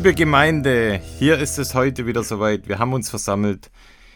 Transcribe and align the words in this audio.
Liebe 0.00 0.14
Gemeinde, 0.14 0.98
hier 1.18 1.38
ist 1.38 1.58
es 1.58 1.74
heute 1.74 2.06
wieder 2.06 2.22
soweit. 2.22 2.66
Wir 2.66 2.78
haben 2.78 2.94
uns 2.94 3.10
versammelt 3.10 3.70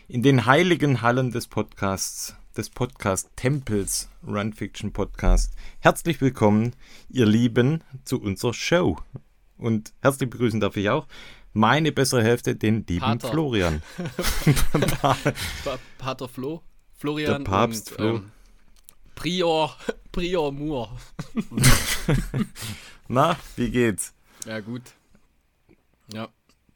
in 0.09 0.23
den 0.23 0.46
heiligen 0.46 1.03
Hallen 1.03 1.30
des 1.30 1.46
Podcasts, 1.46 2.35
des 2.57 2.71
Podcast-Tempels 2.71 4.09
Run 4.27 4.55
Fiction 4.55 4.95
Podcast. 4.95 5.53
Herzlich 5.81 6.23
willkommen, 6.23 6.75
ihr 7.11 7.27
Lieben, 7.27 7.85
zu 8.07 8.18
unserer 8.18 8.55
Show. 8.55 8.96
Und 9.58 9.93
herzlich 10.00 10.31
begrüßen 10.31 10.58
darf 10.58 10.75
ich 10.79 10.89
auch 10.89 11.07
meine 11.53 11.93
bessere 11.93 12.22
Hälfte, 12.22 12.57
den 12.57 12.86
lieben 12.86 13.00
Pater. 13.00 13.29
Florian. 13.29 13.82
Pa 15.03 15.19
Pater 15.99 16.29
Flo, 16.29 16.63
Florian 16.94 17.44
Der 17.44 17.50
Papst 17.50 17.91
und, 17.91 17.96
Flo. 17.96 18.16
Ähm, 18.16 18.30
Prior, 19.16 19.77
Prior 20.13 20.50
Moore. 20.50 20.96
Na, 23.08 23.36
wie 23.57 23.69
geht's? 23.69 24.14
Ja, 24.46 24.61
gut. 24.61 24.80
Ja, 26.13 26.29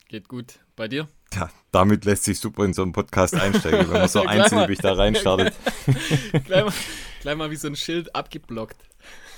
geht 0.09 0.29
gut. 0.29 0.61
Bei 0.77 0.89
dir? 0.89 1.09
Ja, 1.35 1.51
damit 1.73 2.05
lässt 2.05 2.25
sich 2.25 2.39
super 2.39 2.65
in 2.65 2.73
so 2.73 2.83
einen 2.83 2.93
Podcast 2.93 3.35
einsteigen, 3.35 3.91
wenn 3.91 4.01
man 4.01 4.09
so 4.09 4.23
einsilbig 4.27 4.79
da 4.79 4.95
reinstartet. 4.95 5.55
gleich, 6.45 6.65
mal, 6.65 6.73
gleich 7.21 7.37
mal 7.37 7.51
wie 7.51 7.57
so 7.57 7.69
ein 7.69 7.77
Schild 7.77 8.15
abgeblockt. 8.15 8.77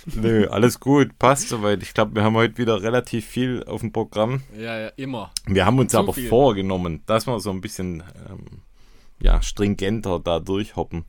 Nö, 0.07 0.49
alles 0.49 0.81
gut, 0.81 1.19
passt 1.19 1.49
soweit. 1.49 1.83
Ich 1.83 1.93
glaube, 1.93 2.15
wir 2.15 2.23
haben 2.23 2.35
heute 2.35 2.57
wieder 2.59 2.83
relativ 2.83 3.27
viel 3.27 3.65
auf 3.65 3.81
dem 3.81 3.93
Programm. 3.93 4.43
Ja, 4.57 4.79
ja, 4.79 4.89
immer. 4.97 5.33
Wir 5.47 5.67
haben 5.67 5.79
uns 5.79 5.93
Zu 5.93 5.99
aber 5.99 6.15
viel. 6.15 6.29
vorgenommen, 6.29 7.03
dass 7.07 7.27
wir 7.27 7.39
so 7.41 7.51
ein 7.51 7.61
bisschen 7.61 8.03
ähm, 8.29 8.63
ja, 9.21 9.43
stringenter 9.43 10.19
da 10.19 10.41
durchhoppen. 10.41 11.05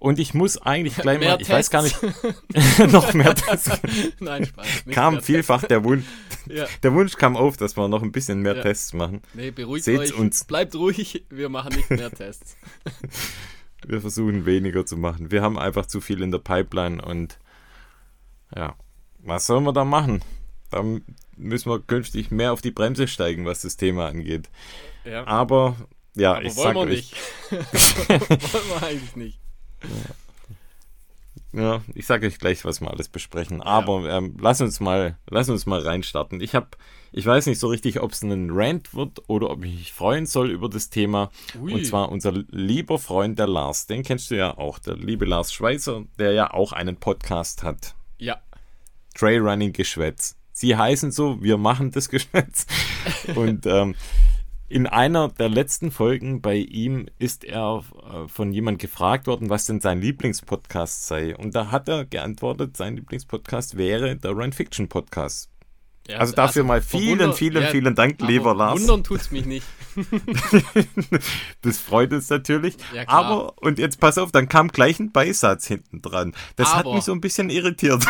Und 0.00 0.18
ich 0.18 0.32
muss 0.34 0.56
eigentlich 0.56 0.96
gleich 0.96 1.20
Mehr 1.20 1.32
mal, 1.34 1.42
ich 1.42 1.48
weiß 1.50 1.68
gar 1.70 1.82
Tests. 1.82 2.02
nicht, 2.02 2.78
noch 2.92 3.12
mehr 3.12 3.34
Tests. 3.34 3.70
Nein, 4.18 4.46
Spaß. 4.46 4.66
kam 4.92 5.20
vielfach 5.22 5.62
der 5.64 5.84
Wunsch, 5.84 6.04
Tests. 6.04 6.40
Ja, 6.52 6.66
der 6.82 6.94
Wunsch 6.94 7.16
kam 7.16 7.36
auf, 7.36 7.58
dass 7.58 7.76
wir 7.76 7.86
noch 7.86 8.02
ein 8.02 8.10
bisschen 8.10 8.40
mehr 8.40 8.56
Ja. 8.56 8.62
Tests 8.62 8.94
machen. 8.94 9.20
nee, 9.34 9.50
beruhigt 9.50 9.84
Seht's 9.84 10.12
euch. 10.12 10.18
uns. 10.18 10.44
Bleibt 10.44 10.74
ruhig, 10.74 11.24
wir 11.28 11.48
machen 11.50 11.76
nicht 11.76 11.90
mehr 11.90 12.10
Tests. 12.10 12.56
Wir 13.86 14.00
versuchen 14.00 14.46
weniger 14.46 14.84
zu 14.86 14.96
machen. 14.96 15.30
Wir 15.30 15.42
haben 15.42 15.58
einfach 15.58 15.84
zu 15.86 16.00
viel 16.00 16.22
in 16.22 16.30
der 16.32 16.38
Pipeline 16.38 17.02
und 17.04 17.38
ja, 18.56 18.74
was 19.18 19.46
sollen 19.46 19.64
wir 19.64 19.72
da 19.74 19.84
machen? 19.84 20.22
Da 20.70 20.82
müssen 21.36 21.70
wir 21.70 21.78
künftig 21.80 22.30
mehr 22.30 22.52
auf 22.54 22.62
die 22.62 22.70
Bremse 22.70 23.06
steigen, 23.06 23.44
was 23.44 23.60
das 23.60 23.76
Thema 23.76 24.06
angeht. 24.08 24.48
Ja, 25.04 25.26
Aber 25.26 25.76
ja, 26.16 26.32
aber 26.32 26.42
ich 26.44 26.56
wollen 26.56 26.66
sag 26.66 26.74
wir 26.74 26.80
euch, 26.80 26.88
nicht. 26.88 28.54
wollen 28.54 28.68
wir 28.80 28.82
eigentlich 28.88 29.16
nicht. 29.16 29.40
Ja, 31.52 31.82
ich 31.94 32.06
sage 32.06 32.28
euch 32.28 32.38
gleich, 32.38 32.64
was 32.64 32.80
wir 32.80 32.90
alles 32.90 33.08
besprechen. 33.08 33.60
Aber 33.60 34.08
ähm, 34.08 34.36
lass 34.40 34.60
uns 34.60 34.78
mal, 34.78 35.18
lass 35.28 35.48
uns 35.48 35.66
mal 35.66 35.80
reinstarten. 35.80 36.40
Ich 36.40 36.54
habe, 36.54 36.68
ich 37.10 37.26
weiß 37.26 37.46
nicht 37.46 37.58
so 37.58 37.66
richtig, 37.66 38.00
ob 38.00 38.12
es 38.12 38.22
ein 38.22 38.50
Rant 38.52 38.94
wird 38.94 39.28
oder 39.28 39.50
ob 39.50 39.64
ich 39.64 39.74
mich 39.74 39.92
freuen 39.92 40.26
soll 40.26 40.50
über 40.50 40.68
das 40.68 40.90
Thema. 40.90 41.30
Ui. 41.60 41.74
Und 41.74 41.84
zwar 41.86 42.10
unser 42.10 42.32
lieber 42.50 43.00
Freund 43.00 43.38
der 43.38 43.48
Lars, 43.48 43.86
den 43.86 44.04
kennst 44.04 44.30
du 44.30 44.36
ja 44.36 44.56
auch, 44.56 44.78
der 44.78 44.96
liebe 44.96 45.24
Lars 45.24 45.52
Schweizer, 45.52 46.04
der 46.18 46.32
ja 46.32 46.52
auch 46.52 46.72
einen 46.72 46.96
Podcast 46.96 47.64
hat. 47.64 47.96
Ja, 48.18 48.40
Trailrunning 49.14 49.72
Geschwätz. 49.72 50.36
Sie 50.52 50.76
heißen 50.76 51.10
so, 51.10 51.42
wir 51.42 51.56
machen 51.56 51.90
das 51.90 52.08
Geschwätz. 52.10 52.66
Und 53.34 53.66
ähm, 53.66 53.94
in 54.70 54.86
einer 54.86 55.28
der 55.28 55.48
letzten 55.48 55.90
Folgen 55.90 56.40
bei 56.40 56.54
ihm 56.54 57.06
ist 57.18 57.44
er 57.44 57.82
äh, 58.08 58.28
von 58.28 58.52
jemand 58.52 58.78
gefragt 58.78 59.26
worden, 59.26 59.50
was 59.50 59.66
denn 59.66 59.80
sein 59.80 60.00
Lieblingspodcast 60.00 61.06
sei. 61.08 61.36
Und 61.36 61.56
da 61.56 61.72
hat 61.72 61.88
er 61.88 62.04
geantwortet, 62.04 62.76
sein 62.76 62.94
Lieblingspodcast 62.96 63.76
wäre 63.76 64.14
der 64.16 64.30
Run 64.30 64.52
Fiction 64.52 64.88
Podcast. 64.88 65.50
ja 66.08 66.18
Also 66.18 66.34
dafür 66.34 66.62
mal 66.62 66.80
vielen, 66.82 67.18
verwunder- 67.18 67.32
vielen, 67.36 67.62
ja, 67.64 67.68
vielen 67.70 67.94
Dank, 67.96 68.20
lieber 68.22 68.54
Lars. 68.54 68.80
Wundern 68.80 69.02
tut's 69.02 69.32
mich 69.32 69.44
nicht. 69.44 69.66
Das 71.62 71.78
freut 71.78 72.12
uns 72.12 72.30
natürlich. 72.30 72.76
Ja. 72.94 73.02
Aber, 73.08 73.60
und 73.60 73.78
jetzt 73.78 74.00
pass 74.00 74.16
auf, 74.18 74.30
dann 74.32 74.48
kam 74.48 74.68
gleich 74.68 74.98
ein 75.00 75.10
Beisatz 75.12 75.66
hinten 75.66 76.00
dran. 76.00 76.32
Das 76.56 76.74
hat 76.74 76.86
Aber. 76.86 76.94
mich 76.94 77.04
so 77.04 77.12
ein 77.12 77.20
bisschen 77.20 77.50
irritiert. 77.50 78.06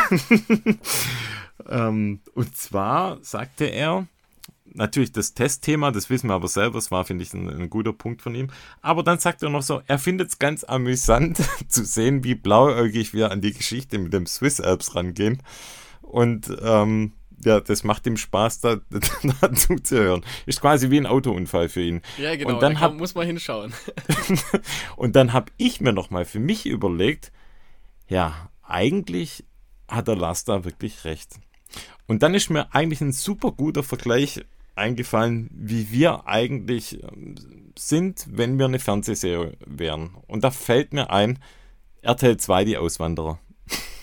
ähm, 1.68 2.20
und 2.34 2.56
zwar 2.56 3.18
sagte 3.22 3.64
er, 3.64 4.06
natürlich 4.74 5.12
das 5.12 5.34
Testthema, 5.34 5.90
das 5.90 6.10
wissen 6.10 6.28
wir 6.28 6.34
aber 6.34 6.48
selber, 6.48 6.74
das 6.74 6.90
war, 6.90 7.04
finde 7.04 7.24
ich, 7.24 7.32
ein, 7.34 7.48
ein 7.48 7.70
guter 7.70 7.92
Punkt 7.92 8.22
von 8.22 8.34
ihm. 8.34 8.48
Aber 8.80 9.02
dann 9.02 9.18
sagt 9.18 9.42
er 9.42 9.50
noch 9.50 9.62
so, 9.62 9.82
er 9.86 9.98
findet 9.98 10.28
es 10.28 10.38
ganz 10.38 10.64
amüsant 10.64 11.38
zu 11.68 11.84
sehen, 11.84 12.24
wie 12.24 12.34
blauäugig 12.34 13.12
wir 13.14 13.30
an 13.30 13.40
die 13.40 13.52
Geschichte 13.52 13.98
mit 13.98 14.12
dem 14.12 14.26
Swiss 14.26 14.60
Alps 14.60 14.94
rangehen. 14.94 15.42
Und 16.02 16.50
ähm, 16.62 17.12
ja, 17.44 17.60
das 17.60 17.84
macht 17.84 18.06
ihm 18.06 18.16
Spaß, 18.16 18.60
da, 18.60 18.76
da 19.40 19.52
zuzuhören. 19.52 20.22
Ist 20.46 20.60
quasi 20.60 20.90
wie 20.90 20.98
ein 20.98 21.06
Autounfall 21.06 21.68
für 21.68 21.82
ihn. 21.82 22.02
Ja, 22.18 22.36
genau. 22.36 22.54
Und 22.54 22.62
dann 22.62 22.74
da 22.74 22.80
hab- 22.80 22.94
muss 22.94 23.14
man 23.14 23.26
hinschauen. 23.26 23.72
Und 24.96 25.16
dann 25.16 25.32
habe 25.32 25.50
ich 25.56 25.80
mir 25.80 25.92
nochmal 25.92 26.24
für 26.24 26.40
mich 26.40 26.66
überlegt, 26.66 27.32
ja, 28.08 28.50
eigentlich 28.62 29.44
hat 29.88 30.08
der 30.08 30.16
Lars 30.16 30.44
da 30.44 30.64
wirklich 30.64 31.04
recht. 31.04 31.36
Und 32.06 32.22
dann 32.22 32.34
ist 32.34 32.50
mir 32.50 32.74
eigentlich 32.74 33.00
ein 33.00 33.12
super 33.12 33.52
guter 33.52 33.82
Vergleich 33.82 34.44
eingefallen, 34.80 35.48
wie 35.52 35.92
wir 35.92 36.26
eigentlich 36.26 37.02
ähm, 37.02 37.36
sind, 37.78 38.26
wenn 38.30 38.58
wir 38.58 38.66
eine 38.66 38.78
Fernsehserie 38.80 39.52
wären. 39.64 40.16
Und 40.26 40.42
da 40.44 40.50
fällt 40.50 40.92
mir 40.92 41.10
ein, 41.10 41.38
RTL 42.02 42.36
2, 42.36 42.64
die 42.64 42.76
Auswanderer. 42.78 43.38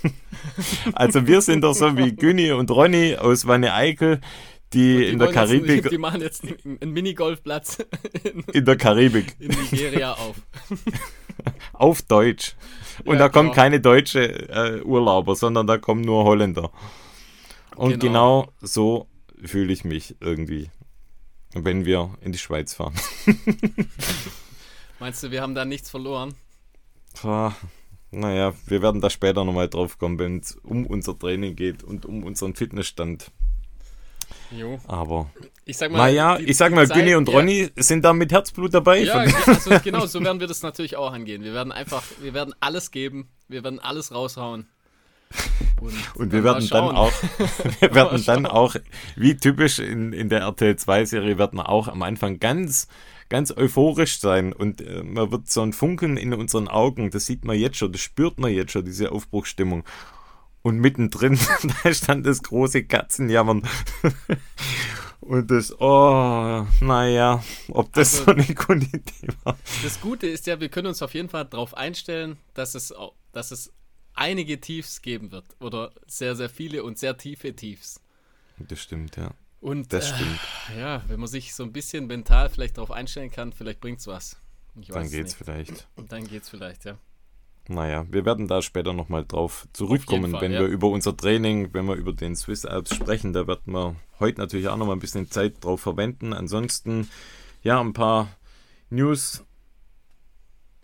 also 0.94 1.28
wir 1.28 1.42
sind 1.42 1.62
doch 1.64 1.74
so 1.74 1.98
wie 1.98 2.16
Günni 2.16 2.52
und 2.52 2.72
Ronny 2.72 3.16
aus 3.16 3.46
Wanne 3.48 3.74
Eickel, 3.74 4.22
die, 4.74 4.98
Die 4.98 5.06
in 5.06 5.20
der 5.20 5.28
wollen 5.30 5.36
jetzt- 5.36 5.50
Karibik, 5.50 5.90
Die 5.90 5.98
machen 5.98 6.22
jetzt 6.22 6.44
einen 6.44 6.78
einen 6.82 6.92
Minigolfplatz 6.94 7.80
in, 8.24 8.44
in 8.54 8.66
der 8.66 8.76
Karibik. 8.78 9.36
in 9.40 9.48
Nigeria 9.50 10.14
auf. 10.14 10.36
auf 11.74 12.02
Deutsch. 12.02 12.56
Und 13.06 13.14
Ja, 13.14 13.20
da 13.20 13.30
kommen 13.30 13.50
genau. 13.50 13.56
keine 13.62 13.80
deutsche 13.80 14.50
äh, 14.50 14.82
Urlauber, 14.82 15.36
sondern 15.36 15.68
da 15.68 15.78
kommen 15.78 16.02
nur 16.02 16.24
Holländer. 16.26 16.72
Und 17.76 18.00
genau, 18.00 18.42
Genau. 18.42 18.54
so 18.62 19.08
fühle 19.44 19.72
ich 19.74 19.84
mich 19.84 20.16
irgendwie, 20.20 20.70
wenn 21.54 21.86
wir 21.86 22.14
in 22.22 22.32
die 22.32 22.38
Schweiz 22.38 22.74
fahren. 22.74 22.96
Meinst 25.00 25.24
du, 25.24 25.32
wir 25.32 25.42
haben 25.42 25.56
da 25.56 25.66
nichts 25.66 25.90
verloren? 25.90 26.34
Ah, 27.24 27.52
naja, 28.12 28.54
wir 28.66 28.82
werden 28.82 29.02
da 29.02 29.10
später 29.10 29.44
nochmal 29.46 29.70
drauf 29.70 29.98
kommen, 29.98 30.18
wenn 30.20 30.40
es 30.40 30.54
um 30.64 30.86
unser 30.86 31.18
Training 31.18 31.56
geht 31.56 31.84
und 31.84 32.06
um 32.06 32.24
unseren 32.24 32.56
Fitnessstand. 32.56 33.32
Jo. 34.52 34.80
Aber 34.88 35.30
Ich 35.66 35.78
sag 35.78 35.92
mal, 35.92 35.98
naja, 35.98 36.38
ich 36.40 36.56
sag 36.58 36.72
mal, 36.74 36.88
Zeit- 36.88 36.98
Günni 36.98 37.16
und 37.16 37.28
ja, 37.30 37.36
Ronny 37.38 37.70
sind 37.76 38.04
da 38.06 38.14
mit 38.14 38.32
Herzblut 38.32 38.74
dabei. 38.74 39.00
Ja, 39.00 39.16
also 39.46 39.72
genau, 39.84 40.06
so 40.06 40.24
werden 40.24 40.40
wir 40.40 40.48
das 40.48 40.62
natürlich 40.64 40.96
auch 40.96 41.12
angehen. 41.12 41.44
Wir 41.44 41.54
werden 41.54 41.72
einfach, 41.72 42.04
wir 42.22 42.34
werden 42.34 42.54
alles 42.60 42.92
geben, 42.92 43.30
wir 43.48 43.64
werden 43.64 43.80
alles 43.80 44.14
raushauen. 44.14 44.68
Und, 45.80 45.94
Und 46.16 46.32
wir 46.32 46.44
werden 46.44 46.68
dann 46.70 46.96
auch, 46.96 47.12
wir 47.80 47.94
werden 47.94 48.24
dann 48.26 48.46
auch, 48.46 48.76
wie 49.16 49.36
typisch 49.38 49.80
in, 49.80 50.14
in 50.14 50.30
der 50.30 50.42
RTL 50.42 50.74
2-Serie, 50.74 51.38
werden 51.38 51.60
wir 51.60 51.70
auch 51.70 51.88
am 51.88 52.02
Anfang 52.02 52.40
ganz, 52.40 52.88
ganz 53.30 53.52
euphorisch 53.56 54.20
sein 54.20 54.54
und 54.54 54.82
äh, 54.82 55.04
man 55.04 55.32
wird 55.32 55.50
so 55.50 55.62
ein 55.62 55.74
Funkeln 55.74 56.18
in 56.18 56.34
unseren 56.34 56.68
Augen, 56.68 57.12
das 57.12 57.26
sieht 57.26 57.46
man 57.46 57.58
jetzt 57.58 57.78
schon, 57.78 57.92
das 57.92 58.02
spürt 58.02 58.40
man 58.40 58.52
jetzt 58.52 58.72
schon, 58.72 58.86
diese 58.86 59.12
Aufbruchsstimmung. 59.12 59.84
Und 60.64 60.80
mittendrin, 60.80 61.40
da 61.84 61.94
stand 61.94 62.26
das 62.26 62.42
große 62.44 62.84
Katzenjammern. 62.86 63.68
Und 65.20 65.52
das, 65.52 65.74
oh, 65.80 66.66
naja, 66.80 67.44
ob 67.70 67.92
das 67.94 68.20
Also- 68.20 68.26
so 68.26 68.32
eine 68.32 68.46
gute 68.56 68.86
Idee 68.98 69.28
war. 69.44 69.58
Das 69.84 70.00
Gute 70.00 70.28
ist 70.28 70.48
ja, 70.48 70.60
wir 70.60 70.70
können 70.70 70.88
uns 70.88 71.02
auf 71.02 71.14
jeden 71.14 71.30
Fall 71.30 71.46
darauf 71.46 71.76
einstellen, 71.76 72.38
dass 72.54 72.76
es, 72.76 72.94
dass 73.34 73.52
es 73.52 73.74
einige 74.18 74.60
Tiefs 74.60 75.02
geben 75.02 75.32
wird. 75.32 75.46
Oder 75.60 75.92
sehr, 76.08 76.36
sehr 76.36 76.50
viele 76.50 76.84
und 76.84 76.98
sehr 76.98 77.18
tiefe 77.18 77.56
Tiefs. 77.56 78.02
Das 78.58 78.80
stimmt, 78.80 79.16
ja. 79.18 79.32
Und 79.60 79.92
Das 79.92 80.10
stimmt. 80.10 80.40
Äh, 80.76 80.80
ja, 80.80 81.04
wenn 81.08 81.20
man 81.20 81.28
sich 81.28 81.54
so 81.54 81.64
ein 81.64 81.72
bisschen 81.72 82.08
mental 82.08 82.50
vielleicht 82.50 82.78
darauf 82.78 82.92
einstellen 82.92 83.32
kann, 83.32 83.54
vielleicht 83.54 83.82
bringt's 83.82 84.08
was. 84.08 84.38
Ich 84.80 84.90
Dann 84.90 85.10
geht's 85.10 85.14
es 85.14 85.24
nicht. 85.24 85.36
vielleicht. 85.38 85.88
Und 85.96 86.12
dann 86.12 86.28
geht's 86.28 86.50
vielleicht, 86.50 86.86
ja. 86.86 86.98
Naja, 87.70 88.06
wir 88.10 88.24
werden 88.24 88.48
da 88.48 88.62
später 88.62 88.94
nochmal 88.94 89.26
drauf 89.26 89.68
zurückkommen, 89.74 90.32
Fall, 90.32 90.42
wenn 90.42 90.52
ja. 90.54 90.62
wir 90.62 90.68
über 90.68 90.88
unser 90.88 91.18
Training, 91.18 91.74
wenn 91.74 91.86
wir 91.86 91.96
über 91.96 92.14
den 92.14 92.36
Swiss 92.36 92.66
Alps 92.66 92.96
sprechen. 92.96 93.34
Da 93.34 93.48
werden 93.48 93.74
wir 93.74 93.96
heute 94.20 94.40
natürlich 94.40 94.70
auch 94.70 94.78
nochmal 94.78 94.96
ein 94.96 95.02
bisschen 95.02 95.30
Zeit 95.30 95.64
drauf 95.64 95.82
verwenden. 95.82 96.34
Ansonsten, 96.34 97.10
ja, 97.64 97.82
ein 97.82 97.94
paar 97.94 98.30
News. 98.90 99.44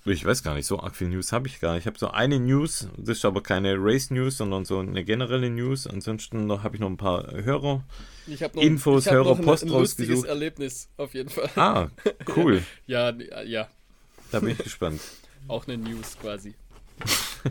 Ich 0.05 0.25
weiß 0.25 0.43
gar 0.43 0.53
nicht, 0.55 0.65
so 0.67 0.79
arg 0.79 0.95
viel 0.97 1.07
News 1.07 1.31
habe 1.31 1.47
ich 1.47 1.61
gar 1.61 1.73
nicht. 1.75 1.83
Ich 1.83 1.87
habe 1.87 1.97
so 1.97 2.09
eine 2.09 2.37
News, 2.39 2.89
das 2.97 3.17
ist 3.19 3.25
aber 3.25 3.41
keine 3.41 3.75
Race 3.77 4.09
News, 4.11 4.37
sondern 4.37 4.65
so 4.65 4.79
eine 4.79 5.05
generelle 5.05 5.49
News. 5.49 5.87
Ansonsten 5.87 6.45
noch 6.45 6.63
habe 6.63 6.75
ich 6.75 6.81
noch 6.81 6.89
ein 6.89 6.97
paar 6.97 7.31
Hörer. 7.31 7.85
Habe 8.41 8.61
Infos, 8.61 9.09
Hörer, 9.09 9.23
noch 9.31 9.39
ein- 9.39 9.45
Post 9.45 9.63
ein 9.63 9.69
lustiges 9.69 10.09
rausgesucht. 10.09 10.27
Erlebnis, 10.29 10.89
auf 10.97 11.13
jeden 11.13 11.29
Fall. 11.29 11.49
Ah, 11.55 11.87
cool. 12.35 12.63
Ja, 12.85 13.11
ja, 13.45 13.69
Da 14.31 14.41
bin 14.41 14.49
ich 14.49 14.57
gespannt. 14.57 14.99
auch 15.47 15.67
eine 15.67 15.77
News 15.77 16.17
quasi. 16.19 16.53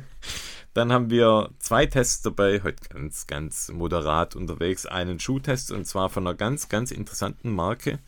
Dann 0.75 0.90
haben 0.93 1.10
wir 1.10 1.50
zwei 1.58 1.84
Tests 1.87 2.22
dabei, 2.22 2.62
heute 2.62 2.88
ganz, 2.88 3.26
ganz 3.26 3.70
moderat 3.70 4.37
unterwegs. 4.37 4.87
Einen 4.87 5.20
Schuhtest 5.20 5.70
und 5.70 5.87
zwar 5.87 6.08
von 6.10 6.26
einer 6.26 6.34
ganz, 6.34 6.69
ganz 6.70 6.90
interessanten 6.90 7.50
Marke. 7.50 7.99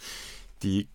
Die 0.63 0.89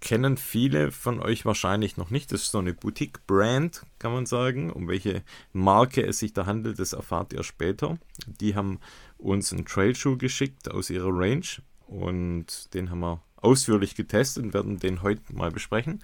kennen 0.00 0.36
viele 0.36 0.92
von 0.92 1.20
euch 1.20 1.44
wahrscheinlich 1.44 1.96
noch 1.96 2.10
nicht. 2.10 2.32
Das 2.32 2.42
ist 2.42 2.50
so 2.50 2.58
eine 2.58 2.74
Boutique-Brand, 2.74 3.82
kann 3.98 4.12
man 4.12 4.26
sagen. 4.26 4.70
Um 4.70 4.88
welche 4.88 5.22
Marke 5.52 6.06
es 6.06 6.18
sich 6.18 6.32
da 6.32 6.46
handelt, 6.46 6.78
das 6.78 6.92
erfahrt 6.92 7.32
ihr 7.32 7.42
später. 7.42 7.98
Die 8.26 8.54
haben 8.54 8.80
uns 9.18 9.52
einen 9.52 9.64
Trailschuh 9.64 10.16
geschickt 10.16 10.70
aus 10.70 10.90
ihrer 10.90 11.10
Range 11.10 11.46
und 11.86 12.74
den 12.74 12.90
haben 12.90 13.00
wir 13.00 13.22
ausführlich 13.36 13.94
getestet 13.94 14.44
und 14.44 14.54
werden 14.54 14.78
den 14.78 15.02
heute 15.02 15.22
mal 15.32 15.50
besprechen. 15.50 16.02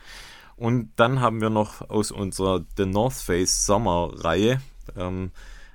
Und 0.57 0.93
dann 0.97 1.21
haben 1.21 1.41
wir 1.41 1.51
noch 1.51 1.89
aus 1.91 2.11
unserer 2.11 2.65
The 2.77 2.87
North 2.87 3.15
Face 3.15 3.67
Sommerreihe 3.67 4.61
ähm, 4.97 5.31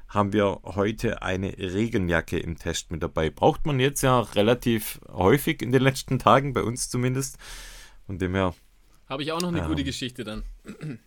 haben 0.07 0.31
wir 0.31 0.59
heute 0.63 1.21
eine 1.21 1.57
Regenjacke 1.57 2.39
im 2.39 2.57
Test 2.57 2.91
mit 2.91 3.03
dabei. 3.03 3.29
Braucht 3.29 3.65
man 3.65 3.79
jetzt 3.79 4.01
ja 4.01 4.19
relativ 4.21 5.01
häufig 5.11 5.61
in 5.61 5.71
den 5.71 5.81
letzten 5.81 6.19
Tagen, 6.19 6.53
bei 6.53 6.63
uns 6.63 6.89
zumindest. 6.89 7.37
Und 8.07 8.21
dem 8.21 8.35
her. 8.35 8.53
Habe 9.07 9.23
ich 9.23 9.31
auch 9.31 9.41
noch 9.41 9.49
eine 9.49 9.61
ähm, 9.61 9.67
gute 9.67 9.83
Geschichte 9.83 10.23
dann. 10.23 10.43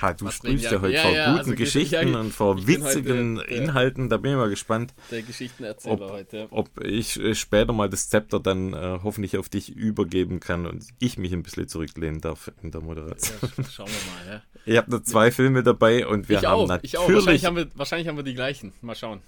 Ha, 0.00 0.12
du 0.12 0.30
sprühst 0.30 0.64
ja 0.64 0.80
heute 0.80 0.94
ja, 0.94 1.02
vor 1.02 1.10
ja, 1.12 1.26
guten 1.26 1.38
also 1.38 1.54
Geschichten 1.54 2.12
ja, 2.12 2.20
und 2.20 2.30
vor 2.30 2.66
witzigen 2.66 3.38
heute, 3.38 3.54
Inhalten, 3.54 4.08
da 4.10 4.18
bin 4.18 4.32
ich 4.32 4.36
mal 4.36 4.50
gespannt. 4.50 4.92
Der 5.10 5.22
Geschichtenerzähler 5.22 6.06
ob, 6.06 6.10
heute. 6.10 6.48
Ob 6.50 6.84
ich 6.84 7.18
äh, 7.18 7.34
später 7.34 7.72
mal 7.72 7.88
das 7.88 8.10
Zepter 8.10 8.38
dann 8.38 8.74
äh, 8.74 8.98
hoffentlich 9.02 9.38
auf 9.38 9.48
dich 9.48 9.74
übergeben 9.74 10.38
kann 10.38 10.66
und 10.66 10.84
ich 10.98 11.16
mich 11.16 11.32
ein 11.32 11.42
bisschen 11.42 11.68
zurücklehnen 11.68 12.20
darf 12.20 12.52
in 12.62 12.72
der 12.72 12.82
Moderation. 12.82 13.38
schauen 13.70 13.88
wir 13.88 14.12
mal, 14.12 14.34
ja. 14.34 14.42
Ihr 14.66 14.78
habt 14.78 14.88
noch 14.88 15.02
zwei 15.02 15.30
Filme 15.30 15.62
dabei 15.62 16.06
und 16.06 16.28
wir 16.28 16.38
ich 16.38 16.44
haben 16.44 16.54
auch, 16.54 16.68
natürlich. 16.68 16.92
Ich 16.92 16.98
auch. 16.98 17.08
Wahrscheinlich 17.10 17.44
haben, 17.46 17.56
wir, 17.56 17.68
wahrscheinlich 17.74 18.08
haben 18.08 18.16
wir 18.16 18.24
die 18.24 18.34
gleichen. 18.34 18.72
Mal 18.82 18.96
schauen. 18.96 19.20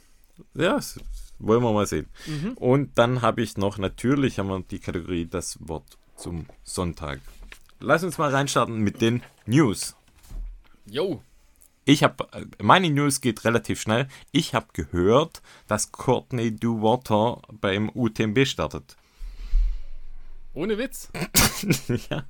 Ja, 0.55 0.79
wollen 1.39 1.63
wir 1.63 1.73
mal 1.73 1.87
sehen. 1.87 2.07
Mhm. 2.27 2.53
Und 2.55 2.99
dann 2.99 3.23
habe 3.23 3.41
ich 3.43 3.57
noch, 3.57 3.79
natürlich 3.79 4.39
haben 4.39 4.49
wir 4.49 4.61
die 4.61 4.81
Kategorie 4.81 5.27
Das 5.27 5.57
Wort 5.61 5.97
zum 6.19 6.47
Sonntag. 6.65 7.21
Lass 7.81 8.05
uns 8.05 8.19
mal 8.19 8.31
reinstarten 8.31 8.79
mit 8.79 9.01
den 9.01 9.23
News. 9.47 9.97
Jo. 10.87 11.23
Ich 11.85 12.03
habe, 12.03 12.29
meine 12.61 12.91
News 12.91 13.23
geht 13.23 13.45
relativ 13.45 13.81
schnell. 13.81 14.09
Ich 14.31 14.53
habe 14.53 14.67
gehört, 14.75 15.41
dass 15.69 15.91
Courtney 15.91 16.51
DeWater 16.51 17.41
beim 17.61 17.89
UTMB 17.95 18.47
startet. 18.47 18.97
Ohne 20.53 20.77
Witz? 20.77 21.09
ja. 22.11 22.25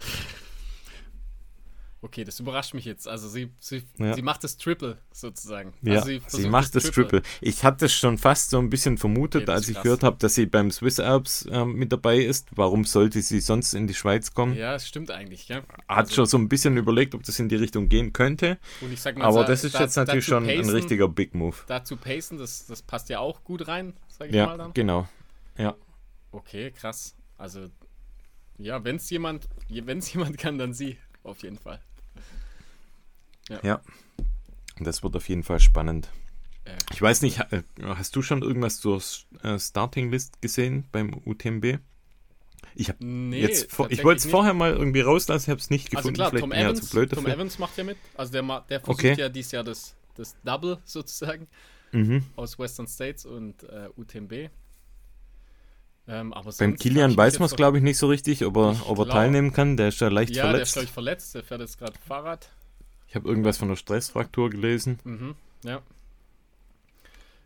Okay, 2.00 2.23
das 2.23 2.39
überrascht 2.39 2.75
mich 2.75 2.85
jetzt. 2.85 3.09
Also 3.09 3.29
sie, 3.29 3.50
sie, 3.59 3.83
ja. 3.99 4.15
sie 4.15 4.23
macht 4.23 4.45
das 4.45 4.56
Triple 4.56 4.99
sozusagen. 5.11 5.73
Ja, 5.83 5.95
also 5.95 6.06
sie, 6.06 6.23
sie 6.29 6.49
macht 6.49 6.75
das, 6.77 6.85
das 6.85 6.93
Triple. 6.93 7.23
Triple. 7.23 7.31
Ich 7.41 7.65
hatte 7.65 7.87
es 7.87 7.93
schon 7.93 8.19
fast 8.19 8.50
so 8.50 8.59
ein 8.59 8.71
bisschen 8.71 8.99
vermutet, 8.99 9.43
okay, 9.43 9.53
als 9.53 9.69
ich 9.69 9.75
krass. 9.75 9.83
gehört 9.83 10.03
habe, 10.05 10.17
dass 10.19 10.37
sie 10.37 10.47
beim 10.47 10.71
Swiss 10.71 11.00
Alps 11.00 11.47
äh, 11.47 11.65
mit 11.65 11.91
dabei 11.91 12.19
ist. 12.19 12.47
Warum 12.55 12.85
sollte 12.85 13.21
sie 13.21 13.41
sonst 13.41 13.75
in 13.75 13.89
die 13.89 13.95
Schweiz 13.95 14.33
kommen? 14.33 14.55
Ja, 14.55 14.77
es 14.77 14.87
stimmt 14.87 15.11
eigentlich. 15.11 15.49
Ja. 15.49 15.62
Hat 15.89 16.06
also, 16.06 16.15
schon 16.15 16.27
so 16.27 16.39
ein 16.39 16.49
bisschen 16.49 16.77
überlegt, 16.77 17.17
ob 17.17 17.25
das 17.25 17.39
in 17.41 17.49
die 17.49 17.56
Richtung 17.56 17.89
gehen 17.89 18.12
könnte. 18.12 18.59
Mal, 18.81 19.23
Aber 19.23 19.45
das 19.45 19.65
ist 19.65 19.75
da, 19.75 19.81
jetzt 19.81 19.97
natürlich 19.97 20.25
schon 20.25 20.47
pacen, 20.47 20.69
ein 20.69 20.71
richtiger 20.71 21.09
Big 21.09 21.35
Move. 21.35 21.56
Dazu 21.67 21.97
pacen, 21.97 22.39
das, 22.39 22.67
das 22.67 22.81
passt 22.83 23.09
ja 23.09 23.19
auch 23.19 23.43
gut 23.43 23.67
rein, 23.67 23.95
sage 24.06 24.31
ich 24.31 24.37
ja, 24.37 24.47
mal 24.47 24.59
dann. 24.59 24.73
genau. 24.73 25.09
Ja. 25.56 25.75
Okay, 26.31 26.71
krass. 26.71 27.17
Also 27.37 27.69
ja, 28.59 28.85
wenn 28.85 28.97
es 28.97 29.09
jemand, 29.11 29.49
wenn 29.69 29.99
es 29.99 30.12
jemand 30.15 30.39
kann, 30.39 30.59
dann 30.59 30.75
sie, 30.75 30.99
auf 31.29 31.43
jeden 31.43 31.59
Fall. 31.59 31.81
Ja. 33.49 33.61
ja. 33.63 33.81
Das 34.81 35.03
wird 35.03 35.17
auf 35.17 35.29
jeden 35.29 35.43
Fall 35.43 35.61
spannend. 35.61 36.09
Äh, 36.65 36.77
ich 36.93 37.03
weiß 37.03 37.23
nicht, 37.23 37.41
äh, 37.51 37.63
hast 37.81 38.15
du 38.17 38.23
schon 38.23 38.43
irgendwas 38.43 38.79
zur 38.79 39.03
äh, 39.43 39.59
Starting 39.59 40.11
List 40.11 40.41
gesehen 40.43 40.87
beim 40.93 41.21
UTMB? 41.25 41.79
Ich 42.75 42.89
habe 42.89 43.05
nee, 43.05 43.41
jetzt 43.41 43.73
ich 43.89 44.05
wollte 44.05 44.19
es 44.19 44.27
vorher 44.27 44.55
mal 44.55 44.73
irgendwie 44.73 45.01
rauslassen, 45.01 45.45
ich 45.45 45.51
habe 45.51 45.61
es 45.61 45.71
nicht 45.71 45.97
also 45.97 46.13
gefunden. 46.13 46.21
Also 46.21 46.31
klar, 46.31 46.41
Tom, 46.41 46.53
Evans, 46.53 46.91
Tom 46.91 47.09
dafür. 47.09 47.35
Evans 47.35 47.59
macht 47.59 47.77
ja 47.77 47.85
mit. 47.85 47.97
Also 48.15 48.33
der, 48.33 48.43
der 48.69 48.81
versucht 48.81 49.05
okay. 49.05 49.15
ja 49.19 49.29
dieses 49.29 49.53
Jahr 49.53 49.65
das, 49.65 49.97
das 50.15 50.37
Double 50.45 50.79
sozusagen 50.85 51.49
mhm. 51.93 52.25
aus 52.37 52.59
Western 52.59 52.87
States 52.87 53.25
und 53.25 53.63
äh, 53.65 53.89
UTMB. 53.97 54.51
Ähm, 56.11 56.35
Beim 56.59 56.77
Kilian 56.77 57.15
weiß 57.17 57.39
man 57.39 57.47
es, 57.47 57.55
glaube 57.55 57.77
ich, 57.77 57.83
nicht 57.85 57.99
so 57.99 58.07
richtig, 58.07 58.45
ob 58.47 58.57
er, 58.57 58.71
ob 58.87 58.99
er 58.99 59.05
glaub, 59.05 59.11
teilnehmen 59.11 59.53
kann. 59.53 59.77
Der 59.77 59.89
ist 59.89 60.01
ja 60.01 60.09
leicht 60.09 60.35
ja, 60.35 60.45
verletzt. 60.45 60.47
Ja, 60.47 60.53
der 60.53 60.63
ist, 60.63 60.73
glaube 60.73 60.85
ich, 60.85 60.93
verletzt. 60.93 61.35
Der 61.35 61.43
fährt 61.45 61.61
jetzt 61.61 61.79
gerade 61.79 61.99
Fahrrad. 62.07 62.49
Ich 63.09 63.15
habe 63.15 63.29
irgendwas 63.29 63.59
von 63.59 63.69
der 63.69 63.77
Stressfraktur 63.77 64.49
gelesen. 64.49 64.99
Mhm, 65.05 65.35
ja. 65.65 65.83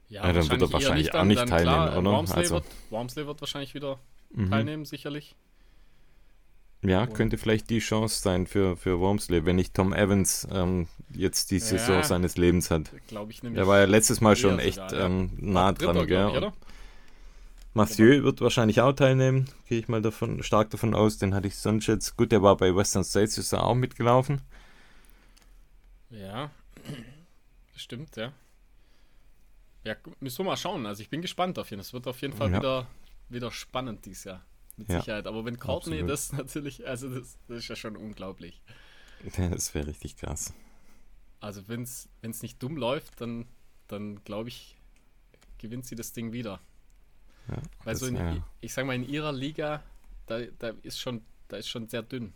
Ja, 0.09 0.27
ja 0.27 0.33
dann 0.33 0.49
wird 0.49 0.63
er 0.63 0.73
wahrscheinlich 0.73 1.07
nicht, 1.07 1.15
auch 1.15 1.25
nicht 1.25 1.47
teilnehmen, 1.47 1.87
klar, 1.87 1.99
oder? 1.99 2.11
Wormsley, 2.11 2.39
also. 2.39 2.55
wird, 2.57 2.65
Wormsley 2.91 3.27
wird 3.27 3.41
wahrscheinlich 3.41 3.75
wieder 3.75 3.99
mhm. 4.33 4.51
teilnehmen, 4.51 4.85
sicherlich. 4.85 5.35
Ja, 6.83 7.03
Und 7.03 7.15
könnte 7.15 7.39
vielleicht 7.39 7.71
die 7.71 7.79
Chance 7.79 8.21
sein 8.23 8.47
für, 8.47 8.77
für 8.77 8.99
Wormsley, 8.99 9.45
wenn 9.45 9.57
nicht 9.57 9.75
Tom 9.75 9.93
Evans 9.93 10.47
ähm, 10.53 10.89
jetzt 11.11 11.51
die 11.53 11.61
Saison 11.61 11.97
ja, 11.97 12.03
seines 12.03 12.37
Lebens 12.37 12.71
hat. 12.71 12.91
Glaube 13.07 13.31
ich 13.31 13.43
nämlich. 13.43 13.59
Der 13.59 13.69
war 13.69 13.79
ja 13.79 13.85
letztes 13.87 14.21
Mal 14.21 14.35
schon 14.37 14.59
echt 14.59 14.81
sogar, 14.91 15.07
ähm, 15.07 15.31
nah 15.39 15.73
dran, 15.73 15.97
Dritter, 15.97 16.07
gell? 16.07 16.51
Ich, 16.51 16.53
Mathieu 17.75 18.23
wird 18.23 18.41
wahrscheinlich 18.41 18.81
auch 18.81 18.93
teilnehmen, 18.93 19.49
gehe 19.67 19.79
ich 19.79 19.89
mal 19.89 20.03
davon, 20.03 20.43
stark 20.43 20.71
davon 20.71 20.95
aus. 20.95 21.17
Den 21.19 21.35
hatte 21.35 21.49
ich 21.49 21.57
sonst 21.57 21.87
jetzt. 21.87 22.17
Gut, 22.17 22.31
der 22.31 22.43
war 22.43 22.57
bei 22.57 22.75
Western 22.75 23.05
States, 23.05 23.39
ist 23.39 23.53
er 23.53 23.65
auch 23.65 23.75
mitgelaufen. 23.75 24.43
Ja, 26.11 26.51
stimmt, 27.75 28.17
ja. 28.17 28.33
Ja, 29.85 29.97
müssen 30.21 30.39
wir 30.39 30.45
mal 30.45 30.57
schauen. 30.57 30.87
Also 30.87 31.03
ich 31.03 31.09
bin 31.09 31.23
gespannt 31.23 31.59
auf 31.59 31.71
jeden 31.71 31.83
Fall. 31.83 31.87
Es 31.87 31.93
wird 31.93 32.07
auf 32.07 32.21
jeden 32.21 32.35
Fall 32.35 32.51
ja. 32.53 32.59
wieder, 32.59 32.87
wieder 33.31 33.51
spannend 33.51 34.05
dieses 34.05 34.25
Jahr. 34.25 34.45
Mit 34.77 34.89
ja, 34.89 35.01
Sicherheit. 35.01 35.27
Aber 35.27 35.45
wenn 35.45 35.59
Courtney 35.59 36.03
absolut. 36.03 36.11
das 36.11 36.33
natürlich, 36.33 36.87
also 36.87 37.09
das, 37.09 37.39
das, 37.49 37.59
ist 37.59 37.69
ja 37.69 37.77
schon 37.77 37.97
unglaublich. 37.97 38.63
Das 39.37 39.75
wäre 39.75 39.87
richtig 39.87 40.17
krass. 40.17 40.53
Also 41.41 41.67
wenn 41.69 41.83
es 41.83 42.09
nicht 42.43 42.63
dumm 42.63 42.77
läuft, 42.77 43.21
dann, 43.21 43.47
dann 43.89 44.23
glaube 44.25 44.49
ich, 44.49 44.77
gewinnt 45.59 45.87
sie 45.87 45.97
das 45.97 46.13
Ding 46.13 46.33
wieder. 46.33 46.61
Ja, 47.49 47.57
Weil 47.85 47.97
so 47.97 48.07
in, 48.07 48.17
ja. 48.17 48.37
ich 48.61 48.73
sag 48.73 48.87
mal, 48.87 48.95
in 48.95 49.09
ihrer 49.09 49.33
Liga, 49.33 49.83
da, 50.27 50.41
da 50.59 50.73
ist 50.83 51.01
schon, 51.01 51.23
da 51.49 51.57
ist 51.57 51.69
schon 51.69 51.89
sehr 51.89 52.03
dünn. 52.03 52.33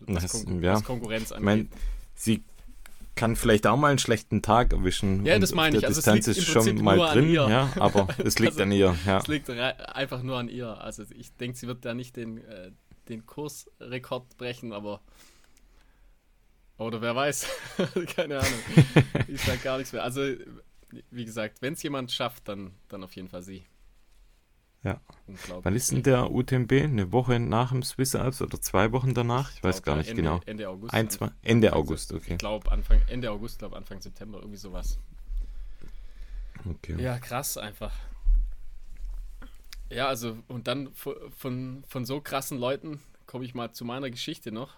Was, 0.00 0.22
das, 0.22 0.44
Kon 0.44 0.62
ja. 0.62 0.74
was 0.74 0.84
Konkurrenz 0.84 1.32
angeht. 1.32 1.44
Mein, 1.44 1.68
sie 2.14 2.44
kann 3.14 3.34
vielleicht 3.34 3.66
auch 3.66 3.76
mal 3.76 3.88
einen 3.88 3.98
schlechten 3.98 4.42
Tag 4.42 4.72
erwischen. 4.72 5.26
Ja, 5.26 5.38
das 5.38 5.52
meine 5.52 5.76
ich. 5.76 5.84
Also 5.84 5.98
Distanz 5.98 6.28
ist 6.28 6.44
schon 6.44 6.82
mal 6.82 7.14
drin, 7.14 7.30
ja, 7.30 7.72
aber 7.76 8.08
es 8.24 8.38
liegt 8.38 8.52
also, 8.52 8.62
an 8.62 8.72
ihr. 8.72 8.96
Ja. 9.04 9.18
Es 9.18 9.26
liegt 9.26 9.50
einfach 9.50 10.22
nur 10.22 10.38
an 10.38 10.48
ihr. 10.48 10.80
Also 10.80 11.04
ich 11.16 11.34
denke, 11.34 11.58
sie 11.58 11.66
wird 11.66 11.84
da 11.84 11.94
nicht 11.94 12.16
den, 12.16 12.38
äh, 12.38 12.70
den 13.08 13.26
Kursrekord 13.26 14.36
brechen, 14.38 14.72
aber 14.72 15.00
oder 16.78 17.02
wer 17.02 17.14
weiß. 17.16 17.46
Keine 18.16 18.38
Ahnung. 18.38 18.60
ich 19.26 19.40
sage 19.40 19.58
gar 19.58 19.78
nichts 19.78 19.92
mehr. 19.92 20.04
Also, 20.04 20.22
wie 21.10 21.24
gesagt, 21.24 21.62
wenn 21.62 21.74
es 21.74 21.82
jemand 21.82 22.12
schafft, 22.12 22.48
dann, 22.48 22.72
dann 22.88 23.02
auf 23.04 23.14
jeden 23.16 23.28
Fall 23.28 23.42
sie. 23.42 23.64
Ja. 24.84 25.00
Wann 25.48 25.74
ist 25.74 25.90
denn 25.90 26.02
der 26.04 26.30
UTMB? 26.30 26.72
Eine 26.72 27.10
Woche 27.10 27.40
nach 27.40 27.70
dem 27.70 27.82
Swiss 27.82 28.14
Alps 28.14 28.40
oder 28.40 28.60
zwei 28.60 28.92
Wochen 28.92 29.12
danach? 29.12 29.50
Ich, 29.50 29.56
ich 29.56 29.64
weiß 29.64 29.82
gar 29.82 29.96
nicht 29.96 30.10
Ende, 30.10 30.22
genau. 30.22 30.40
Ende 30.46 30.68
August. 30.68 30.94
Ein, 30.94 31.10
zwei, 31.10 31.30
Ende 31.42 31.72
also, 31.72 31.80
August, 31.80 32.12
okay. 32.12 32.32
Ich 32.32 32.38
glaube 32.38 32.70
Anfang, 32.70 33.00
Ende 33.08 33.30
August, 33.30 33.58
glaube 33.58 33.76
Anfang 33.76 34.00
September, 34.00 34.38
irgendwie 34.38 34.56
sowas. 34.56 34.98
Okay. 36.64 37.00
Ja, 37.00 37.18
krass 37.18 37.56
einfach. 37.56 37.92
Ja, 39.90 40.06
also, 40.06 40.38
und 40.48 40.68
dann 40.68 40.92
von, 40.94 41.82
von 41.88 42.04
so 42.04 42.20
krassen 42.20 42.58
Leuten 42.58 43.00
komme 43.26 43.44
ich 43.44 43.54
mal 43.54 43.72
zu 43.72 43.84
meiner 43.84 44.10
Geschichte 44.10 44.52
noch. 44.52 44.74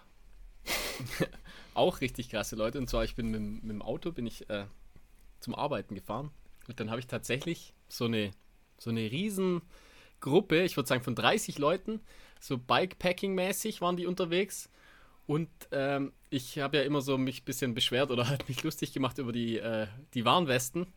Auch 1.73 2.01
richtig 2.01 2.29
krasse 2.29 2.55
Leute. 2.55 2.77
Und 2.77 2.89
zwar, 2.89 3.03
ich 3.03 3.15
bin 3.15 3.29
mit, 3.29 3.63
mit 3.63 3.71
dem 3.71 3.81
Auto, 3.81 4.11
bin 4.11 4.25
ich 4.25 4.49
äh, 4.49 4.65
zum 5.41 5.55
Arbeiten 5.55 5.95
gefahren. 5.95 6.31
Und 6.67 6.79
dann 6.79 6.89
habe 6.89 6.99
ich 6.99 7.07
tatsächlich 7.07 7.73
so 7.89 8.05
eine, 8.05 8.31
so 8.77 8.89
eine 8.89 9.11
riesen 9.11 9.61
Gruppe, 10.21 10.61
ich 10.61 10.77
würde 10.77 10.87
sagen 10.87 11.03
von 11.03 11.15
30 11.15 11.57
Leuten, 11.57 11.99
so 12.39 12.57
Bikepacking-mäßig 12.57 13.81
waren 13.81 13.97
die 13.97 14.05
unterwegs. 14.05 14.69
Und 15.27 15.49
ähm, 15.71 16.13
ich 16.29 16.59
habe 16.59 16.77
ja 16.77 16.83
immer 16.83 17.01
so 17.01 17.17
mich 17.17 17.41
ein 17.41 17.45
bisschen 17.45 17.73
beschwert 17.73 18.11
oder 18.11 18.27
halt 18.29 18.47
mich 18.47 18.63
lustig 18.63 18.93
gemacht 18.93 19.17
über 19.17 19.31
die, 19.31 19.57
äh, 19.57 19.87
die 20.13 20.25
Warnwesten. 20.25 20.87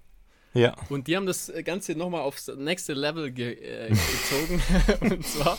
Ja. 0.53 0.77
Und 0.89 1.09
die 1.09 1.17
haben 1.17 1.27
das 1.27 1.53
Ganze 1.65 1.97
nochmal 1.97 2.21
aufs 2.21 2.47
nächste 2.47 2.95
Level 2.95 3.33
ge 3.33 3.55
äh, 3.55 3.89
gezogen. 3.89 4.63
und 5.15 5.27
zwar, 5.27 5.59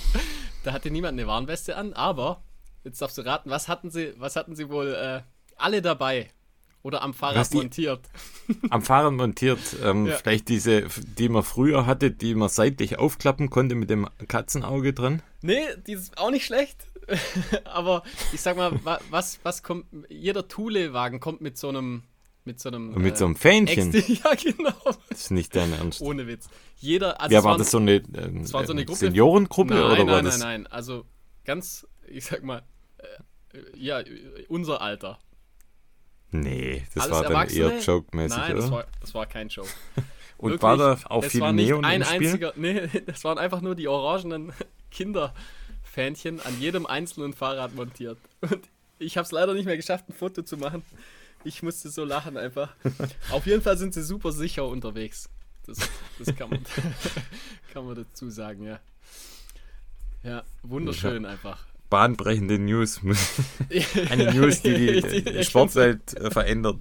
da 0.64 0.72
hatte 0.72 0.90
niemand 0.90 1.20
eine 1.20 1.28
Warnweste 1.28 1.76
an, 1.76 1.92
aber 1.94 2.44
jetzt 2.86 3.02
darfst 3.02 3.18
du 3.18 3.24
raten, 3.24 3.50
was 3.50 3.68
hatten 3.68 3.90
sie, 3.90 4.14
was 4.18 4.38
hatten 4.38 4.56
sie 4.56 4.70
wohl 4.70 4.94
äh, 4.94 5.22
alle 5.58 5.82
dabei? 5.82 6.30
Oder 6.86 7.02
am 7.02 7.16
Fahrrad 7.16 7.52
die, 7.52 7.58
montiert. 7.58 8.02
Am 8.70 8.84
Fahrrad 8.84 9.14
montiert. 9.14 9.60
Ähm, 9.84 10.06
ja. 10.06 10.18
Vielleicht 10.18 10.50
diese, 10.50 10.84
die 11.18 11.30
man 11.30 11.42
früher 11.42 11.88
hatte, 11.88 12.12
die 12.12 12.36
man 12.36 12.48
seitlich 12.48 13.00
aufklappen 13.00 13.50
konnte 13.50 13.74
mit 13.74 13.90
dem 13.90 14.08
Katzenauge 14.28 14.94
dran. 14.94 15.24
Nee, 15.42 15.64
die 15.88 15.94
ist 15.94 16.16
auch 16.20 16.30
nicht 16.30 16.46
schlecht. 16.46 16.86
Aber 17.66 18.04
ich 18.34 18.42
sag 18.42 18.56
mal, 18.56 18.80
was, 19.10 19.40
was 19.42 19.64
kommt. 19.64 19.88
Jeder 20.10 20.48
Thule-Wagen 20.48 21.20
kommt 21.20 21.42
mit 21.42 21.58
so 21.58 21.70
einem 21.70 22.04
mit 22.44 22.60
so 22.60 22.70
einem. 22.70 22.94
Mit 22.94 23.18
so 23.18 23.26
einem 23.26 23.36
Fähnchen. 23.36 23.92
Ex 23.92 24.08
ja, 24.24 24.36
genau. 24.36 24.76
Das 25.10 25.22
ist 25.22 25.32
nicht 25.32 25.56
dein 25.56 25.74
Ernst. 25.74 26.02
Ohne 26.02 26.28
Witz. 26.28 26.50
Jeder. 26.78 27.20
Also 27.20 27.34
ja, 27.34 27.40
es 27.40 27.46
war 27.46 27.58
das 27.58 27.72
so 27.72 27.80
eine, 27.80 27.96
äh, 27.96 28.04
das 28.12 28.54
war 28.54 28.64
so 28.64 28.74
eine 28.74 28.86
Gruppe- 28.86 29.00
Seniorengruppe 29.00 29.74
nein, 29.74 29.84
oder 29.84 29.98
war 29.98 30.06
nein, 30.06 30.26
das? 30.26 30.38
nein, 30.38 30.62
nein. 30.62 30.68
Also 30.68 31.06
ganz, 31.46 31.88
ich 32.08 32.26
sag 32.26 32.44
mal, 32.44 32.62
äh, 33.00 33.58
ja, 33.76 34.04
unser 34.50 34.82
Alter. 34.82 35.18
Nee, 36.42 36.84
das 36.94 37.04
Alles 37.04 37.16
war 37.16 37.24
dann 37.24 37.50
eher 37.50 37.80
joke-mäßig, 37.80 38.38
Nein, 38.38 38.52
oder? 38.54 38.62
das 38.62 38.72
war, 38.72 38.86
das 39.02 39.14
war 39.14 39.26
kein 39.26 39.50
Show. 39.50 39.66
Und 40.38 40.52
Wirklich, 40.52 40.64
war 40.64 40.78
da 40.78 40.98
auch 41.06 41.24
viel 41.24 41.52
Neon 41.54 41.86
ein 41.86 42.02
im 42.02 42.08
Spiel? 42.08 42.28
einziger, 42.28 42.54
nee, 42.58 42.88
das 43.06 43.24
waren 43.24 43.38
einfach 43.38 43.62
nur 43.62 43.76
die 43.76 43.88
orangenen 43.88 44.52
Kinderfähnchen 44.92 46.42
an 46.42 46.60
jedem 46.60 46.86
einzelnen 46.86 47.34
Fahrrad 47.34 47.74
montiert. 47.74 48.18
Und 48.42 48.60
ich 49.00 49.18
habe 49.18 49.26
es 49.26 49.32
leider 49.32 49.54
nicht 49.54 49.66
mehr 49.66 49.78
geschafft, 49.78 50.10
ein 50.10 50.14
Foto 50.14 50.42
zu 50.42 50.58
machen. 50.58 50.84
Ich 51.44 51.64
musste 51.64 51.90
so 51.90 52.04
lachen 52.04 52.38
einfach. 52.38 52.76
Auf 53.32 53.46
jeden 53.46 53.62
Fall 53.62 53.78
sind 53.78 53.94
sie 53.94 54.04
super 54.04 54.32
sicher 54.32 54.66
unterwegs. 54.66 55.30
Das, 55.66 55.78
das 56.20 56.36
kann, 56.36 56.50
man, 56.50 56.64
kann 57.74 57.86
man 57.86 57.96
dazu 57.96 58.30
sagen, 58.30 58.64
ja. 58.64 58.80
Ja, 60.24 60.44
wunderschön 60.64 61.26
einfach. 61.26 61.66
Bahnbrechende 61.96 62.60
News. 62.60 63.00
Eine 64.10 64.34
News, 64.34 64.62
die 64.62 65.02
die 65.02 65.44
Sportwelt 65.46 66.14
äh, 66.20 66.30
verändert. 66.30 66.78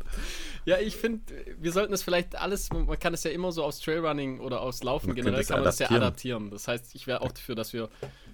Ja, 0.67 0.79
ich 0.79 0.97
finde, 0.97 1.21
wir 1.61 1.73
sollten 1.73 1.93
es 1.93 2.03
vielleicht 2.03 2.37
alles, 2.41 2.71
man 2.73 2.99
kann 2.99 3.13
es 3.15 3.23
ja 3.23 3.31
immer 3.31 3.53
so 3.53 3.63
aus 3.63 3.81
Trailrunning 3.81 4.41
oder 4.41 4.63
aus 4.63 4.83
Laufen 4.83 5.09
Man 5.09 5.17
generell 5.17 5.45
kann 5.45 5.59
man 5.59 5.65
das 5.65 5.79
ja 5.79 5.91
adaptieren. 5.91 6.51
Das 6.51 6.67
heißt, 6.67 6.95
ich 6.95 7.07
wäre 7.07 7.21
auch 7.21 7.31
dafür, 7.33 7.55
dass 7.55 7.75
wir 7.75 7.91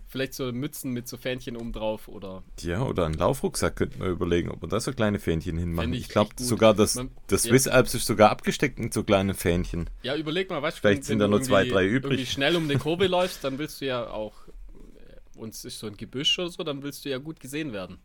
vielleicht 0.06 0.34
so 0.34 0.52
Mützen 0.52 0.92
mit 0.92 1.06
so 1.08 1.16
Fähnchen 1.16 1.56
oben 1.56 1.72
drauf 1.72 2.06
oder 2.08 2.44
Ja, 2.60 2.82
oder 2.82 3.04
einen 3.06 3.14
Laufrucksack 3.16 3.74
könnten 3.76 4.00
wir 4.00 4.06
überlegen, 4.08 4.48
ob 4.50 4.62
wir 4.62 4.68
da 4.68 4.78
so 4.80 4.92
kleine 4.92 5.18
Fähnchen 5.18 5.58
hinmachen. 5.58 5.92
Ich, 5.92 6.02
ich 6.02 6.08
glaube 6.08 6.30
sogar, 6.36 6.72
dass 6.72 6.94
Man- 6.94 7.10
das 7.26 7.44
ja. 7.44 7.50
Swiss 7.50 7.66
Alps 7.66 7.94
ist 7.94 8.06
sogar 8.06 8.30
abgesteckt 8.30 8.78
mit 8.78 8.94
so 8.94 9.02
kleinen 9.02 9.34
Fähnchen. 9.34 9.90
ja, 10.02 10.14
überleg 10.16 10.48
mal, 10.50 10.62
weißt 10.62 10.78
du, 10.78 10.80
Vielleicht 10.82 10.98
wenn- 11.00 11.04
sind 11.04 11.14
wenn 11.18 11.18
da 11.18 11.26
du 11.26 11.30
nur 11.32 11.42
zwei, 11.42 11.64
drei 11.66 11.84
übrig. 11.84 12.12
Irgendwie 12.12 12.30
schnell 12.30 12.54
um 12.56 12.64
eine 12.70 12.78
Kurve 12.78 13.06
läufst, 13.08 13.42
dann 13.44 13.58
willst 13.58 13.80
du 13.80 13.86
ja 13.86 14.08
auch 14.08 14.34
und 15.40 15.54
es 15.54 15.64
ist 15.64 15.78
so 15.78 15.86
ein 15.88 15.96
Gebüsch 15.96 16.38
oder 16.38 16.50
so, 16.50 16.62
dann 16.62 16.82
willst 16.82 17.04
du 17.04 17.08
ja 17.08 17.18
gut 17.18 17.40
gesehen 17.40 17.72
werden. 17.72 17.98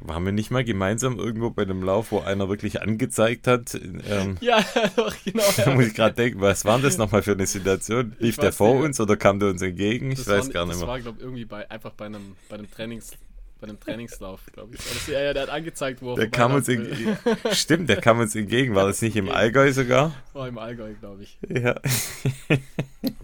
Waren 0.00 0.26
wir 0.26 0.32
nicht 0.32 0.50
mal 0.50 0.62
gemeinsam 0.62 1.18
irgendwo 1.18 1.48
bei 1.50 1.62
einem 1.62 1.82
Lauf, 1.82 2.12
wo 2.12 2.18
einer 2.20 2.50
wirklich 2.50 2.82
angezeigt 2.82 3.46
hat? 3.46 3.74
Ähm, 3.74 4.36
Ja, 4.42 4.62
doch, 4.94 5.14
genau. 5.24 5.42
da 5.56 5.74
muss 5.74 5.86
ich 5.86 5.94
gerade 5.94 6.14
denken, 6.14 6.40
was 6.42 6.66
war 6.66 6.74
denn 6.76 6.84
das 6.84 6.98
nochmal 6.98 7.22
für 7.22 7.32
eine 7.32 7.46
Situation? 7.46 8.14
Lief 8.18 8.36
der 8.36 8.52
vor 8.52 8.74
nicht. 8.74 8.84
uns 8.84 9.00
oder 9.00 9.16
kam 9.16 9.38
der 9.40 9.48
uns 9.48 9.62
entgegen? 9.62 10.10
Ich 10.10 10.18
Das 10.18 10.28
weiß 10.28 10.46
war, 10.48 10.52
gar 10.52 10.64
nicht 10.66 10.72
Das 10.74 10.80
mehr. 10.80 10.88
war, 10.88 11.00
glaube 11.00 11.16
ich, 11.18 11.24
irgendwie 11.24 11.44
bei, 11.46 11.70
einfach 11.70 11.92
bei 11.92 12.06
einem, 12.06 12.36
bei 12.50 12.56
einem 12.56 12.70
Trainings, 12.70 13.12
bei 13.58 13.68
einem 13.68 13.80
Trainingslauf, 13.80 14.40
glaube 14.52 14.74
ich. 14.74 14.80
Das, 14.82 15.06
ja, 15.06 15.20
ja, 15.22 15.32
der 15.32 15.44
hat 15.44 15.48
angezeigt, 15.50 16.02
wo 16.02 16.10
er 16.12 16.16
Der 16.16 16.28
kam 16.30 16.52
uns 16.52 16.66
vorbeilaufen 16.66 16.98
will. 17.06 17.08
entgegen. 17.12 17.54
Stimmt, 17.54 17.88
der 17.88 18.00
kam 18.02 18.18
uns 18.20 18.34
entgegen. 18.34 18.74
War 18.74 18.86
das 18.86 19.00
nicht 19.00 19.16
im 19.16 19.30
Allgäu 19.30 19.72
sogar? 19.72 20.12
War 20.34 20.46
im 20.46 20.58
Allgäu, 20.58 20.92
glaube 21.00 21.22
ich. 21.22 21.38
Ja. 21.48 21.74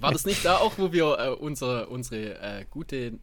War 0.01 0.13
das 0.13 0.25
nicht 0.25 0.43
da 0.45 0.57
auch, 0.57 0.79
wo 0.79 0.91
wir 0.93 1.19
äh, 1.19 1.29
unsere, 1.31 1.89
unsere 1.89 2.39
äh, 2.41 2.65
gute, 2.71 3.19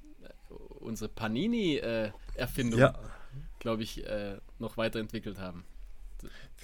unsere 0.83 1.09
Panini-Erfindung, 1.09 2.79
Ja. 2.79 2.93
glaube 3.59 3.83
ich, 3.83 4.05
äh, 4.05 4.37
noch 4.59 4.77
weiterentwickelt 4.77 5.39
haben? 5.39 5.63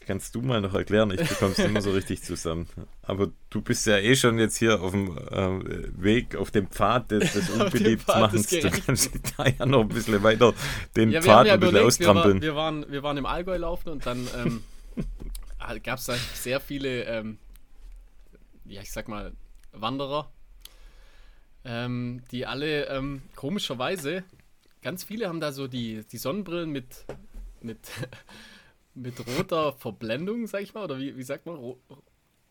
Kannst 0.08 0.34
du 0.36 0.42
mal 0.42 0.62
noch 0.62 0.74
erklären? 0.74 1.12
Ich 1.12 1.28
bekomme 1.28 1.52
es 1.52 1.60
immer 1.60 1.82
so 1.82 1.92
richtig 1.92 2.22
zusammen. 2.24 2.68
Aber 3.02 3.30
du 3.50 3.62
bist 3.62 3.86
ja 3.86 3.98
eh 3.98 4.16
schon 4.16 4.40
jetzt 4.40 4.56
hier 4.58 4.82
auf 4.82 4.92
dem 4.92 5.18
äh, 5.18 6.02
Weg, 6.02 6.36
auf 6.38 6.52
dem 6.52 6.68
Pfad 6.68 7.12
des, 7.12 7.34
des 7.34 7.50
Unbeliebtmachens. 7.60 8.48
Du 8.48 8.72
kannst 8.72 9.12
da 9.38 9.46
ja 9.48 9.66
noch 9.66 9.82
ein 9.82 9.90
bisschen 9.90 10.24
weiter 10.24 10.54
den 10.96 11.12
Ja, 11.12 11.22
Pfad 11.22 11.48
ja 11.48 11.54
ein 11.56 11.60
bisschen 11.60 11.76
überlegt, 11.76 12.00
wir, 12.00 12.08
war, 12.08 12.16
austrampeln. 12.16 12.42
wir, 12.42 12.56
waren, 12.56 12.90
wir 12.90 13.04
waren 13.04 13.18
im 13.18 13.26
Allgäu 13.26 13.58
laufen 13.58 13.90
und 13.90 14.06
dann 14.06 14.26
ähm, 14.38 14.64
gab 15.84 16.00
es 16.00 16.06
da 16.06 16.14
sehr 16.34 16.62
viele, 16.62 17.04
ähm, 17.04 17.38
ja, 18.66 18.82
ich 18.82 18.92
sag 18.94 19.10
mal, 19.10 19.34
Wanderer, 19.74 20.32
ähm, 21.66 22.22
die 22.32 22.46
alle 22.46 22.86
ähm, 22.88 23.22
komischerweise, 23.36 24.24
ganz 24.82 25.04
viele 25.04 25.28
haben 25.28 25.40
da 25.40 25.52
so 25.52 25.68
die, 25.68 26.04
die 26.12 26.18
Sonnenbrillen 26.18 26.70
mit, 26.72 27.06
mit, 27.62 27.80
mit 28.94 29.16
roter 29.38 29.74
Verblendung, 29.74 30.48
sag 30.48 30.62
ich 30.62 30.74
mal, 30.74 30.84
oder 30.84 30.98
wie, 31.00 31.16
wie 31.18 31.24
sagt 31.24 31.46
man? 31.46 31.56
Ro 31.56 31.80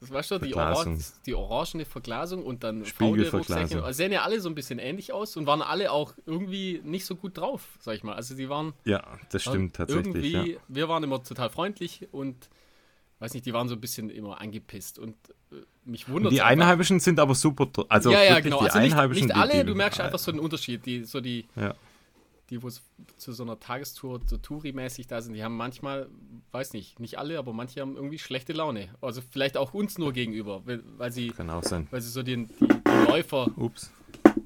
das 0.01 0.13
weißt 0.13 0.31
du, 0.31 0.39
die. 0.39 0.55
Orange, 0.55 1.07
die 1.27 1.35
orangene 1.35 1.85
Verglasung 1.85 2.45
und 2.45 2.63
dann 2.63 2.85
Spiegelverglasung. 2.85 3.83
Also 3.83 3.97
sehen 3.97 4.13
ja 4.13 4.23
alle 4.23 4.41
so 4.41 4.49
ein 4.49 4.55
bisschen 4.55 4.79
ähnlich 4.79 5.13
aus 5.13 5.37
und 5.37 5.47
waren 5.47 5.61
alle 5.61 5.91
auch 5.91 6.15
irgendwie 6.25 6.81
nicht 6.85 7.05
so 7.05 7.17
gut 7.17 7.37
drauf, 7.37 7.77
sag 7.81 7.97
ich 7.97 8.05
mal. 8.05 8.15
Also 8.15 8.37
die 8.37 8.49
waren 8.49 8.75
Ja, 8.85 9.19
das 9.33 9.43
stimmt 9.43 9.75
tatsächlich. 9.75 10.35
irgendwie, 10.35 10.53
Ja. 10.53 10.61
wir 10.69 10.89
waren 10.89 11.03
immer 11.03 11.21
total 11.25 11.51
freundlich 11.51 12.07
und 12.13 12.49
weiß 13.21 13.35
nicht, 13.35 13.47
die 13.47 13.53
waren 13.53 13.69
so 13.69 13.75
ein 13.75 13.81
bisschen 13.81 14.11
immer 14.11 14.41
angepisst 14.41 14.99
und 14.99 15.15
äh, 15.53 15.57
mich 15.85 16.09
wundert 16.09 16.33
Die 16.33 16.43
Einheimischen 16.43 17.01
sind 17.01 17.19
aber 17.19 17.35
super. 17.35 17.69
Also 17.89 18.11
ja, 18.13 18.23
ja, 18.23 18.41
genau. 18.41 18.59
die 18.61 18.67
Also 18.67 18.79
nicht, 18.79 18.93
Einheimischen. 18.93 19.27
nicht 19.27 19.37
die- 19.37 19.41
alle, 19.41 19.65
du 19.65 19.75
merkst 19.75 20.01
einfach 20.01 20.19
so 20.19 20.31
den 20.33 20.41
Unterschied. 20.41 20.85
Die, 20.87 21.05
so 21.05 21.21
die, 21.21 21.47
Ja. 21.57 21.75
die 22.51 22.63
wo 22.63 22.69
es 22.69 22.83
zu 23.17 23.33
so 23.33 23.43
einer 23.43 23.59
Tagestour, 23.59 24.21
so 24.27 24.37
Touri-mäßig 24.37 25.07
da 25.09 25.21
sind, 25.21 25.35
die 25.35 25.43
haben 25.43 25.57
manchmal, 25.57 26.09
weiß 26.53 26.73
nicht, 26.73 26.99
nicht 27.01 27.19
alle, 27.19 27.39
aber 27.39 27.53
manche 27.53 27.81
haben 27.81 27.97
irgendwie 27.97 28.19
schlechte 28.19 28.53
Laune. 28.53 28.89
Also 29.01 29.21
vielleicht 29.31 29.57
auch 29.57 29.75
uns 29.75 29.99
nur 29.99 30.13
gegenüber, 30.13 30.63
weil, 30.65 30.83
weil 30.97 31.13
sie, 31.13 31.33
weil 31.37 32.01
sie 32.01 32.11
so 32.11 32.23
den, 32.23 32.49
die, 32.61 32.67
die 32.69 33.11
Läufer 33.11 33.51
Ups. 33.57 33.91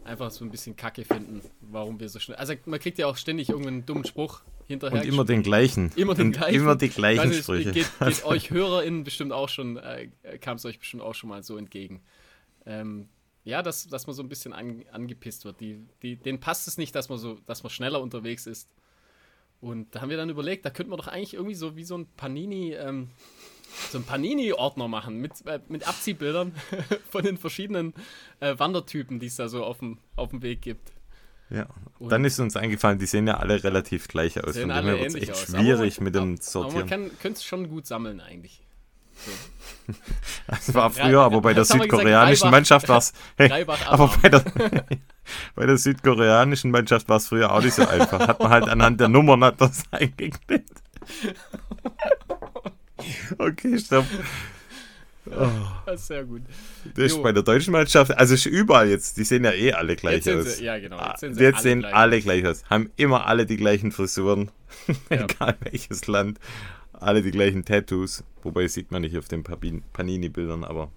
einfach 0.05 0.31
so 0.31 0.45
ein 0.45 0.51
bisschen 0.51 0.77
kacke 0.77 1.05
finden, 1.05 1.43
warum 1.61 2.01
wir 2.01 2.09
so 2.09 2.19
schnell. 2.19 2.37
Also 2.39 2.55
man 2.67 2.81
kriegt 2.81 2.99
ja 2.99 3.07
auch 3.07 3.17
ständig 3.17 3.51
irgendeinen 3.51 3.87
dummen 3.87 4.05
Spruch 4.05 4.41
hinterher. 4.73 5.03
Und 5.03 5.09
immer 5.09 5.25
den 5.25 5.43
gleichen. 5.43 5.93
Immer 5.97 6.15
den 6.15 6.33
gleichen. 6.33 6.55
Immer 6.55 6.77
die 6.77 6.87
Ich 6.87 6.95
gleichen 6.95 7.29
nicht, 7.29 7.43
Sprüche. 7.43 7.73
Geht, 7.73 7.89
geht 7.99 8.25
euch 8.25 8.51
HörerInnen 8.51 9.05
bestimmt 9.05 9.33
auch 9.33 9.49
schon, 9.49 9.77
äh, 9.77 10.09
kam 10.41 10.57
es 10.57 10.65
euch 10.65 10.79
bestimmt 10.79 11.03
auch 11.03 11.15
schon 11.15 11.31
mal 11.31 11.43
so 11.43 11.57
entgegen. 11.57 12.03
Ähm, 12.67 13.09
ja, 13.45 13.63
dass, 13.63 13.89
dass 13.89 14.07
man 14.07 14.15
so 14.15 14.23
ein 14.23 14.29
bisschen 14.29 14.53
an, 14.53 14.85
angepisst 14.93 15.45
wird. 15.45 15.61
Die, 15.61 15.85
die, 16.03 16.17
denen 16.17 16.41
passt 16.41 16.69
es 16.69 16.79
nicht, 16.79 16.95
dass 16.95 17.09
man 17.09 17.19
so, 17.19 17.39
dass 17.47 17.63
man 17.63 17.71
schneller 17.71 18.01
unterwegs 18.01 18.47
ist. 18.47 18.69
Und 19.61 19.95
da 19.95 20.01
haben 20.01 20.11
wir 20.11 20.17
dann 20.17 20.31
überlegt, 20.31 20.65
da 20.65 20.71
könnte 20.71 20.91
man 20.91 20.99
doch 20.99 21.09
eigentlich 21.09 21.35
irgendwie 21.35 21.55
so 21.55 21.77
wie 21.77 21.85
so 21.85 21.97
ein 21.97 22.07
Panini, 22.17 22.73
ähm, 22.73 23.11
so 23.91 23.99
ein 23.99 24.05
Panini-Ordner 24.05 24.89
machen 24.89 25.19
mit, 25.19 25.33
äh, 25.47 25.61
mit 25.69 25.87
Abziehbildern 25.87 26.53
von 27.11 27.25
den 27.25 27.39
verschiedenen 27.39 27.95
äh, 28.41 28.59
Wandertypen, 28.59 29.21
die 29.21 29.27
es 29.27 29.37
da 29.37 29.49
so 29.49 29.65
auf 29.65 29.79
dem, 29.79 29.99
auf 30.17 30.31
dem 30.31 30.43
Weg 30.43 30.63
gibt. 30.63 30.93
Ja. 31.55 31.67
Und- 31.99 32.11
Dann 32.11 32.25
ist 32.25 32.39
uns 32.41 32.57
eingefallen, 32.57 32.99
die 32.99 33.07
sehen 33.07 33.27
ja 33.27 33.37
alle 33.37 33.63
relativ 33.63 34.09
gleich 34.09 34.43
aus. 34.43 34.55
Sehen 34.55 34.71
Von 34.71 34.77
dem 34.79 34.87
her 34.87 34.99
wird 34.99 35.09
es 35.09 35.15
ähnlich 35.15 35.29
echt 35.31 35.39
aus. 35.39 35.47
schwierig 35.47 35.97
Aber- 35.97 36.05
mit 36.05 36.15
dem 36.15 36.21
Aber 36.23 36.29
man 36.31 36.41
Sortieren. 36.41 36.89
könnte 36.89 37.33
es 37.39 37.45
schon 37.45 37.69
gut 37.69 37.87
sammeln 37.87 38.21
eigentlich. 38.21 38.63
Das 40.47 40.73
war 40.75 40.91
früher, 40.91 41.21
aber 41.21 41.41
bei 41.43 41.53
der 41.53 41.63
gesagt, 41.65 41.83
südkoreanischen 41.83 42.51
Mannschaft 42.51 42.89
war 42.89 42.99
es. 42.99 43.13
Hey, 43.37 43.67
aber 43.87 44.09
bei 44.23 44.29
der, 44.31 44.41
bei 45.55 45.67
der 45.67 45.77
südkoreanischen 45.77 46.71
Mannschaft 46.71 47.09
war 47.09 47.19
es 47.19 47.27
früher 47.29 47.53
auch 47.53 47.63
nicht 47.63 47.75
so 47.75 47.87
einfach. 47.87 48.27
Hat 48.27 48.41
man 48.41 48.49
halt 48.51 48.69
anhand 48.69 49.01
der 49.01 49.09
Nummern 49.09 49.45
hat 49.45 49.61
das 49.61 49.83
eingeklebt. 49.91 50.71
Okay, 53.39 53.79
stopp. 53.79 54.07
Das 55.25 56.01
ist 56.01 56.07
sehr 56.09 56.25
gut. 56.25 56.43
Das 56.95 57.05
ist 57.13 57.23
bei 57.23 57.31
der 57.33 57.43
deutschen 57.45 57.73
Mannschaft, 57.73 58.11
also 58.17 58.35
ist 58.35 58.47
überall 58.47 58.89
jetzt, 58.89 59.17
die 59.17 59.25
sehen 59.25 59.45
ja 59.45 59.53
eh 59.53 59.73
alle 59.73 59.95
gleich 59.95 60.25
Jetzt 60.25 60.29
aus. 60.29 60.57
sie, 60.57 60.65
ja, 60.65 60.79
genau. 60.79 60.97
Ah, 60.97 61.11
Jetzt, 61.11 61.21
sind 61.21 61.39
Jetzt, 61.41 61.59
sie 61.59 61.63
sehen 61.63 61.81
gleich. 61.81 61.95
alle 61.95 62.21
gleich 62.21 62.47
aus. 62.47 62.65
Haben 62.69 62.91
immer 62.97 63.27
alle 63.27 63.47
die 63.47 63.57
gleichen 63.57 63.93
Frisuren. 63.93 64.51
Ja. 65.11 65.25
Egal 65.25 65.57
welches 65.61 66.07
Land. 66.07 66.41
Alle 66.93 67.23
die 67.23 67.31
gleichen 67.31 67.65
Tattoos. 67.65 68.25
Wobei 68.43 68.67
sieht 68.69 68.91
man 68.91 69.03
nicht 69.03 69.17
auf 69.19 69.29
den 69.29 69.45
Panini-Bildern, 69.45 70.65
aber 70.65 70.91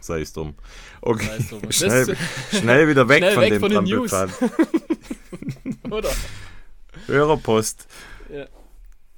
sei 0.00 0.20
es 0.20 0.32
drum. 0.32 0.54
Okay, 1.00 1.28
es 1.38 1.48
drum. 1.48 1.60
Schnell, 1.70 2.16
schnell 2.52 2.88
wieder 2.88 3.08
weg 3.08 3.18
Schnell 3.18 3.34
von 3.34 3.42
weg 3.42 3.52
dem 3.52 3.60
von 3.60 3.70
den 3.72 3.84
News. 3.84 4.10
Trampelpfad. 4.10 4.52
Oder? 5.90 6.10
Hörerpost. 7.06 7.86
Ja. 8.32 8.46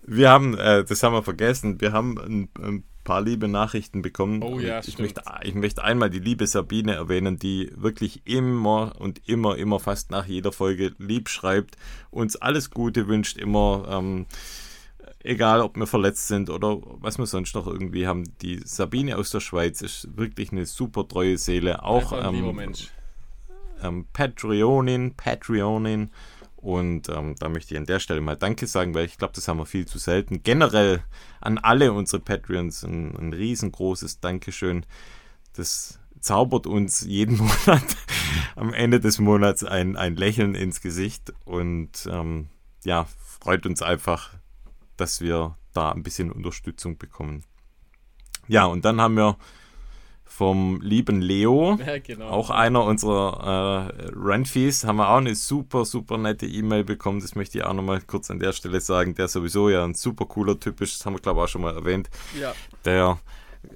Wir 0.03 0.31
haben, 0.31 0.57
äh, 0.57 0.85
das 0.85 1.03
haben 1.03 1.13
wir 1.13 1.23
vergessen, 1.23 1.81
wir 1.81 1.93
haben 1.93 2.19
ein, 2.19 2.49
ein 2.63 2.85
paar 3.07 3.23
liebe 3.23 3.49
Nachrichten 3.49 4.03
bekommen. 4.03 4.43
Oh 4.43 4.59
ja, 4.59 4.81
ich 4.81 4.93
stimmt. 4.93 4.99
möchte, 5.01 5.23
ich 5.43 5.55
möchte 5.55 5.83
einmal 5.83 6.11
die 6.11 6.19
liebe 6.19 6.47
Sabine 6.47 6.95
erwähnen, 6.95 7.39
die 7.39 7.71
wirklich 7.75 8.21
immer 8.27 8.93
und 8.99 9.27
immer, 9.27 9.57
immer 9.57 9.81
fast 9.81 10.11
nach 10.11 10.27
jeder 10.27 10.53
Folge 10.53 10.93
lieb 10.99 11.31
schreibt, 11.31 11.77
uns 12.11 12.37
alles 12.37 12.71
Gute 12.71 13.09
wünscht, 13.09 13.39
immer, 13.39 13.87
ähm, 13.89 14.27
egal 15.21 15.61
ob 15.61 15.77
wir 15.77 15.87
verletzt 15.87 16.27
sind 16.27 16.51
oder 16.51 16.79
was 17.01 17.17
wir 17.17 17.27
sonst 17.27 17.55
noch 17.55 17.67
irgendwie 17.67 18.07
haben. 18.07 18.25
Die 18.43 18.61
Sabine 18.65 19.17
aus 19.17 19.31
der 19.31 19.41
Schweiz 19.41 19.81
ist 19.81 20.17
wirklich 20.17 20.53
eine 20.53 20.67
super 20.67 21.07
treue 21.07 21.39
Seele, 21.39 21.85
auch 21.85 22.13
ähm, 22.13 22.55
Mensch. 22.55 22.91
ähm, 23.83 24.07
Patreonin, 24.13 25.15
Patreonin. 25.15 26.11
Und 26.57 27.09
ähm, 27.09 27.37
da 27.39 27.49
möchte 27.49 27.75
ich 27.75 27.79
an 27.79 27.87
der 27.87 28.01
Stelle 28.01 28.21
mal 28.21 28.37
Danke 28.37 28.67
sagen, 28.67 28.95
weil 28.95 29.05
ich 29.05 29.19
glaube, 29.19 29.35
das 29.35 29.47
haben 29.47 29.59
wir 29.59 29.67
viel 29.67 29.87
zu 29.87 29.99
selten. 29.99 30.43
Generell 30.43 31.03
an 31.41 31.59
alle 31.59 31.93
unsere 31.93 32.21
Patreons 32.21 32.83
ein, 32.83 33.17
ein 33.17 33.33
riesengroßes 33.33 34.21
Dankeschön. 34.21 34.85
Das 35.53 36.01
zaubert 36.21 36.67
uns 36.67 37.03
jeden 37.03 37.37
Monat 37.67 37.85
am 38.57 38.73
Ende 38.73 39.01
des 39.01 39.19
Monats 39.19 39.65
ein, 39.65 39.97
ein 39.97 40.17
Lächeln 40.17 40.55
ins 40.55 40.81
Gesicht 40.81 41.33
und 41.45 42.09
ähm, 42.11 42.49
ja, 42.85 43.07
freut 43.41 43.67
uns 43.67 43.83
einfach, 43.83 44.31
dass 44.97 45.21
wir 45.21 45.57
da 45.73 45.93
ein 45.93 46.03
bisschen 46.03 46.33
Unterstützung 46.33 46.97
bekommen. 46.97 47.45
Ja, 48.49 48.65
und 48.65 48.85
dann 48.85 49.01
haben 49.01 49.17
wir 49.17 49.37
vom 50.37 50.81
lieben 50.83 51.23
Leo, 51.23 51.79
Ja, 51.87 51.99
genau. 51.99 52.27
auch 52.29 52.51
einer 52.51 52.85
unserer 52.85 53.91
äh, 53.97 54.09
Runfies, 54.15 54.85
haben 54.85 54.97
wir 54.97 55.09
auch 55.09 55.17
eine 55.17 55.35
super, 55.35 55.87
super 55.87 56.19
nette 56.19 56.45
E-Mail 56.47 56.85
bekommen. 56.85 57.21
Das 57.21 57.35
möchte 57.35 57.57
ich 57.57 57.65
auch 57.65 57.73
nochmal 57.73 58.03
kurz 58.03 58.31
an 58.31 58.39
der 58.39 58.53
Stelle 58.53 58.81
sagen. 58.83 59.15
Der 59.15 59.29
sowieso 59.29 59.71
ja 59.71 59.83
ein 59.83 59.95
super 59.95 60.27
cooler 60.27 60.61
Typ 60.61 60.83
ist, 60.83 60.99
das 61.01 61.07
haben 61.07 61.15
wir 61.15 61.21
glaube 61.21 61.41
ich 61.41 61.45
auch 61.45 61.49
schon 61.49 61.63
mal 61.63 61.75
erwähnt. 61.75 62.11
Ja, 62.39 62.53
Der 62.85 63.19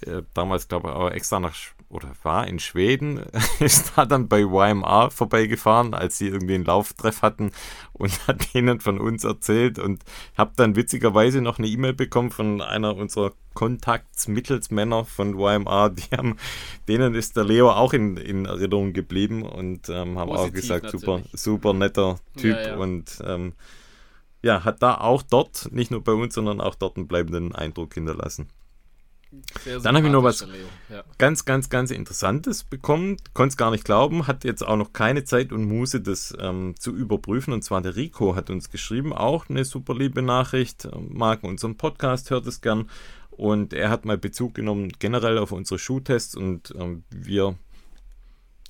äh, 0.02 0.23
damals 0.35 0.69
glaube 0.69 0.88
ich 0.90 0.95
auch 0.95 1.11
extra 1.11 1.40
nach 1.40 1.55
oder 1.90 2.12
war 2.23 2.47
in 2.47 2.61
Schweden, 2.61 3.20
ist 3.61 3.92
da 3.97 4.06
dann 4.06 4.28
bei 4.28 4.40
YMR 4.40 5.11
vorbeigefahren, 5.11 5.92
als 5.92 6.18
sie 6.18 6.28
irgendwie 6.28 6.54
einen 6.54 6.64
Lauftreff 6.64 7.23
hatten 7.23 7.50
und 7.92 8.12
hat 8.28 8.54
denen 8.54 8.80
von 8.80 8.99
uns 8.99 9.25
erzählt 9.25 9.78
und 9.78 10.04
habe 10.38 10.52
dann 10.56 10.76
witzigerweise 10.76 11.40
noch 11.42 11.59
eine 11.59 11.66
E-Mail 11.66 11.92
bekommen 11.92 12.30
von 12.30 12.62
einer 12.62 12.97
unserer 12.97 13.32
Kontaktsmittelsmänner 13.54 15.04
von 15.04 15.38
YMR, 15.38 15.90
die 15.90 16.16
haben, 16.16 16.37
denen 16.87 17.14
ist 17.14 17.37
der 17.37 17.44
Leo 17.44 17.70
auch 17.70 17.92
in, 17.92 18.16
in 18.16 18.47
Erinnerung 18.47 18.92
geblieben 18.92 19.42
und 19.42 19.88
ähm, 19.88 20.16
haben 20.18 20.30
auch 20.30 20.47
Positiv 20.47 20.61
gesagt, 20.61 20.90
super, 20.90 21.23
super 21.32 21.75
netter 21.75 22.20
Typ 22.37 22.56
Ja, 22.56 22.68
ja. 22.68 22.76
und 22.76 23.20
ähm, 23.26 23.52
ja, 24.42 24.64
hat 24.64 24.82
da 24.82 24.94
auch 24.94 25.23
dort, 25.23 25.70
nicht 25.73 25.90
nur 25.90 26.02
bei 26.02 26.12
uns, 26.12 26.35
sondern 26.35 26.61
auch 26.61 26.75
dort 26.75 26.97
einen 26.97 27.09
bleibenden 27.09 27.54
Eindruck 27.54 27.94
hinterlassen. 27.94 28.49
Sehr 29.62 29.80
Dann 29.80 29.96
hab 29.96 30.04
ich 30.04 30.10
noch 30.10 30.22
was-. 30.22 30.46
Ja. 30.88 31.04
ganz, 31.18 31.44
ganz, 31.44 31.68
ganz 31.68 31.90
Interessantes 31.90 32.64
bekommen. 32.64 33.16
Konnte 33.32 33.52
es 33.52 33.56
gar 33.56 33.70
nicht 33.70 33.84
glauben, 33.84 34.26
hat 34.26 34.44
jetzt 34.44 34.66
auch 34.66 34.76
noch 34.76 34.92
keine 34.92 35.25
Zeit 35.25 35.52
und 35.52 35.64
Muße, 35.64 36.00
das 36.00 36.34
ähm, 36.38 36.75
zu 36.78 36.94
überprüfen. 36.94 37.52
Und 37.52 37.62
zwar 37.62 37.80
der 37.80 37.96
Rico 37.96 38.34
hat 38.34 38.50
uns 38.50 38.70
geschrieben, 38.70 39.12
auch 39.12 39.49
eine 39.49 39.64
super 39.64 39.94
liebe 39.94 40.22
Nachricht, 40.22 40.87
äh, 40.87 40.90
mag 40.99 41.44
unseren 41.44 41.76
Podcast, 41.76 42.30
hört 42.30 42.46
es 42.46 42.60
gern. 42.60 42.90
Und 43.30 43.72
er 43.72 43.90
hat 43.90 44.04
mal 44.04 44.18
Bezug 44.18 44.54
genommen 44.54 44.92
generell 44.99 45.38
auf 45.38 45.52
unsere 45.52 45.78
Schuhtests 45.78 46.34
und 46.34 46.75
ähm, 46.76 47.04
wir 47.10 47.56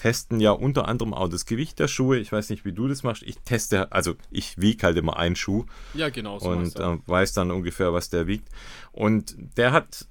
testen 0.00 0.40
ja 0.40 0.52
unter 0.52 0.88
anderem 0.88 1.12
auch 1.12 1.28
das 1.28 1.44
Gewicht 1.44 1.78
der 1.78 1.88
Schuhe. 1.88 2.18
Ich 2.18 2.32
weiß 2.32 2.48
nicht, 2.50 2.64
wie 2.64 2.72
du 2.72 2.88
das 2.88 3.02
machst. 3.02 3.22
Ich 3.22 3.38
teste, 3.40 3.92
also 3.92 4.14
ich 4.30 4.58
wiege 4.58 4.86
halt 4.86 4.96
immer 4.96 5.16
einen 5.16 5.36
Schuh 5.36 5.66
ja, 5.92 6.08
genau. 6.08 6.38
So 6.38 6.48
und 6.48 6.78
äh, 6.78 6.98
weiß 7.06 7.34
dann 7.34 7.50
ungefähr, 7.50 7.92
was 7.92 8.08
der 8.08 8.26
wiegt. 8.26 8.48
Und 8.92 9.34
der 9.56 9.72
hat 9.72 10.06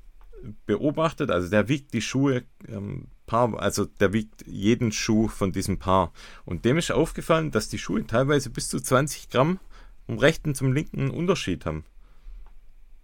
beobachtet, 0.66 1.32
also 1.32 1.50
der 1.50 1.68
wiegt 1.68 1.94
die 1.94 2.02
Schuhe 2.02 2.44
ähm, 2.68 3.08
Paar, 3.26 3.60
also 3.60 3.86
der 3.86 4.12
wiegt 4.14 4.46
jeden 4.48 4.92
Schuh 4.92 5.28
von 5.28 5.52
diesem 5.52 5.78
Paar. 5.80 6.12
Und 6.46 6.66
dem 6.66 6.78
ist 6.78 6.92
aufgefallen, 6.92 7.52
dass 7.52 7.70
die 7.70 7.78
Schuhe 7.78 8.06
teilweise 8.08 8.50
bis 8.50 8.70
zu 8.70 8.80
20 8.80 9.30
Gramm 9.30 9.60
vom 10.08 10.18
rechten 10.18 10.56
zum 10.56 10.74
linken 10.74 11.12
Unterschied 11.12 11.66
haben. 11.66 11.86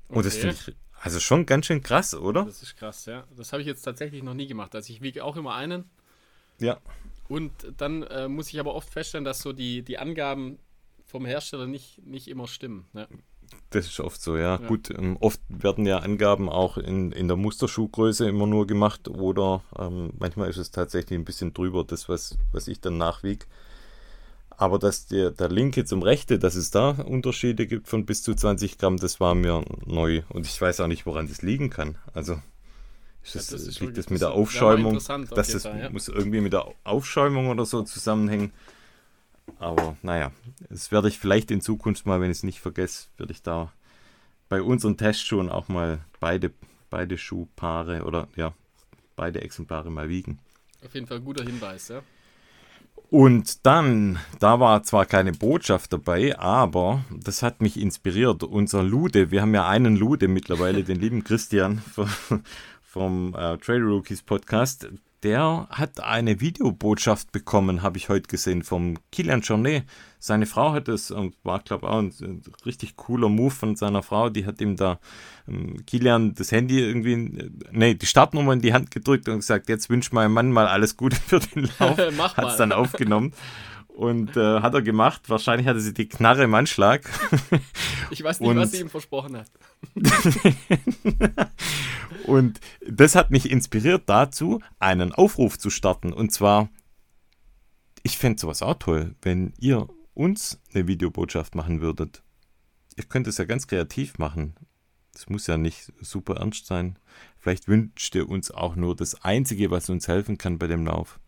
Und 0.07 0.25
das 0.25 0.33
Okay. 0.35 0.51
finde 0.51 0.55
ich 0.55 0.75
also 1.01 1.19
schon 1.19 1.45
ganz 1.45 1.67
schön 1.67 1.83
krass, 1.83 2.15
oder? 2.15 2.45
Das 2.45 2.63
ist 2.63 2.75
krass, 2.77 3.05
ja. 3.05 3.25
Das 3.37 3.51
habe 3.51 3.61
ich 3.61 3.67
jetzt 3.67 3.83
tatsächlich 3.83 4.23
noch 4.23 4.33
nie 4.33 4.47
gemacht. 4.47 4.73
Also 4.73 4.91
ich 4.91 5.01
wiege 5.01 5.23
auch 5.23 5.35
immer 5.37 5.53
einen 5.53 5.85
Ja. 6.59 6.79
und 7.27 7.51
dann 7.77 8.01
äh, 8.03 8.27
muss 8.27 8.51
ich 8.51 8.59
aber 8.59 8.73
oft 8.73 8.89
feststellen, 8.89 9.25
dass 9.25 9.39
so 9.41 9.53
die, 9.53 9.83
die 9.83 9.99
Angaben 9.99 10.57
vom 11.05 11.25
Hersteller 11.25 11.67
nicht, 11.67 12.03
nicht 12.03 12.27
immer 12.27 12.47
stimmen. 12.47 12.87
Ne? 12.93 13.07
Das 13.71 13.87
ist 13.87 13.99
oft 13.99 14.21
so, 14.21 14.37
ja. 14.37 14.59
Ja. 14.59 14.67
Gut, 14.67 14.89
ähm, 14.89 15.17
oft 15.19 15.39
werden 15.49 15.85
ja 15.85 15.99
Angaben 15.99 16.49
auch 16.49 16.77
in, 16.77 17.11
in 17.11 17.27
der 17.27 17.37
Musterschuhgröße 17.37 18.27
immer 18.27 18.47
nur 18.47 18.67
gemacht 18.67 19.07
oder 19.07 19.63
ähm, 19.77 20.11
manchmal 20.17 20.49
ist 20.49 20.57
es 20.57 20.71
tatsächlich 20.71 21.17
ein 21.19 21.25
bisschen 21.25 21.53
drüber, 21.53 21.83
das, 21.83 22.07
was, 22.09 22.37
was 22.51 22.67
ich 22.67 22.79
dann 22.81 22.97
nachwieg. 22.97 23.47
Aber 24.57 24.79
dass 24.79 25.07
der, 25.07 25.31
der 25.31 25.49
linke 25.49 25.83
zum 25.85 26.01
rechte, 26.01 26.39
dass 26.39 26.55
es 26.55 26.71
da 26.71 26.91
Unterschiede 26.91 27.67
gibt 27.67 27.87
von 27.89 28.05
bis 28.05 28.23
zu 28.23 28.33
20 28.33 28.77
Gramm, 28.77 28.97
das 28.97 29.19
war 29.19 29.35
mir 29.35 29.65
neu. 29.85 30.21
Und 30.29 30.45
ich 30.45 30.59
weiß 30.61 30.79
auch 30.79 30.87
nicht, 30.87 31.05
woran 31.05 31.27
das 31.27 31.41
liegen 31.41 31.69
kann. 31.69 31.97
Also 32.13 32.39
ist 33.23 33.35
Ja, 33.35 33.41
das, 33.41 33.47
das 33.47 33.67
ist 33.67 33.79
liegt 33.81 33.97
das 33.97 34.09
mit 34.09 34.21
das 34.21 34.29
der 34.29 34.31
Aufschäumung? 34.31 34.93
jeden 35.49 35.59
das 35.59 35.63
Fall, 35.63 35.79
ja. 35.79 35.89
muss 35.89 36.07
irgendwie 36.07 36.41
mit 36.41 36.53
der 36.53 36.67
Aufschäumung 36.85 37.49
oder 37.49 37.65
so 37.65 37.81
zusammenhängen. 37.83 38.51
Aber 39.59 39.97
naja, 40.01 40.31
das 40.69 40.91
werde 40.91 41.07
ich 41.07 41.19
vielleicht 41.19 41.51
in 41.51 41.61
Zukunft 41.61 42.05
mal, 42.05 42.21
wenn 42.21 42.31
ich 42.31 42.37
es 42.37 42.43
nicht 42.43 42.59
vergesse, 42.59 43.07
werde 43.17 43.33
ich 43.33 43.41
da 43.41 43.71
bei 44.49 44.61
unseren 44.61 44.97
Testschuhen 44.97 45.49
auch 45.49 45.67
mal 45.67 45.99
beide, 46.19 46.51
beide 46.89 47.17
Schuhpaare 47.17 48.03
oder 48.03 48.27
ja, 48.35 48.53
beide 49.15 49.41
Exemplare 49.41 49.89
mal 49.89 50.09
wiegen. 50.09 50.39
Auf 50.83 50.93
jeden 50.93 51.07
Fall 51.07 51.17
ein 51.17 51.25
guter 51.25 51.43
Hinweis, 51.43 51.87
ja. 51.87 52.01
Und 53.09 53.65
dann, 53.65 54.19
da 54.39 54.59
war 54.59 54.83
zwar 54.83 55.05
keine 55.05 55.31
Botschaft 55.31 55.93
dabei, 55.93 56.37
aber 56.39 57.05
das 57.11 57.43
hat 57.43 57.61
mich 57.61 57.79
inspiriert. 57.79 58.43
Unser 58.43 58.83
Lude, 58.83 59.31
wir 59.31 59.41
haben 59.41 59.53
ja 59.53 59.67
einen 59.67 59.95
Lude 59.95 60.27
mittlerweile, 60.27 60.83
den 60.83 60.99
lieben 60.99 61.23
Christian 61.23 61.77
vom, 61.93 62.09
vom 62.81 63.35
äh, 63.35 63.57
Trail 63.57 63.83
Rookies 63.83 64.23
Podcast. 64.23 64.89
Der 65.25 65.67
hat 65.71 66.01
eine 66.01 66.39
Videobotschaft 66.39 67.31
bekommen, 67.31 67.81
habe 67.81 67.97
ich 67.97 68.09
heute 68.09 68.27
gesehen, 68.27 68.61
vom 68.61 68.99
Kilian 69.11 69.41
Jornet. 69.41 69.83
Seine 70.19 70.45
Frau 70.45 70.71
hat 70.71 70.87
es, 70.87 71.09
und 71.09 71.33
war, 71.41 71.61
glaube 71.61 71.87
ich, 71.87 71.91
auch 71.91 71.97
ein, 71.97 72.13
ein 72.21 72.43
richtig 72.63 72.95
cooler 72.95 73.27
Move 73.27 73.49
von 73.49 73.75
seiner 73.75 74.03
Frau. 74.03 74.29
Die 74.29 74.45
hat 74.45 74.61
ihm 74.61 74.75
da 74.75 74.99
ähm, 75.47 75.83
Kilian 75.87 76.35
das 76.35 76.51
Handy 76.51 76.79
irgendwie, 76.79 77.13
äh, 77.13 77.49
nee, 77.71 77.95
die 77.95 78.05
Startnummer 78.05 78.53
in 78.53 78.61
die 78.61 78.73
Hand 78.73 78.91
gedrückt 78.91 79.27
und 79.27 79.37
gesagt, 79.37 79.67
jetzt 79.67 79.89
wünscht 79.89 80.13
meinem 80.13 80.33
Mann 80.33 80.51
mal 80.51 80.67
alles 80.67 80.95
Gute 80.95 81.15
für 81.15 81.39
den 81.39 81.71
Lauf. 81.79 81.97
Mach 82.15 82.37
Hat 82.37 82.51
es 82.51 82.57
dann 82.57 82.71
aufgenommen. 82.71 83.33
Und 83.95 84.35
äh, 84.35 84.59
hat 84.61 84.73
er 84.73 84.81
gemacht. 84.81 85.29
Wahrscheinlich 85.29 85.67
hatte 85.67 85.79
sie 85.79 85.93
die 85.93 86.09
Knarre 86.09 86.43
im 86.43 86.53
Anschlag. 86.53 87.01
Ich 88.11 88.23
weiß 88.23 88.39
nicht, 88.39 88.47
Und- 88.49 88.57
was 88.57 88.69
sie 88.71 88.81
ihm 88.81 88.89
versprochen 88.89 89.35
hat. 89.35 89.49
Und 92.27 92.59
das 92.87 93.15
hat 93.15 93.31
mich 93.31 93.49
inspiriert 93.49 94.03
dazu, 94.07 94.61
einen 94.79 95.11
Aufruf 95.11 95.57
zu 95.57 95.71
starten. 95.71 96.13
Und 96.13 96.31
zwar, 96.31 96.69
ich 98.03 98.17
fände 98.19 98.39
sowas 98.39 98.61
auch 98.61 98.75
toll, 98.75 99.15
wenn 99.23 99.53
ihr 99.59 99.87
uns 100.13 100.61
eine 100.73 100.87
Videobotschaft 100.87 101.55
machen 101.55 101.81
würdet. 101.81 102.21
Ihr 102.95 103.05
könnt 103.05 103.25
es 103.27 103.37
ja 103.37 103.45
ganz 103.45 103.65
kreativ 103.67 104.17
machen. 104.19 104.55
Das 105.13 105.27
muss 105.29 105.47
ja 105.47 105.57
nicht 105.57 105.91
super 106.01 106.35
ernst 106.37 106.67
sein. 106.67 106.99
Vielleicht 107.39 107.67
wünscht 107.67 108.13
ihr 108.15 108.29
uns 108.29 108.51
auch 108.51 108.75
nur 108.75 108.95
das 108.95 109.23
Einzige, 109.23 109.71
was 109.71 109.89
uns 109.89 110.07
helfen 110.07 110.37
kann 110.37 110.59
bei 110.59 110.67
dem 110.67 110.85
Lauf. 110.85 111.19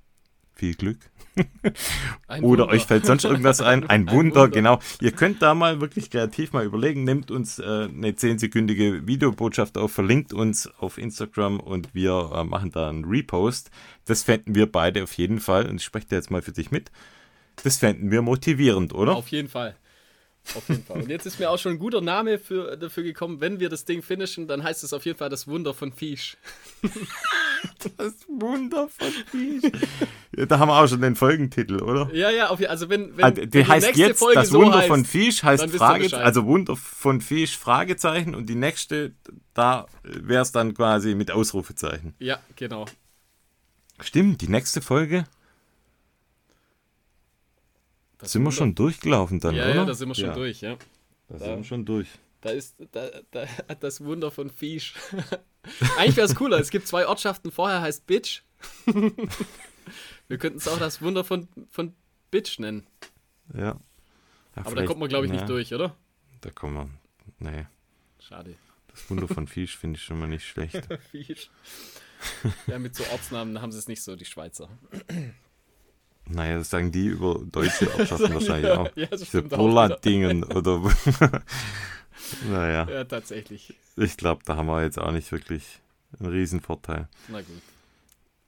Viel 0.58 0.74
Glück. 0.74 0.98
Ein 2.28 2.44
Oder 2.44 2.64
Wunder. 2.64 2.74
euch 2.74 2.86
fällt 2.86 3.06
sonst 3.06 3.24
irgendwas 3.24 3.62
ein. 3.62 3.88
Ein 3.88 4.10
Wunder, 4.10 4.48
genau. 4.50 4.80
Ihr 5.00 5.12
könnt 5.12 5.42
da 5.44 5.54
mal 5.54 5.80
wirklich 5.80 6.10
kreativ 6.10 6.52
mal 6.52 6.66
überlegen. 6.66 7.04
Nehmt 7.04 7.30
uns 7.30 7.60
äh, 7.60 7.64
eine 7.64 8.12
10-sekündige 8.12 9.06
Videobotschaft 9.06 9.78
auf, 9.78 9.92
verlinkt 9.92 10.34
uns 10.34 10.68
auf 10.80 10.98
Instagram 10.98 11.60
und 11.60 11.94
wir 11.94 12.32
äh, 12.34 12.44
machen 12.44 12.72
da 12.72 12.90
einen 12.90 13.06
Repost. 13.06 13.70
Das 14.06 14.24
fänden 14.24 14.56
wir 14.56 14.72
beide 14.72 15.04
auf 15.04 15.14
jeden 15.14 15.40
Fall. 15.40 15.70
Und 15.70 15.76
ich 15.76 15.84
spreche 15.84 16.08
da 16.10 16.16
jetzt 16.16 16.32
mal 16.32 16.42
für 16.42 16.54
dich 16.54 16.72
mit. 16.72 16.92
Das 17.64 17.78
fänden 17.78 18.10
wir 18.10 18.24
motivierend, 18.24 18.94
oder? 18.96 19.16
Auf 19.16 19.28
jeden 19.28 19.48
Fall. 19.50 19.76
Auf 20.56 20.70
jeden 20.70 20.84
Fall. 20.84 21.02
Und 21.02 21.10
jetzt 21.10 21.26
ist 21.26 21.40
mir 21.40 21.50
auch 21.50 21.60
schon 21.60 21.74
ein 21.74 21.80
guter 21.80 22.02
Name 22.02 22.40
für, 22.40 22.78
dafür 22.78 23.04
gekommen. 23.04 23.42
Wenn 23.42 23.60
wir 23.60 23.70
das 23.70 23.86
Ding 23.86 24.02
finishen, 24.02 24.48
dann 24.48 24.64
heißt 24.64 24.84
es 24.84 24.94
auf 24.94 25.06
jeden 25.06 25.18
Fall 25.18 25.30
das 25.30 25.48
Wunder 25.48 25.74
von 25.74 25.92
Fisch. 25.92 26.38
Das 27.98 28.14
Wunder 28.28 28.88
von 28.90 29.08
Fisch. 29.32 29.64
ja, 30.36 30.46
da 30.46 30.60
haben 30.60 30.70
wir 30.70 30.80
auch 30.82 30.88
schon 30.88 31.02
den 31.02 31.16
Folgentitel, 31.16 31.82
oder? 31.82 32.14
Ja, 32.14 32.30
ja, 32.30 32.50
auf, 32.50 32.60
also 32.68 32.90
wenn, 32.90 33.16
wenn, 33.18 33.24
Ah, 33.26 33.32
wenn 33.36 33.50
die 33.50 33.66
heißt 33.66 33.86
nächste 33.88 34.04
jetzt, 34.08 34.20
Folge 34.20 34.36
das 34.40 34.50
so 34.50 34.60
Wunder 34.60 34.78
heißt, 34.80 34.88
von 34.88 35.06
Fisch 35.06 35.44
heißt 35.44 35.64
dann 35.64 35.70
wisst 35.72 35.82
ihr 35.82 35.86
Frage, 35.88 36.04
Bescheid. 36.04 36.24
also 36.26 36.46
Wunder 36.46 36.76
von 36.76 37.22
Fisch, 37.22 37.58
Fragezeichen 37.58 38.36
und 38.36 38.48
die 38.48 38.56
nächste, 38.56 39.14
da 39.54 39.86
wäre 40.04 40.42
es 40.42 40.52
dann 40.52 40.74
quasi 40.74 41.16
mit 41.16 41.32
Ausrufezeichen. 41.32 42.14
Ja, 42.20 42.40
genau. 42.56 42.86
Stimmt, 44.02 44.42
die 44.42 44.48
nächste 44.50 44.82
Folge 44.82 45.26
Das 48.20 48.32
sind 48.32 48.44
wir 48.44 48.52
schon 48.52 48.76
durchgelaufen 48.76 49.40
dann, 49.40 49.56
Ja, 49.56 49.66
oder? 49.66 49.76
ja, 49.76 49.86
da 49.86 49.94
sind 49.94 50.08
wir 50.10 50.16
schon 50.16 50.26
Ja, 50.26 50.34
durch, 50.34 50.62
ja. 50.62 50.76
Da 51.30 51.40
sind 51.40 51.58
wir 51.58 51.64
schon 51.64 51.86
durch. 51.86 52.08
Da 52.42 52.52
ist 52.52 52.76
da, 52.92 53.10
da, 53.32 53.46
das 53.80 54.04
Wunder 54.04 54.30
von 54.32 54.50
Fisch. 54.50 54.94
Eigentlich 55.98 56.18
wäre 56.18 56.28
es 56.28 56.36
cooler. 56.36 56.60
Es 56.60 56.70
gibt 56.70 56.88
zwei 56.88 57.08
Ortschaften 57.08 57.52
vorher, 57.52 57.82
heißt 57.82 58.06
Bitch. 58.06 58.42
wir 60.28 60.38
könnten 60.38 60.60
es 60.60 60.68
auch 60.68 60.78
das 60.78 61.02
Wunder 61.02 61.24
von, 61.24 61.48
von 61.70 61.94
Bitch 62.32 62.60
nennen. 62.60 62.88
Ja. 63.54 63.60
ja 63.64 63.80
Aber 64.56 64.76
da 64.76 64.86
kommt 64.86 65.00
man, 65.00 65.10
glaube 65.10 65.26
ich, 65.26 65.32
ja, 65.32 65.38
nicht 65.38 65.50
durch, 65.50 65.74
oder? 65.74 65.96
Da 66.42 66.52
kommen 66.52 66.76
wir. 66.76 66.90
Nee, 67.40 67.66
Schade. 68.20 68.56
das 68.88 69.10
Wunder 69.10 69.28
von 69.28 69.48
Fisch 69.48 69.78
finde 69.78 69.98
ich 69.98 70.04
schon 70.04 70.20
mal 70.20 70.28
nicht 70.28 70.48
schlecht. 70.48 70.88
Fisch. 71.12 71.50
Ja, 72.68 72.80
mit 72.80 72.96
so 72.96 73.04
Ortsnamen 73.12 73.62
haben 73.62 73.72
sie 73.72 73.80
es 73.80 73.88
nicht 73.88 74.04
so, 74.04 74.16
die 74.16 74.26
Schweizer. 74.26 74.70
Naja, 76.26 76.58
das 76.58 76.70
sagen 76.70 76.92
die 76.92 77.08
über 77.08 77.42
deutsche 77.52 77.92
Ortschaften 77.94 78.34
wahrscheinlich 78.34 78.72
auch. 78.72 78.90
Ja, 78.96 79.12
wieder. 79.12 79.58
Bullardingen 79.58 80.44
oder. 80.44 80.92
Naja, 82.50 82.88
Ja, 82.90 83.04
tatsächlich. 83.04 83.74
ich 83.96 84.18
glaube, 84.18 84.42
da 84.46 84.56
haben 84.56 84.68
wir 84.68 84.84
jetzt 84.84 85.00
auch 85.00 85.12
nicht 85.12 85.32
wirklich 85.32 85.64
einen 86.20 86.30
Riesenvorteil. 86.32 87.08
Na 87.28 87.40
gut. 87.42 87.62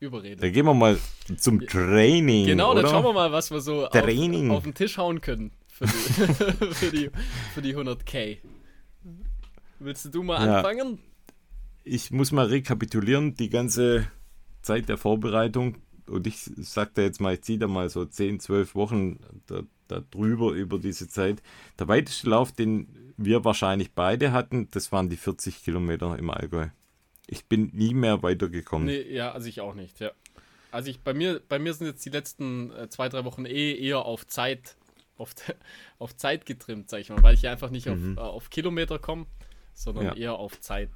Überreden. 0.02 0.40
Dann 0.40 0.54
gehen 0.54 0.66
wir 0.66 0.74
mal 0.74 0.98
zum 1.38 1.60
Training. 1.68 2.46
Genau, 2.46 2.72
oder? 2.72 2.84
dann 2.84 2.92
schauen 2.92 3.04
wir 3.04 3.14
mal, 3.14 3.32
was 3.34 3.52
wir 3.52 3.60
so 3.60 3.86
auf, 3.86 3.92
Training. 3.92 4.50
auf 4.52 4.64
den 4.64 4.74
Tisch 4.74 4.98
hauen 4.98 5.20
können 5.20 5.52
für 5.68 5.86
die, 5.88 5.92
für 6.74 6.92
die, 6.92 7.10
für 7.54 7.62
die 7.62 7.76
100k. 7.76 8.38
Willst 9.80 10.14
du 10.14 10.24
mal 10.24 10.46
Ja. 10.46 10.58
anfangen? 10.58 11.00
ich 11.84 12.12
muss 12.12 12.32
mal 12.32 12.46
rekapitulieren, 12.46 13.34
die 13.36 13.50
ganze 13.50 14.08
Zeit 14.62 14.90
der 14.90 14.98
Vorbereitung. 14.98 15.78
Und 16.08 16.28
ich 16.28 16.38
sagte 16.58 17.02
jetzt 17.02 17.20
mal, 17.20 17.34
ich 17.34 17.42
ziehe 17.42 17.58
da 17.58 17.68
mal 17.68 17.90
so 17.90 18.06
10, 18.06 18.40
12 18.40 18.76
Wochen 18.76 19.20
da, 19.48 19.62
da 19.88 20.02
drüber 20.12 20.52
über 20.52 20.78
diese 20.78 21.08
Zeit. 21.08 21.42
Der 21.80 21.88
weiteste 21.88 22.30
Lauf, 22.30 22.52
den 22.52 23.09
wir 23.20 23.44
wahrscheinlich 23.44 23.92
beide 23.92 24.32
hatten, 24.32 24.70
das 24.72 24.92
waren 24.92 25.10
die 25.10 25.18
40 25.18 25.64
Kilometer 25.64 26.18
im 26.18 26.30
Allgäu. 26.30 26.68
Ich 27.28 27.46
bin 27.46 27.70
nie 27.74 27.94
mehr 27.94 28.24
weitergekommen. 28.24 28.88
Nee, 28.88 29.02
ja, 29.14 29.32
also 29.32 29.48
ich 29.48 29.62
auch 29.62 29.76
nicht, 29.76 30.00
ja. 30.00 30.12
Also 30.72 30.90
ich, 30.90 31.02
bei 31.02 31.14
mir, 31.14 31.42
bei 31.48 31.60
mir 31.60 31.74
sind 31.74 31.88
jetzt 31.88 32.06
die 32.06 32.10
letzten 32.10 32.72
äh, 32.72 32.90
zwei, 32.90 33.10
drei 33.10 33.26
Wochen 33.26 33.46
eh 33.46 33.74
eher 33.76 34.06
auf 34.06 34.26
Zeit, 34.26 34.78
auf, 35.18 35.36
auf 36.00 36.16
Zeit 36.16 36.46
getrimmt, 36.46 36.90
sag 36.90 37.02
ich 37.02 37.10
mal, 37.10 37.22
weil 37.22 37.34
ich 37.36 37.48
einfach 37.48 37.70
nicht 37.70 37.88
mhm. 37.88 38.18
auf, 38.18 38.24
äh, 38.24 38.28
auf 38.28 38.50
Kilometer 38.50 39.00
komme, 39.00 39.26
sondern 39.74 40.06
ja. 40.06 40.14
eher 40.14 40.34
auf 40.34 40.60
Zeit. 40.62 40.90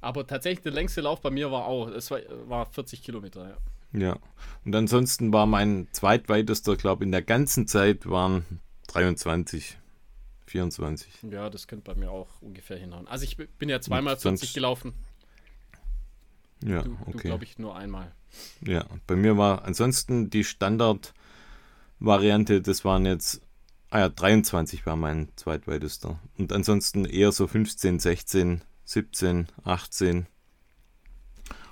Aber 0.00 0.26
tatsächlich 0.26 0.62
der 0.62 0.72
längste 0.72 1.00
Lauf 1.00 1.22
bei 1.22 1.30
mir 1.30 1.50
war 1.50 1.64
auch, 1.64 1.88
es 1.88 2.10
war, 2.10 2.20
war 2.44 2.66
40 2.66 3.02
Kilometer, 3.02 3.48
ja. 3.48 3.56
Ja. 3.98 4.18
Und 4.64 4.74
ansonsten 4.74 5.32
war 5.32 5.46
mein 5.46 5.88
zweitweitester, 5.92 6.76
glaube 6.76 7.04
ich, 7.04 7.06
in 7.06 7.12
der 7.12 7.22
ganzen 7.22 7.66
Zeit 7.66 8.08
waren 8.08 8.60
23, 8.88 9.78
24. 10.56 11.12
Ja, 11.30 11.50
das 11.50 11.66
könnte 11.66 11.84
bei 11.84 11.94
mir 11.98 12.10
auch 12.10 12.40
ungefähr 12.40 12.78
hinhauen. 12.78 13.06
Also 13.06 13.24
ich 13.24 13.36
bin 13.36 13.68
ja 13.68 13.78
zweimal 13.80 14.16
40 14.16 14.54
gelaufen. 14.54 14.94
Ja, 16.64 16.80
du, 16.82 16.96
okay. 17.02 17.12
Du, 17.12 17.18
glaube 17.18 17.44
ich, 17.44 17.58
nur 17.58 17.76
einmal. 17.76 18.10
Ja, 18.62 18.86
bei 19.06 19.16
mir 19.16 19.36
war 19.36 19.66
ansonsten 19.66 20.30
die 20.30 20.44
Standard-Variante, 20.44 22.62
das 22.62 22.86
waren 22.86 23.04
jetzt, 23.04 23.42
ah 23.90 23.98
ja, 24.00 24.08
23 24.08 24.86
war 24.86 24.96
mein 24.96 25.28
zweitweitester. 25.36 26.18
Und 26.38 26.54
ansonsten 26.54 27.04
eher 27.04 27.32
so 27.32 27.46
15, 27.46 27.98
16, 27.98 28.62
17, 28.84 29.48
18. 29.64 30.26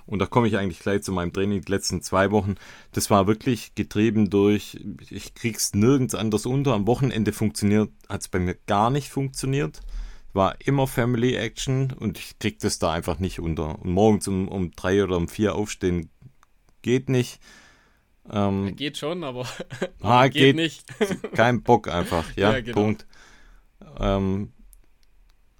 Und 0.05 0.19
da 0.19 0.27
komme 0.27 0.47
ich 0.47 0.57
eigentlich 0.57 0.79
gleich 0.79 1.01
zu 1.01 1.11
meinem 1.11 1.33
Training 1.33 1.61
die 1.61 1.71
letzten 1.71 2.01
zwei 2.01 2.29
Wochen. 2.31 2.55
Das 2.91 3.09
war 3.09 3.25
wirklich 3.25 3.73
getrieben 3.73 4.29
durch, 4.29 4.79
ich 5.09 5.33
krieg's 5.33 5.73
nirgends 5.73 6.13
anders 6.13 6.45
unter. 6.45 6.73
Am 6.73 6.85
Wochenende 6.85 7.33
funktioniert, 7.33 7.89
hat 8.07 8.21
es 8.21 8.27
bei 8.27 8.39
mir 8.39 8.55
gar 8.67 8.91
nicht 8.91 9.09
funktioniert. 9.09 9.81
War 10.33 10.55
immer 10.63 10.85
Family 10.85 11.35
Action 11.35 11.91
und 11.91 12.19
ich 12.19 12.37
krieg 12.37 12.59
das 12.59 12.77
da 12.77 12.91
einfach 12.91 13.19
nicht 13.19 13.39
unter. 13.39 13.79
Und 13.79 13.91
morgens 13.91 14.27
um, 14.27 14.47
um 14.47 14.71
drei 14.71 15.03
oder 15.03 15.17
um 15.17 15.27
vier 15.27 15.55
aufstehen 15.55 16.09
geht 16.81 17.09
nicht. 17.09 17.39
Ähm, 18.29 18.75
geht 18.75 18.97
schon, 18.97 19.23
aber, 19.23 19.47
ah, 20.01 20.27
geht, 20.27 20.33
geht, 20.33 20.55
nicht. 20.55 20.83
kein 21.33 21.63
Bock 21.63 21.87
einfach, 21.87 22.25
ja, 22.35 22.51
ja 22.53 22.61
genau. 22.61 22.75
Punkt. 22.75 23.07
Ähm, 23.99 24.51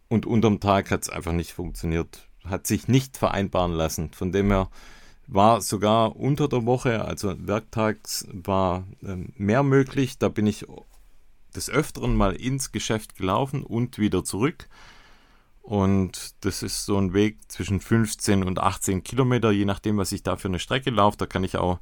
und 0.07 0.27
unterm 0.27 0.59
Tag 0.59 0.91
hat 0.91 1.01
es 1.01 1.09
einfach 1.09 1.33
nicht 1.33 1.53
funktioniert 1.53 2.24
hat 2.47 2.67
sich 2.67 2.87
nicht 2.87 3.17
vereinbaren 3.17 3.73
lassen. 3.73 4.11
Von 4.11 4.31
dem 4.31 4.51
her 4.51 4.69
war 5.27 5.61
sogar 5.61 6.15
unter 6.15 6.47
der 6.47 6.65
Woche, 6.65 7.03
also 7.05 7.35
werktags, 7.47 8.27
war 8.31 8.85
äh, 9.03 9.15
mehr 9.35 9.63
möglich. 9.63 10.17
Da 10.19 10.29
bin 10.29 10.47
ich 10.47 10.65
des 11.55 11.69
Öfteren 11.69 12.15
mal 12.15 12.35
ins 12.35 12.71
Geschäft 12.71 13.15
gelaufen 13.15 13.63
und 13.63 13.97
wieder 13.97 14.23
zurück. 14.23 14.67
Und 15.61 16.35
das 16.41 16.61
ist 16.61 16.85
so 16.85 16.97
ein 16.97 17.13
Weg 17.13 17.39
zwischen 17.47 17.79
15 17.79 18.43
und 18.43 18.59
18 18.59 19.03
Kilometer, 19.03 19.49
je 19.49 19.65
nachdem, 19.65 19.97
was 19.97 20.11
ich 20.11 20.21
da 20.21 20.35
für 20.35 20.47
eine 20.47 20.59
Strecke 20.59 20.91
laufe. 20.91 21.17
Da 21.17 21.25
kann 21.25 21.43
ich 21.43 21.57
auch 21.57 21.79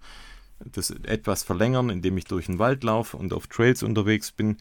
das 0.63 0.89
etwas 0.89 1.43
verlängern, 1.43 1.89
indem 1.89 2.17
ich 2.17 2.23
durch 2.23 2.45
den 2.45 2.59
Wald 2.59 2.83
laufe 2.85 3.17
und 3.17 3.33
auf 3.33 3.47
Trails 3.47 3.83
unterwegs 3.83 4.31
bin. 4.31 4.57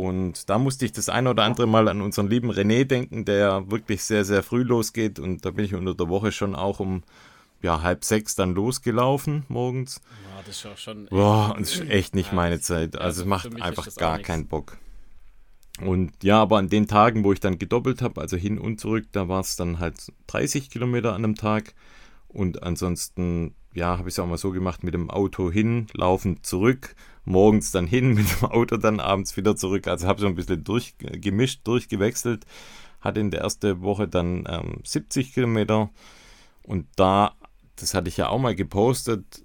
Und 0.00 0.48
da 0.48 0.58
musste 0.58 0.86
ich 0.86 0.92
das 0.92 1.10
ein 1.10 1.26
oder 1.26 1.42
andere 1.42 1.66
Mal 1.66 1.86
an 1.86 2.00
unseren 2.00 2.30
lieben 2.30 2.50
René 2.50 2.86
denken, 2.86 3.26
der 3.26 3.70
wirklich 3.70 4.02
sehr, 4.02 4.24
sehr 4.24 4.42
früh 4.42 4.62
losgeht. 4.62 5.18
Und 5.18 5.44
da 5.44 5.50
bin 5.50 5.66
ich 5.66 5.74
unter 5.74 5.94
der 5.94 6.08
Woche 6.08 6.32
schon 6.32 6.54
auch 6.54 6.80
um 6.80 7.02
ja, 7.60 7.82
halb 7.82 8.02
sechs 8.02 8.34
dann 8.34 8.54
losgelaufen 8.54 9.44
morgens. 9.48 10.00
Ja, 10.24 10.42
das 10.46 10.56
ist 10.56 10.66
auch 10.66 10.78
schon. 10.78 11.02
Echt, 11.02 11.10
Boah, 11.10 11.54
das 11.58 11.74
ist 11.74 11.90
echt 11.90 12.14
nicht 12.14 12.30
ja, 12.30 12.34
meine 12.34 12.60
Zeit. 12.60 12.96
Also, 12.96 13.20
es 13.20 13.28
macht 13.28 13.60
einfach 13.60 13.94
gar 13.96 14.18
keinen 14.20 14.46
Bock. 14.46 14.78
Und 15.82 16.12
ja, 16.22 16.40
aber 16.40 16.56
an 16.56 16.70
den 16.70 16.88
Tagen, 16.88 17.22
wo 17.22 17.34
ich 17.34 17.40
dann 17.40 17.58
gedoppelt 17.58 18.00
habe, 18.00 18.22
also 18.22 18.38
hin 18.38 18.58
und 18.58 18.80
zurück, 18.80 19.04
da 19.12 19.28
war 19.28 19.40
es 19.40 19.56
dann 19.56 19.80
halt 19.80 20.14
30 20.28 20.70
Kilometer 20.70 21.10
an 21.10 21.24
einem 21.24 21.34
Tag. 21.34 21.74
Und 22.26 22.62
ansonsten, 22.62 23.54
ja, 23.74 23.98
habe 23.98 24.08
ich 24.08 24.14
es 24.14 24.18
auch 24.18 24.26
mal 24.26 24.38
so 24.38 24.50
gemacht, 24.50 24.82
mit 24.82 24.94
dem 24.94 25.10
Auto 25.10 25.50
hin, 25.50 25.88
laufen 25.92 26.42
zurück 26.42 26.96
morgens 27.24 27.70
dann 27.70 27.86
hin, 27.86 28.08
mit 28.14 28.26
dem 28.30 28.48
Auto 28.48 28.76
dann 28.76 29.00
abends 29.00 29.36
wieder 29.36 29.56
zurück. 29.56 29.86
Also 29.86 30.06
habe 30.06 30.20
so 30.20 30.26
ein 30.26 30.34
bisschen 30.34 30.64
durchgemischt, 30.64 31.60
durchgewechselt. 31.64 32.46
Hatte 33.00 33.20
in 33.20 33.30
der 33.30 33.40
ersten 33.40 33.80
Woche 33.82 34.08
dann 34.08 34.44
ähm, 34.48 34.80
70 34.84 35.32
Kilometer 35.32 35.90
und 36.62 36.86
da, 36.96 37.34
das 37.76 37.94
hatte 37.94 38.08
ich 38.08 38.16
ja 38.16 38.28
auch 38.28 38.38
mal 38.38 38.54
gepostet, 38.54 39.44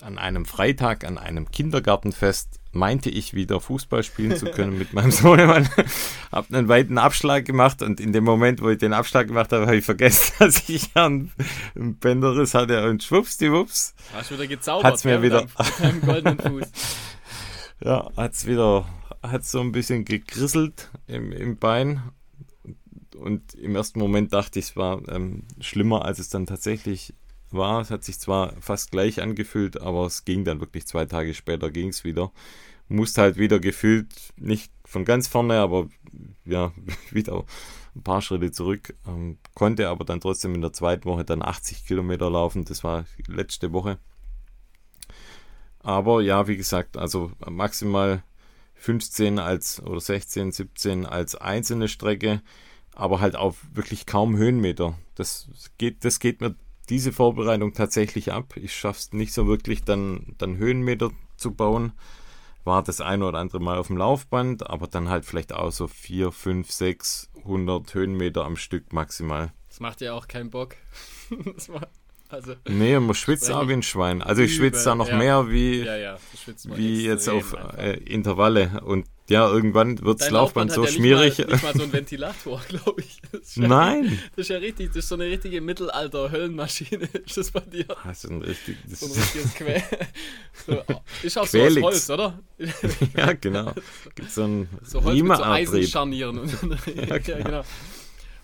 an 0.00 0.18
einem 0.18 0.44
Freitag, 0.44 1.04
an 1.04 1.18
einem 1.18 1.50
Kindergartenfest, 1.50 2.57
meinte 2.72 3.10
ich 3.10 3.34
wieder 3.34 3.60
Fußball 3.60 4.02
spielen 4.02 4.36
zu 4.36 4.46
können 4.46 4.78
mit 4.78 4.92
meinem 4.92 5.10
Sohnemann. 5.10 5.68
habe 6.32 6.56
einen 6.56 6.68
weiten 6.68 6.98
Abschlag 6.98 7.44
gemacht 7.44 7.82
und 7.82 8.00
in 8.00 8.12
dem 8.12 8.24
Moment, 8.24 8.60
wo 8.60 8.68
ich 8.68 8.78
den 8.78 8.92
Abschlag 8.92 9.28
gemacht 9.28 9.52
habe, 9.52 9.66
habe 9.66 9.76
ich 9.76 9.84
vergessen, 9.84 10.34
dass 10.38 10.68
ich 10.68 10.94
einen 10.94 11.32
Bänderriss 11.74 12.54
hatte 12.54 12.88
und 12.88 13.02
schwuppsdiwupps. 13.02 13.94
Hast 14.12 14.30
du 14.30 14.34
wieder 14.34 14.46
gezaubert? 14.46 14.84
Hat's 14.84 15.04
mir 15.04 15.22
wieder. 15.22 15.46
Mit 15.80 16.02
goldenen 16.02 16.38
Fuß. 16.38 16.70
ja, 17.84 18.10
hat's 18.16 18.46
wieder, 18.46 18.86
hat 19.22 19.44
so 19.44 19.60
ein 19.60 19.72
bisschen 19.72 20.04
gegrisselt 20.04 20.90
im, 21.06 21.32
im 21.32 21.56
Bein. 21.56 22.02
Und 23.16 23.54
im 23.54 23.74
ersten 23.74 23.98
Moment 23.98 24.32
dachte 24.32 24.60
ich, 24.60 24.66
es 24.66 24.76
war 24.76 25.00
ähm, 25.08 25.44
schlimmer, 25.60 26.04
als 26.04 26.20
es 26.20 26.28
dann 26.28 26.46
tatsächlich 26.46 27.14
war. 27.52 27.80
Es 27.80 27.90
hat 27.90 28.04
sich 28.04 28.18
zwar 28.18 28.54
fast 28.60 28.90
gleich 28.90 29.20
angefühlt, 29.22 29.80
aber 29.80 30.06
es 30.06 30.24
ging 30.24 30.44
dann 30.44 30.60
wirklich 30.60 30.86
zwei 30.86 31.04
Tage 31.06 31.34
später 31.34 31.70
ging 31.70 31.88
es 31.88 32.04
wieder. 32.04 32.32
Musste 32.88 33.22
halt 33.22 33.36
wieder 33.36 33.60
gefühlt, 33.60 34.08
nicht 34.36 34.72
von 34.84 35.04
ganz 35.04 35.28
vorne, 35.28 35.58
aber 35.58 35.88
ja, 36.44 36.72
wieder 37.10 37.44
ein 37.94 38.02
paar 38.02 38.22
Schritte 38.22 38.52
zurück. 38.52 38.94
Ähm, 39.06 39.38
konnte 39.54 39.88
aber 39.88 40.04
dann 40.04 40.20
trotzdem 40.20 40.54
in 40.54 40.62
der 40.62 40.72
zweiten 40.72 41.04
Woche 41.04 41.24
dann 41.24 41.42
80 41.42 41.86
Kilometer 41.86 42.30
laufen. 42.30 42.64
Das 42.64 42.84
war 42.84 43.04
letzte 43.26 43.72
Woche. 43.72 43.98
Aber 45.80 46.22
ja, 46.22 46.48
wie 46.48 46.56
gesagt, 46.56 46.96
also 46.96 47.32
maximal 47.48 48.22
15 48.74 49.38
als 49.38 49.82
oder 49.82 50.00
16, 50.00 50.52
17 50.52 51.06
als 51.06 51.34
einzelne 51.34 51.88
Strecke, 51.88 52.42
aber 52.94 53.20
halt 53.20 53.36
auch 53.36 53.54
wirklich 53.72 54.06
kaum 54.06 54.36
Höhenmeter. 54.36 54.98
Das 55.14 55.48
geht, 55.78 56.04
das 56.04 56.20
geht 56.20 56.40
mir 56.40 56.54
diese 56.88 57.12
Vorbereitung 57.12 57.72
tatsächlich 57.72 58.32
ab. 58.32 58.56
Ich 58.56 58.74
schaffe 58.74 58.98
es 58.98 59.12
nicht 59.12 59.32
so 59.32 59.46
wirklich, 59.46 59.84
dann, 59.84 60.34
dann 60.38 60.56
Höhenmeter 60.56 61.10
zu 61.36 61.52
bauen. 61.52 61.92
War 62.64 62.82
das 62.82 63.00
ein 63.00 63.22
oder 63.22 63.38
andere 63.38 63.60
Mal 63.60 63.78
auf 63.78 63.86
dem 63.86 63.96
Laufband, 63.96 64.68
aber 64.68 64.86
dann 64.88 65.08
halt 65.08 65.24
vielleicht 65.24 65.52
auch 65.52 65.72
so 65.72 65.86
4, 65.86 66.32
5, 66.32 66.70
6, 66.70 67.30
100 67.38 67.94
Höhenmeter 67.94 68.44
am 68.44 68.56
Stück 68.56 68.92
maximal. 68.92 69.52
Das 69.68 69.80
macht 69.80 70.00
ja 70.00 70.12
auch 70.12 70.28
keinen 70.28 70.50
Bock. 70.50 70.74
das 71.56 71.68
macht 71.68 71.88
also, 72.30 72.54
nee, 72.68 72.98
man 72.98 73.14
schwitzt 73.14 73.50
auch 73.50 73.68
wie 73.68 73.72
ein 73.72 73.82
Schwein. 73.82 74.20
Also 74.20 74.42
ich 74.42 74.54
schwitze 74.54 74.84
da 74.84 74.94
noch 74.94 75.08
ja. 75.08 75.16
mehr 75.16 75.50
wie, 75.50 75.82
ja, 75.82 75.96
ja, 75.96 76.18
wie 76.64 77.06
jetzt 77.06 77.26
auf 77.28 77.56
äh, 77.78 77.94
Intervalle. 78.04 78.82
Und 78.84 79.06
ja, 79.28 79.46
irgendwann 79.46 80.02
wird 80.02 80.22
das 80.22 80.30
Laufband 80.30 80.72
so 80.72 80.86
schmierig. 80.86 81.38
Nicht 81.38 81.48
mal, 81.48 81.54
nicht 81.54 81.62
mal 81.64 81.76
so 81.76 81.82
ein 81.82 81.92
Ventilator, 81.92 82.60
glaube 82.68 83.02
ich. 83.02 83.20
Ja, 83.56 83.68
Nein. 83.68 84.18
Das 84.36 84.46
ist 84.46 84.48
ja 84.48 84.56
richtig, 84.56 84.88
das 84.88 84.96
ist 84.98 85.08
so 85.08 85.16
eine 85.16 85.26
richtige 85.26 85.60
Mittelalter-Höllenmaschine. 85.60 87.08
Ist 87.26 87.36
das 87.36 87.50
bei 87.50 87.60
dir? 87.60 87.84
Das 88.04 88.24
ist 88.24 88.30
ein, 88.30 88.40
richtig, 88.40 88.78
das 88.88 89.00
so 89.00 89.06
ein 89.06 89.12
richtiges 89.12 89.54
Quä 89.54 89.82
so, 90.66 90.82
Ist 91.22 91.38
auch 91.38 91.46
Quälix. 91.46 91.74
so 91.74 91.86
aus 91.86 91.92
Holz, 91.92 92.10
oder? 92.10 92.38
ja, 93.16 93.32
genau. 93.34 93.74
Gibt 94.14 94.30
so 94.30 94.44
ein 94.44 94.68
so 94.82 95.04
Holz 95.04 95.22
mit 95.22 95.36
so 95.36 95.42
Eisenscharnieren. 95.42 96.38
Und, 96.38 96.50
ja, 97.08 97.18
genau. 97.18 97.44
genau. 97.44 97.64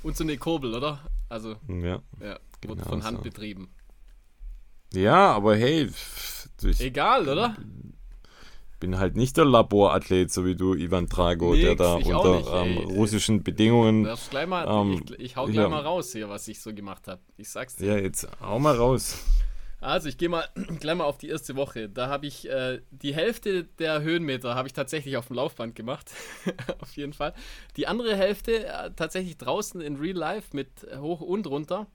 und 0.03 0.17
so 0.17 0.25
eine 0.25 0.37
Kurbel, 0.37 0.75
oder? 0.75 1.01
Also, 1.31 1.57
ja. 1.69 2.03
ja. 2.21 2.39
Genau 2.61 2.85
von 2.85 3.03
Hand 3.05 3.19
so. 3.19 3.23
betrieben. 3.25 3.69
Ja, 4.93 5.33
aber 5.33 5.57
hey. 5.57 5.91
Egal, 6.79 7.29
oder? 7.29 7.57
Bin 8.85 8.99
halt 8.99 9.17
nicht 9.17 9.39
der 9.39 9.47
Laborathlet, 9.47 10.31
so 10.31 10.45
wie 10.45 10.55
du, 10.55 10.75
Ivan 10.75 11.07
Drago, 11.07 11.55
Nix, 11.55 11.65
der 11.65 11.75
da 11.75 11.95
unter 11.95 12.63
ähm, 12.63 12.77
russischen 12.77 13.43
Bedingungen. 13.43 14.03
Mal, 14.03 14.67
ähm, 14.69 15.03
ich, 15.17 15.21
ich, 15.21 15.37
hau 15.37 15.47
gleich 15.47 15.57
ja. 15.57 15.69
mal 15.71 15.81
raus 15.81 16.13
hier, 16.13 16.29
was 16.29 16.47
ich 16.49 16.61
so 16.61 16.75
gemacht 16.75 17.09
habe. 17.09 17.23
Ich 17.39 17.49
sag's 17.49 17.77
dir. 17.77 17.87
Ja, 17.87 17.97
jetzt 17.97 18.29
hau 18.43 18.59
mal 18.59 18.77
raus. 18.77 19.25
Also 19.81 20.11
ich 20.11 20.19
gehe 20.19 20.29
mal 20.29 20.47
gleich 20.81 20.97
mal 20.97 21.05
auf 21.05 21.17
die 21.17 21.29
erste 21.29 21.57
Woche. 21.57 21.89
Da 21.89 22.09
habe 22.09 22.27
ich 22.27 22.47
äh, 22.47 22.83
die 22.91 23.15
Hälfte 23.15 23.65
der 23.65 24.03
Höhenmeter 24.03 24.55
habe 24.55 24.69
ich 24.69 24.75
tatsächlich 24.75 25.17
auf 25.17 25.29
dem 25.29 25.37
Laufband 25.37 25.75
gemacht, 25.75 26.11
auf 26.83 26.95
jeden 26.95 27.15
Fall. 27.15 27.33
Die 27.79 27.87
andere 27.87 28.15
Hälfte 28.17 28.67
äh, 28.67 28.91
tatsächlich 28.95 29.39
draußen 29.39 29.81
in 29.81 29.97
Real 29.97 30.15
Life 30.15 30.55
mit 30.55 30.87
hoch 30.99 31.23
und 31.23 31.47
runter 31.47 31.87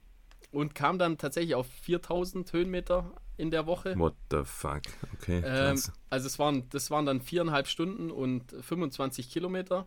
und 0.50 0.74
kam 0.74 0.98
dann 0.98 1.18
tatsächlich 1.18 1.54
auf 1.54 1.66
4000 1.66 2.52
Höhenmeter 2.52 3.12
in 3.36 3.50
der 3.50 3.66
Woche. 3.66 3.98
What 3.98 4.14
the 4.30 4.42
fuck? 4.44 4.82
Okay. 5.14 5.42
Ähm, 5.44 5.80
also 6.10 6.26
es 6.26 6.38
waren, 6.38 6.68
das 6.70 6.90
waren 6.90 7.06
dann 7.06 7.20
viereinhalb 7.20 7.66
Stunden 7.66 8.10
und 8.10 8.54
25 8.60 9.30
Kilometer. 9.30 9.86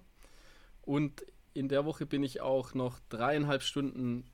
Und 0.82 1.26
in 1.54 1.70
der 1.70 1.86
Woche 1.86 2.06
bin 2.06 2.24
ich 2.24 2.42
auch 2.42 2.74
noch 2.74 3.00
dreieinhalb 3.10 3.62
Stunden 3.62 4.30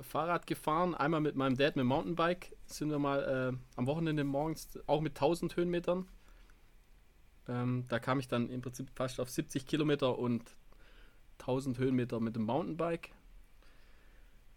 Fahrrad 0.00 0.46
gefahren, 0.46 0.94
einmal 0.94 1.20
mit 1.20 1.36
meinem 1.36 1.56
Dad 1.56 1.76
mit 1.76 1.82
dem 1.82 1.88
Mountainbike. 1.88 2.56
Sind 2.66 2.90
wir 2.90 2.98
mal 2.98 3.52
äh, 3.54 3.56
am 3.76 3.86
Wochenende 3.86 4.24
morgens 4.24 4.78
auch 4.86 5.00
mit 5.00 5.16
1000 5.16 5.56
Höhenmetern. 5.56 6.08
Ähm, 7.48 7.84
da 7.88 7.98
kam 7.98 8.18
ich 8.18 8.28
dann 8.28 8.48
im 8.48 8.62
Prinzip 8.62 8.90
fast 8.94 9.20
auf 9.20 9.28
70 9.28 9.66
Kilometer 9.66 10.18
und 10.18 10.56
1000 11.40 11.78
Höhenmeter 11.78 12.20
mit 12.20 12.36
dem 12.36 12.44
Mountainbike. 12.44 13.10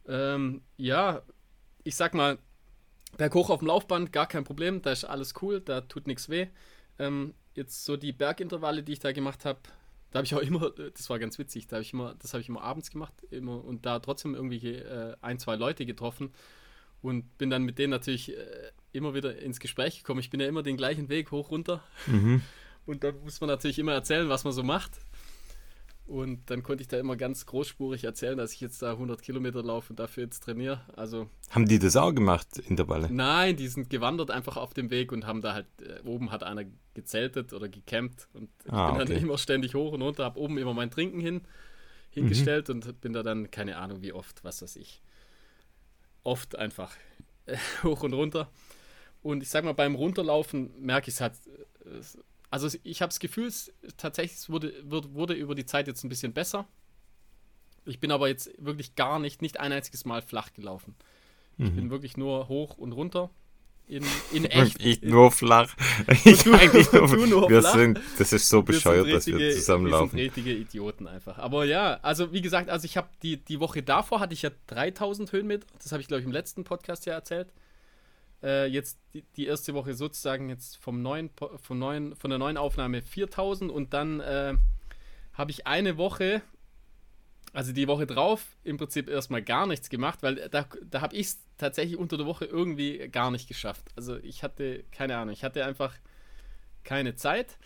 Ähm, 0.08 0.62
ja, 0.78 1.22
ich 1.84 1.96
sag 1.96 2.14
mal, 2.14 2.38
berghoch 3.18 3.50
auf 3.50 3.60
dem 3.60 3.68
Laufband, 3.68 4.12
gar 4.12 4.28
kein 4.28 4.44
Problem, 4.44 4.82
da 4.82 4.92
ist 4.92 5.06
alles 5.06 5.34
cool, 5.42 5.62
da 5.62 5.82
tut 5.82 6.08
nichts 6.08 6.30
weh. 6.30 6.48
Ähm, 7.00 7.34
jetzt 7.56 7.86
so 7.86 7.98
die 7.98 8.14
Bergintervalle, 8.14 8.84
die 8.84 8.94
ich 8.94 9.00
da 9.00 9.12
gemacht 9.12 9.46
habe, 9.46 9.60
da 10.12 10.20
habe 10.20 10.26
ich 10.26 10.36
auch 10.36 10.42
immer, 10.42 10.72
das 10.94 11.10
war 11.10 11.20
ganz 11.20 11.38
witzig, 11.38 11.68
da 11.68 11.78
habe 11.78 11.84
ich 11.84 11.94
immer, 11.94 12.16
das 12.20 12.34
habe 12.34 12.42
ich 12.42 12.50
immer 12.50 12.62
abends 12.62 12.92
gemacht, 12.92 13.14
immer 13.30 13.64
und 13.64 13.86
da 13.86 14.00
trotzdem 14.00 14.36
irgendwie 14.36 14.76
äh, 14.76 15.16
ein, 15.22 15.40
zwei 15.40 15.56
Leute 15.56 15.86
getroffen 15.86 16.34
und 17.02 17.38
bin 17.38 17.50
dann 17.50 17.64
mit 17.64 17.80
denen 17.80 17.92
natürlich 17.92 18.36
äh, 18.36 18.72
immer 18.92 19.14
wieder 19.14 19.38
ins 19.40 19.60
Gespräch 19.60 20.00
gekommen. 20.00 20.20
Ich 20.20 20.30
bin 20.30 20.40
ja 20.40 20.48
immer 20.48 20.64
den 20.64 20.78
gleichen 20.78 21.10
Weg 21.10 21.32
hoch 21.32 21.52
runter. 21.52 21.84
Mhm. 22.08 22.42
Und 22.86 23.04
da 23.04 23.12
muss 23.12 23.42
man 23.42 23.50
natürlich 23.50 23.80
immer 23.80 23.92
erzählen, 23.92 24.30
was 24.30 24.46
man 24.46 24.54
so 24.54 24.64
macht. 24.64 24.92
Und 26.08 26.50
dann 26.50 26.64
konnte 26.64 26.82
ich 26.82 26.88
da 26.88 26.98
immer 26.98 27.18
ganz 27.18 27.46
großspurig 27.46 28.06
erzählen, 28.06 28.38
dass 28.38 28.54
ich 28.54 28.62
jetzt 28.62 28.82
da 28.82 28.92
100 28.92 29.22
Kilometer 29.22 29.62
laufe 29.62 29.92
und 29.92 30.00
dafür 30.00 30.24
jetzt 30.24 30.42
trainiere. 30.42 30.80
Also 30.96 31.30
haben 31.50 31.68
die 31.68 31.80
das 31.80 31.98
auch 31.98 32.14
gemacht 32.14 32.48
in 32.60 32.78
der 32.78 32.88
Walle? 32.88 33.10
Nein, 33.12 33.58
die 33.58 33.68
sind 33.68 33.90
gewandert 33.90 34.32
einfach 34.32 34.56
auf 34.56 34.74
dem 34.74 34.90
Weg 34.90 35.12
und 35.12 35.26
haben 35.26 35.42
da 35.42 35.54
halt 35.54 35.68
äh, 35.82 36.00
oben 36.08 36.32
hat 36.32 36.44
einer 36.44 36.64
gezeltet 36.94 37.52
oder 37.52 37.68
gecampt 37.68 38.30
und 38.34 38.50
ich 38.64 38.72
ah, 38.72 38.92
bin 38.92 39.02
okay. 39.02 39.14
dann 39.14 39.22
immer 39.22 39.38
ständig 39.38 39.76
hoch 39.76 39.92
und 39.92 40.02
runter, 40.02 40.24
habe 40.24 40.40
oben 40.40 40.58
immer 40.58 40.74
mein 40.74 40.90
Trinken 40.90 41.20
hin 41.20 41.42
hingestellt 42.10 42.70
mhm. 42.70 42.76
und 42.76 43.02
bin 43.02 43.14
da 43.14 43.22
dann 43.22 43.52
keine 43.52 43.78
Ahnung 43.78 44.02
wie 44.02 44.14
oft, 44.14 44.44
was 44.44 44.62
weiß 44.62 44.78
ich, 44.78 45.02
oft 46.24 46.58
einfach 46.58 46.96
äh, 47.46 47.58
hoch 47.84 48.04
und 48.04 48.14
runter. 48.14 48.50
Und 49.22 49.44
ich 49.44 49.50
sag 49.50 49.66
mal 49.66 49.74
beim 49.74 49.96
Runterlaufen 49.96 50.72
merke 50.80 51.10
ich 51.10 51.16
es 51.16 51.22
halt 51.22 51.34
äh, 51.86 51.90
also 52.50 52.70
ich 52.84 53.02
habe 53.02 53.10
das 53.10 53.20
Gefühl, 53.20 53.48
es 53.48 53.74
tatsächlich 53.98 54.50
wurde, 54.50 54.74
wurde, 54.84 55.14
wurde 55.14 55.34
über 55.34 55.56
die 55.56 55.66
Zeit 55.66 55.88
jetzt 55.88 56.04
ein 56.04 56.10
bisschen 56.10 56.34
besser. 56.34 56.68
Ich 57.86 58.00
bin 58.00 58.12
aber 58.12 58.28
jetzt 58.28 58.52
wirklich 58.58 58.96
gar 58.96 59.20
nicht, 59.20 59.42
nicht 59.42 59.60
ein 59.60 59.72
einziges 59.72 60.06
Mal 60.06 60.22
flach 60.22 60.54
gelaufen. 60.54 60.96
Ich 61.58 61.70
mhm. 61.70 61.76
bin 61.76 61.90
wirklich 61.90 62.18
nur 62.18 62.48
hoch 62.48 62.78
und 62.78 62.92
runter. 62.92 63.30
In, 63.88 64.04
in 64.34 64.46
echt. 64.52 64.84
Ich 64.84 65.02
nur 65.02 65.32
flach. 65.32 65.74
Ich 66.26 66.44
du, 66.44 66.54
eigentlich 66.54 66.92
nur, 66.92 67.08
du 67.08 67.26
nur 67.26 67.50
wir 67.50 67.62
flach. 67.62 67.74
Sind, 67.74 68.00
das 68.18 68.34
ist 68.34 68.50
so 68.50 68.62
bescheuert, 68.62 69.06
richtige, 69.06 69.38
dass 69.38 69.46
wir 69.46 69.54
zusammenlaufen. 69.54 70.18
Wir 70.18 70.26
sind 70.26 70.36
richtige 70.36 70.60
Idioten 70.60 71.08
einfach. 71.08 71.38
Aber 71.38 71.66
ja, 71.66 72.00
also 72.02 72.34
wie 72.34 72.42
gesagt, 72.42 72.70
also 72.70 72.86
ich 72.86 72.98
habe 72.98 73.08
die, 73.24 73.38
die 73.38 73.60
Woche 73.60 73.84
davor 73.84 74.20
hatte 74.20 74.34
ich 74.34 74.42
ja 74.42 74.52
3000 74.68 75.32
Höhenmeter. 75.32 75.66
Das 75.82 75.92
habe 75.92 76.02
ich, 76.02 76.08
glaube 76.08 76.20
ich, 76.20 76.26
im 76.26 76.34
letzten 76.34 76.64
Podcast 76.64 77.06
ja 77.06 77.14
erzählt 77.14 77.48
äh, 78.44 78.68
jetzt 78.68 79.00
die, 79.14 79.24
die, 79.36 79.46
erste 79.46 79.74
Woche 79.74 79.94
sozusagen 79.94 80.50
jetzt 80.50 80.78
vom 80.78 81.02
neuen, 81.02 81.30
vom 81.62 81.80
neuen, 81.80 82.16
von 82.16 82.30
der 82.30 82.40
neuen 82.40 82.58
Aufnahme 82.58 83.02
4000 83.02 83.72
und 83.72 83.94
dann 83.94 84.20
äh, 84.20 84.56
habe 85.34 85.52
ich 85.52 85.68
eine 85.68 85.98
Woche, 85.98 86.42
also 87.54 87.74
die 87.74 87.88
Woche 87.88 88.08
drauf, 88.08 88.46
im 88.64 88.78
Prinzip 88.78 89.10
erstmal 89.10 89.42
gar 89.42 89.68
nichts 89.68 89.90
gemacht, 89.90 90.24
weil 90.24 90.50
da, 90.50 90.68
da 90.90 91.02
habe 91.02 91.16
ich 91.16 91.28
es 91.28 91.40
tatsächlich 91.58 91.98
unter 91.98 92.18
der 92.18 92.26
Woche 92.26 92.46
irgendwie 92.46 93.08
gar 93.10 93.32
nicht 93.32 93.48
geschafft. 93.48 93.92
Also 93.96 94.18
ich 94.18 94.44
hatte, 94.44 94.84
keine 94.92 95.18
Ahnung, 95.18 95.34
ich 95.34 95.44
hatte 95.44 95.66
einfach 95.66 95.94
keine 96.84 97.16
Zeit. 97.16 97.58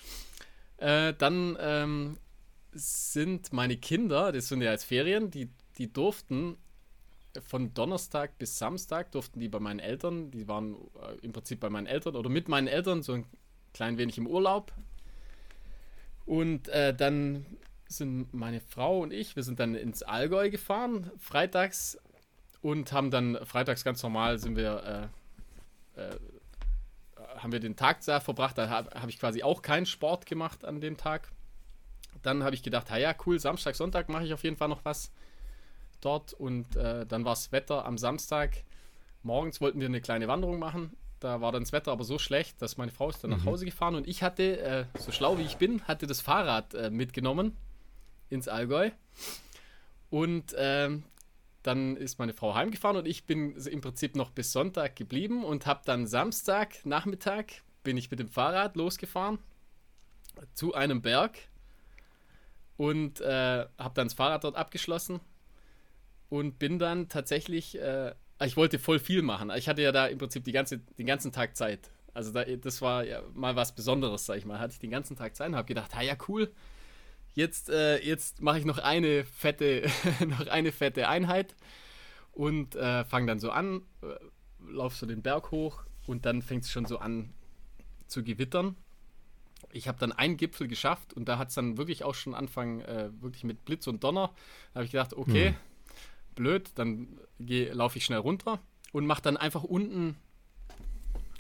Äh, 0.78 1.14
dann 1.18 1.58
ähm, 1.60 2.18
sind 2.74 3.54
meine 3.54 3.78
Kinder, 3.78 4.32
das 4.32 4.48
sind 4.48 4.62
ja 4.62 4.72
jetzt 4.72 4.86
Ferien, 4.86 5.30
die, 5.30 5.50
die 5.78 5.92
durften 5.92 6.58
von 7.40 7.74
Donnerstag 7.74 8.38
bis 8.38 8.58
Samstag 8.58 9.12
durften 9.12 9.40
die 9.40 9.50
bei 9.50 9.60
meinen 9.60 9.80
Eltern, 9.80 10.32
die 10.32 10.48
waren 10.48 10.76
äh, 10.76 11.18
im 11.22 11.32
Prinzip 11.32 11.60
bei 11.60 11.70
meinen 11.70 11.88
Eltern 11.88 12.16
oder 12.16 12.30
mit 12.30 12.48
meinen 12.50 12.68
Eltern 12.68 13.04
so 13.04 13.14
ein 13.14 13.26
klein 13.74 13.98
wenig 13.98 14.18
im 14.18 14.28
Urlaub. 14.28 14.74
Und 16.26 16.68
äh, 16.70 16.94
dann 16.94 17.46
sind 17.88 18.34
meine 18.34 18.62
Frau 18.62 19.02
und 19.02 19.12
ich, 19.12 19.36
wir 19.36 19.44
sind 19.44 19.60
dann 19.60 19.76
ins 19.76 20.04
Allgäu 20.04 20.50
gefahren, 20.50 21.12
freitags, 21.18 21.98
und 22.62 22.92
haben 22.92 23.10
dann 23.10 23.38
freitags 23.46 23.84
ganz 23.84 24.02
normal 24.04 24.38
sind 24.38 24.56
wir, 24.56 25.10
äh, 25.96 26.02
äh, 26.02 26.16
haben 27.38 27.52
wir 27.52 27.60
den 27.60 27.76
Tag 27.76 28.06
da 28.06 28.20
verbracht. 28.20 28.58
Da 28.58 28.70
habe 28.70 28.92
hab 28.92 29.10
ich 29.10 29.20
quasi 29.20 29.42
auch 29.42 29.62
keinen 29.62 29.86
Sport 29.86 30.26
gemacht 30.26 30.64
an 30.64 30.80
dem 30.80 30.96
Tag. 30.96 31.32
Dann 32.22 32.44
habe 32.44 32.54
ich 32.54 32.62
gedacht, 32.62 32.90
ja, 32.92 33.16
cool, 33.26 33.40
Samstag, 33.40 33.76
Sonntag 33.76 34.10
mache 34.10 34.26
ich 34.26 34.34
auf 34.34 34.44
jeden 34.44 34.58
Fall 34.58 34.68
noch 34.68 34.86
was 34.86 35.12
dort 36.02 36.34
und 36.34 36.76
äh, 36.76 37.06
dann 37.06 37.26
war 37.26 37.34
das 37.34 37.52
Wetter 37.52 37.86
am 37.86 37.98
Samstag. 37.98 38.64
Morgens 39.24 39.62
wollten 39.62 39.80
wir 39.80 39.88
eine 39.88 40.02
kleine 40.02 40.28
Wanderung 40.28 40.60
machen. 40.60 40.96
Da 41.20 41.40
war 41.40 41.52
dann 41.52 41.64
das 41.64 41.72
Wetter 41.72 41.92
aber 41.92 42.04
so 42.04 42.18
schlecht, 42.18 42.62
dass 42.62 42.78
meine 42.78 42.92
Frau 42.92 43.10
ist 43.10 43.24
dann 43.24 43.32
mhm. 43.32 43.38
nach 43.38 43.46
Hause 43.46 43.66
gefahren 43.66 43.96
und 43.96 44.08
ich 44.08 44.24
hatte, 44.24 44.60
äh, 44.60 44.86
so 44.98 45.12
schlau 45.12 45.38
wie 45.38 45.44
ich 45.44 45.58
bin, 45.58 45.84
hatte 45.84 46.08
das 46.08 46.20
Fahrrad 46.20 46.74
äh, 46.74 46.90
mitgenommen 46.90 47.56
ins 48.30 48.48
Allgäu. 48.48 48.90
Und 50.10 50.56
ähm, 50.58 51.04
dann 51.64 51.96
ist 51.96 52.18
meine 52.18 52.34
Frau 52.34 52.56
heimgefahren 52.56 52.98
und 52.98 53.08
ich 53.08 53.26
bin 53.26 53.56
im 53.56 53.82
Prinzip 53.82 54.16
noch 54.16 54.32
bis 54.32 54.52
Sonntag 54.52 54.96
geblieben 54.96 55.44
und 55.44 55.68
habe 55.68 55.82
dann 55.86 56.08
Samstag 56.08 56.86
Nachmittag 56.86 57.54
bin 57.84 57.98
ich 57.98 58.10
mit 58.10 58.20
dem 58.20 58.28
Fahrrad 58.28 58.76
losgefahren 58.76 59.40
zu 60.54 60.74
einem 60.74 61.02
Berg 61.02 61.38
und 62.78 63.22
äh, 63.22 63.66
habe 63.78 63.94
dann 63.94 64.08
das 64.08 64.16
Fahrrad 64.16 64.44
dort 64.44 64.56
abgeschlossen 64.56 65.20
und 66.32 66.60
bin 66.60 66.80
dann 66.80 67.10
tatsächlich, 67.10 67.78
äh, 67.78 68.16
ich 68.42 68.56
wollte 68.56 68.80
voll 68.80 69.00
viel 69.00 69.22
machen. 69.22 69.52
Ich 69.58 69.68
hatte 69.68 69.82
ja 69.82 69.92
da 69.92 70.08
im 70.08 70.18
Prinzip 70.18 70.46
die 70.46 70.54
ganze, 70.54 70.78
den 70.78 71.06
ganzen 71.06 71.34
Tag 71.34 71.58
Zeit. 71.58 71.92
Also 72.14 72.32
da, 72.32 72.46
das 72.46 72.82
war 72.82 73.04
ja 73.04 73.22
mal 73.34 73.58
was 73.58 73.76
Besonderes, 73.76 74.26
sag 74.26 74.38
ich 74.38 74.46
mal. 74.46 74.58
Hatte 74.58 74.72
ich 74.72 74.80
den 74.80 74.92
ganzen 74.92 75.18
Tag 75.18 75.36
Zeit 75.36 75.50
und 75.50 75.58
habe 75.58 75.68
gedacht, 75.68 75.92
ah 75.94 76.02
ja, 76.02 76.16
cool. 76.30 76.50
Jetzt, 77.34 77.70
äh, 77.70 78.00
jetzt 78.00 78.42
mache 78.42 78.60
ich 78.60 78.66
noch 78.66 78.78
eine 78.78 79.26
fette, 79.26 79.90
noch 80.26 80.48
eine 80.48 80.72
fette 80.72 81.10
Einheit 81.10 81.54
und 82.32 82.76
äh, 82.76 83.04
fange 83.04 83.28
dann 83.28 83.42
so 83.42 83.52
an, 83.52 83.82
äh, 84.02 84.72
lauf 84.72 84.96
so 84.96 85.06
den 85.06 85.22
Berg 85.22 85.52
hoch 85.52 85.84
und 86.08 86.26
dann 86.26 86.42
fängt 86.42 86.64
es 86.64 86.72
schon 86.72 86.86
so 86.86 86.98
an 86.98 87.34
zu 88.08 88.24
gewittern. 88.24 88.78
Ich 89.74 89.90
habe 89.90 90.00
dann 90.00 90.14
einen 90.14 90.38
Gipfel 90.38 90.70
geschafft 90.70 91.14
und 91.14 91.28
da 91.28 91.38
hat 91.38 91.50
es 91.50 91.56
dann 91.56 91.78
wirklich 91.78 92.06
auch 92.06 92.16
schon 92.16 92.36
angefangen, 92.36 92.80
äh, 92.82 93.10
wirklich 93.20 93.44
mit 93.44 93.66
Blitz 93.66 93.86
und 93.88 94.02
Donner. 94.02 94.32
Da 94.74 94.76
habe 94.76 94.86
ich 94.86 94.92
gedacht, 94.92 95.14
okay, 95.14 95.50
hm 95.50 95.56
blöd, 96.42 96.72
dann 96.76 97.20
laufe 97.38 98.00
ich 98.00 98.06
schnell 98.06 98.18
runter 98.18 98.60
und 98.92 99.06
mache 99.06 99.22
dann 99.22 99.38
einfach 99.38 99.64
unten, 99.64 100.18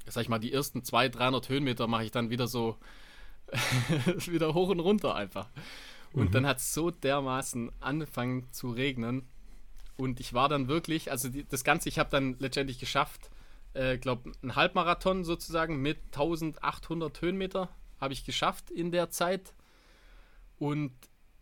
sag 0.05 0.21
ich 0.21 0.29
mal, 0.29 0.37
die 0.37 0.53
ersten 0.53 0.83
200, 0.83 1.19
300 1.19 1.49
Höhenmeter 1.49 1.87
mache 1.87 2.05
ich 2.05 2.11
dann 2.11 2.29
wieder 2.29 2.47
so, 2.47 2.77
wieder 4.27 4.53
hoch 4.53 4.69
und 4.69 4.79
runter 4.79 5.15
einfach. 5.15 5.49
Und 6.13 6.25
mhm. 6.25 6.31
dann 6.31 6.45
hat 6.45 6.57
es 6.57 6.73
so 6.73 6.91
dermaßen 6.91 7.71
angefangen 7.79 8.47
zu 8.51 8.69
regnen. 8.69 9.27
Und 9.97 10.19
ich 10.19 10.33
war 10.33 10.49
dann 10.49 10.67
wirklich, 10.67 11.09
also 11.09 11.29
die, 11.29 11.45
das 11.45 11.63
Ganze, 11.63 11.89
ich 11.89 11.97
habe 11.97 12.11
dann 12.11 12.35
letztendlich 12.37 12.79
geschafft, 12.79 13.31
äh, 13.73 13.97
glaube 13.97 14.31
einen 14.43 14.55
Halbmarathon 14.55 15.23
sozusagen 15.23 15.81
mit 15.81 15.97
1800 16.11 17.21
Höhenmeter 17.21 17.69
habe 17.99 18.13
ich 18.13 18.23
geschafft 18.23 18.69
in 18.69 18.91
der 18.91 19.09
Zeit. 19.09 19.53
Und 20.59 20.91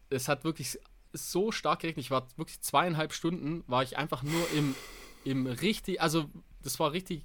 es 0.10 0.30
hat 0.30 0.46
wirklich 0.46 0.80
so 1.14 1.52
stark 1.52 1.82
geregnet. 1.82 2.06
Ich 2.06 2.12
war 2.12 2.28
wirklich 2.38 2.62
zweieinhalb 2.62 3.14
Stunden, 3.14 3.64
war 3.68 3.84
ich 3.84 3.98
einfach 3.98 4.24
nur 4.24 4.50
im, 4.52 4.76
im 5.24 5.48
richtig, 5.48 6.02
also 6.02 6.30
das 6.62 6.80
war 6.80 6.92
richtig, 6.92 7.24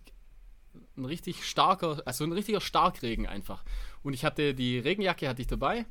ein 0.96 1.04
richtig 1.04 1.44
starker, 1.44 2.02
also 2.04 2.24
ein 2.24 2.32
richtiger 2.32 2.60
Starkregen 2.60 3.26
einfach. 3.26 3.64
Und 4.02 4.14
ich 4.14 4.24
hatte 4.24 4.54
die 4.54 4.78
Regenjacke 4.78 5.28
hatte 5.28 5.42
ich 5.42 5.48
dabei, 5.48 5.86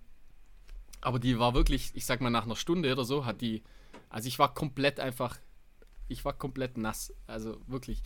aber 1.01 1.19
die 1.19 1.39
war 1.39 1.53
wirklich, 1.53 1.91
ich 1.93 2.05
sag 2.05 2.21
mal 2.21 2.29
nach 2.29 2.45
einer 2.45 2.55
Stunde 2.55 2.91
oder 2.91 3.05
so, 3.05 3.25
hat 3.25 3.41
die, 3.41 3.63
also 4.09 4.27
ich 4.27 4.39
war 4.39 4.53
komplett 4.53 4.99
einfach, 4.99 5.37
ich 6.07 6.25
war 6.25 6.33
komplett 6.33 6.77
nass, 6.77 7.13
also 7.27 7.61
wirklich. 7.67 8.01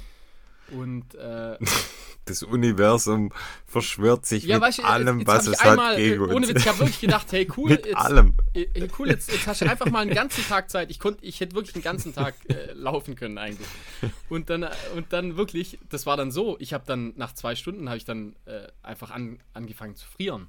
Und 0.72 1.16
äh, 1.16 1.58
das 2.26 2.44
Universum 2.44 3.32
verschwört 3.66 4.26
sich 4.26 4.44
ja, 4.44 4.56
mit 4.56 4.64
weißt, 4.64 4.84
allem, 4.84 5.20
jetzt, 5.20 5.28
jetzt 5.28 5.38
was 5.38 5.48
es 5.48 5.60
einmal, 5.60 5.92
hat 5.92 5.98
gegen 5.98 6.24
Ohne 6.24 6.48
Witz, 6.48 6.62
ich 6.62 6.68
habe 6.68 6.80
wirklich 6.80 7.00
gedacht, 7.00 7.32
hey 7.32 7.48
cool, 7.58 7.70
mit 7.70 7.86
jetzt, 7.86 7.96
allem. 7.96 8.34
Äh, 8.54 8.88
cool, 9.00 9.10
jetzt, 9.10 9.32
jetzt, 9.32 9.48
hast 9.48 9.62
du 9.62 9.70
einfach 9.70 9.90
mal 9.90 10.00
einen 10.00 10.14
ganzen 10.14 10.46
Tag 10.46 10.70
Zeit. 10.70 10.92
Ich 10.92 11.00
konnte, 11.00 11.24
ich 11.26 11.40
hätte 11.40 11.56
wirklich 11.56 11.76
einen 11.76 11.84
ganzen 11.84 12.14
Tag 12.14 12.36
äh, 12.50 12.74
laufen 12.74 13.16
können 13.16 13.38
eigentlich. 13.38 13.68
Und 14.30 14.50
dann, 14.50 14.68
und 14.96 15.14
dann 15.14 15.38
wirklich, 15.38 15.80
das 15.90 16.06
war 16.06 16.18
dann 16.18 16.32
so. 16.32 16.58
Ich 16.60 16.74
habe 16.74 16.84
dann 16.86 17.14
nach 17.16 17.34
zwei 17.34 17.56
Stunden 17.56 17.88
habe 17.88 17.98
ich 17.98 18.06
dann 18.06 18.36
äh, 18.46 18.68
einfach 18.84 19.12
an, 19.12 19.40
angefangen 19.54 19.96
zu 19.96 20.08
frieren. 20.08 20.48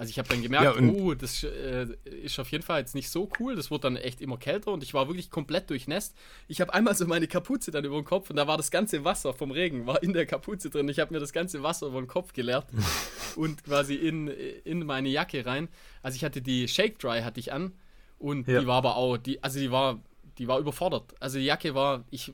Also 0.00 0.12
ich 0.12 0.18
habe 0.18 0.30
dann 0.30 0.40
gemerkt, 0.40 0.80
ja, 0.80 0.82
oh, 0.82 1.12
das 1.12 1.44
äh, 1.44 1.86
ist 2.22 2.38
auf 2.38 2.50
jeden 2.50 2.64
Fall 2.64 2.80
jetzt 2.80 2.94
nicht 2.94 3.10
so 3.10 3.28
cool. 3.38 3.54
Das 3.54 3.70
wurde 3.70 3.82
dann 3.82 3.96
echt 3.96 4.22
immer 4.22 4.38
kälter 4.38 4.72
und 4.72 4.82
ich 4.82 4.94
war 4.94 5.08
wirklich 5.08 5.28
komplett 5.28 5.68
durchnässt. 5.68 6.16
Ich 6.48 6.62
habe 6.62 6.72
einmal 6.72 6.94
so 6.94 7.06
meine 7.06 7.26
Kapuze 7.26 7.70
dann 7.70 7.84
über 7.84 7.96
den 7.96 8.06
Kopf 8.06 8.30
und 8.30 8.36
da 8.36 8.46
war 8.46 8.56
das 8.56 8.70
ganze 8.70 9.04
Wasser 9.04 9.34
vom 9.34 9.50
Regen 9.50 9.86
war 9.86 10.02
in 10.02 10.14
der 10.14 10.24
Kapuze 10.24 10.70
drin. 10.70 10.88
Ich 10.88 11.00
habe 11.00 11.12
mir 11.12 11.20
das 11.20 11.34
ganze 11.34 11.62
Wasser 11.62 11.88
über 11.88 12.00
den 12.00 12.08
Kopf 12.08 12.32
geleert 12.32 12.64
und 13.36 13.62
quasi 13.62 13.94
in, 13.94 14.28
in 14.28 14.86
meine 14.86 15.10
Jacke 15.10 15.44
rein. 15.44 15.68
Also 16.00 16.16
ich 16.16 16.24
hatte 16.24 16.40
die 16.40 16.66
Shake 16.66 16.98
Dry 16.98 17.20
hatte 17.20 17.38
ich 17.38 17.52
an 17.52 17.74
und 18.18 18.48
ja. 18.48 18.60
die 18.60 18.66
war 18.66 18.78
aber 18.78 18.96
auch, 18.96 19.18
die, 19.18 19.44
also 19.44 19.60
die 19.60 19.70
war 19.70 20.00
die 20.38 20.48
war 20.48 20.60
überfordert. 20.60 21.14
Also 21.20 21.38
die 21.38 21.44
Jacke 21.44 21.74
war, 21.74 22.04
ich 22.10 22.32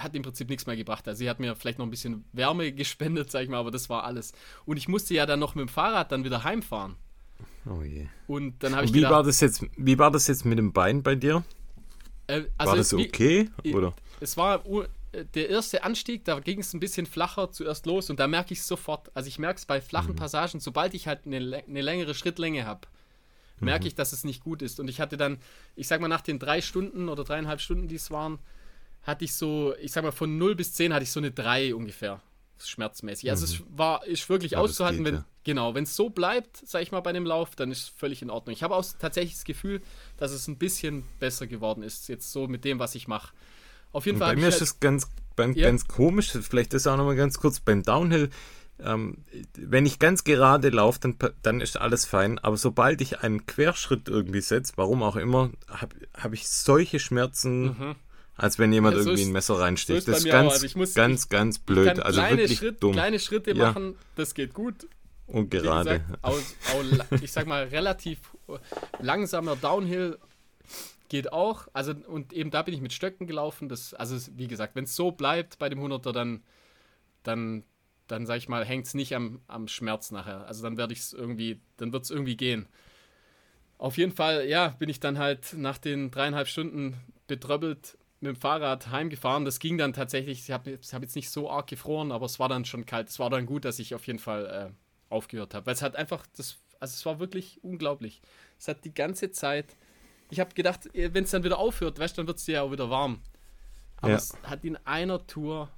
hat 0.00 0.14
im 0.14 0.22
Prinzip 0.22 0.48
nichts 0.48 0.66
mehr 0.66 0.76
gebracht. 0.76 1.06
Also 1.08 1.18
sie 1.20 1.30
hat 1.30 1.40
mir 1.40 1.54
vielleicht 1.56 1.78
noch 1.78 1.86
ein 1.86 1.90
bisschen 1.90 2.24
Wärme 2.32 2.72
gespendet, 2.72 3.30
sag 3.30 3.42
ich 3.42 3.48
mal, 3.48 3.58
aber 3.58 3.70
das 3.70 3.88
war 3.88 4.04
alles. 4.04 4.32
Und 4.64 4.76
ich 4.76 4.88
musste 4.88 5.14
ja 5.14 5.26
dann 5.26 5.38
noch 5.40 5.54
mit 5.54 5.62
dem 5.62 5.68
Fahrrad 5.68 6.12
dann 6.12 6.24
wieder 6.24 6.44
heimfahren. 6.44 6.96
Oh 7.68 7.82
je. 7.82 8.06
Und 8.26 8.62
dann 8.62 8.74
habe 8.76 8.84
ich 8.86 8.92
wie 8.92 8.98
gedacht, 8.98 9.12
war 9.12 9.22
das 9.22 9.40
jetzt? 9.40 9.64
Wie 9.76 9.98
war 9.98 10.10
das 10.10 10.26
jetzt 10.28 10.44
mit 10.44 10.58
dem 10.58 10.72
Bein 10.72 11.02
bei 11.02 11.14
dir? 11.14 11.44
äh, 12.28 12.44
also 12.58 12.70
war 12.70 12.76
das 12.76 12.92
es- 12.92 12.98
wie- 12.98 13.06
okay? 13.08 13.50
Oder? 13.74 13.94
Es 14.20 14.36
war 14.36 14.64
äh, 14.66 15.24
der 15.34 15.48
erste 15.50 15.82
Anstieg, 15.84 16.24
da 16.24 16.38
ging 16.40 16.60
es 16.60 16.72
ein 16.74 16.80
bisschen 16.80 17.06
flacher 17.06 17.50
zuerst 17.52 17.86
los 17.86 18.08
und 18.10 18.18
da 18.20 18.26
merke 18.26 18.52
ich 18.52 18.60
es 18.60 18.66
sofort. 18.66 19.10
Also 19.14 19.28
ich 19.28 19.38
merke 19.38 19.58
es 19.58 19.66
bei 19.66 19.80
flachen 19.80 20.12
Mhm. 20.12 20.16
Passagen, 20.16 20.60
sobald 20.60 20.94
ich 20.94 21.06
halt 21.08 21.26
eine, 21.26 21.36
eine 21.66 21.80
längere 21.82 22.14
Schrittlänge 22.14 22.64
habe, 22.66 22.82
merke 23.60 23.84
Mhm. 23.84 23.88
ich, 23.88 23.94
dass 23.94 24.12
es 24.12 24.24
nicht 24.24 24.42
gut 24.42 24.62
ist. 24.62 24.78
Und 24.80 24.88
ich 24.88 25.00
hatte 25.00 25.16
dann, 25.16 25.38
ich 25.74 25.88
sag 25.88 26.00
mal, 26.00 26.08
nach 26.08 26.20
den 26.22 26.38
drei 26.38 26.60
Stunden 26.60 27.08
oder 27.08 27.24
dreieinhalb 27.24 27.60
Stunden, 27.60 27.88
die 27.88 27.94
es 27.96 28.10
waren, 28.10 28.38
hatte 29.06 29.24
ich 29.24 29.34
so, 29.34 29.74
ich 29.80 29.92
sag 29.92 30.02
mal, 30.04 30.10
von 30.12 30.36
0 30.36 30.54
bis 30.56 30.72
10 30.72 30.92
hatte 30.92 31.04
ich 31.04 31.10
so 31.10 31.20
eine 31.20 31.30
3 31.30 31.74
ungefähr. 31.74 32.20
Schmerzmäßig. 32.58 33.30
Also 33.30 33.44
es 33.44 33.62
war, 33.76 34.04
ist 34.06 34.28
wirklich 34.28 34.52
Mhm. 34.52 34.56
Ja, 34.56 34.62
auszuhalten, 34.62 35.04
geht, 35.04 35.12
wenn, 35.12 35.20
ja. 35.20 35.26
genau, 35.44 35.74
wenn 35.74 35.84
es 35.84 35.94
so 35.94 36.08
bleibt, 36.10 36.56
sag 36.66 36.82
ich 36.82 36.90
mal, 36.90 37.00
bei 37.00 37.12
dem 37.12 37.26
Lauf, 37.26 37.54
dann 37.54 37.70
ist 37.70 37.80
es 37.82 37.88
völlig 37.88 38.22
in 38.22 38.30
Ordnung. 38.30 38.54
Ich 38.54 38.62
habe 38.62 38.74
auch 38.74 38.84
tatsächlich 38.98 39.34
das 39.34 39.44
Gefühl, 39.44 39.82
dass 40.16 40.32
es 40.32 40.48
ein 40.48 40.56
bisschen 40.56 41.04
besser 41.20 41.46
geworden 41.46 41.82
ist, 41.82 42.08
jetzt 42.08 42.32
so 42.32 42.48
mit 42.48 42.64
dem, 42.64 42.78
was 42.78 42.94
ich 42.94 43.08
mache. 43.08 43.34
Auf 43.92 44.06
jeden 44.06 44.16
Und 44.16 44.20
Fall. 44.20 44.34
bei 44.34 44.40
mir 44.40 44.48
ist 44.48 44.54
halt- 44.54 44.62
es 44.62 44.80
ganz, 44.80 45.06
beim, 45.36 45.52
Ja. 45.52 45.68
ganz 45.68 45.86
komisch, 45.86 46.30
vielleicht 46.32 46.72
das 46.72 46.86
auch 46.86 46.96
nochmal 46.96 47.16
ganz 47.16 47.38
kurz 47.38 47.60
beim 47.60 47.82
Downhill. 47.82 48.30
Ähm, 48.78 49.24
wenn 49.54 49.86
ich 49.86 49.98
ganz 49.98 50.22
gerade 50.24 50.68
laufe, 50.68 50.98
dann, 51.00 51.16
dann 51.42 51.60
ist 51.62 51.78
alles 51.78 52.04
fein. 52.04 52.38
Aber 52.38 52.56
sobald 52.58 53.00
ich 53.00 53.20
einen 53.20 53.46
Querschritt 53.46 54.08
irgendwie 54.08 54.42
setze, 54.42 54.74
warum 54.76 55.02
auch 55.02 55.16
immer, 55.16 55.50
habe 55.68 55.96
hab 56.14 56.32
ich 56.34 56.46
solche 56.48 56.98
Schmerzen, 56.98 57.96
als 58.36 58.58
wenn 58.58 58.72
jemand. 58.72 58.96
Ja, 58.96 59.02
so 59.02 59.08
irgendwie 59.10 59.22
ist- 59.22 59.28
ein 59.28 59.32
Messer 59.32 59.54
so 59.54 59.60
reinsticht. 59.60 60.06
bei 60.06 60.12
das 60.12 60.24
ist 60.24 60.30
ganz, 60.30 60.52
Also 60.52 60.78
muss- 60.78 60.94
ganz, 60.94 61.28
ganz 61.28 61.56
Ich 61.56 61.62
blöd. 61.64 61.86
kann 61.88 62.00
Also 62.00 62.20
kleine, 62.20 62.36
wirklich 62.38 62.58
Schritt, 62.58 62.82
dumm 62.82 62.92
kleine 62.92 63.18
Schritte 63.18 63.50
Ja. 63.52 63.68
machen, 63.68 63.96
das 64.14 64.34
geht 64.34 64.54
gut. 64.54 64.86
und 65.28 65.50
gerade. 65.50 66.00
gesagt, 66.00 66.04
aus, 66.22 66.54
au- 66.72 67.16
ich 67.20 67.32
sag 67.32 67.46
mal, 67.48 67.64
relativ 67.64 68.20
langsamer 69.00 69.56
Downhill 69.56 70.18
geht 71.08 71.32
auch. 71.32 71.66
Also, 71.72 71.94
und 72.06 72.32
eben 72.32 72.50
da 72.50 72.62
bin 72.62 72.74
ich 72.74 72.80
mit 72.80 72.92
Stöcken 72.92 73.26
gelaufen. 73.26 73.68
Das, 73.68 73.92
also, 73.94 74.16
wie 74.36 74.46
gesagt, 74.48 74.76
wenn 74.76 74.84
es 74.84 74.94
so 74.94 75.10
bleibt 75.10 75.58
bei 75.58 75.68
dem 75.68 75.80
100er, 75.80 76.12
dann, 76.12 76.42
dann, 77.24 77.64
dann 78.06 78.24
sag 78.26 78.36
ich 78.38 78.48
mal, 78.48 78.64
hängt 78.64 78.86
es 78.86 78.94
nicht 78.94 79.14
am, 79.16 79.40
am 79.48 79.66
Schmerz 79.68 80.10
nachher. 80.12 80.46
Also, 80.46 80.62
dann 80.62 80.76
werde 80.76 80.92
ich 80.92 81.00
es 81.00 81.12
irgendwie, 81.12 81.60
dann 81.76 81.92
wird 81.92 82.04
es 82.04 82.10
irgendwie 82.10 82.36
gehen. 82.36 82.66
Auf 83.78 83.98
jeden 83.98 84.12
Fall, 84.12 84.46
ja, 84.48 84.68
bin 84.78 84.88
ich 84.88 85.00
dann 85.00 85.18
halt 85.18 85.54
nach 85.56 85.78
den 85.78 86.10
dreieinhalb 86.12 86.46
Stunden 86.48 86.94
betröppelt 87.26 87.98
mit 88.26 88.36
dem 88.36 88.40
Fahrrad 88.40 88.90
heimgefahren. 88.90 89.44
Das 89.44 89.58
ging 89.58 89.78
dann 89.78 89.92
tatsächlich, 89.92 90.40
ich 90.40 90.50
habe 90.50 90.78
hab 90.92 91.02
jetzt 91.02 91.16
nicht 91.16 91.30
so 91.30 91.50
arg 91.50 91.66
gefroren, 91.68 92.12
aber 92.12 92.26
es 92.26 92.38
war 92.38 92.48
dann 92.48 92.64
schon 92.64 92.86
kalt. 92.86 93.08
Es 93.08 93.18
war 93.18 93.30
dann 93.30 93.46
gut, 93.46 93.64
dass 93.64 93.78
ich 93.78 93.94
auf 93.94 94.06
jeden 94.06 94.18
Fall 94.18 94.70
äh, 94.70 95.14
aufgehört 95.14 95.54
habe. 95.54 95.66
Weil 95.66 95.74
es 95.74 95.82
hat 95.82 95.96
einfach, 95.96 96.26
das, 96.36 96.58
also 96.80 96.92
es 96.94 97.06
war 97.06 97.18
wirklich 97.18 97.62
unglaublich. 97.62 98.20
Es 98.58 98.68
hat 98.68 98.84
die 98.84 98.92
ganze 98.94 99.30
Zeit, 99.30 99.76
ich 100.30 100.40
habe 100.40 100.54
gedacht, 100.54 100.88
wenn 100.92 101.24
es 101.24 101.30
dann 101.30 101.44
wieder 101.44 101.58
aufhört, 101.58 101.98
weißt 101.98 102.16
du, 102.16 102.20
dann 102.22 102.26
wird 102.28 102.38
es 102.38 102.44
dir 102.44 102.52
ja 102.52 102.62
auch 102.62 102.72
wieder 102.72 102.90
warm. 102.90 103.20
Aber 103.98 104.10
Ja. 104.10 104.16
es 104.16 104.36
hat 104.42 104.64
in 104.64 104.76
einer 104.84 105.26
Tour 105.26 105.70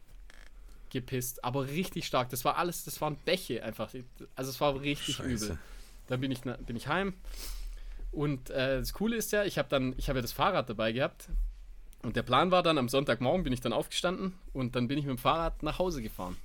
gepisst, 0.91 1.45
aber 1.45 1.69
richtig 1.69 2.07
stark. 2.07 2.31
Das 2.31 2.45
war 2.45 2.57
alles, 2.57 2.85
das 2.85 3.01
waren 3.01 3.17
Bäche 3.17 3.63
einfach. 3.63 3.93
Also 4.35 4.51
es 4.51 4.61
war 4.61 4.81
richtig 4.81 5.17
Scheiße. 5.17 5.45
übel. 5.47 5.59
Dann 6.07 6.21
bin 6.21 6.31
ich, 6.33 6.41
bin 6.41 6.77
ich 6.77 6.89
heim. 6.89 7.15
Und 8.11 8.49
äh, 8.51 8.79
das 8.79 8.95
Coole 8.95 9.17
ist 9.17 9.33
ja, 9.33 9.45
ich 9.45 9.59
habe 9.59 9.69
dann, 9.69 9.95
ich 9.99 10.09
habe 10.09 10.19
ja 10.19 10.23
das 10.23 10.33
Fahrrad 10.33 10.71
dabei 10.71 10.93
gehabt. 10.93 11.29
Und 12.03 12.17
der 12.17 12.23
Plan 12.23 12.51
war 12.51 12.63
dann, 12.63 12.79
am 12.79 12.89
Sonntagmorgen 12.89 13.43
bin 13.43 13.53
ich 13.53 13.61
dann 13.61 13.73
aufgestanden 13.73 14.35
und 14.53 14.77
dann 14.77 14.89
bin 14.89 14.99
ich 14.99 15.05
mit 15.05 15.17
dem 15.17 15.19
Fahrrad 15.19 15.63
nach 15.63 15.79
Hause 15.79 16.01
gefahren. 16.03 16.37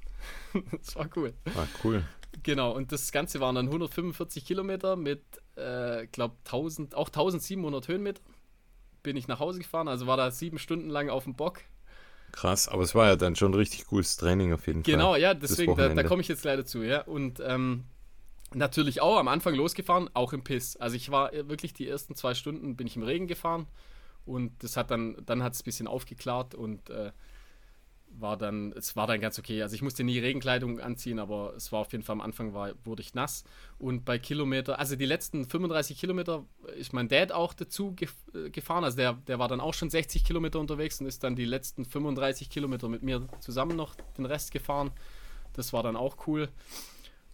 das 0.72 0.96
war 0.96 1.08
cool. 1.16 1.34
Ah, 1.56 1.68
cool. 1.84 2.04
Genau, 2.42 2.72
und 2.72 2.92
das 2.92 3.12
Ganze 3.12 3.39
waren 3.39 3.56
dann 3.56 3.68
145 3.68 4.46
Kilometer 4.46 4.96
mit, 4.96 5.22
äh, 5.56 6.08
glaube 6.08 6.36
1000, 6.46 6.96
auch 6.96 7.08
1700 7.08 7.88
Höhenmeter. 7.88 8.22
Bin 9.04 9.16
ich 9.18 9.28
nach 9.28 9.39
Hause 9.39 9.60
gefahren, 9.60 9.88
also 9.88 10.08
war 10.08 10.18
da 10.18 10.32
sieben 10.32 10.58
Stunden 10.58 10.89
lang 10.89 11.10
auf 11.10 11.26
dem 11.26 11.36
Bock. 11.36 11.62
Krass, 12.32 12.68
aber 12.68 12.82
es 12.82 12.96
war 12.96 13.08
ja 13.08 13.16
dann 13.16 13.36
schon 13.36 13.54
richtig 13.54 13.86
cooles 13.86 14.18
Training 14.18 14.54
auf 14.54 14.66
jeden 14.66 14.82
Genau, 14.82 15.12
Fall. 15.12 15.22
ja, 15.22 15.34
das 15.36 15.52
deswegen, 15.52 15.76
da, 15.76 15.89
da 15.89 16.04
komme 16.04 16.22
ich 16.22 16.28
jetzt 16.28 16.42
gleich 16.42 16.58
dazu, 16.58 16.82
ja. 16.82 17.02
Und 17.04 17.39
ähm, 17.46 17.84
natürlich 18.56 19.02
auch 19.02 19.18
am 19.20 19.28
Anfang 19.28 19.54
losgefahren, 19.54 20.10
auch 20.16 20.34
im 20.34 20.44
Piss. 20.44 20.76
Also 20.78 20.96
ich 20.96 21.12
war 21.12 21.32
wirklich 21.32 21.74
die 21.74 21.88
ersten 21.88 22.16
zwei 22.16 22.34
Stunden 22.34 22.76
bin 22.76 22.88
ich 22.88 22.96
im 22.96 23.04
Regen 23.04 23.28
gefahren 23.28 23.68
und 24.26 24.64
das 24.64 24.78
hat 24.78 24.92
dann, 24.92 25.18
dann 25.26 25.44
hat 25.44 25.54
es 25.54 25.62
ein 25.62 25.66
bisschen 25.66 25.88
aufgeklärt 25.88 26.56
und 26.56 26.90
äh, 26.90 27.12
war 28.20 28.38
dann, 28.38 28.72
es 28.74 28.96
war 28.96 29.08
dann 29.08 29.20
ganz 29.20 29.40
okay. 29.40 29.62
Also 29.62 29.76
ich 29.76 29.82
musste 29.82 30.04
nie 30.04 30.20
Regenkleidung 30.20 30.80
anziehen, 30.80 31.20
aber 31.20 31.54
es 31.56 31.72
war 31.72 31.80
auf 31.80 31.92
jeden 31.92 32.04
Fall 32.04 32.14
am 32.14 32.22
Anfang 32.22 32.54
war, 32.54 32.74
wurde 32.84 33.02
ich 33.02 33.14
nass. 33.14 33.44
Und 33.80 34.06
bei 34.06 34.20
Kilometer, 34.20 34.80
also 34.80 34.96
die 34.96 35.06
letzten 35.06 35.46
35 35.46 36.00
Kilometer 36.00 36.46
ist 36.78 36.94
mein 36.94 37.08
Dad 37.08 37.32
auch 37.32 37.54
dazu 37.54 37.94
gef 37.94 38.14
äh, 38.34 38.50
gefahren. 38.50 38.84
Also 38.84 38.98
der, 38.98 39.14
der 39.14 39.40
war 39.40 39.48
dann 39.48 39.60
auch 39.60 39.74
schon 39.74 39.90
60 39.90 40.24
Kilometer 40.24 40.60
unterwegs 40.60 41.00
und 41.02 41.08
ist 41.08 41.24
dann 41.24 41.36
die 41.36 41.46
letzten 41.46 41.86
35 41.86 42.50
Kilometer 42.50 42.88
mit 42.88 43.04
mir 43.04 43.28
zusammen 43.40 43.76
noch 43.76 43.96
den 44.18 44.26
Rest 44.26 44.52
gefahren. 44.52 44.92
Das 45.54 45.74
war 45.74 45.84
dann 45.84 45.96
auch 45.96 46.28
cool. 46.28 46.50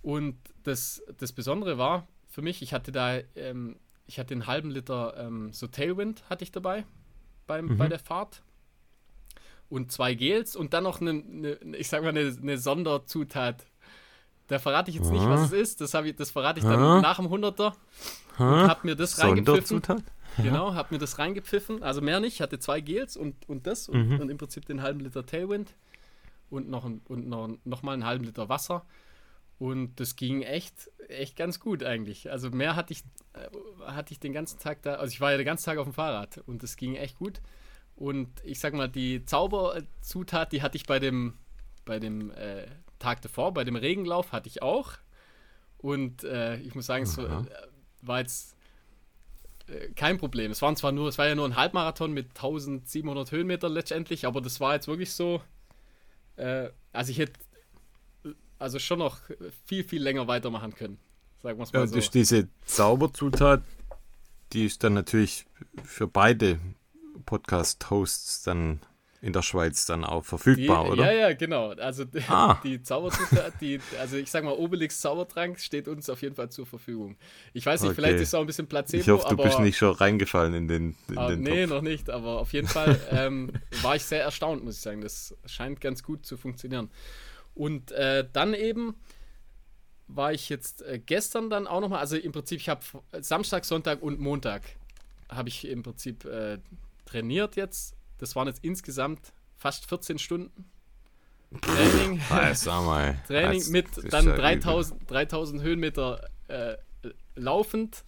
Und 0.02 0.38
das, 0.64 1.04
das 1.18 1.34
Besondere 1.34 1.78
war 1.78 2.08
für 2.28 2.42
mich, 2.42 2.62
ich 2.62 2.74
hatte 2.74 2.92
da, 2.92 3.20
ähm, 3.36 3.76
ich 4.10 4.18
hatte 4.20 4.34
einen 4.34 4.48
halben 4.48 4.72
Liter 4.72 5.14
ähm, 5.18 5.54
so 5.54 5.68
Tailwind 5.68 6.24
hatte 6.32 6.44
ich 6.44 6.52
dabei 6.52 6.84
beim, 7.46 7.78
bei 7.78 7.88
der 7.88 8.00
Fahrt. 8.00 8.42
Und 9.70 9.92
zwei 9.92 10.16
Gels 10.16 10.56
und 10.56 10.74
dann 10.74 10.84
noch 10.84 11.00
eine, 11.00 11.12
eine 11.12 11.78
ich 11.78 11.90
sag 11.90 12.02
mal, 12.02 12.10
eine, 12.10 12.36
eine 12.42 12.58
Sonderzutat. 12.58 13.68
Da 14.48 14.58
verrate 14.58 14.90
ich 14.90 14.98
jetzt 14.98 15.12
nicht, 15.12 15.26
was 15.26 15.42
es 15.42 15.52
ist. 15.52 15.80
Das, 15.82 15.94
ich, 15.94 16.16
das 16.16 16.32
verrate 16.32 16.60
ich 16.60 16.66
dann 16.66 16.80
Ah. 16.80 17.02
nach 17.02 17.18
dem 17.18 17.28
100er. 17.28 17.74
Hä? 18.38 18.44
Hab 18.44 18.84
mir 18.84 18.96
das 18.96 19.20
reingepfiffen. 19.22 19.84
Genau, 20.38 20.74
hab 20.74 20.92
mir 20.92 20.98
das 20.98 21.20
reingepfiffen. 21.20 21.84
Also 21.84 22.02
mehr 22.02 22.20
nicht. 22.20 22.42
Hatte 22.42 22.58
zwei 22.58 22.82
Gels 22.82 23.16
und, 23.16 23.48
und 23.48 23.68
das 23.68 23.88
und, 23.90 24.20
und 24.20 24.30
im 24.32 24.38
Prinzip 24.40 24.66
den 24.66 24.82
halben 24.82 25.02
Liter 25.02 25.24
Tailwind 25.24 25.76
und 26.50 26.68
noch, 26.68 26.84
ein, 26.86 27.02
und 27.08 27.28
noch, 27.28 27.48
noch 27.64 27.84
mal 27.84 27.94
einen 27.94 28.06
halben 28.06 28.26
Liter 28.26 28.50
Wasser. 28.50 28.86
Und 29.60 30.00
das 30.00 30.16
ging 30.16 30.42
echt, 30.42 30.90
echt 31.10 31.36
ganz 31.36 31.60
gut 31.60 31.84
eigentlich. 31.84 32.32
Also 32.32 32.50
mehr 32.50 32.76
hatte 32.78 32.94
ich, 32.94 33.04
äh, 33.34 33.86
hatte 33.86 34.14
ich 34.14 34.20
den 34.20 34.32
ganzen 34.34 34.58
Tag 34.58 34.82
da. 34.84 34.96
Also 34.96 35.12
ich 35.12 35.22
war 35.22 35.32
ja 35.32 35.38
den 35.38 35.46
ganzen 35.46 35.66
Tag 35.66 35.78
auf 35.78 35.86
dem 35.86 35.94
Fahrrad 35.94 36.40
und 36.48 36.64
das 36.64 36.78
ging 36.78 36.96
echt 36.96 37.18
gut. 37.18 37.42
Und 37.98 38.30
ich 38.46 38.62
sag 38.62 38.74
mal, 38.74 38.88
die 38.88 39.26
Zauberzutat, 39.26 40.54
die 40.54 40.62
hatte 40.62 40.78
ich 40.78 40.86
bei 40.86 41.00
dem, 41.00 41.34
bei 41.84 42.00
dem 42.00 42.32
äh, 42.32 42.68
Tag 42.98 43.22
davor, 43.22 43.54
bei 43.54 43.66
dem 43.66 43.76
Regenlauf, 43.76 44.32
hatte 44.32 44.48
ich 44.48 44.62
auch. 44.62 44.94
Und 45.78 46.24
äh, 46.24 46.58
ich 46.60 46.76
muss 46.76 46.86
sagen, 46.86 47.04
es 47.04 47.18
äh, 47.18 47.28
war 48.02 48.20
jetzt 48.20 48.56
äh, 49.68 49.90
kein 49.90 50.18
Problem. 50.18 50.52
Es 50.52 50.62
waren 50.62 50.78
zwar 50.78 50.94
nur, 50.94 51.10
es 51.10 51.18
war 51.18 51.28
ja 51.28 51.36
nur 51.36 51.46
ein 51.46 51.58
Halbmarathon 51.58 52.14
mit 52.14 52.30
1700 52.30 53.32
Höhenmeter 53.32 53.68
letztendlich, 53.68 54.26
aber 54.26 54.40
das 54.40 54.62
war 54.62 54.76
jetzt 54.76 54.88
wirklich 54.88 55.12
so. 55.12 55.42
Äh, 56.38 56.70
also 56.94 57.12
ich 57.12 57.20
hätte 57.20 57.34
also 58.60 58.78
schon 58.80 59.00
noch 59.00 59.20
viel, 59.66 59.84
viel 59.84 60.02
länger 60.04 60.28
weitermachen 60.28 60.76
können. 60.76 60.98
Sagen 61.42 61.58
wir 61.58 61.64
es 61.64 61.74
mal 61.74 61.80
Ja, 61.80 61.88
so. 61.88 61.94
durch 61.94 62.10
diese 62.12 62.48
Zauberzutat, 62.66 63.64
die 64.54 64.66
ist 64.66 64.84
dann 64.84 64.94
natürlich 64.94 65.46
für 65.84 66.08
beide 66.08 66.60
Podcast-Hosts 67.26 68.44
dann 68.44 68.80
in 69.22 69.34
der 69.34 69.42
Schweiz 69.42 69.86
dann 69.86 70.06
auch 70.06 70.22
Die, 70.24 70.28
verfügbar, 70.30 70.90
oder? 70.90 71.12
Ja, 71.12 71.28
ja, 71.30 71.34
genau. 71.36 71.72
Also 71.72 72.06
die, 72.06 72.22
Ah. 72.30 72.60
die 72.64 72.82
Zauberzutat, 72.82 73.54
die, 73.60 73.82
also 74.00 74.16
ich 74.16 74.32
sag 74.32 74.46
mal, 74.46 74.54
Obelix 74.54 75.02
Zaubertrank 75.02 75.60
steht 75.60 75.90
uns 75.90 76.10
auf 76.10 76.22
jeden 76.22 76.36
Fall 76.36 76.50
zur 76.50 76.66
Verfügung. 76.66 77.18
Ich 77.54 77.66
weiß 77.66 77.82
nicht, 77.82 77.90
Okay. 77.92 77.96
vielleicht 78.02 78.16
ist 78.22 78.30
es 78.30 78.34
auch 78.34 78.40
ein 78.42 78.48
bisschen 78.48 78.68
Placebo, 78.68 79.02
ich 79.02 79.10
hoffe, 79.10 79.26
du 79.28 79.34
aber 79.34 79.44
bist 79.44 79.60
nicht 79.60 79.78
schon 79.78 79.94
reingefallen 79.94 80.54
in 80.54 80.68
den, 80.70 80.96
in 81.10 81.18
Ah, 81.18 81.28
den 81.30 81.42
nee, 81.42 81.64
Topf. 81.64 81.70
noch 81.76 81.82
nicht, 81.82 82.10
aber 82.10 82.40
auf 82.40 82.54
jeden 82.54 82.68
Fall 82.70 82.98
ähm, 83.12 83.52
war 83.82 83.98
ich 83.98 84.06
sehr 84.06 84.24
erstaunt, 84.24 84.64
muss 84.64 84.76
ich 84.78 84.82
sagen. 84.82 85.02
Das 85.02 85.36
scheint 85.46 85.82
ganz 85.82 86.02
gut 86.02 86.26
zu 86.26 86.38
funktionieren. 86.38 86.90
Und 87.60 87.92
äh, 87.92 88.26
dann 88.32 88.54
eben 88.54 88.96
war 90.08 90.32
ich 90.32 90.48
jetzt 90.48 90.82
äh, 90.82 90.98
gestern 90.98 91.50
dann 91.50 91.68
auch 91.68 91.82
nochmal, 91.82 92.00
also 92.00 92.16
im 92.16 92.32
Prinzip, 92.32 92.62
ich 92.62 92.70
habe 92.70 92.80
Samstag, 93.20 93.66
Sonntag 93.66 94.02
und 94.02 94.18
Montag 94.18 94.62
habe 95.28 95.50
ich 95.50 95.68
im 95.68 95.84
Prinzip 95.84 96.24
äh, 96.24 96.60
trainiert 97.06 97.58
jetzt. 97.58 97.96
Das 98.18 98.34
waren 98.38 98.48
jetzt 98.48 98.64
insgesamt 98.64 99.34
fast 99.58 99.86
14 99.88 100.20
Stunden. 100.20 100.72
Training. 101.60 102.22
Mal. 102.30 103.22
Training 103.28 103.72
mit 103.72 103.88
dann 104.10 104.28
ja 104.28 104.38
3000, 104.38 105.12
3000 105.12 105.62
Höhenmeter 105.62 106.30
äh, 106.48 106.78
laufend 107.36 108.06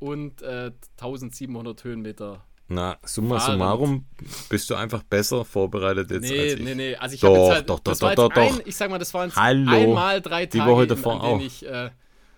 und 0.00 0.42
äh, 0.42 0.72
1700 0.98 1.84
Höhenmeter. 1.84 2.44
Na, 2.66 2.96
summa 3.04 3.38
summarum 3.40 4.06
bist 4.48 4.70
du 4.70 4.74
einfach 4.74 5.02
besser 5.02 5.44
vorbereitet 5.44 6.10
jetzt 6.10 6.30
Nee, 6.30 6.40
als 6.40 6.52
ich. 6.54 6.60
nee, 6.60 6.74
nee. 6.74 6.96
Also 6.96 7.14
ich 7.14 7.20
Doch, 7.20 7.28
habe 7.28 7.38
jetzt 7.40 7.50
halt, 7.50 7.68
doch, 7.70 7.80
doch, 7.80 7.98
doch, 7.98 8.14
doch, 8.14 8.30
ein, 8.58 8.62
ich 8.64 8.74
sag 8.76 8.88
mal, 8.90 8.98
das 8.98 9.12
waren 9.12 9.34
Hallo. 9.36 9.70
einmal 9.70 10.22
drei 10.22 10.46
Die 10.46 10.58
Tage, 10.58 10.70
Woche 10.70 10.82
in- 10.84 10.88
davor 10.88 11.14
an, 11.14 11.20
denen 11.28 11.40
auch. 11.40 11.44
ich, 11.44 11.66
äh, 11.66 11.90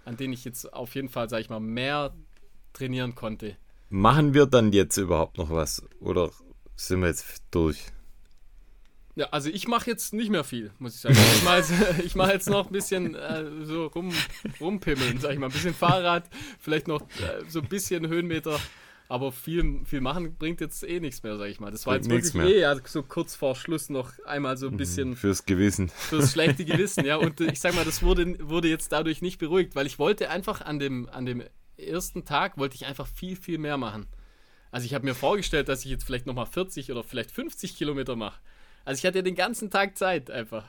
an 0.04 0.16
denen 0.16 0.32
ich 0.32 0.44
jetzt 0.44 0.72
auf 0.72 0.94
jeden 0.96 1.08
Fall, 1.08 1.28
sag 1.28 1.40
ich 1.40 1.48
mal, 1.48 1.60
mehr 1.60 2.12
trainieren 2.72 3.14
konnte. 3.14 3.56
Machen 3.88 4.34
wir 4.34 4.46
dann 4.46 4.72
jetzt 4.72 4.96
überhaupt 4.96 5.38
noch 5.38 5.50
was? 5.50 5.84
Oder 6.00 6.30
sind 6.74 7.00
wir 7.02 7.08
jetzt 7.08 7.42
durch? 7.52 7.78
Ja, 9.14 9.26
also 9.30 9.48
ich 9.48 9.66
mache 9.68 9.88
jetzt 9.88 10.12
nicht 10.12 10.28
mehr 10.30 10.44
viel, 10.44 10.72
muss 10.78 10.96
ich 10.96 11.00
sagen. 11.00 11.16
Ich 11.34 11.44
mache 11.44 11.56
jetzt, 11.58 11.72
mach 12.16 12.28
jetzt 12.28 12.50
noch 12.50 12.66
ein 12.66 12.72
bisschen 12.72 13.14
äh, 13.14 13.44
so 13.64 13.86
rum, 13.86 14.12
rumpimmeln, 14.60 15.18
sag 15.20 15.32
ich 15.32 15.38
mal. 15.38 15.46
Ein 15.46 15.52
bisschen 15.52 15.72
Fahrrad, 15.72 16.28
vielleicht 16.60 16.88
noch 16.88 17.00
äh, 17.02 17.44
so 17.48 17.60
ein 17.60 17.68
bisschen 17.68 18.08
Höhenmeter. 18.08 18.58
Aber 19.08 19.30
viel, 19.30 19.82
viel 19.84 20.00
machen 20.00 20.36
bringt 20.36 20.60
jetzt 20.60 20.82
eh 20.82 20.98
nichts 20.98 21.22
mehr, 21.22 21.36
sag 21.36 21.48
ich 21.48 21.60
mal. 21.60 21.70
Das 21.70 21.86
war 21.86 21.98
Bringt 21.98 22.12
jetzt 22.12 22.34
wirklich 22.34 22.56
eh 22.56 22.60
ja, 22.60 22.74
so 22.84 23.02
kurz 23.02 23.36
vor 23.36 23.54
Schluss 23.54 23.88
noch 23.88 24.12
einmal 24.24 24.56
so 24.56 24.66
ein 24.66 24.76
bisschen 24.76 25.14
Fürs 25.14 25.44
Gewissen. 25.44 25.88
fürs 25.90 26.32
schlechte 26.32 26.64
Gewissen, 26.66 27.04
ja. 27.04 27.16
Und 27.16 27.40
äh, 27.40 27.52
ich 27.52 27.60
sag 27.60 27.74
mal, 27.74 27.84
das 27.84 28.02
wurde, 28.02 28.36
wurde 28.40 28.68
jetzt 28.68 28.90
dadurch 28.90 29.22
nicht 29.22 29.38
beruhigt, 29.38 29.76
weil 29.76 29.86
ich 29.86 29.98
wollte 29.98 30.30
einfach 30.30 30.60
an 30.60 30.78
dem, 30.78 31.08
an 31.08 31.24
dem 31.24 31.42
ersten 31.76 32.24
Tag, 32.24 32.58
wollte 32.58 32.74
ich 32.74 32.86
einfach 32.86 33.06
viel, 33.06 33.36
viel 33.36 33.58
mehr 33.58 33.76
machen. 33.76 34.06
Also 34.70 34.86
ich 34.86 34.94
habe 34.94 35.04
mir 35.04 35.14
vorgestellt, 35.14 35.68
dass 35.68 35.84
ich 35.84 35.90
jetzt 35.90 36.04
vielleicht 36.04 36.26
nochmal 36.26 36.46
40 36.46 36.90
oder 36.90 37.04
vielleicht 37.04 37.30
50 37.30 37.76
Kilometer 37.76 38.16
mache. 38.16 38.40
Also 38.84 38.98
ich 38.98 39.06
hatte 39.06 39.22
den 39.22 39.34
ganzen 39.34 39.70
Tag 39.70 39.96
Zeit 39.96 40.30
einfach. 40.30 40.64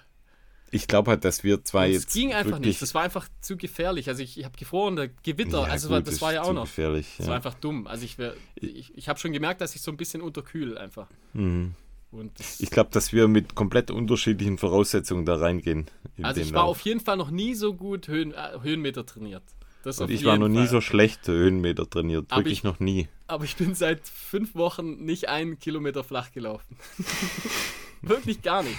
Ich 0.72 0.88
glaube 0.88 1.11
halt, 1.11 1.24
dass 1.24 1.43
wir 1.43 1.63
zwei 1.63 1.89
jetzt. 1.89 2.07
es 2.09 2.13
ging 2.13 2.34
einfach 2.34 2.59
nicht. 2.59 2.82
Das 2.82 2.93
war 2.93 3.03
einfach 3.03 3.28
zu 3.41 3.55
gefährlich. 3.55 4.09
Also 4.09 4.22
ich, 4.22 4.38
ich 4.38 4.43
habe 4.45 4.57
gefroren, 4.57 4.95
der 4.97 5.07
Gewitter, 5.07 5.61
Ja, 5.61 5.63
also 5.65 5.88
gut, 5.89 6.05
das 6.05 6.15
ist 6.15 6.22
war 6.22 6.34
ja 6.34 6.41
auch 6.41 6.47
zu 6.47 6.53
noch. 6.53 6.63
Gefährlich, 6.65 7.07
Das 7.18 7.26
ja. 7.26 7.30
war 7.30 7.36
einfach 7.38 7.53
dumm. 7.53 7.88
Also 7.88 8.03
ich, 8.03 8.18
wär- 8.18 8.36
ich, 8.55 8.91
ich 8.97 9.07
habe 9.09 9.18
schon 9.20 9.32
gemerkt, 9.32 9.61
dass 9.61 9.76
ich 9.76 9.82
so 9.82 9.91
ein 9.91 9.97
bisschen 9.97 10.22
unterkühl 10.22 10.78
einfach. 10.78 11.07
Mhm. 11.34 11.74
Und 12.11 12.39
das, 12.39 12.59
Ich 12.59 12.70
glaube, 12.70 12.89
dass 12.91 13.11
wir 13.13 13.28
mit 13.28 13.55
komplett 13.55 13.91
unterschiedlichen 13.91 14.57
Voraussetzungen 14.57 15.26
da 15.26 15.36
reingehen. 15.36 15.88
in 16.18 16.26
also 16.26 16.41
ich 16.41 16.53
war 16.53 16.63
Lauf. 16.63 16.72
auf 16.78 16.82
jeden 16.82 16.99
Fall 16.99 17.18
noch 17.18 17.32
nie 17.32 17.53
so 17.53 17.74
gut 17.74 18.07
Höhen, 18.07 18.34
äh, 18.34 18.59
Höhenmeter 18.61 19.05
trainiert. 19.05 19.43
Das 19.84 19.99
Und 19.99 20.09
ich 20.11 20.26
war 20.26 20.38
noch 20.38 20.47
nie 20.49 20.57
Fall. 20.57 20.68
so 20.68 20.82
schlecht 20.82 21.26
Höhenmeter 21.28 21.89
trainiert. 21.89 22.26
Aber 22.30 22.41
Wirklich 22.41 22.59
ich- 22.59 22.63
noch 22.63 22.80
nie. 22.82 23.07
Aber 23.28 23.45
ich 23.45 23.55
bin 23.55 23.74
seit 23.76 24.05
fünf 24.07 24.53
Wochen 24.55 25.03
nicht 25.05 25.30
einen 25.30 25.59
Kilometer 25.59 26.03
flach 26.03 26.32
gelaufen. 26.34 26.76
Wirklich 28.01 28.41
gar 28.41 28.63
nicht. 28.63 28.76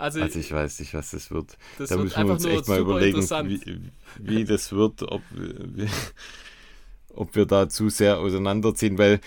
Also, 0.00 0.20
Also 0.22 0.38
ich 0.38 0.50
weiß 0.52 0.80
nicht, 0.80 0.94
was 0.94 1.10
das 1.10 1.30
wird. 1.30 1.56
das 1.78 1.90
da 1.90 1.96
wird 1.96 2.04
müssen 2.04 2.26
wir 2.26 2.32
uns 2.32 2.44
echt 2.44 2.68
mal 2.68 2.78
überlegen, 2.80 3.20
wie, 3.48 3.90
wie 4.18 4.44
das 4.44 4.72
wird, 4.72 5.02
ob, 5.02 5.22
wir- 5.32 5.88
ob 7.14 7.34
wir 7.34 7.46
da 7.46 7.68
zu 7.68 7.88
sehr 7.88 8.18
auseinanderziehen, 8.18 8.98
weil 8.98 9.20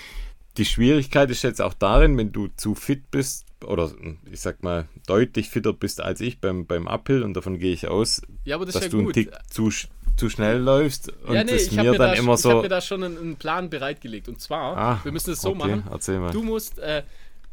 die 0.58 0.66
Schwierigkeit 0.66 1.30
ist 1.32 1.42
jetzt 1.44 1.62
auch 1.62 1.74
darin, 1.74 2.18
wenn 2.18 2.32
du 2.32 2.48
zu 2.58 2.76
fit 2.76 3.10
bist 3.12 3.46
oder 3.66 3.92
ich 4.32 4.42
sag 4.42 4.62
mal 4.64 4.88
deutlich 5.08 5.50
fitter 5.50 5.74
bist 5.74 6.02
als 6.02 6.22
ich 6.22 6.40
beim, 6.40 6.66
beim 6.66 6.88
Uphill 6.88 7.24
und 7.24 7.34
davon 7.34 7.60
gehe 7.60 7.74
ich 7.74 7.88
aus, 7.88 8.22
ja, 8.46 8.56
aber 8.56 8.66
das 8.66 8.74
dass 8.76 8.84
ja 8.84 8.90
du 8.90 8.98
einen 8.98 9.06
gut. 9.08 9.14
Tick 9.16 9.32
zu, 9.50 9.70
zu 10.16 10.30
schnell 10.30 10.60
läufst 10.60 11.12
und 11.26 11.34
ja, 11.34 11.44
nee, 11.44 11.56
ich 11.56 11.78
habe 11.78 11.92
mir 11.92 11.98
dann 11.98 12.10
da, 12.12 12.14
immer 12.14 12.34
ich 12.36 12.46
hab 12.46 12.52
so... 12.52 12.62
mir 12.62 12.70
da 12.70 12.82
schon 12.82 13.04
einen, 13.04 13.18
einen 13.18 13.36
Plan 13.38 13.70
bereitgelegt. 13.70 14.28
Und 14.28 14.40
zwar, 14.42 14.78
Ah, 14.78 15.00
wir 15.04 15.12
müssen 15.12 15.32
es 15.32 15.42
so 15.42 15.50
okay, 15.56 15.78
machen. 15.78 16.32
Du 16.34 16.44
musst, 16.44 16.78
äh, 16.80 17.04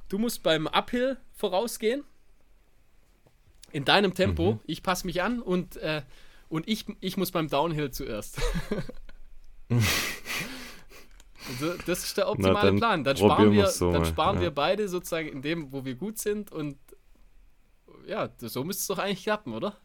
du 0.08 0.18
musst 0.18 0.42
beim 0.42 0.66
Uphill 0.66 1.16
vorausgehen. 1.36 2.02
In 3.72 3.84
deinem 3.84 4.14
Tempo. 4.14 4.52
Mhm. 4.52 4.60
Ich 4.66 4.82
passe 4.82 5.06
mich 5.06 5.22
an 5.22 5.40
und, 5.40 5.76
äh, 5.76 6.02
und 6.48 6.68
ich, 6.68 6.86
ich 7.00 7.16
muss 7.16 7.30
beim 7.30 7.48
Downhill 7.48 7.90
zuerst. 7.90 8.40
also, 9.68 9.84
das 11.86 12.04
ist 12.04 12.16
der 12.16 12.28
optimale 12.28 12.66
dann 12.66 12.78
Plan. 12.78 13.04
Dann 13.04 13.16
sparen, 13.16 13.52
wir, 13.52 13.66
so 13.68 13.92
dann 13.92 14.04
sparen 14.04 14.36
ja. 14.36 14.42
wir 14.42 14.50
beide 14.50 14.88
sozusagen 14.88 15.28
in 15.28 15.42
dem, 15.42 15.72
wo 15.72 15.84
wir 15.84 15.94
gut 15.94 16.18
sind. 16.18 16.50
Und 16.50 16.76
ja, 18.06 18.28
so 18.38 18.64
müsste 18.64 18.80
es 18.80 18.86
doch 18.88 18.98
eigentlich 18.98 19.22
klappen, 19.22 19.54
oder? 19.54 19.76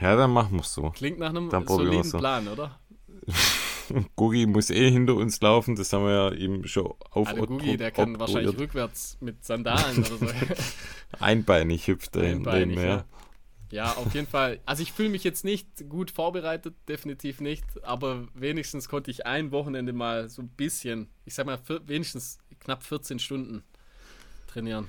Ja, 0.00 0.16
dann 0.16 0.32
machen 0.32 0.52
wir 0.52 0.60
es 0.60 0.72
so. 0.72 0.90
Klingt 0.90 1.18
nach 1.18 1.30
einem 1.30 1.50
soliden 1.66 2.04
so. 2.04 2.18
Plan, 2.18 2.48
oder? 2.48 2.78
Gugi 4.16 4.46
muss 4.46 4.70
eh 4.70 4.90
hinter 4.90 5.14
uns 5.16 5.40
laufen, 5.40 5.76
das 5.76 5.92
haben 5.92 6.04
wir 6.04 6.12
ja 6.12 6.32
ihm 6.32 6.64
schon 6.66 6.92
auf 7.10 7.28
Also 7.28 7.42
Gugi, 7.46 7.76
der 7.76 7.90
kann 7.90 8.18
wahrscheinlich 8.18 8.56
rückwärts 8.58 9.16
mit 9.20 9.44
Sandalen 9.44 9.98
oder 10.04 10.18
so. 10.18 10.26
Einbeinig 11.18 11.86
hüpft 11.86 12.16
er 12.16 12.24
Einbeinig, 12.24 12.78
ja. 12.78 13.04
Ja, 13.70 13.92
auf 13.94 14.14
jeden 14.14 14.26
Fall. 14.26 14.60
Also 14.66 14.82
ich 14.82 14.92
fühle 14.92 15.10
mich 15.10 15.22
jetzt 15.22 15.44
nicht 15.44 15.88
gut 15.88 16.10
vorbereitet, 16.10 16.74
definitiv 16.88 17.40
nicht, 17.40 17.64
aber 17.84 18.26
wenigstens 18.34 18.88
konnte 18.88 19.10
ich 19.12 19.26
ein 19.26 19.52
Wochenende 19.52 19.92
mal 19.92 20.28
so 20.28 20.42
ein 20.42 20.48
bisschen, 20.48 21.08
ich 21.24 21.34
sag 21.34 21.46
mal 21.46 21.60
wenigstens 21.86 22.38
knapp 22.58 22.82
14 22.82 23.20
Stunden 23.20 23.62
trainieren. 24.46 24.88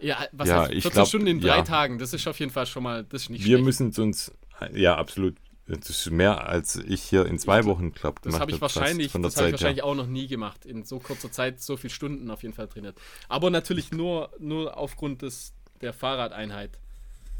Ja, 0.00 0.26
was 0.32 0.48
Ja, 0.48 0.56
heißt 0.56 0.72
ich 0.72 0.82
14 0.82 0.90
glaub, 0.90 1.08
Stunden 1.08 1.26
in 1.28 1.40
drei 1.40 1.58
ja. 1.58 1.62
Tagen, 1.62 1.98
das 1.98 2.12
ist 2.12 2.26
auf 2.26 2.38
jeden 2.40 2.52
Fall 2.52 2.66
schon 2.66 2.82
mal, 2.82 3.04
das 3.04 3.22
ist 3.22 3.30
nicht 3.30 3.44
Wir 3.44 3.58
schlecht. 3.58 3.64
müssen 3.64 3.88
es 3.90 3.98
uns, 3.98 4.32
ja, 4.72 4.96
absolut. 4.96 5.36
Das 5.66 5.88
ist 5.88 6.10
mehr, 6.10 6.46
als 6.46 6.76
ich 6.76 7.02
hier 7.02 7.24
in 7.24 7.38
zwei 7.38 7.64
Wochen, 7.64 7.92
glaube 7.92 8.20
Das 8.22 8.38
habe 8.38 8.50
ich 8.50 8.60
wahrscheinlich, 8.60 9.10
von 9.10 9.22
der 9.22 9.30
das 9.30 9.38
habe 9.38 9.48
ich 9.48 9.52
wahrscheinlich 9.52 9.82
auch 9.82 9.94
noch 9.94 10.06
nie 10.06 10.26
gemacht. 10.26 10.66
In 10.66 10.84
so 10.84 10.98
kurzer 10.98 11.32
Zeit 11.32 11.60
so 11.60 11.78
viele 11.78 11.92
Stunden 11.92 12.30
auf 12.30 12.42
jeden 12.42 12.54
Fall 12.54 12.68
trainiert. 12.68 12.98
Aber 13.28 13.48
natürlich 13.48 13.90
nur, 13.90 14.30
nur 14.38 14.76
aufgrund 14.76 15.22
des, 15.22 15.54
der 15.80 15.94
Fahrradeinheit. 15.94 16.78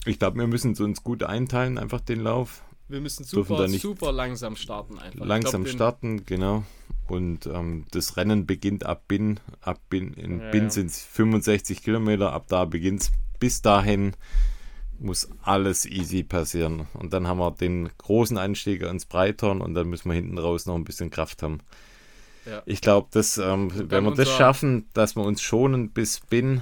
Ich 0.06 0.18
glaube, 0.18 0.38
wir 0.38 0.46
müssen 0.46 0.72
es 0.72 0.80
uns 0.80 1.02
gut 1.02 1.22
einteilen, 1.22 1.76
einfach 1.76 2.00
den 2.00 2.20
Lauf. 2.20 2.62
Wir 2.88 3.00
müssen 3.00 3.24
super, 3.24 3.58
da 3.58 3.66
nicht 3.66 3.82
super 3.82 4.12
langsam 4.12 4.56
starten 4.56 4.98
einfach. 4.98 5.24
Langsam 5.24 5.64
glaub, 5.64 5.74
starten, 5.74 6.26
genau. 6.26 6.64
Und 7.06 7.46
ähm, 7.46 7.84
das 7.90 8.16
Rennen 8.16 8.46
beginnt 8.46 8.86
ab 8.86 9.04
Bin. 9.08 9.40
Ab 9.60 9.80
Bin 9.90 10.14
in 10.14 10.40
Ja, 10.40 10.50
Bin 10.50 10.64
ja. 10.64 10.70
sind 10.70 10.86
es 10.86 11.02
65 11.02 11.82
Kilometer. 11.82 12.32
Ab 12.32 12.46
da 12.48 12.64
beginnt 12.64 13.02
es. 13.02 13.12
Bis 13.38 13.60
dahin 13.60 14.14
muss 15.04 15.28
alles 15.42 15.86
easy 15.86 16.22
passieren. 16.24 16.86
Und 16.94 17.12
dann 17.12 17.28
haben 17.28 17.38
wir 17.38 17.50
den 17.52 17.90
großen 17.98 18.36
Anstieg 18.38 18.82
ans 18.84 19.04
Breithorn 19.04 19.60
und 19.60 19.74
dann 19.74 19.88
müssen 19.88 20.08
wir 20.08 20.14
hinten 20.14 20.38
raus 20.38 20.66
noch 20.66 20.74
ein 20.74 20.84
bisschen 20.84 21.10
Kraft 21.10 21.42
haben. 21.42 21.60
Ja. 22.46 22.62
Ich 22.66 22.80
glaube, 22.80 23.08
dass 23.12 23.38
ähm, 23.38 23.70
wenn 23.90 24.04
wir 24.04 24.14
das 24.14 24.28
schaffen, 24.30 24.86
dass 24.92 25.16
wir 25.16 25.22
uns 25.22 25.40
schonen 25.40 25.90
bis 25.90 26.20
Bin, 26.20 26.60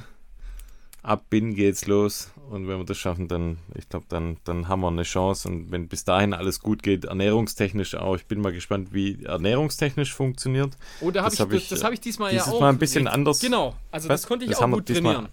ab 1.03 1.25
Bin 1.31 1.55
geht's 1.55 1.87
los. 1.87 2.31
Und 2.51 2.69
wenn 2.69 2.79
wir 2.79 2.85
das 2.85 2.99
schaffen, 2.99 3.27
dann, 3.29 3.59
ich 3.75 3.89
glaube, 3.89 4.05
dann, 4.09 4.37
dann 4.45 4.69
haben 4.69 4.81
wir 4.83 4.89
eine 4.89 5.03
Chance. 5.05 5.49
Und 5.49 5.71
wenn 5.73 5.89
bis 5.89 6.05
dahin 6.05 6.35
alles 6.35 6.61
gut 6.61 6.83
geht, 6.83 7.07
ernährungstechnisch 7.07 7.95
auch, 7.95 8.15
ich 8.15 8.27
bin 8.27 8.41
mal 8.41 8.53
gespannt, 8.53 8.93
wie 8.93 9.25
ernährungstechnisch 9.25 10.13
funktioniert. 10.15 10.77
Oh, 11.01 11.11
da 11.11 11.23
hab 11.23 11.31
Das 11.31 11.35
ich, 11.35 11.41
hab 11.41 11.51
das, 11.51 11.63
ich, 11.63 11.69
das 11.71 11.81
äh, 11.81 11.85
habe 11.85 11.95
ich 11.95 12.01
diesmal 12.01 12.33
ja 12.33 12.39
dieses 12.41 12.53
auch. 12.55 12.61
Mal 12.61 12.69
ein 12.69 12.79
bisschen 12.79 13.03
richtig- 13.07 13.15
anders. 13.15 13.41
Genau, 13.41 13.75
also 13.91 14.09
Was? 14.09 14.21
das 14.23 14.29
konnte 14.29 14.45
ich 14.45 14.51
Das 14.51 14.61
auch 14.61 14.71
gut 14.71 14.87
trainieren. 14.87 15.29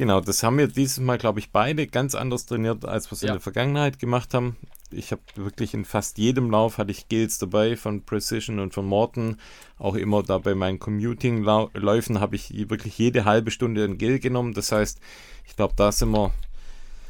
Genau, 0.00 0.22
das 0.22 0.42
haben 0.42 0.56
wir 0.56 0.66
dieses 0.66 0.98
Mal, 0.98 1.18
glaube 1.18 1.40
ich, 1.40 1.50
beide 1.50 1.86
ganz 1.86 2.14
anders 2.14 2.46
trainiert, 2.46 2.86
als 2.86 3.10
wir 3.10 3.16
es 3.16 3.22
in 3.22 3.26
Ja. 3.26 3.34
der 3.34 3.42
Vergangenheit 3.42 3.98
gemacht 3.98 4.32
haben. 4.32 4.56
Ich 4.90 5.12
habe 5.12 5.20
wirklich 5.34 5.74
in 5.74 5.84
fast 5.84 6.16
jedem 6.16 6.50
Lauf 6.50 6.78
hatte 6.78 6.90
ich 6.90 7.08
Gels 7.10 7.36
dabei 7.36 7.76
von 7.76 8.02
Precision 8.02 8.60
und 8.60 8.72
von 8.72 8.86
Morton. 8.86 9.36
Auch 9.78 9.96
immer 9.96 10.22
da 10.22 10.38
bei 10.38 10.54
meinen 10.54 10.78
Commuting-Läufen 10.78 12.18
habe 12.18 12.34
ich 12.34 12.50
wirklich 12.70 12.96
jede 12.96 13.26
halbe 13.26 13.50
Stunde 13.50 13.84
ein 13.84 13.98
Gel 13.98 14.20
genommen. 14.20 14.54
Das 14.54 14.72
heißt, 14.72 14.98
ich 15.46 15.54
glaube, 15.54 15.74
da 15.76 15.92
sind 15.92 16.12
wir, 16.12 16.32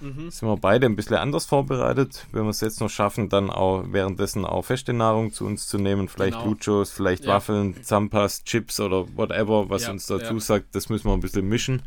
Mhm. 0.01 0.33
sind 0.33 0.49
wir 0.49 0.57
beide 0.57 0.87
ein 0.87 0.97
bisschen 0.97 1.15
anders 1.19 1.47
vorbereitet. 1.47 2.27
Wenn 2.33 2.43
wir 2.43 2.51
es 2.51 2.61
jetzt 2.61 2.81
noch 2.81 2.91
schaffen, 2.91 3.29
dann 3.29 3.51
auch 3.51 3.85
währenddessen 3.87 4.45
auch 4.45 4.63
feste 4.65 4.93
Nahrung 4.95 5.33
zu 5.33 5.47
uns 5.47 5.69
zu 5.69 5.79
nehmen. 5.79 6.09
Vielleicht 6.09 6.39
Genau. 6.41 6.51
Luchos, 6.51 6.91
vielleicht 6.91 7.25
Ja. 7.25 7.35
Waffeln, 7.35 7.85
Zampas, 7.85 8.43
Chips 8.43 8.81
oder 8.81 9.07
whatever, 9.17 9.71
was 9.71 9.85
Ja, 9.85 9.93
uns 9.93 10.07
dazu 10.07 10.41
sagt. 10.41 10.75
Das 10.75 10.89
müssen 10.89 11.05
wir 11.09 11.13
ein 11.15 11.21
bisschen 11.21 11.49
mischen. 11.49 11.83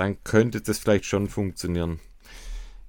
Dann 0.00 0.16
könnte 0.24 0.62
das 0.62 0.78
vielleicht 0.78 1.04
schon 1.04 1.28
funktionieren. 1.28 2.00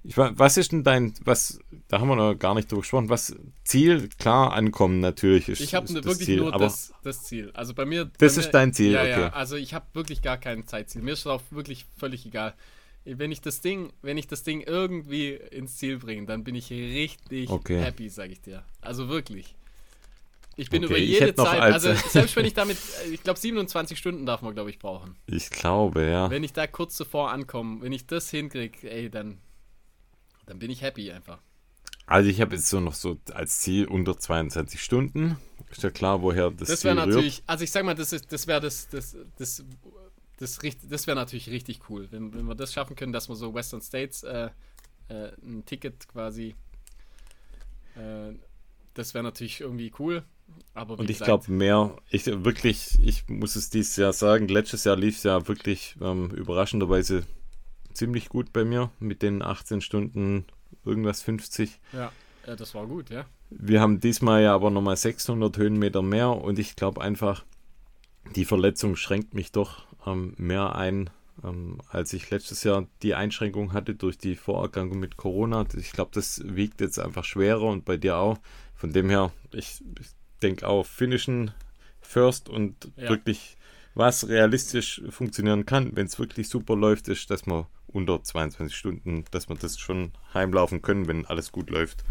Ich, 0.02 0.16
wa- 0.16 0.32
was 0.34 0.56
ist 0.56 0.72
denn 0.72 0.82
dein, 0.82 1.12
was, 1.24 1.60
da 1.88 2.00
haben 2.00 2.08
wir 2.08 2.16
noch 2.16 2.34
gar 2.34 2.54
nicht 2.54 2.70
drüber 2.70 2.80
gesprochen, 2.80 3.10
was 3.10 3.36
Ziel, 3.64 4.08
klar, 4.18 4.54
ankommen 4.54 4.98
natürlich 5.00 5.50
ist, 5.50 5.60
Ich 5.60 5.74
habe 5.74 5.84
ist 5.84 5.94
das 5.94 6.04
wirklich 6.06 6.24
Ziel, 6.26 6.38
nur 6.38 6.52
das, 6.52 6.92
das 7.02 7.22
Ziel. 7.24 7.50
Also 7.52 7.74
bei 7.74 7.84
mir. 7.84 8.06
Das 8.18 8.34
bei 8.34 8.40
ist 8.40 8.46
mir, 8.46 8.52
dein 8.52 8.72
Ziel, 8.72 8.92
ja, 8.92 9.02
okay. 9.02 9.10
Ja, 9.10 9.28
also 9.34 9.56
ich 9.56 9.74
habe 9.74 9.84
wirklich 9.92 10.22
gar 10.22 10.38
kein 10.38 10.66
Zeitziel. 10.66 11.02
Mir 11.02 11.12
ist 11.12 11.26
auch 11.26 11.42
wirklich 11.50 11.84
völlig 11.98 12.24
egal. 12.24 12.54
Wenn 13.04 13.30
ich 13.30 13.42
das 13.42 13.60
Ding, 13.60 13.92
wenn 14.00 14.16
ich 14.16 14.26
das 14.26 14.42
Ding 14.42 14.62
irgendwie 14.62 15.32
ins 15.34 15.76
Ziel 15.76 15.98
bringe, 15.98 16.24
dann 16.24 16.44
bin 16.44 16.54
ich 16.54 16.70
richtig 16.70 17.50
Okay. 17.50 17.80
happy, 17.82 18.08
sage 18.08 18.32
ich 18.32 18.40
dir. 18.40 18.64
Also 18.80 19.08
wirklich. 19.10 19.54
Ich 20.56 20.68
bin 20.68 20.84
Okay, 20.84 20.92
über 20.92 20.98
jede 21.02 21.34
Zeit, 21.34 21.60
als- 21.60 21.86
also 21.86 22.08
selbst 22.10 22.36
wenn 22.36 22.44
ich 22.44 22.52
damit, 22.54 22.76
äh, 23.06 23.08
ich 23.10 23.22
glaube 23.22 23.38
27 23.40 23.98
Stunden 23.98 24.26
darf 24.26 24.42
man, 24.42 24.52
glaube 24.54 24.70
ich, 24.70 24.78
brauchen. 24.78 25.16
ich 25.26 25.48
glaube, 25.50 26.04
ja. 26.06 26.28
Wenn 26.30 26.44
ich 26.44 26.52
da 26.52 26.66
kurz 26.66 26.94
zuvor 26.96 27.30
ankomme, 27.32 27.80
wenn 27.82 27.92
ich 27.92 28.06
das 28.06 28.28
hinkriege, 28.30 28.90
ey, 28.90 29.08
dann, 29.10 29.38
dann 30.46 30.58
bin 30.58 30.70
ich 30.70 30.82
happy 30.82 31.10
einfach. 31.10 31.38
Also 32.06 32.28
ich 32.28 32.40
habe 32.40 32.56
jetzt 32.56 32.68
so 32.68 32.80
noch 32.80 32.94
so 32.94 33.16
als 33.32 33.60
Ziel 33.60 33.86
unter 33.86 34.18
22 34.18 34.82
Stunden. 34.82 35.38
Ist 35.70 35.82
ja 35.82 35.90
klar, 35.90 36.20
woher 36.20 36.50
das, 36.50 36.68
Das 36.68 36.84
wäre 36.84 36.96
rührt. 36.96 37.08
natürlich, 37.08 37.42
also 37.46 37.64
ich 37.64 37.70
sag 37.70 37.84
mal, 37.84 37.94
das 37.94 38.12
ist, 38.12 38.30
das 38.30 38.46
wäre 38.46 38.60
das, 38.60 38.88
das, 38.90 39.16
das, 39.38 39.64
das, 40.38 40.58
das 40.58 41.06
wäre 41.06 41.16
natürlich 41.16 41.48
richtig 41.48 41.88
cool, 41.88 42.08
wenn, 42.10 42.34
wenn 42.34 42.44
wir 42.44 42.54
das 42.54 42.72
schaffen 42.74 42.96
können, 42.96 43.12
dass 43.12 43.28
wir 43.30 43.36
so 43.36 43.54
Western 43.54 43.80
States 43.80 44.22
äh, 44.24 44.50
äh, 45.08 45.30
ein 45.42 45.64
Ticket 45.64 46.06
quasi, 46.08 46.54
äh, 47.96 48.32
das 48.94 49.14
wäre 49.14 49.24
natürlich 49.24 49.60
irgendwie 49.60 49.92
cool. 49.98 50.24
Und 50.74 51.10
ich 51.10 51.18
glaube 51.18 51.52
mehr, 51.52 51.96
ich 52.10 52.26
wirklich, 52.26 52.98
ich 53.02 53.28
muss 53.28 53.56
es 53.56 53.68
dieses 53.68 53.96
Jahr 53.96 54.12
sagen, 54.12 54.48
letztes 54.48 54.84
Jahr 54.84 54.96
lief 54.96 55.16
es 55.18 55.22
ja 55.22 55.46
wirklich 55.46 55.96
ähm, 56.00 56.30
überraschenderweise 56.30 57.24
ziemlich 57.92 58.28
gut 58.30 58.52
bei 58.52 58.64
mir 58.64 58.90
mit 58.98 59.22
den 59.22 59.42
18 59.42 59.82
Stunden 59.82 60.46
irgendwas 60.84 61.22
50. 61.22 61.78
ja, 61.92 62.10
ja, 62.46 62.56
das 62.56 62.74
war 62.74 62.86
gut, 62.86 63.10
ja. 63.10 63.26
Wir 63.50 63.80
haben 63.80 64.00
diesmal 64.00 64.42
ja 64.42 64.54
aber 64.54 64.70
nochmal 64.70 64.96
600 64.96 65.56
Höhenmeter 65.56 66.02
mehr 66.02 66.30
und 66.30 66.58
ich 66.58 66.74
glaube 66.74 67.02
einfach, 67.02 67.44
die 68.34 68.44
Verletzung 68.44 68.96
schränkt 68.96 69.34
mich 69.34 69.52
doch 69.52 69.84
ähm, 70.06 70.34
mehr 70.38 70.74
ein, 70.74 71.10
ähm, 71.44 71.78
als 71.88 72.12
ich 72.12 72.30
letztes 72.30 72.64
Jahr 72.64 72.86
die 73.02 73.14
Einschränkung 73.14 73.72
hatte 73.72 73.94
durch 73.94 74.18
die 74.18 74.36
Vorerkrankung 74.36 74.98
mit 74.98 75.16
Corona. 75.16 75.66
Ich 75.76 75.92
glaube, 75.92 76.10
das 76.14 76.42
wiegt 76.44 76.80
jetzt 76.80 76.98
einfach 76.98 77.24
schwerer 77.24 77.64
und 77.64 77.84
bei 77.84 77.96
dir 77.96 78.16
auch. 78.16 78.38
Von 78.74 78.92
dem 78.92 79.10
her, 79.10 79.32
ich, 79.52 79.82
ich 80.00 80.08
denke 80.42 80.66
auch, 80.68 80.84
finishen 80.84 81.52
first 82.00 82.48
und 82.48 82.90
Ja. 82.96 83.08
wirklich 83.10 83.56
was 83.94 84.26
realistisch 84.28 85.02
funktionieren 85.10 85.66
kann, 85.66 85.94
wenn 85.94 86.06
es 86.06 86.18
wirklich 86.18 86.48
super 86.48 86.76
läuft, 86.76 87.08
ist, 87.08 87.30
dass 87.30 87.46
man 87.46 87.66
unter 87.88 88.22
22 88.22 88.74
Stunden, 88.74 89.24
dass 89.30 89.48
wir 89.48 89.56
das 89.56 89.78
schon 89.78 90.12
heimlaufen 90.32 90.80
können, 90.80 91.08
wenn 91.08 91.26
alles 91.26 91.52
gut 91.52 91.68
läuft. 91.70 92.04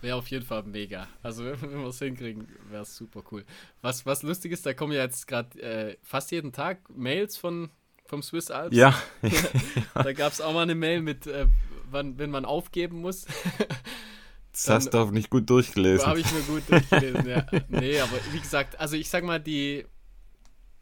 Wäre 0.00 0.16
auf 0.16 0.28
jeden 0.28 0.44
Fall 0.44 0.64
mega. 0.64 1.08
Also 1.22 1.44
wenn 1.60 1.80
wir 1.80 1.86
es 1.88 1.98
hinkriegen, 1.98 2.48
wäre 2.70 2.82
es 2.82 2.96
super 2.96 3.22
cool. 3.30 3.44
Was, 3.82 4.04
was 4.04 4.22
lustig 4.22 4.52
ist, 4.52 4.66
da 4.66 4.74
kommen 4.74 4.92
ja 4.92 5.02
jetzt 5.02 5.26
gerade 5.26 5.60
äh, 5.60 5.96
fast 6.02 6.30
jeden 6.32 6.52
Tag 6.52 6.80
Mails 6.90 7.36
von, 7.36 7.70
vom 8.04 8.22
Swiss 8.22 8.50
Alps. 8.50 8.76
Ja, 8.76 9.00
Da 9.94 10.12
gab 10.12 10.32
es 10.32 10.40
auch 10.40 10.52
mal 10.52 10.62
eine 10.62 10.74
Mail 10.74 11.02
mit, 11.02 11.26
äh, 11.28 11.46
wann, 11.90 12.18
wenn 12.18 12.30
man 12.30 12.44
aufgeben 12.44 13.00
muss. 13.00 13.26
das 14.66 14.84
hast 14.86 14.90
du 14.94 14.98
hoffentlich 14.98 15.30
gut 15.30 15.48
durchgelesen. 15.50 16.06
Habe 16.06 16.20
ich 16.20 16.32
mir 16.32 16.40
gut 16.42 16.62
durchgelesen, 16.68 17.28
ja. 17.28 17.46
Nee, 17.68 18.00
aber 18.00 18.16
wie 18.32 18.40
gesagt, 18.40 18.78
also 18.80 18.96
ich 18.96 19.08
sag 19.08 19.24
mal, 19.24 19.40
die. 19.40 19.86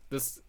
Das 0.09 0.43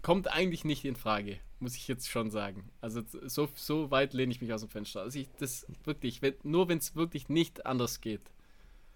kommt 0.00 0.32
eigentlich 0.32 0.64
nicht 0.64 0.84
in 0.84 0.96
Frage, 0.96 1.38
muss 1.60 1.76
ich 1.76 1.86
jetzt 1.86 2.08
schon 2.08 2.30
sagen. 2.30 2.70
Also 2.80 3.02
so, 3.26 3.48
so 3.54 3.90
weit 3.90 4.14
lehne 4.14 4.32
ich 4.32 4.40
mich 4.40 4.52
aus 4.52 4.62
dem 4.62 4.70
Fenster. 4.70 5.02
Also 5.02 5.18
ich 5.18 5.28
das 5.38 5.66
wirklich, 5.84 6.22
wenn, 6.22 6.34
nur 6.42 6.68
wenn 6.68 6.78
es 6.78 6.96
wirklich 6.96 7.28
nicht 7.28 7.66
anders 7.66 8.00
geht. 8.00 8.22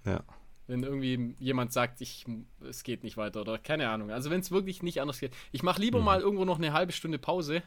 Ja. 0.05 0.25
Wenn 0.67 0.83
irgendwie 0.83 1.37
jemand 1.39 1.73
sagt, 1.73 2.01
ich, 2.01 2.25
es 2.69 2.83
geht 2.83 3.05
nicht 3.05 3.17
weiter 3.17 3.43
oder 3.43 3.59
keine 3.59 3.89
Ahnung. 3.89 4.11
Also 4.11 4.31
wenn 4.31 4.41
es 4.41 4.51
wirklich 4.51 4.83
nicht 4.83 5.01
anders 5.01 5.21
geht. 5.21 5.33
Ich 5.53 5.63
mache 5.63 5.81
lieber 5.81 5.99
Mhm. 6.01 6.05
mal 6.05 6.21
irgendwo 6.21 6.45
noch 6.45 6.59
eine 6.59 6.73
halbe 6.73 6.93
Stunde 6.93 7.19
Pause. 7.19 7.63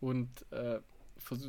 Und 0.00 0.30
äh, 0.50 0.80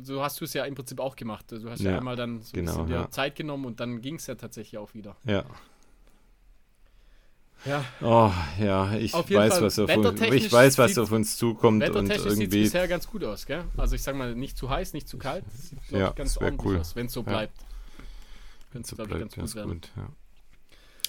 so 0.02 0.22
hast 0.22 0.40
du 0.40 0.44
es 0.44 0.52
ja 0.54 0.64
im 0.64 0.74
Prinzip 0.74 1.00
auch 1.00 1.16
gemacht. 1.16 1.46
Du 1.50 1.70
hast 1.70 1.80
ja, 1.82 1.92
Ja, 1.92 1.98
einmal 1.98 2.16
dann 2.16 2.40
so 2.42 2.50
ein 2.50 2.60
genau, 2.60 2.72
bisschen 2.72 2.86
dir 2.86 2.94
ja. 2.94 3.10
Zeit 3.10 3.36
genommen 3.36 3.64
und 3.66 3.80
dann 3.80 4.00
ging 4.00 4.16
es 4.16 4.26
ja 4.26 4.34
tatsächlich 4.34 4.78
auch 4.78 4.94
wieder. 4.94 5.16
Ja. 5.24 5.44
Ja, 7.64 7.84
Oh, 8.00 8.32
ja, 8.60 8.92
ich 8.94 9.12
weiß, 9.14 9.52
Fall, 9.52 9.62
was 9.62 9.78
auf, 9.78 9.88
ich 9.88 10.52
weiß, 10.52 10.78
was 10.78 10.98
auf 10.98 11.12
uns 11.12 11.36
zukommt 11.36 11.80
und 11.88 11.94
wettertechnisch 11.94 12.16
sieht 12.18 12.26
es 12.32 12.38
irgendwie. 12.40 12.62
bisher 12.64 12.88
ganz 12.88 13.06
gut 13.06 13.22
aus, 13.22 13.46
gell? 13.46 13.64
Also 13.76 13.94
ich 13.94 14.02
sag 14.02 14.16
mal, 14.16 14.34
nicht 14.34 14.58
zu 14.58 14.68
heiß, 14.68 14.94
nicht 14.94 15.06
zu 15.08 15.16
kalt. 15.16 15.44
Das 15.46 15.68
sieht, 15.68 15.78
glaub 15.86 16.00
Ja, 16.00 16.10
ganz 16.10 16.36
ordentlich 16.38 16.66
cool. 16.72 16.80
aus, 16.80 16.96
wenn 16.96 17.06
es 17.06 17.12
so 17.12 17.20
Ja. 17.20 17.26
bleibt. 17.26 17.54
Könnte 18.72 18.88
So 18.88 18.94
es, 18.94 18.96
glaube 18.96 19.02
ich, 19.12 19.16
bleibt 19.16 19.20
ganz 19.20 19.34
ganz 19.36 19.52
gut 19.52 19.56
werden. 19.56 19.80
gut, 19.80 19.90
ja. 19.96 20.08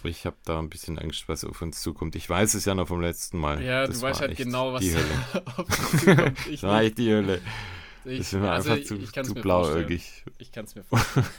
Ich 0.03 0.26
habe 0.26 0.36
da 0.45 0.59
ein 0.59 0.70
bisschen 0.70 0.99
Angst, 0.99 1.28
was 1.28 1.43
auf 1.45 1.61
uns 1.61 1.82
zukommt. 1.82 2.16
Ich 2.16 2.30
weiß 2.30 2.53
es 2.55 2.66
ja 2.66 2.76
noch 2.76 2.88
vom 2.89 3.01
letzten 3.01 3.39
Mal. 3.39 3.64
Ja, 3.64 3.88
Das 3.88 3.97
du 3.99 4.01
weißt 4.03 4.20
halt 4.22 4.38
genau, 4.38 4.74
was 4.74 4.84
auf 5.55 5.59
uns 5.59 6.01
zukommt. 6.01 6.47
Ich, 6.47 6.61
echt 6.64 6.97
die 6.99 7.09
Hölle. 7.11 7.41
Ich, 8.06 8.18
Das 8.20 8.28
ist 8.28 8.34
mir 8.34 8.51
also 8.51 8.72
einfach 8.72 8.86
zu, 8.86 9.24
zu 9.24 9.34
blauäugig. 9.36 10.24
Ich 10.38 10.51
kann 10.51 10.66
es 10.66 10.76
mir 10.76 10.84
vorstellen. 10.84 11.26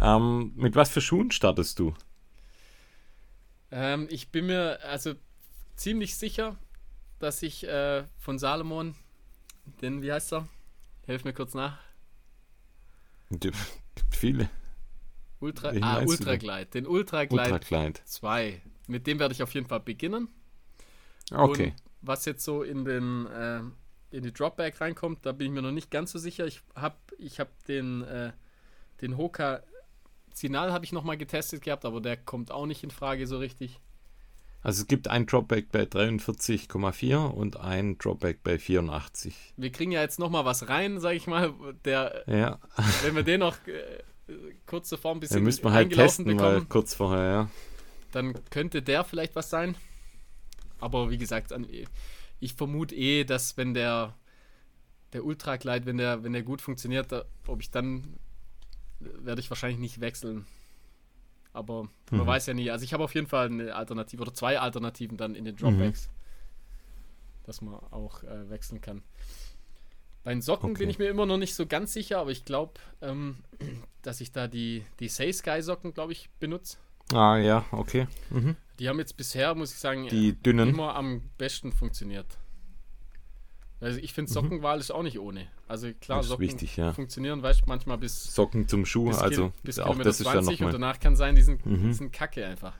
Ähm, 0.00 0.52
mit 0.54 0.76
was 0.76 0.90
für 0.90 1.00
Schuhen 1.00 1.30
startest 1.32 1.78
du? 1.78 1.92
ähm, 3.70 4.06
ich 4.10 4.28
bin 4.28 4.46
mir 4.46 4.78
also 4.84 5.14
ziemlich 5.76 6.16
sicher, 6.16 6.56
dass 7.18 7.42
ich 7.42 7.66
äh, 7.66 8.04
von 8.18 8.38
Salomon, 8.38 8.94
den, 9.82 10.02
wie 10.02 10.12
heißt 10.12 10.32
er? 10.34 10.48
Hilf 11.06 11.24
mir 11.24 11.32
kurz 11.32 11.54
nach. 11.54 11.78
Gibt 13.30 13.56
viele. 14.10 14.48
Ultra, 15.40 15.72
ah, 15.80 16.02
Ultra? 16.04 16.36
Glide. 16.36 16.66
Den 16.66 16.86
Ultra 16.86 17.24
Glide 17.24 17.42
Ultrakleid. 17.54 18.02
2. 18.04 18.62
Mit 18.86 19.06
dem 19.06 19.18
werde 19.18 19.34
ich 19.34 19.42
auf 19.42 19.52
jeden 19.54 19.66
Fall 19.66 19.80
beginnen. 19.80 20.28
Okay. 21.30 21.68
Und 21.68 21.74
was 22.02 22.24
jetzt 22.24 22.44
so 22.44 22.62
in 22.62 22.84
den 22.84 23.26
äh, 23.26 23.60
in 24.10 24.22
die 24.22 24.32
Dropback 24.32 24.80
reinkommt, 24.80 25.24
da 25.26 25.32
bin 25.32 25.48
ich 25.48 25.52
mir 25.52 25.62
noch 25.62 25.72
nicht 25.72 25.90
ganz 25.90 26.12
so 26.12 26.18
sicher. 26.18 26.46
Ich 26.46 26.62
habe 26.74 26.96
ich 27.18 27.40
hab 27.40 27.48
den 27.64 28.02
äh, 28.02 28.32
den 29.00 29.16
Hoka 29.16 29.62
Sinal 30.34 30.72
habe 30.72 30.84
ich 30.84 30.92
noch 30.92 31.04
mal 31.04 31.16
getestet 31.16 31.62
gehabt, 31.62 31.84
aber 31.84 32.00
der 32.00 32.16
kommt 32.16 32.50
auch 32.50 32.66
nicht 32.66 32.84
in 32.84 32.90
Frage 32.90 33.26
so 33.26 33.38
richtig. 33.38 33.80
Also 34.62 34.82
es 34.82 34.88
gibt 34.88 35.08
ein 35.08 35.26
Dropback 35.26 35.70
bei 35.70 35.82
43,4 35.82 37.16
und 37.26 37.58
ein 37.58 37.96
Dropback 37.98 38.42
bei 38.42 38.58
84. 38.58 39.54
Wir 39.56 39.70
kriegen 39.70 39.92
ja 39.92 40.00
jetzt 40.00 40.18
noch 40.18 40.30
mal 40.30 40.44
was 40.44 40.68
rein, 40.68 41.00
sage 41.00 41.16
ich 41.16 41.26
mal, 41.26 41.54
der 41.84 42.24
Ja, 42.26 42.58
wenn 43.02 43.14
wir 43.14 43.22
den 43.22 43.40
noch 43.40 43.56
äh, 43.66 44.32
kurz 44.66 44.88
zuvor 44.88 45.12
ein 45.12 45.20
bisschen 45.20 45.42
müssen 45.42 45.64
wir 45.64 45.72
halt 45.72 45.92
testen, 45.92 46.24
bekommen, 46.24 46.68
kurz 46.68 46.94
vorher, 46.94 47.24
ja. 47.24 47.50
dann 48.12 48.34
könnte 48.50 48.82
der 48.82 49.04
vielleicht 49.04 49.36
was 49.36 49.48
sein. 49.50 49.76
Aber 50.80 51.10
wie 51.10 51.18
gesagt, 51.18 51.52
an- 51.52 51.66
ich 52.40 52.54
vermute 52.54 52.94
eh, 52.94 53.24
dass 53.24 53.56
wenn 53.56 53.74
der 53.74 54.14
der 55.12 55.24
Ultra 55.24 55.56
Glide, 55.56 55.86
wenn 55.86 55.96
der 55.98 56.22
wenn 56.24 56.32
der 56.32 56.42
gut 56.42 56.60
funktioniert, 56.60 57.10
da, 57.12 57.24
ob 57.46 57.60
ich 57.60 57.70
dann 57.70 58.18
werde 59.00 59.40
ich 59.40 59.48
wahrscheinlich 59.50 59.78
nicht 59.78 60.00
wechseln. 60.00 60.46
Aber 61.52 61.88
man 62.10 62.20
Mhm. 62.22 62.26
weiß 62.26 62.46
ja 62.46 62.54
nie. 62.54 62.70
Also 62.70 62.84
ich 62.84 62.92
habe 62.92 63.04
auf 63.04 63.14
jeden 63.14 63.26
Fall 63.26 63.46
eine 63.46 63.74
Alternative 63.74 64.22
oder 64.22 64.34
zwei 64.34 64.58
Alternativen 64.58 65.16
dann 65.16 65.34
in 65.34 65.44
den 65.44 65.56
Dropbacks, 65.56 66.10
dass 67.44 67.60
man 67.62 67.74
auch 67.90 68.22
äh, 68.22 68.50
wechseln 68.50 68.80
kann. 68.80 69.02
Bei 70.24 70.32
den 70.32 70.42
Socken 70.42 70.70
Okay. 70.70 70.80
bin 70.80 70.90
ich 70.90 70.98
mir 70.98 71.08
immer 71.08 71.26
noch 71.26 71.38
nicht 71.38 71.54
so 71.54 71.66
ganz 71.66 71.92
sicher, 71.92 72.18
aber 72.18 72.30
ich 72.30 72.44
glaube, 72.44 72.74
ähm, 73.00 73.38
dass 74.02 74.20
ich 74.20 74.30
da 74.32 74.46
die, 74.46 74.84
die 75.00 75.08
Say 75.08 75.32
Sky 75.32 75.62
Socken, 75.62 75.94
glaube 75.94 76.12
ich, 76.12 76.28
benutze. 76.38 76.76
Ah, 77.12 77.38
ja, 77.38 77.64
okay. 77.72 78.06
Mhm. 78.30 78.56
Die 78.78 78.88
haben 78.88 78.98
jetzt 78.98 79.16
bisher, 79.16 79.54
muss 79.54 79.72
ich 79.72 79.78
sagen, 79.78 80.06
Die 80.08 80.34
dünnen. 80.34 80.68
immer 80.70 80.94
am 80.94 81.22
besten 81.38 81.72
funktioniert. 81.72 82.38
Also 83.80 83.98
ich 84.00 84.12
finde, 84.12 84.30
Mhm. 84.30 84.34
Sockenwahl 84.34 84.78
ist 84.80 84.90
auch 84.90 85.02
nicht 85.04 85.18
ohne. 85.20 85.46
Also 85.68 85.92
klar, 85.94 86.22
Socken 86.24 86.46
wichtig, 86.46 86.76
ja. 86.76 86.92
funktionieren, 86.92 87.42
weißt 87.42 87.66
manchmal 87.66 87.96
bis, 87.98 88.34
Socken 88.34 88.66
zum 88.66 88.84
Schuh, 88.86 89.06
bis, 89.08 89.18
also 89.18 89.52
bis 89.62 89.78
auch 89.78 89.96
das 89.98 90.18
ist 90.20 90.26
ja 90.26 90.32
20 90.32 90.54
und 90.54 90.66
nochmal. 90.66 90.72
danach 90.72 91.00
kann 91.00 91.14
sein, 91.16 91.34
die 91.36 91.42
sind, 91.42 91.64
Mhm. 91.64 91.82
die 91.82 91.92
sind 91.92 92.12
kacke 92.12 92.44
einfach. 92.44 92.74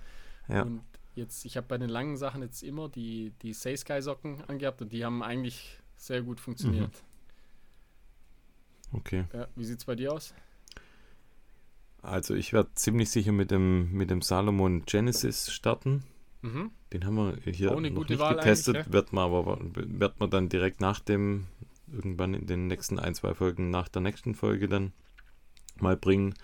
Ja. 0.48 0.62
Und 0.62 0.82
jetzt, 1.14 1.44
ich 1.44 1.56
habe 1.56 1.66
bei 1.68 1.78
den 1.78 1.88
langen 1.88 2.16
Sachen 2.16 2.42
jetzt 2.42 2.62
immer 2.62 2.88
die, 2.88 3.32
die 3.42 3.52
Say 3.52 3.76
Sky 3.76 4.02
Socken 4.02 4.42
angehabt 4.48 4.82
und 4.82 4.92
die 4.92 5.04
haben 5.04 5.22
eigentlich 5.22 5.78
sehr 5.96 6.22
gut 6.22 6.40
funktioniert. 6.40 6.90
Okay. 8.92 9.24
Ja, 9.32 9.46
wie 9.54 9.64
sieht 9.64 9.78
es 9.78 9.84
bei 9.84 9.94
dir 9.94 10.12
aus? 10.12 10.34
Also 12.08 12.34
ich 12.34 12.52
werde 12.52 12.70
ziemlich 12.74 13.10
sicher 13.10 13.32
mit 13.32 13.50
dem, 13.50 13.92
mit 13.92 14.10
dem 14.10 14.22
Salomon 14.22 14.84
Genesis 14.86 15.52
starten. 15.52 16.04
Mhm. 16.42 16.70
Den 16.92 17.04
haben 17.04 17.16
wir 17.16 17.52
hier 17.52 17.76
eine 17.76 17.90
noch 17.90 18.08
nicht 18.08 18.18
Wahl 18.18 18.36
getestet. 18.36 18.76
eigentlich, 18.76 18.92
Wird 18.92 19.12
man 19.12 19.24
aber 19.24 19.58
wird 19.62 20.20
man 20.20 20.30
dann 20.30 20.48
direkt 20.48 20.80
nach 20.80 21.00
dem, 21.00 21.46
irgendwann 21.92 22.34
in 22.34 22.46
den 22.46 22.66
nächsten 22.66 22.98
ein, 22.98 23.14
zwei 23.14 23.34
Folgen 23.34 23.70
nach 23.70 23.88
der 23.88 24.02
nächsten 24.02 24.34
Folge 24.34 24.68
dann 24.68 24.92
mal 25.80 25.96
bringen. 25.96 26.34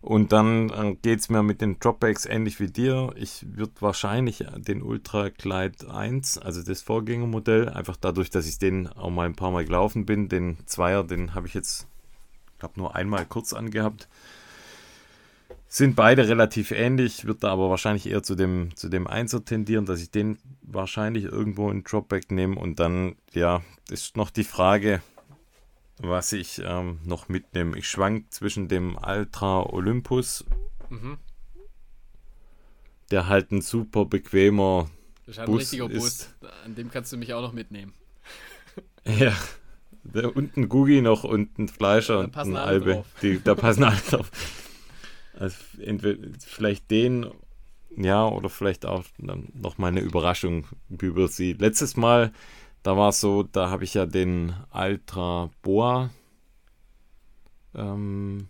Und 0.00 0.32
dann 0.32 0.98
geht 1.00 1.20
es 1.20 1.30
mir 1.30 1.44
mit 1.44 1.60
den 1.60 1.78
Dropbacks 1.78 2.26
ähnlich 2.26 2.58
wie 2.58 2.66
dir. 2.66 3.12
Ich 3.14 3.46
würde 3.56 3.74
wahrscheinlich 3.78 4.44
den 4.56 4.82
Ultra 4.82 5.28
Glide 5.28 5.94
1, 5.94 6.38
also 6.38 6.60
das 6.60 6.82
Vorgängermodell, 6.82 7.68
einfach 7.68 7.96
dadurch, 7.96 8.28
dass 8.28 8.48
ich 8.48 8.58
den 8.58 8.88
auch 8.88 9.10
mal 9.10 9.26
ein 9.26 9.36
paar 9.36 9.52
Mal 9.52 9.64
gelaufen 9.64 10.04
bin, 10.04 10.28
den 10.28 10.56
Zweier, 10.66 11.04
den 11.04 11.36
habe 11.36 11.46
ich 11.46 11.54
jetzt, 11.54 11.86
glaube 12.58 12.80
nur 12.80 12.96
einmal 12.96 13.26
kurz 13.26 13.52
angehabt. 13.52 14.08
Sind 15.74 15.96
beide 15.96 16.28
relativ 16.28 16.70
ähnlich, 16.70 17.24
wird 17.24 17.42
da 17.42 17.48
aber 17.50 17.70
wahrscheinlich 17.70 18.06
eher 18.06 18.22
zu 18.22 18.34
dem, 18.34 18.76
zu 18.76 18.90
dem 18.90 19.06
Einser 19.06 19.42
tendieren, 19.42 19.86
dass 19.86 20.02
ich 20.02 20.10
den 20.10 20.38
wahrscheinlich 20.60 21.24
irgendwo 21.24 21.70
in 21.70 21.82
Dropback 21.82 22.30
nehme 22.30 22.56
und 22.60 22.78
dann, 22.78 23.16
ja, 23.32 23.62
ist 23.88 24.18
noch 24.18 24.28
die 24.28 24.44
Frage, 24.44 25.00
was 25.96 26.34
ich 26.34 26.60
ähm, 26.62 26.98
noch 27.06 27.30
mitnehme. 27.30 27.78
Ich 27.78 27.88
schwank 27.88 28.30
zwischen 28.34 28.68
dem 28.68 28.98
Ultra 29.02 29.62
Olympus, 29.62 30.44
Mhm. 30.90 31.16
der 33.10 33.28
halt 33.28 33.50
ein 33.50 33.62
super 33.62 34.04
bequemer, 34.04 34.90
Das 35.24 35.36
ist 35.36 35.38
ein 35.38 35.46
Bus 35.46 35.60
richtiger 35.62 35.88
Bus. 35.88 36.04
ist- 36.06 36.34
An 36.66 36.74
dem 36.74 36.90
kannst 36.90 37.14
du 37.14 37.16
mich 37.16 37.32
auch 37.32 37.40
noch 37.40 37.54
mitnehmen. 37.54 37.94
ja, 39.06 39.32
der, 40.04 40.36
und 40.36 40.54
ein 40.58 40.68
Googie 40.68 41.00
noch 41.00 41.24
und 41.24 41.58
ein 41.58 41.68
Fleischer 41.68 42.18
Da 42.28 42.42
und 42.42 42.48
ein 42.50 42.56
Albe. 42.56 43.04
Die, 43.22 43.42
da 43.42 43.54
passen 43.54 43.84
alle 43.84 43.96
drauf. 44.10 44.30
Also 45.42 45.56
entweder 45.80 46.28
vielleicht 46.38 46.88
den, 46.92 47.26
ja, 47.96 48.28
oder 48.28 48.48
vielleicht 48.48 48.86
auch 48.86 49.02
noch 49.18 49.76
mal 49.76 49.88
eine 49.88 49.98
Überraschung, 49.98 50.68
wir 50.88 51.26
sie. 51.26 51.54
Letztes 51.54 51.96
Mal, 51.96 52.32
da 52.84 52.96
war 52.96 53.08
es 53.08 53.20
so, 53.20 53.42
da 53.42 53.68
habe 53.68 53.82
ich 53.82 53.94
ja 53.94 54.06
den 54.06 54.54
Ultra 54.72 55.50
Boa, 55.62 56.10
ähm, 57.74 58.46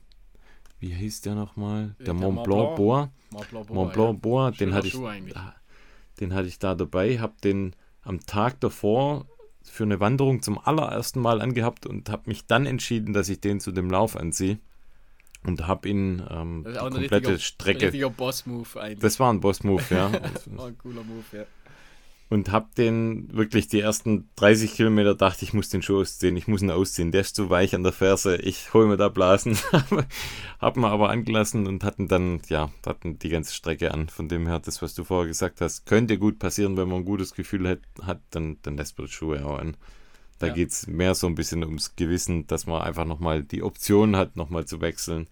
wie 0.81 0.93
hieß 0.93 1.23
der 1.23 1.35
nochmal? 1.35 1.95
Der, 1.99 2.05
Der 2.05 2.15
Mont 2.15 2.45
Blanc. 2.45 2.77
Boa. 2.77 3.11
Mont 3.31 3.49
Blanc 3.49 3.67
Boa, 3.69 3.75
Mont 3.75 3.93
Blanc 3.95 4.21
Boa, 4.21 4.51
den 4.51 4.59
Schöner 4.59 4.75
hatte 4.75 4.89
ich, 4.89 6.21
den 6.21 6.35
hatte 6.35 6.49
ich 6.49 6.59
da 6.59 6.75
dabei, 6.75 7.21
habe 7.21 7.37
den 7.43 7.75
am 8.03 8.21
Tag 8.21 8.61
davor 8.61 9.25
für 9.63 9.85
eine 9.85 9.99
Wanderung 9.99 10.43
zum 10.43 10.59
allerersten 10.59 11.21
Mal 11.23 11.41
angehabt 11.41 11.87
und 11.87 12.11
habe 12.11 12.25
mich 12.27 12.47
dann 12.47 12.67
entschieden, 12.67 13.15
dass 13.15 13.31
ich 13.31 13.41
den 13.41 13.61
zu 13.61 13.73
dem 13.73 13.89
Lauf 13.89 14.15
anziehe 14.15 14.59
und 15.45 15.67
habe 15.67 15.89
ihn 15.89 16.23
ähm, 16.31 16.63
Das 16.65 16.73
die 16.73 16.77
ist 16.77 16.83
auch 16.83 16.87
ein 16.87 16.93
komplette 16.93 17.15
richtiger, 17.29 17.39
Strecke. 17.39 17.85
richtiger 17.87 18.11
Boss-Move 18.11 18.81
eigentlich. 18.81 18.99
Das 19.01 19.21
war 19.21 19.33
ein 19.33 19.41
Boss-Move, 19.41 19.83
ja. 19.91 20.11
oh, 20.57 20.63
ein 20.63 20.79
cooler 20.79 21.03
Move, 21.05 21.25
ja. 21.33 21.45
und 22.29 22.51
hab 22.53 22.75
den 22.77 23.29
wirklich 23.37 23.69
die 23.69 23.81
ersten 23.81 24.29
30 24.37 24.73
Kilometer 24.75 25.15
dachte, 25.15 25.45
ich 25.45 25.53
muss 25.53 25.69
den 25.69 25.83
Schuh 25.83 26.01
ausziehen, 26.01 26.37
ich 26.37 26.49
muss 26.49 26.63
ihn 26.63 26.71
ausziehen, 26.71 27.13
der 27.13 27.23
ist 27.23 27.35
zu 27.37 27.51
weich 27.51 27.75
an 27.75 27.83
der 27.83 27.93
Ferse, 27.93 28.37
ich 28.37 28.73
hole 28.73 28.87
mir 28.87 28.97
da 28.97 29.09
Blasen. 29.09 29.59
hab 30.61 30.77
ihn 30.77 30.85
aber 30.85 31.11
angelassen 31.11 31.67
und 31.67 31.85
hatten 31.85 32.09
dann, 32.09 32.41
ja, 32.49 32.71
hatten 32.87 33.19
die 33.19 33.29
ganze 33.29 33.53
Strecke 33.53 33.93
an. 33.93 34.09
Von 34.09 34.29
dem 34.29 34.47
her, 34.47 34.61
das, 34.61 34.81
was 34.81 34.95
du 34.95 35.05
vorher 35.05 35.27
gesagt 35.27 35.61
hast, 35.61 35.87
könnte 35.87 36.19
gut 36.19 36.39
passieren, 36.39 36.77
wenn 36.77 36.89
man 36.89 36.99
ein 36.99 37.05
gutes 37.05 37.35
Gefühl 37.35 37.69
hat, 37.69 37.81
hat 38.03 38.21
dann, 38.31 38.59
dann 38.63 38.77
lässt 38.77 38.97
man 38.99 39.09
die 39.09 39.13
Schuhe 39.13 39.45
auch 39.45 39.59
an. 39.59 39.77
Da 40.43 40.49
ja. 40.49 40.55
geht 40.55 40.71
es 40.71 40.89
mehr 40.89 41.15
so 41.15 41.29
ein 41.29 41.37
bisschen 41.37 41.63
ums 41.63 41.95
Gewissen, 41.95 42.49
dass 42.49 42.67
man 42.67 42.83
einfach 42.83 43.05
nochmal 43.05 43.45
die 43.45 43.63
Option 43.63 44.17
hat, 44.17 44.35
nochmal 44.35 44.65
zu 44.65 44.81
wechseln. 44.81 45.29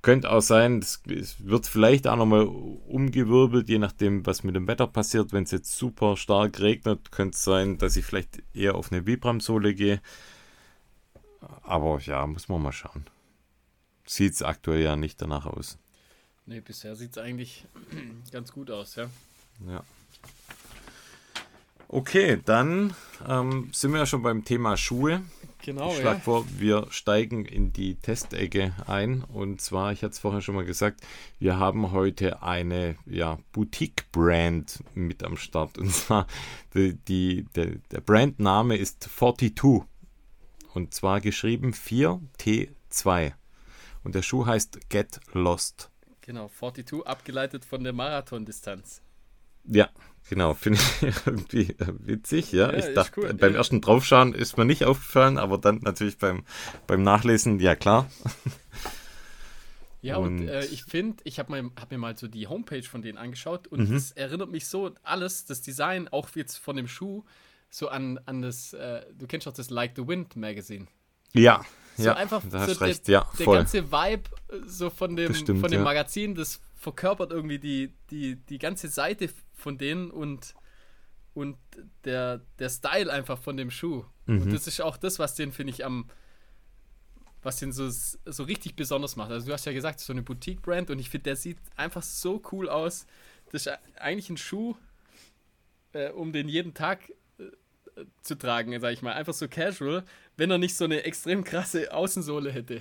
Könnte 0.00 0.32
auch 0.32 0.40
sein, 0.40 0.78
es 0.78 1.02
wird 1.38 1.66
vielleicht 1.66 2.06
auch 2.06 2.16
nochmal 2.16 2.46
umgewirbelt, 2.46 3.68
je 3.68 3.78
nachdem, 3.78 4.24
was 4.24 4.42
mit 4.42 4.56
dem 4.56 4.68
Wetter 4.68 4.86
passiert. 4.86 5.34
Wenn 5.34 5.42
es 5.42 5.50
jetzt 5.50 5.76
super 5.76 6.16
stark 6.16 6.60
regnet, 6.60 7.12
könnte 7.12 7.34
es 7.34 7.44
sein, 7.44 7.76
dass 7.76 7.94
ich 7.94 8.06
vielleicht 8.06 8.42
eher 8.54 8.76
auf 8.76 8.90
eine 8.90 9.04
Vibram-Sohle 9.04 9.74
gehe. 9.74 10.00
Aber 11.62 12.00
ja, 12.00 12.26
muss 12.26 12.48
man 12.48 12.62
mal 12.62 12.72
schauen. 12.72 13.04
Sieht 14.06 14.32
es 14.32 14.42
aktuell 14.42 14.80
ja 14.80 14.96
nicht 14.96 15.20
danach 15.20 15.44
aus. 15.44 15.76
Ne, 16.46 16.62
bisher 16.62 16.96
sieht 16.96 17.10
es 17.10 17.18
eigentlich 17.18 17.66
ganz 18.32 18.50
gut 18.50 18.70
aus, 18.70 18.94
ja. 18.94 19.10
Ja. 19.68 19.84
Okay, 21.88 22.40
dann 22.44 22.94
ähm, 23.28 23.70
sind 23.72 23.92
wir 23.92 24.00
ja 24.00 24.06
schon 24.06 24.22
beim 24.22 24.44
Thema 24.44 24.76
Schuhe. 24.76 25.22
Genau, 25.62 25.90
ich 25.90 25.98
schlage 25.98 26.18
ja. 26.18 26.22
vor, 26.22 26.44
wir 26.58 26.86
steigen 26.90 27.44
in 27.44 27.72
die 27.72 27.94
Testecke 27.94 28.72
ein. 28.86 29.22
Und 29.22 29.60
zwar, 29.60 29.92
ich 29.92 30.02
hatte 30.02 30.12
es 30.12 30.18
vorher 30.18 30.40
schon 30.40 30.56
mal 30.56 30.64
gesagt, 30.64 31.00
wir 31.38 31.58
haben 31.58 31.92
heute 31.92 32.42
eine 32.42 32.96
ja, 33.06 33.38
Boutique-Brand 33.52 34.82
mit 34.94 35.22
am 35.22 35.36
Start. 35.36 35.78
Und 35.78 35.92
zwar, 35.92 36.26
die, 36.74 36.94
die, 36.94 37.44
der, 37.54 37.76
der 37.90 38.00
Brandname 38.00 38.76
ist 38.76 39.02
42. 39.04 39.82
Und 40.74 40.92
zwar 40.92 41.20
geschrieben 41.20 41.72
4T2. 41.72 43.32
Und 44.04 44.14
der 44.14 44.22
Schuh 44.22 44.46
heißt 44.46 44.88
Get 44.88 45.20
Lost. 45.32 45.90
Genau, 46.20 46.48
42 46.48 47.06
abgeleitet 47.06 47.64
von 47.64 47.82
der 47.82 47.92
Marathondistanz. 47.92 49.02
Ja, 49.64 49.88
Genau, 50.28 50.54
finde 50.54 50.80
ich 50.80 51.02
irgendwie 51.26 51.74
witzig, 51.78 52.52
ja. 52.52 52.72
ja 52.72 52.78
ich 52.78 52.94
dachte, 52.94 53.20
cool. 53.20 53.34
beim 53.34 53.54
ersten 53.54 53.80
Draufschauen 53.80 54.34
ist 54.34 54.56
mir 54.56 54.64
nicht 54.64 54.84
aufgefallen, 54.84 55.38
aber 55.38 55.58
dann 55.58 55.78
natürlich 55.82 56.18
beim, 56.18 56.44
beim 56.86 57.02
Nachlesen, 57.02 57.60
ja 57.60 57.76
klar. 57.76 58.10
Ja, 60.02 60.18
und, 60.18 60.40
und 60.40 60.48
äh, 60.48 60.64
ich 60.66 60.84
finde, 60.84 61.16
ich 61.24 61.38
habe 61.38 61.70
hab 61.80 61.90
mir 61.90 61.98
mal 61.98 62.16
so 62.16 62.28
die 62.28 62.46
Homepage 62.46 62.82
von 62.82 63.02
denen 63.02 63.18
angeschaut 63.18 63.66
und 63.66 63.90
mhm. 63.90 64.02
erinnert 64.14 64.50
mich 64.50 64.68
so 64.68 64.92
alles, 65.02 65.46
das 65.46 65.62
Design, 65.62 66.08
auch 66.08 66.28
jetzt 66.34 66.58
von 66.58 66.76
dem 66.76 66.86
Schuh, 66.86 67.24
so 67.70 67.88
an, 67.88 68.20
an 68.26 68.42
das, 68.42 68.72
äh, 68.72 69.04
du 69.18 69.26
kennst 69.26 69.46
doch 69.46 69.52
das 69.52 69.70
Like 69.70 69.92
the 69.96 70.06
Wind 70.06 70.36
Magazine. 70.36 70.86
Ja, 71.32 71.64
so 71.96 72.04
ja, 72.04 72.14
einfach 72.14 72.42
da 72.48 72.60
hast 72.60 72.74
so 72.74 72.84
recht, 72.84 73.08
der, 73.08 73.12
ja, 73.12 73.30
der 73.38 73.46
ganze 73.46 73.90
Vibe 73.90 74.30
äh, 74.48 74.56
so 74.66 74.90
von 74.90 75.16
dem, 75.16 75.34
stimmt, 75.34 75.60
von 75.60 75.70
dem. 75.70 75.82
Magazin, 75.82 76.34
das 76.34 76.60
verkörpert 76.76 77.32
irgendwie 77.32 77.58
die, 77.58 77.92
die, 78.10 78.36
die 78.36 78.58
ganze 78.58 78.88
Seite 78.88 79.28
von 79.54 79.78
denen 79.78 80.10
und, 80.10 80.54
und 81.34 81.56
der, 82.04 82.42
der 82.58 82.68
Style 82.68 83.12
einfach 83.12 83.38
von 83.38 83.56
dem 83.56 83.70
Schuh. 83.70 84.04
Mhm. 84.26 84.42
Und 84.42 84.52
das 84.52 84.66
ist 84.66 84.80
auch 84.80 84.96
das, 84.96 85.18
was 85.18 85.34
den, 85.34 85.52
finde 85.52 85.72
ich, 85.72 85.84
am 85.84 86.08
was 87.42 87.58
den 87.58 87.72
so, 87.72 87.88
so 87.88 88.42
richtig 88.42 88.74
besonders 88.74 89.14
macht. 89.14 89.30
Also 89.30 89.46
du 89.46 89.52
hast 89.52 89.64
ja 89.66 89.72
gesagt, 89.72 90.00
so 90.00 90.12
eine 90.12 90.22
Boutique-Brand 90.22 90.90
und 90.90 90.98
ich 90.98 91.10
finde, 91.10 91.24
der 91.24 91.36
sieht 91.36 91.58
einfach 91.76 92.02
so 92.02 92.42
cool 92.50 92.68
aus. 92.68 93.06
Das 93.52 93.66
ist 93.66 93.78
eigentlich 94.00 94.28
ein 94.28 94.36
Schuh, 94.36 94.74
äh, 95.92 96.10
um 96.10 96.32
den 96.32 96.48
jeden 96.48 96.74
Tag 96.74 97.08
äh, 97.38 98.04
zu 98.20 98.34
tragen, 98.34 98.78
sag 98.80 98.92
ich 98.92 99.00
mal. 99.00 99.12
Einfach 99.12 99.32
so 99.32 99.46
casual, 99.46 100.04
wenn 100.36 100.50
er 100.50 100.58
nicht 100.58 100.76
so 100.76 100.84
eine 100.84 101.04
extrem 101.04 101.44
krasse 101.44 101.94
Außensohle 101.94 102.50
hätte. 102.50 102.80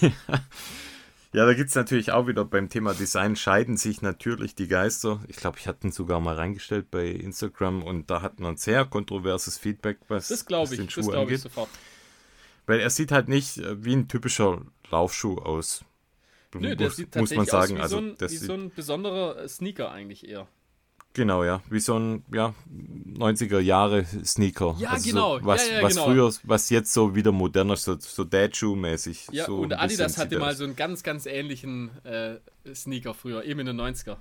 Ja, 1.32 1.44
da 1.44 1.52
gibt 1.52 1.68
es 1.68 1.74
natürlich 1.74 2.10
auch 2.12 2.26
wieder 2.26 2.44
beim 2.44 2.70
Thema 2.70 2.94
Design 2.94 3.36
scheiden 3.36 3.76
sich 3.76 4.00
natürlich 4.00 4.54
die 4.54 4.66
Geister. 4.66 5.20
Ich 5.28 5.36
glaube, 5.36 5.58
ich 5.58 5.68
hatte 5.68 5.86
ihn 5.86 5.92
sogar 5.92 6.20
mal 6.20 6.36
reingestellt 6.36 6.90
bei 6.90 7.06
Instagram 7.06 7.82
und 7.82 8.08
da 8.08 8.22
hat 8.22 8.40
man 8.40 8.56
sehr 8.56 8.86
kontroverses 8.86 9.58
Feedback, 9.58 9.98
was, 10.08 10.28
das 10.28 10.46
was 10.48 10.72
ich, 10.72 10.78
den 10.78 10.88
Schuh 10.88 11.02
das 11.02 11.10
angeht. 11.10 11.36
Ich 11.36 11.42
sofort. 11.42 11.68
Weil 12.66 12.80
er 12.80 12.90
sieht 12.90 13.12
halt 13.12 13.28
nicht 13.28 13.58
äh, 13.58 13.84
wie 13.84 13.94
ein 13.94 14.08
typischer 14.08 14.62
Laufschuh 14.90 15.36
aus. 15.38 15.84
Nö, 16.54 16.74
der 16.74 16.86
muss, 16.86 16.96
sieht 16.96 17.14
muss 17.14 17.34
man 17.34 17.44
sagen. 17.44 17.78
Aus 17.78 17.78
wie, 17.78 17.82
also, 17.82 17.96
so 17.96 18.02
ein, 18.02 18.30
wie 18.30 18.36
so 18.36 18.52
ein 18.54 18.70
besonderer 18.74 19.48
Sneaker 19.48 19.90
eigentlich 19.90 20.26
eher. 20.26 20.48
Genau, 21.18 21.42
ja. 21.42 21.60
Wie 21.68 21.80
so 21.80 21.98
ein 21.98 22.22
ja, 22.32 22.54
90er 23.18 23.58
Jahre 23.58 24.04
Sneaker. 24.04 24.76
Ja, 24.78 24.90
also 24.90 25.10
genau. 25.10 25.40
So, 25.40 25.46
was, 25.46 25.68
ja, 25.68 25.78
ja, 25.78 25.82
was 25.82 25.94
genau. 25.94 26.04
früher, 26.04 26.32
was 26.44 26.70
jetzt 26.70 26.92
so 26.92 27.16
wieder 27.16 27.32
moderner, 27.32 27.74
so, 27.74 27.98
so 27.98 28.22
Dad-Shoe-mäßig. 28.22 29.26
Ja, 29.32 29.46
so 29.46 29.56
und 29.56 29.72
Adidas 29.72 30.16
hatte 30.16 30.38
mal 30.38 30.54
so 30.54 30.62
einen 30.62 30.76
ganz, 30.76 31.02
ganz 31.02 31.26
ähnlichen 31.26 31.90
äh, 32.04 32.36
Sneaker 32.72 33.14
früher, 33.14 33.42
eben 33.44 33.58
in 33.58 33.66
den 33.66 33.80
90er. 33.80 34.18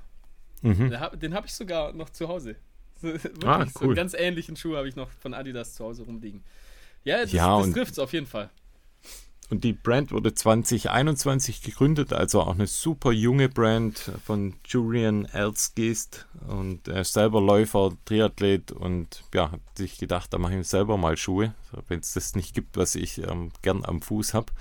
Mhm. 0.64 0.90
Den 1.22 1.36
habe 1.36 1.46
ich 1.46 1.54
sogar 1.54 1.94
noch 1.94 2.10
zu 2.10 2.28
Hause. 2.28 2.56
So, 3.00 3.10
wirklich, 3.10 3.46
ah, 3.46 3.60
cool. 3.60 3.72
so 3.72 3.86
einen 3.86 3.94
ganz 3.94 4.16
ähnlichen 4.16 4.56
Schuh 4.56 4.76
habe 4.76 4.90
ich 4.90 4.96
noch 4.96 5.12
von 5.20 5.36
Adidas 5.36 5.76
zu 5.76 5.86
Hause 5.86 6.02
rumliegen. 6.02 6.44
Ja, 7.04 7.22
das, 7.22 7.32
ja, 7.32 7.60
das 7.60 7.70
trifft 7.70 7.92
es 7.92 8.00
auf 8.00 8.12
jeden 8.12 8.26
Fall. 8.26 8.50
Und 9.50 9.64
die 9.64 9.74
Brand 9.74 10.12
wurde 10.12 10.34
2021 10.34 11.62
gegründet, 11.62 12.12
also 12.12 12.42
auch 12.42 12.54
eine 12.54 12.68
super 12.68 13.14
junge 13.14 13.48
Brand 13.48 14.12
von 14.26 14.56
Julian 14.66 15.24
Elsgeest. 15.26 16.28
Und 16.48 16.88
er 16.90 17.02
ist 17.02 17.14
selber 17.14 17.40
Läufer, 17.40 17.94
Triathlet 18.04 18.74
und 18.74 19.24
ja, 19.34 19.52
hat 19.52 19.62
sich 19.76 19.98
gedacht, 19.98 20.34
da 20.34 20.38
mache 20.38 20.58
ich 20.58 20.68
selber 20.68 20.98
mal 20.98 21.16
Schuhe, 21.16 21.54
wenn 21.88 22.02
es 22.02 22.14
das 22.14 22.36
nicht 22.36 22.54
gibt, 22.54 22.76
was 22.76 22.96
ich 22.96 23.20
ähm, 23.20 23.52
gern 23.62 23.86
am 23.86 24.02
Fuß 24.02 24.34
habe. 24.34 24.52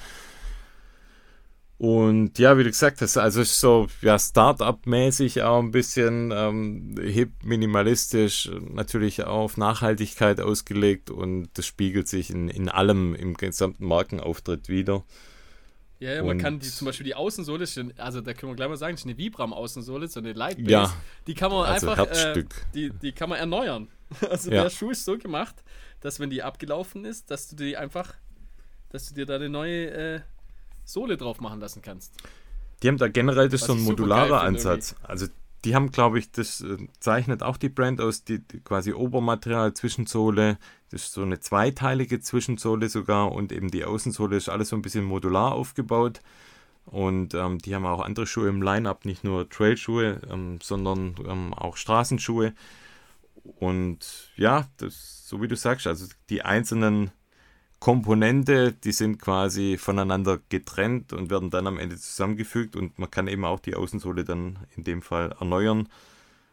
Und 1.79 2.39
ja, 2.39 2.57
wie 2.57 2.65
du 2.65 2.71
gesagt 2.71 3.03
hast, 3.03 3.19
also 3.19 3.43
ist 3.43 3.61
so 3.61 3.87
ja, 4.01 4.19
Start-up-mäßig 4.19 5.43
auch 5.43 5.59
ein 5.59 5.73
bisschen 5.73 6.33
ähm, 6.35 6.95
hip, 6.99 7.33
minimalistisch, 7.45 8.51
natürlich 8.71 9.25
auch 9.25 9.45
auf 9.45 9.57
Nachhaltigkeit 9.59 10.41
ausgelegt 10.41 11.11
und 11.11 11.51
das 11.53 11.67
spiegelt 11.67 12.09
sich 12.09 12.31
in, 12.31 12.49
in 12.49 12.71
allem 12.71 13.15
im 13.15 13.35
gesamten 13.35 13.85
Markenauftritt 13.85 14.71
wieder. 14.71 15.05
Ja, 15.99 16.15
ja 16.15 16.23
man 16.25 16.39
kann 16.39 16.61
die, 16.61 16.69
zum 16.69 16.87
Beispiel 16.87 17.05
die 17.05 17.15
Außensohle, 17.15 17.67
also 17.99 18.23
da 18.23 18.33
können 18.33 18.53
wir 18.53 18.57
gleich 18.57 18.69
mal 18.69 18.77
sagen, 18.79 18.95
das 18.95 19.03
ist 19.03 19.07
eine 19.07 19.19
Vibram-Außensohle, 19.19 20.09
so 20.09 20.21
eine 20.21 20.33
Lightbase, 20.33 20.71
ja, 20.71 20.97
die 21.27 21.35
kann 21.35 21.53
man 21.53 21.67
also 21.67 21.91
einfach, 21.91 22.07
äh, 22.07 22.45
die, 22.75 22.91
die 22.91 23.13
kann 23.13 23.29
man 23.29 23.39
erneuern. 23.39 23.89
Also 24.31 24.53
ja. 24.53 24.63
der 24.63 24.71
Schuh 24.71 24.91
ist 24.91 25.05
so 25.05 25.19
gemacht, 25.19 25.65
dass 26.01 26.21
wenn 26.21 26.31
die 26.31 26.41
abgelaufen 26.41 27.05
ist, 27.05 27.29
dass 27.33 27.49
du 27.49 27.57
die 27.57 27.77
einfach, 27.77 28.15
dass 28.91 29.09
du 29.09 29.15
dir 29.15 29.27
da 29.27 29.35
eine 29.35 29.49
neue 29.49 29.91
äh, 29.91 30.21
Sohle 30.87 31.17
drauf 31.17 31.41
machen 31.41 31.61
lassen 31.61 31.83
kannst. 31.83 32.15
Die 32.83 32.89
haben 32.89 32.99
da 32.99 33.09
generell 33.09 33.49
das 33.49 33.63
Was 33.63 33.67
so 33.69 33.73
ein 33.75 33.83
modularer 33.83 34.41
Ansatz. 34.43 34.93
Irgendwie. 34.93 35.09
Also 35.09 35.27
die 35.65 35.75
haben, 35.75 35.91
glaube 35.91 36.19
ich, 36.19 36.31
das 36.31 36.61
äh, 36.61 36.77
zeichnet 37.01 37.43
auch 37.43 37.57
die 37.57 37.69
Brand 37.69 38.01
aus, 38.01 38.25
die, 38.25 38.39
die, 38.39 38.61
quasi 38.61 38.93
Obermaterial, 38.93 39.75
Zwischensohle, 39.75 40.59
das 40.91 41.05
ist 41.05 41.13
so 41.13 41.23
eine 41.23 41.41
zweiteilige 41.41 42.21
Zwischensohle 42.21 42.89
sogar 42.89 43.33
und 43.33 43.53
eben 43.53 43.71
die 43.71 43.85
Außensohle 43.85 44.37
ist 44.37 44.49
alles 44.49 44.69
so 44.69 44.77
ein 44.77 44.83
bisschen 44.83 45.05
modular 45.05 45.53
aufgebaut. 45.53 46.21
Und 46.85 47.35
ähm, 47.35 47.59
die 47.59 47.75
haben 47.75 47.85
auch 47.85 48.01
andere 48.01 48.29
Schuhe 48.29 48.49
im 48.49 48.63
Line-Up, 48.63 49.05
nicht 49.05 49.25
nur 49.25 49.49
Trailschuhe, 49.49 50.21
ähm, 50.31 50.61
sondern 50.63 51.17
ähm, 51.27 51.53
auch 51.53 51.77
Straßenschuhe. 51.77 52.55
Und 53.43 54.31
ja, 54.37 54.69
das, 54.77 55.27
so 55.27 55.43
wie 55.43 55.49
du 55.49 55.57
sagst, 55.57 55.89
also 55.89 56.07
die 56.31 56.43
einzelnen 56.43 57.11
Komponente, 57.79 58.73
die 58.73 58.93
sind 58.93 59.21
quasi 59.21 59.77
voneinander 59.79 60.41
getrennt 60.49 61.13
und 61.13 61.31
werden 61.31 61.51
dann 61.51 61.67
am 61.67 61.79
Ende 61.79 61.97
zusammengefügt 61.97 62.75
und 62.75 62.99
man 62.99 63.11
kann 63.11 63.29
eben 63.29 63.45
auch 63.45 63.61
die 63.61 63.75
Außensohle 63.75 64.25
dann 64.25 64.59
in 64.77 64.85
dem 64.85 65.03
Fall 65.03 65.35
erneuern. 65.39 65.89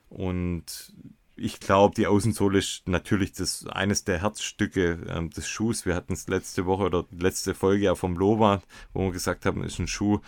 Und 0.10 0.94
ich 1.36 1.60
glaube, 1.60 1.96
die 1.96 2.08
Außensohle 2.08 2.60
ist 2.60 2.88
natürlich 2.88 3.32
das, 3.34 3.66
eines 3.68 4.04
der 4.04 4.22
Herzstücke 4.22 5.00
äh, 5.08 5.30
des 5.30 5.48
Schuhs. 5.48 5.86
Wir 5.86 5.96
hatten 5.96 6.14
es 6.14 6.28
letzte 6.28 6.66
Woche 6.66 6.84
oder 6.84 7.06
letzte 7.12 7.56
Folge 7.56 7.86
ja 7.86 7.96
vom 7.96 8.18
Lova, 8.18 8.62
wo 8.94 9.06
wir 9.06 9.12
gesagt 9.12 9.46
haben, 9.46 9.64
ist 9.64 9.80
ein 9.80 9.88
Schuh, 9.88 10.20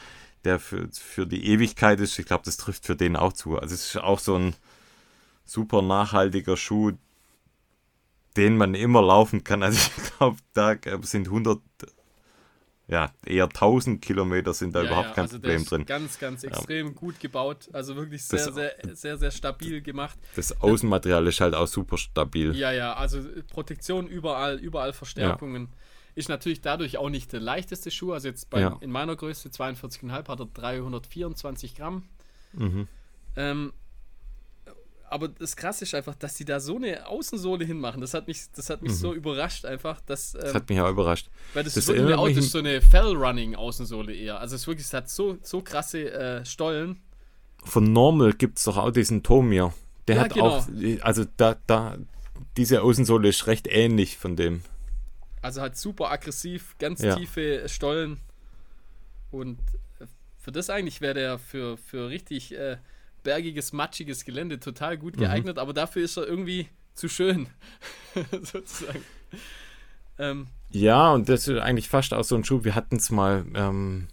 der 0.44 0.60
für, 0.60 0.90
für 0.92 1.28
die 1.28 1.46
Ewigkeit 1.46 2.00
ist. 2.00 2.18
Ich 2.18 2.26
glaube, 2.26 2.46
das 2.46 2.58
trifft 2.58 2.86
für 2.86 2.96
den 2.96 3.16
auch 3.16 3.34
zu. 3.34 3.58
Also 3.60 3.76
es 3.76 3.96
ist 3.96 3.98
auch 3.98 4.20
so 4.20 4.36
ein 4.36 4.56
super 5.44 5.82
nachhaltiger 5.82 6.58
Schuh, 6.58 6.94
den 8.38 8.58
man 8.58 8.76
immer 8.76 9.02
laufen 9.02 9.44
kann. 9.44 9.64
Also 9.64 9.90
ich 9.98 10.18
glaube, 10.18 10.38
da 10.54 10.76
sind 11.02 11.28
100, 11.28 11.60
ja, 12.88 13.12
eher 13.26 13.46
1000 13.46 14.02
Kilometer 14.02 14.54
sind 14.54 14.76
da 14.76 14.82
ja, 14.82 14.88
überhaupt 14.88 15.10
ja, 15.10 15.14
kein 15.14 15.24
also 15.24 15.40
Problem 15.40 15.66
drin. 15.66 15.86
Ganz, 15.86 16.20
ganz 16.20 16.44
extrem 16.44 16.88
ja. 16.88 16.94
gut 16.94 17.20
gebaut. 17.20 17.70
Also 17.74 17.96
wirklich 17.96 18.24
sehr, 18.24 18.46
das, 18.46 18.56
sehr, 18.56 18.76
sehr, 18.94 19.18
sehr 19.18 19.32
stabil 19.32 19.82
gemacht. 19.82 20.18
Das 20.36 20.62
Außenmaterial 20.62 21.26
ist 21.28 21.42
halt 21.42 21.56
auch 21.56 21.68
super 21.68 21.98
stabil. 21.98 22.56
Ja, 22.56 22.72
ja, 22.72 22.94
also 22.94 23.22
Protektion 23.50 24.08
überall, 24.08 24.58
überall 24.60 24.94
Verstärkungen. 24.94 25.70
Ist 26.14 26.30
natürlich 26.30 26.62
dadurch 26.62 26.98
auch 26.98 27.10
nicht 27.10 27.34
der 27.34 27.42
leichteste 27.42 27.92
Schuh. 27.92 28.14
Also 28.14 28.28
jetzt 28.28 28.50
bei, 28.50 28.72
in 28.80 28.92
meiner 28.92 29.16
Größe 29.16 29.50
42,5 29.50 30.12
hat 30.12 30.40
er 30.40 30.46
324 30.46 31.76
Gramm. 31.76 32.04
Mhm. 32.54 32.88
Ähm, 33.36 33.74
aber 35.16 35.30
das 35.30 35.56
Krasse 35.56 35.84
ist 35.86 35.96
einfach, 35.96 36.14
dass 36.16 36.36
die 36.36 36.46
da 36.46 36.60
so 36.60 36.76
eine 36.76 37.08
Außensohle 37.08 37.66
hinmachen. 37.66 38.02
Das 38.02 38.14
hat 38.14 38.28
mich, 38.28 38.44
das 38.56 38.70
hat 38.70 38.82
mich 38.82 38.92
Mhm. 38.92 38.96
so 38.96 39.14
überrascht 39.14 39.66
einfach. 39.66 40.02
Dass, 40.02 40.36
ähm, 40.36 40.42
Das 40.42 40.54
hat 40.54 40.70
mich 40.70 40.80
auch 40.80 40.90
überrascht. 40.90 41.30
weil 41.54 41.64
das, 41.64 41.74
das 41.74 41.84
ist 41.84 41.88
wirklich 41.88 42.02
eine, 42.04 42.12
erinnert 42.12 42.20
Au- 42.24 42.28
mich 42.28 42.36
das 42.36 42.46
ist 42.46 42.52
so 42.52 42.60
eine 42.60 42.82
Fell-Running-Außensohle 42.82 44.14
eher. 44.14 44.40
Also 44.40 44.56
es 44.56 44.62
ist 44.62 44.68
wirklich, 44.68 44.86
es 44.86 44.94
hat 44.94 45.10
so, 45.10 45.38
so 45.42 45.62
krasse 45.62 46.12
äh, 46.12 46.46
Stollen. 46.46 47.02
Von 47.64 47.92
Normal 47.94 48.34
gibt 48.34 48.60
es 48.60 48.66
doch 48.66 48.78
auch 48.78 48.92
diesen 48.92 49.24
Tomir. 49.24 49.74
Der 50.08 50.18
Ja, 50.18 50.22
hat 50.24 50.34
genau. 50.34 50.48
auch, 50.58 50.68
also 51.02 51.26
da, 51.38 51.56
da, 51.66 51.98
diese 52.58 52.82
Außensohle 52.84 53.30
ist 53.30 53.48
recht 53.48 53.68
ähnlich 53.68 54.18
von 54.18 54.36
dem. 54.36 54.62
Also 55.42 55.62
halt 55.62 55.76
super 55.78 56.12
aggressiv, 56.12 56.76
ganz 56.80 57.02
Ja. 57.02 57.16
tiefe 57.16 57.68
Stollen. 57.68 58.20
Und 59.32 59.60
äh, 60.00 60.06
für 60.38 60.52
das 60.52 60.70
eigentlich 60.70 61.02
wäre 61.02 61.14
der 61.16 61.40
für, 61.40 61.78
für 61.78 62.10
richtig 62.10 62.54
äh, 62.54 62.78
bergiges, 63.26 63.74
matschiges 63.74 64.24
Gelände 64.24 64.60
total 64.62 64.96
Mhm. 64.96 65.00
gut 65.02 65.18
geeignet, 65.18 65.58
aber 65.60 65.74
dafür 65.74 66.04
ist 66.06 66.16
er 66.18 66.26
irgendwie 66.26 66.68
zu 66.94 67.10
schön. 67.10 67.48
sozusagen. 68.32 69.04
Ähm, 70.18 70.48
Ja, 70.72 71.14
und 71.14 71.28
das 71.28 71.48
ist 71.50 71.60
eigentlich 71.60 71.90
fast 71.90 72.14
auch 72.14 72.24
so 72.24 72.36
ein 72.36 72.44
Schuh. 72.46 72.64
Wir 72.64 72.76
hatten 72.76 72.96
es 72.96 73.10
mal, 73.10 73.44
ähm, 73.54 74.08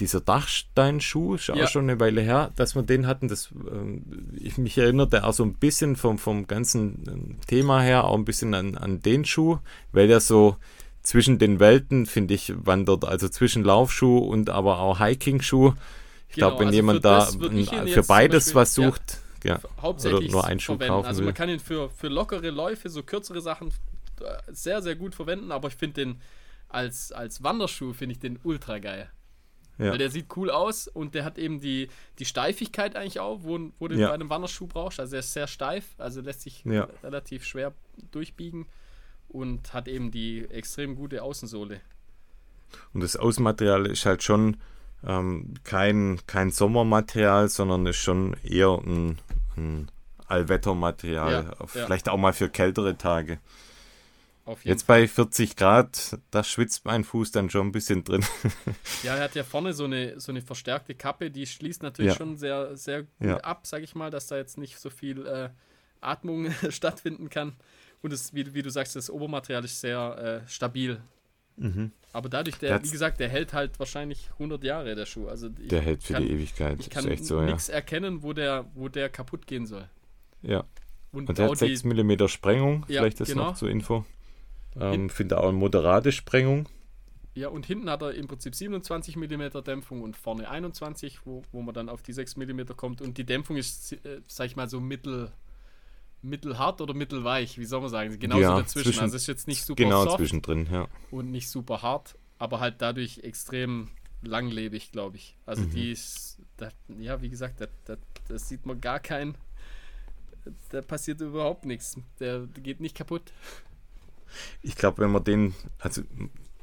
dieser 0.00 0.20
Dachsteinschuh, 0.20 1.34
ist 1.34 1.48
Ja. 1.48 1.54
auch 1.54 1.68
schon 1.68 1.88
eine 1.88 1.98
Weile 2.00 2.20
her, 2.20 2.52
dass 2.56 2.74
wir 2.74 2.82
den 2.82 3.06
hatten. 3.06 3.28
Das, 3.28 3.50
ähm, 3.70 4.02
ich 4.38 4.58
mich 4.58 4.76
erinnerte 4.78 5.24
auch 5.24 5.32
so 5.32 5.44
ein 5.44 5.54
bisschen 5.54 5.96
vom, 5.96 6.18
vom 6.18 6.46
ganzen 6.46 7.04
ähm, 7.08 7.36
Thema 7.46 7.80
her, 7.82 8.04
auch 8.04 8.16
ein 8.16 8.24
bisschen 8.26 8.54
an, 8.54 8.76
an 8.76 9.00
den 9.00 9.24
Schuh, 9.24 9.58
weil 9.92 10.08
der 10.08 10.20
so 10.20 10.56
zwischen 11.02 11.38
den 11.38 11.58
Welten, 11.58 12.06
finde 12.06 12.34
ich, 12.34 12.52
wandert. 12.54 13.04
Also 13.06 13.28
zwischen 13.28 13.64
Laufschuh 13.64 14.18
und 14.18 14.50
aber 14.50 14.78
auch 14.78 14.98
Hiking-Schuh. 15.00 15.72
Ich 16.32 16.36
Genau, 16.36 16.48
glaube, 16.48 16.60
wenn 16.60 16.66
also 16.68 16.76
jemand 16.76 17.04
da 17.04 17.26
für 17.86 18.02
beides 18.04 18.54
was 18.54 18.74
sucht, 18.74 19.18
ja, 19.44 19.60
hauptsächlich 19.82 20.30
nur 20.32 20.46
einen 20.46 20.60
Schuh 20.60 20.72
verwenden. 20.72 20.92
kaufen 20.94 21.06
Also 21.08 21.22
man 21.22 21.34
kann 21.34 21.50
ihn 21.50 21.60
für, 21.60 21.90
für 21.90 22.08
lockere 22.08 22.48
Läufe, 22.48 22.88
so 22.88 23.02
kürzere 23.02 23.42
Sachen 23.42 23.68
äh, 24.20 24.24
sehr, 24.50 24.80
sehr 24.80 24.96
gut 24.96 25.14
verwenden, 25.14 25.52
aber 25.52 25.68
ich 25.68 25.74
finde 25.76 26.04
den 26.04 26.20
als, 26.70 27.12
als 27.12 27.42
Wanderschuh 27.42 27.92
finde 27.92 28.14
ich 28.14 28.18
den 28.18 28.38
ultra 28.44 28.78
geil. 28.78 29.10
Ja. 29.76 29.90
Weil 29.90 29.98
der 29.98 30.10
sieht 30.10 30.34
cool 30.36 30.50
aus 30.50 30.88
und 30.88 31.14
der 31.14 31.26
hat 31.26 31.36
eben 31.36 31.60
die, 31.60 31.88
die 32.18 32.24
Steifigkeit 32.24 32.96
eigentlich 32.96 33.20
auch, 33.20 33.40
wo, 33.42 33.58
wo 33.78 33.88
du 33.88 33.94
Ja. 33.96 34.08
bei 34.08 34.14
einem 34.14 34.30
Wanderschuh 34.30 34.66
brauchst. 34.68 35.00
Also 35.00 35.16
er 35.16 35.20
ist 35.20 35.34
sehr 35.34 35.46
steif, 35.46 35.84
also 35.98 36.22
lässt 36.22 36.40
sich 36.40 36.64
Ja. 36.64 36.88
relativ 37.02 37.44
schwer 37.44 37.74
durchbiegen 38.10 38.64
und 39.28 39.74
hat 39.74 39.86
eben 39.86 40.10
die 40.10 40.46
extrem 40.48 40.94
gute 40.96 41.22
Außensohle. 41.22 41.82
Und 42.94 43.02
das 43.02 43.16
Außenmaterial 43.16 43.84
ist 43.86 44.06
halt 44.06 44.22
schon 44.22 44.56
ähm, 45.06 45.54
kein, 45.64 46.20
kein 46.26 46.50
Sommermaterial, 46.50 47.48
sondern 47.48 47.86
ist 47.86 47.96
schon 47.96 48.36
eher 48.42 48.78
ein, 48.84 49.18
ein 49.56 49.90
Allwettermaterial. 50.26 51.32
Ja, 51.32 51.42
ja. 51.42 51.66
Vielleicht 51.66 52.08
auch 52.08 52.16
mal 52.18 52.32
für 52.32 52.48
kältere 52.48 52.96
Tage. 52.96 53.38
Jetzt 54.64 54.88
bei 54.88 55.06
40 55.06 55.54
Grad, 55.54 56.18
da 56.32 56.42
schwitzt 56.42 56.84
mein 56.84 57.04
Fuß 57.04 57.30
dann 57.30 57.48
schon 57.48 57.68
ein 57.68 57.72
bisschen 57.72 58.02
drin. 58.02 58.24
Ja, 59.04 59.16
er 59.16 59.24
hat 59.24 59.34
ja 59.36 59.44
vorne 59.44 59.72
so 59.72 59.84
eine, 59.84 60.18
so 60.20 60.32
eine 60.32 60.42
verstärkte 60.42 60.94
Kappe, 60.94 61.30
die 61.30 61.46
schließt 61.46 61.82
natürlich 61.82 62.12
Ja. 62.12 62.16
schon 62.16 62.36
sehr, 62.36 62.76
sehr 62.76 63.02
gut 63.04 63.10
Ja. 63.20 63.36
ab, 63.38 63.66
sag 63.66 63.82
ich 63.82 63.94
mal, 63.94 64.10
dass 64.10 64.26
da 64.26 64.36
jetzt 64.36 64.58
nicht 64.58 64.78
so 64.78 64.90
viel 64.90 65.26
äh, 65.26 65.50
Atmung 66.00 66.50
stattfinden 66.70 67.30
kann. 67.30 67.54
Und 68.02 68.12
es, 68.12 68.34
wie, 68.34 68.52
wie 68.52 68.62
du 68.62 68.70
sagst, 68.70 68.96
das 68.96 69.10
Obermaterial 69.10 69.64
ist 69.64 69.80
sehr 69.80 70.42
äh, 70.44 70.48
stabil. 70.48 71.00
Aber 72.12 72.28
dadurch, 72.28 72.58
der, 72.58 72.82
wie 72.82 72.90
gesagt, 72.90 73.20
der 73.20 73.28
hält 73.28 73.52
halt 73.54 73.78
wahrscheinlich 73.78 74.30
100 74.34 74.62
Jahre, 74.64 74.94
der 74.94 75.06
Schuh. 75.06 75.28
Also 75.28 75.48
Der 75.48 75.80
hält 75.80 76.02
für 76.02 76.14
kann, 76.14 76.22
die 76.22 76.30
Ewigkeit. 76.30 76.80
Ich 76.80 76.86
ist 76.88 76.92
kann 76.92 77.16
so, 77.18 77.40
ja. 77.40 77.46
nichts 77.46 77.68
erkennen, 77.68 78.22
wo 78.22 78.32
der, 78.32 78.66
wo 78.74 78.88
der 78.88 79.08
kaputt 79.08 79.46
gehen 79.46 79.66
soll. 79.66 79.88
ja. 80.42 80.64
Und, 81.12 81.28
Und 81.28 81.36
der 81.38 81.50
hat 81.50 81.60
die, 81.60 81.76
6 81.76 81.84
mm 81.84 82.26
Sprengung, 82.26 82.86
Ja, 82.88 83.02
vielleicht 83.02 83.20
das 83.20 83.28
genau. 83.28 83.48
noch 83.48 83.54
zur 83.54 83.68
Info. 83.68 84.06
Ähm, 84.80 85.10
Finde 85.10 85.38
auch 85.38 85.48
eine 85.48 85.58
moderate 85.58 86.10
Sprengung. 86.10 86.70
ja, 87.34 87.48
und 87.48 87.66
hinten 87.66 87.90
hat 87.90 88.00
er 88.00 88.14
im 88.14 88.26
Prinzip 88.28 88.54
27 88.54 89.16
mm 89.16 89.62
Dämpfung 89.62 90.00
und 90.02 90.16
vorne 90.16 90.48
21, 90.48 91.26
wo, 91.26 91.42
wo 91.52 91.60
man 91.60 91.74
dann 91.74 91.90
auf 91.90 92.02
die 92.02 92.14
6 92.14 92.36
mm 92.38 92.62
kommt. 92.76 93.02
Und 93.02 93.18
die 93.18 93.24
Dämpfung 93.26 93.58
ist, 93.58 93.92
äh, 93.92 94.22
sag 94.26 94.46
ich 94.46 94.56
mal, 94.56 94.70
so 94.70 94.80
mittel, 94.80 95.30
mittelhart 96.22 96.80
oder 96.80 96.94
mittelweich, 96.94 97.58
wie 97.58 97.64
soll 97.64 97.80
man 97.80 97.90
sagen? 97.90 98.18
Genauso 98.18 98.42
Ja, 98.42 98.56
dazwischen. 98.58 98.84
zwischen- 98.92 99.00
also 99.02 99.16
es 99.16 99.22
ist 99.22 99.28
jetzt 99.28 99.48
nicht 99.48 99.64
super 99.64 99.82
Genau 99.82 100.04
soft 100.04 100.18
zwischendrin, 100.18 100.68
ja. 100.70 100.88
und 101.10 101.30
nicht 101.30 101.48
super 101.50 101.82
hart, 101.82 102.16
aber 102.38 102.60
halt 102.60 102.76
dadurch 102.78 103.18
extrem 103.18 103.88
langlebig, 104.22 104.92
glaube 104.92 105.16
ich. 105.16 105.36
Also 105.46 105.62
Mhm. 105.62 105.70
die 105.70 105.90
ist, 105.92 106.38
da, 106.56 106.68
ja, 106.98 107.20
wie 107.22 107.28
gesagt, 107.28 107.60
da, 107.60 107.66
da, 107.84 107.96
da 108.28 108.38
sieht 108.38 108.64
man 108.66 108.80
gar 108.80 109.00
kein, 109.00 109.34
da 110.70 110.80
passiert 110.82 111.20
überhaupt 111.20 111.64
nichts. 111.66 111.96
Der 112.20 112.46
geht 112.62 112.80
nicht 112.80 112.96
kaputt. 112.96 113.32
Ich 114.62 114.76
glaube, 114.76 115.02
wenn 115.02 115.10
man 115.12 115.24
den, 115.24 115.54
also 115.78 116.02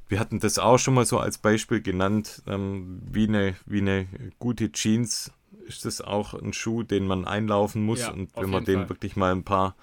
wir 0.07 0.19
hatten 0.19 0.39
das 0.39 0.57
auch 0.57 0.77
schon 0.79 0.93
mal 0.95 1.05
so 1.05 1.19
als 1.19 1.37
Beispiel 1.37 1.81
genannt, 1.81 2.41
ähm, 2.47 3.01
wie, 3.11 3.27
eine, 3.27 3.55
wie 3.65 3.81
eine 3.81 4.07
gute 4.39 4.71
Jeans 4.71 5.31
ist 5.69 5.85
das 5.85 6.01
auch 6.01 6.33
ein 6.33 6.51
Schuh, 6.53 6.83
den 6.83 7.07
man 7.07 7.25
einlaufen 7.25 7.83
muss. 7.83 7.99
Ja, 7.99 8.11
und 8.11 8.35
wenn 8.35 8.49
man 8.49 8.65
den 8.65 8.79
Fall. 8.81 8.89
wirklich 8.89 9.15
mal 9.15 9.31
ein 9.31 9.43
paar 9.43 9.75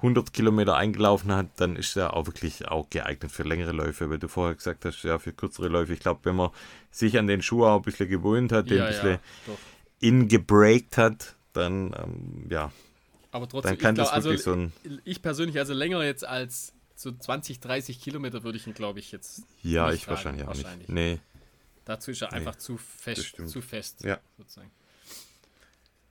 hundert 0.00 0.32
Kilometer 0.32 0.76
eingelaufen 0.76 1.30
hat, 1.32 1.48
dann 1.56 1.76
ist 1.76 1.96
er 1.96 2.14
auch 2.14 2.26
wirklich 2.26 2.66
auch 2.68 2.88
geeignet 2.90 3.30
für 3.30 3.42
längere 3.44 3.72
Läufe, 3.72 4.10
weil 4.10 4.18
du 4.18 4.28
vorher 4.28 4.54
gesagt 4.54 4.84
hast, 4.84 5.02
ja, 5.04 5.18
für 5.18 5.32
kürzere 5.32 5.68
Läufe. 5.68 5.92
Ich 5.92 6.00
glaube, 6.00 6.20
wenn 6.24 6.36
man 6.36 6.50
sich 6.90 7.18
an 7.18 7.26
den 7.26 7.42
Schuh 7.42 7.64
auch 7.64 7.76
ein 7.76 7.82
bisschen 7.82 8.08
gewöhnt 8.08 8.50
hat, 8.52 8.70
den 8.70 8.80
ein 8.80 8.88
bisschen 8.88 9.18
doch. 9.46 9.58
ingebreakt 10.00 10.96
hat, 10.98 11.36
dann, 11.52 11.94
ähm, 12.02 12.46
ja, 12.50 12.72
Aber 13.30 13.48
trotzdem, 13.48 13.70
dann 13.72 13.78
kann 13.78 13.94
ich 13.94 13.96
glaub, 13.96 14.06
das 14.08 14.14
also 14.14 14.30
wirklich 14.30 14.42
so 14.44 14.52
ein, 14.54 14.72
ich 15.04 15.22
persönlich, 15.22 15.58
also 15.58 15.72
länger 15.74 16.02
jetzt 16.02 16.26
als 16.26 16.72
so 16.96 17.12
20, 17.12 17.60
30 17.60 18.00
Kilometer 18.00 18.42
würde 18.44 18.58
ich 18.58 18.66
ihn, 18.66 18.74
glaube 18.74 18.98
ich, 18.98 19.12
jetzt. 19.12 19.42
ja, 19.62 19.92
ich 19.92 20.00
tragen, 20.02 20.10
wahrscheinlich 20.10 20.42
auch 20.44 20.48
wahrscheinlich. 20.48 20.88
nicht. 20.88 20.94
Nee, 20.94 21.20
Dazu 21.84 22.12
ist 22.12 22.22
er 22.22 22.28
Nee, 22.30 22.36
einfach 22.38 22.56
zu 22.56 22.76
fest, 22.76 23.36
zu 23.46 23.60
fest, 23.60 24.04
Ja. 24.04 24.18
sozusagen. 24.38 24.70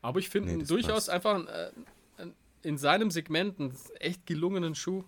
Aber 0.01 0.19
ich 0.19 0.29
finde 0.29 0.53
Nee, 0.55 0.63
durchaus 0.63 1.05
passt. 1.05 1.09
einfach 1.09 1.35
ein, 1.35 1.47
äh, 1.47 1.71
ein, 2.17 2.33
in 2.63 2.77
seinem 2.77 3.11
Segment 3.11 3.59
einen 3.59 3.77
echt 3.99 4.25
gelungenen 4.25 4.75
Schuh. 4.75 5.03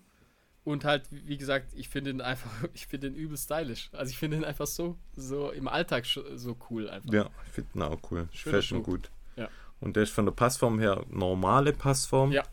Und 0.66 0.86
halt, 0.86 1.04
wie 1.12 1.38
gesagt, 1.38 1.74
ich 1.76 1.89
finde 1.89 2.12
ihn 2.12 2.22
einfach, 2.22 2.50
ich 2.74 2.88
finde 2.88 3.08
ihn 3.08 3.16
übel 3.16 3.38
stylisch. 3.38 3.89
Also 3.91 4.12
ich 4.12 4.18
finde 4.18 4.38
ihn 4.38 4.44
einfach 4.46 4.68
so, 4.68 4.98
so 5.16 5.52
im 5.52 5.68
Alltag 5.68 6.06
so 6.06 6.56
cool 6.70 6.89
einfach. 6.89 7.12
Ja, 7.12 7.30
ich 7.48 7.52
finde 7.52 7.70
ihn 7.76 7.82
auch 7.82 8.00
cool. 8.12 8.30
Schöner 8.32 8.58
Fashion 8.58 8.78
Schuh. 8.80 8.84
gut. 8.91 9.12
Ja. 9.36 9.50
Und 9.82 9.96
der 9.98 10.04
ist 10.04 10.12
von 10.14 10.26
der 10.26 10.32
Passform 10.32 10.80
her 10.80 11.04
normale 11.10 11.74
Passform. 11.74 12.32
Ja. 12.32 12.44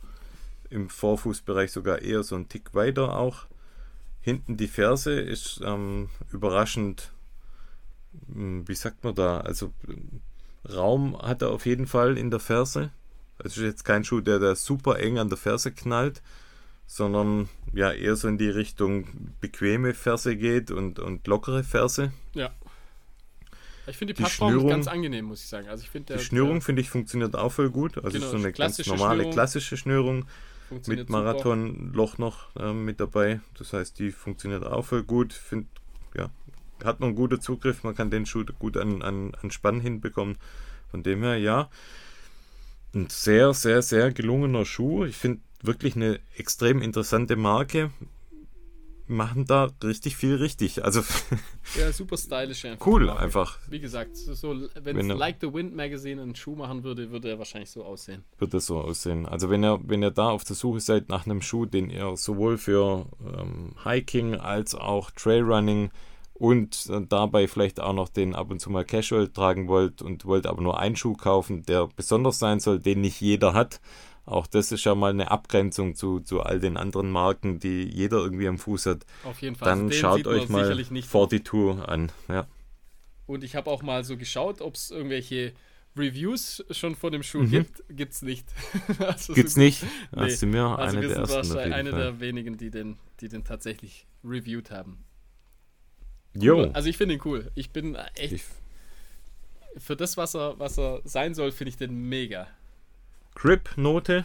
Im 0.71 0.89
Vorfußbereich 0.89 1.71
sogar 1.73 2.01
eher 2.01 2.23
so 2.25 2.35
ein 2.37 2.49
Tick 2.49 2.75
weiter 2.75 3.17
auch. 3.17 3.47
Hinten 4.23 4.57
die 4.57 4.69
Ferse 4.69 5.13
ist 5.19 5.61
ähm, 5.65 6.11
überraschend, 6.33 7.13
hm, 8.33 8.67
wie 8.69 8.75
sagt 8.75 9.03
man 9.05 9.15
da, 9.15 9.41
also 9.41 9.73
Raum 10.69 11.17
hat 11.21 11.43
er 11.43 11.51
auf 11.51 11.67
jeden 11.67 11.87
Fall 11.87 12.19
in 12.19 12.31
der 12.31 12.41
Ferse. 12.41 12.91
Es 13.39 13.57
ist 13.57 13.63
jetzt 13.63 13.85
kein 13.85 14.05
Schuh, 14.05 14.21
der 14.21 14.39
da 14.39 14.55
super 14.55 14.99
eng 14.99 15.19
an 15.19 15.29
der 15.29 15.39
Ferse 15.39 15.73
knallt, 15.73 16.23
sondern 16.87 17.49
ja 17.73 17.91
eher 17.93 18.17
so 18.17 18.29
in 18.29 18.37
die 18.37 18.49
Richtung 18.51 19.33
bequeme 19.41 19.95
Ferse 19.95 20.37
geht 20.37 20.71
und, 20.71 20.99
und 20.99 21.27
lockere 21.27 21.65
Ferse. 21.65 22.13
Ja. 22.35 22.51
Ich 23.87 23.97
finde 23.97 24.15
die, 24.15 24.23
Die 24.23 24.29
Schnürung- 24.31 24.69
ganz 24.69 24.87
angenehm, 24.87 25.25
muss 25.25 25.41
ich 25.43 25.49
sagen. 25.49 25.69
Also 25.69 25.83
ich 25.83 25.91
finde 25.91 26.13
Die 26.13 26.19
der- 26.19 26.25
Schnürung, 26.25 26.61
finde 26.61 26.83
ich, 26.83 26.91
funktioniert 26.91 27.35
auch 27.35 27.51
voll 27.51 27.71
gut. 27.71 27.97
Also 27.97 28.11
Genau, 28.11 28.25
ist 28.27 28.31
so 28.31 28.37
eine 28.37 28.53
ganz 28.53 28.87
normale 28.87 29.15
Schnürung. 29.21 29.33
klassische 29.33 29.77
Schnürung 29.77 30.27
der 30.71 30.97
mit. 30.97 31.09
Marathonloch 31.09 32.19
noch 32.19 32.51
ähm, 32.57 32.85
mit 32.85 33.01
dabei. 33.01 33.41
Das 33.59 33.73
heißt, 33.73 33.99
die 33.99 34.13
funktioniert 34.13 34.65
auch 34.65 34.85
voll 34.85 35.03
gut. 35.03 35.33
Find, 35.33 35.67
ja, 36.17 36.29
hat 36.85 37.01
noch 37.01 37.09
einen 37.09 37.17
guten 37.17 37.41
Zugriff. 37.41 37.83
Man 37.85 37.95
kann 37.95 38.11
den 38.11 38.27
Schuh 38.27 38.45
gut 38.59 38.77
an, 38.77 39.03
an, 39.03 39.33
an 39.43 39.51
Spann 39.51 39.81
hinbekommen. 39.81 40.37
Von 40.91 41.03
dem 41.03 41.23
her, 41.23 41.37
ja, 41.39 41.71
ein 42.95 43.07
sehr, 43.09 43.55
sehr, 43.55 43.83
sehr 43.83 44.13
gelungener 44.13 44.65
Schuh. 44.65 45.05
Ich 45.05 45.17
finde 45.17 45.41
wirklich 45.63 45.95
eine 45.97 46.19
extrem 46.37 46.83
interessante 46.83 47.37
Marke. 47.37 47.91
Machen 49.07 49.45
da 49.45 49.69
richtig 49.83 50.17
viel 50.17 50.37
richtig. 50.37 50.85
Also 50.85 51.03
Ja, 51.77 51.91
super 51.93 52.17
stylisch 52.17 52.65
einfach. 52.65 52.87
cool 52.87 53.11
einfach. 53.11 53.59
Wie 53.69 53.81
gesagt, 53.81 54.17
so, 54.17 54.51
wenn 54.75 54.97
Wenn 54.97 54.99
es 54.99 55.09
er- 55.09 55.17
Like 55.17 55.39
the 55.41 55.53
Wind 55.53 55.75
Magazine 55.75 56.23
einen 56.23 56.37
Schuh 56.37 56.55
machen 56.55 56.85
würde, 56.85 57.11
würde 57.11 57.29
er 57.29 57.39
wahrscheinlich 57.39 57.71
so 57.71 57.85
aussehen. 57.85 58.23
das 58.39 58.67
so 58.67 58.79
aussehen. 58.81 59.27
Also 59.27 59.51
wenn 59.51 59.65
ihr, 59.65 59.81
wenn 59.83 60.03
ihr 60.05 60.13
da 60.13 60.31
auf 60.31 60.45
der 60.45 60.55
Suche 60.55 60.79
seid 60.79 61.09
nach 61.09 61.27
einem 61.27 61.43
Schuh, 61.43 61.67
den 61.67 61.91
ihr 61.91 62.17
sowohl 62.17 62.57
für 62.57 63.07
ähm, 63.37 63.75
Hiking 63.83 64.37
als 64.37 64.77
auch 64.77 65.11
Trailrunning 65.11 65.91
und 66.41 66.91
dabei 67.11 67.47
vielleicht 67.47 67.79
auch 67.81 67.93
noch 67.93 68.09
den 68.09 68.35
ab 68.35 68.51
und 68.51 68.61
zu 68.61 68.71
mal 68.71 68.85
Casual 68.85 69.29
tragen 69.29 69.69
wollt 69.69 70.01
und 70.03 70.25
wollt 70.25 70.47
aber 70.47 70.63
nur 70.63 70.81
einen 70.81 70.97
Schuh 70.97 71.13
kaufen, 71.15 71.63
der 71.67 71.87
besonders 71.95 72.39
sein 72.41 72.59
soll, 72.61 72.81
den 72.81 73.03
nicht 73.03 73.21
jeder 73.21 73.53
hat. 73.55 73.81
Auch 74.25 74.47
das 74.47 74.73
ist 74.73 74.85
ja 74.85 74.95
mal 74.95 75.11
eine 75.11 75.31
Abgrenzung 75.31 75.95
zu, 75.95 76.21
zu 76.21 76.41
all 76.41 76.59
den 76.61 76.77
anderen 76.77 77.11
Marken, 77.11 77.59
die 77.59 77.83
jeder 77.85 78.19
irgendwie 78.19 78.49
am 78.49 78.59
Fuß 78.59 78.87
hat. 78.87 79.05
Auf 79.25 79.43
jeden 79.43 79.55
Fall. 79.57 79.69
Dann 79.69 79.87
Also 79.89 79.99
schaut 79.99 80.27
euch 80.27 80.49
mal 80.49 80.65
sicherlich 80.65 80.91
nicht. 80.91 81.11
42 81.11 81.87
an. 81.87 82.11
Ja. 82.29 82.47
Und 83.27 83.45
ich 83.45 83.55
habe 83.55 83.71
auch 83.71 83.83
mal 83.83 84.03
so 84.05 84.17
geschaut, 84.17 84.61
ob 84.63 84.77
es 84.77 84.91
irgendwelche 84.91 85.53
Reviews 85.97 86.65
schon 86.71 86.95
von 86.97 87.13
dem 87.13 87.23
Schuh 87.23 87.43
Mhm. 87.43 87.51
gibt, 87.51 87.83
gibt's 87.91 88.23
nicht. 88.23 88.47
also 89.01 89.35
Gibt's 89.35 89.55
so- 89.55 89.61
nicht? 89.61 89.83
Nee. 90.15 90.23
Hast 90.23 90.41
du 90.43 90.47
mir 90.47 90.65
Also 90.65 90.97
eine 90.97 91.01
wir 91.07 91.09
der 91.15 91.27
sind 91.27 91.37
ersten 91.37 91.55
wahrscheinlich 91.55 91.75
eine 91.75 91.91
Fall. 91.91 92.01
der 92.01 92.21
wenigen, 92.21 92.57
die 92.57 92.71
den, 92.71 92.97
die 93.21 93.29
den 93.29 93.45
tatsächlich 93.45 94.07
reviewed 94.25 94.71
haben. 94.71 95.05
Jo. 96.35 96.71
Also 96.73 96.89
ich 96.89 96.97
finde 96.97 97.15
ihn 97.15 97.21
cool. 97.25 97.51
Ich 97.55 97.71
bin 97.71 97.97
echt, 98.15 98.33
Ich, 98.33 98.45
für 99.79 99.97
das, 99.97 100.17
was 100.17 100.35
er, 100.35 100.59
was 100.59 100.79
er 100.79 101.01
sein 101.05 101.35
soll, 101.35 101.53
finde 101.53 101.71
ich 101.71 101.77
den 101.77 101.95
mega. 102.09 102.47
Grip-Note? 103.35 104.25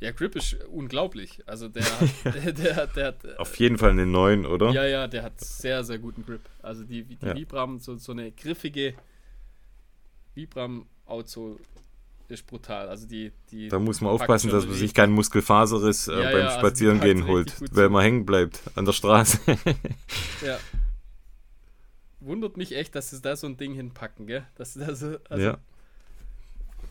Ja, 0.00 0.12
Grip 0.12 0.34
ist 0.34 0.56
unglaublich. 0.70 1.42
Also 1.46 1.68
der, 1.68 1.84
der, 2.24 2.52
der, 2.52 2.86
der 2.86 3.06
hat, 3.06 3.38
Auf 3.38 3.56
jeden 3.58 3.76
Fall 3.78 3.90
eine 3.90 4.06
9, 4.06 4.46
oder? 4.46 4.70
ja, 4.70 4.86
ja, 4.86 5.06
der 5.06 5.22
hat 5.22 5.40
sehr, 5.40 5.84
sehr 5.84 5.98
guten 5.98 6.24
Grip. 6.24 6.40
Also 6.62 6.84
die, 6.84 7.02
die 7.04 7.18
Ja. 7.24 7.34
Vibram, 7.36 7.78
so, 7.80 7.96
so 7.96 8.12
eine 8.12 8.30
griffige 8.32 8.94
Vibram-Outsole 10.34 11.56
ist 12.28 12.46
brutal. 12.46 12.88
Also 12.88 13.06
die, 13.06 13.32
die 13.50 13.68
Da 13.68 13.78
muss 13.78 14.00
man 14.00 14.12
aufpassen, 14.12 14.50
dass 14.50 14.64
man 14.64 14.74
sich 14.74 14.94
keinen 14.94 15.12
Muskelfaserriss 15.12 16.08
äh, 16.08 16.12
Ja, 16.12 16.30
beim 16.30 16.38
ja, 16.38 16.46
also 16.46 16.58
Spazierengehen 16.60 17.18
packt 17.20 17.30
holt, 17.30 17.54
weil 17.72 17.88
man 17.88 18.02
hängen 18.02 18.24
bleibt 18.24 18.62
an 18.76 18.84
der 18.84 18.92
Straße. 18.92 19.38
Ja. 20.44 20.58
Wundert 22.20 22.56
mich 22.56 22.74
echt, 22.76 22.94
dass 22.94 23.10
sie 23.10 23.20
da 23.20 23.34
so 23.36 23.46
ein 23.46 23.56
Ding 23.56 23.74
hinpacken, 23.74 24.26
gell? 24.26 24.46
Das 24.56 24.76
ist 24.76 24.86
also, 24.86 25.16
also 25.28 25.44
ja, 25.44 25.58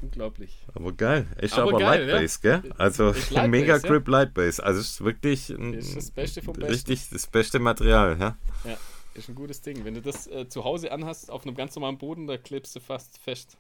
unglaublich. 0.02 0.58
aber 0.74 0.92
geil. 0.94 1.28
Ist 1.40 1.54
Aber 1.54 1.70
aber, 1.70 1.80
geil, 1.80 2.06
Lightbase, 2.06 2.40
gell? 2.42 2.74
Also 2.78 3.06
Lightbase, 3.12 3.48
Mega 3.48 3.76
ja. 3.76 3.80
Grip 3.82 4.08
Lightbase. 4.08 4.64
Also 4.64 4.80
ist 4.80 5.04
wirklich 5.04 5.50
ein, 5.50 5.74
Ist 5.76 5.96
das 5.96 6.12
Beste 6.12 6.42
vom 6.42 6.54
Besten. 6.54 6.72
richtig 6.72 7.10
das 7.12 7.28
beste 7.28 7.60
Material, 7.60 8.18
ja? 8.20 8.38
Ja, 8.66 8.78
ist 9.14 9.30
ein 9.30 9.36
gutes 9.36 9.62
Ding. 9.62 9.86
Wenn 9.86 9.94
du 9.94 10.02
das 10.02 10.26
äh, 10.28 10.48
zu 10.50 10.64
Hause 10.64 10.92
anhast, 10.92 11.30
auf 11.30 11.46
einem 11.46 11.56
ganz 11.56 11.76
normalen 11.76 11.98
Boden, 11.98 12.26
da 12.26 12.38
klebst 12.38 12.76
du 12.76 12.80
fast 12.80 13.18
fest. 13.20 13.58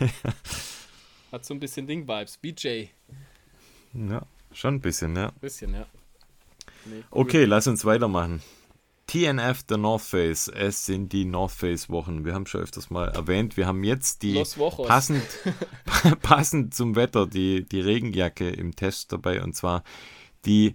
Hat 1.30 1.44
so 1.44 1.54
ein 1.54 1.60
bisschen 1.60 1.86
Ding-Vibes. 1.86 2.38
BJ. 2.38 2.86
Ja, 3.94 4.22
schon 4.52 4.74
ein 4.74 4.80
bisschen, 4.80 5.14
ja. 5.16 5.30
Bisschen, 5.40 5.74
ja. 5.74 5.86
Nee, 6.84 7.04
cool. 7.12 7.20
Okay, 7.22 7.44
lass 7.44 7.66
uns 7.68 7.84
weitermachen. 7.84 8.42
TNF, 9.12 9.62
der 9.64 9.76
North 9.76 10.00
Face. 10.00 10.48
Es 10.48 10.86
sind 10.86 11.12
die 11.12 11.26
North 11.26 11.52
Face 11.52 11.90
Wochen. 11.90 12.24
Wir 12.24 12.32
haben 12.32 12.46
schon 12.46 12.62
öfters 12.62 12.88
mal 12.88 13.08
erwähnt. 13.08 13.58
Wir 13.58 13.66
haben 13.66 13.84
jetzt 13.84 14.22
die 14.22 14.42
passend, 14.86 15.22
passend 16.22 16.74
zum 16.74 16.96
Wetter 16.96 17.26
die, 17.26 17.62
die 17.62 17.82
Regenjacke 17.82 18.48
im 18.48 18.74
Test 18.74 19.12
dabei. 19.12 19.42
Und 19.42 19.54
zwar 19.54 19.84
die, 20.46 20.74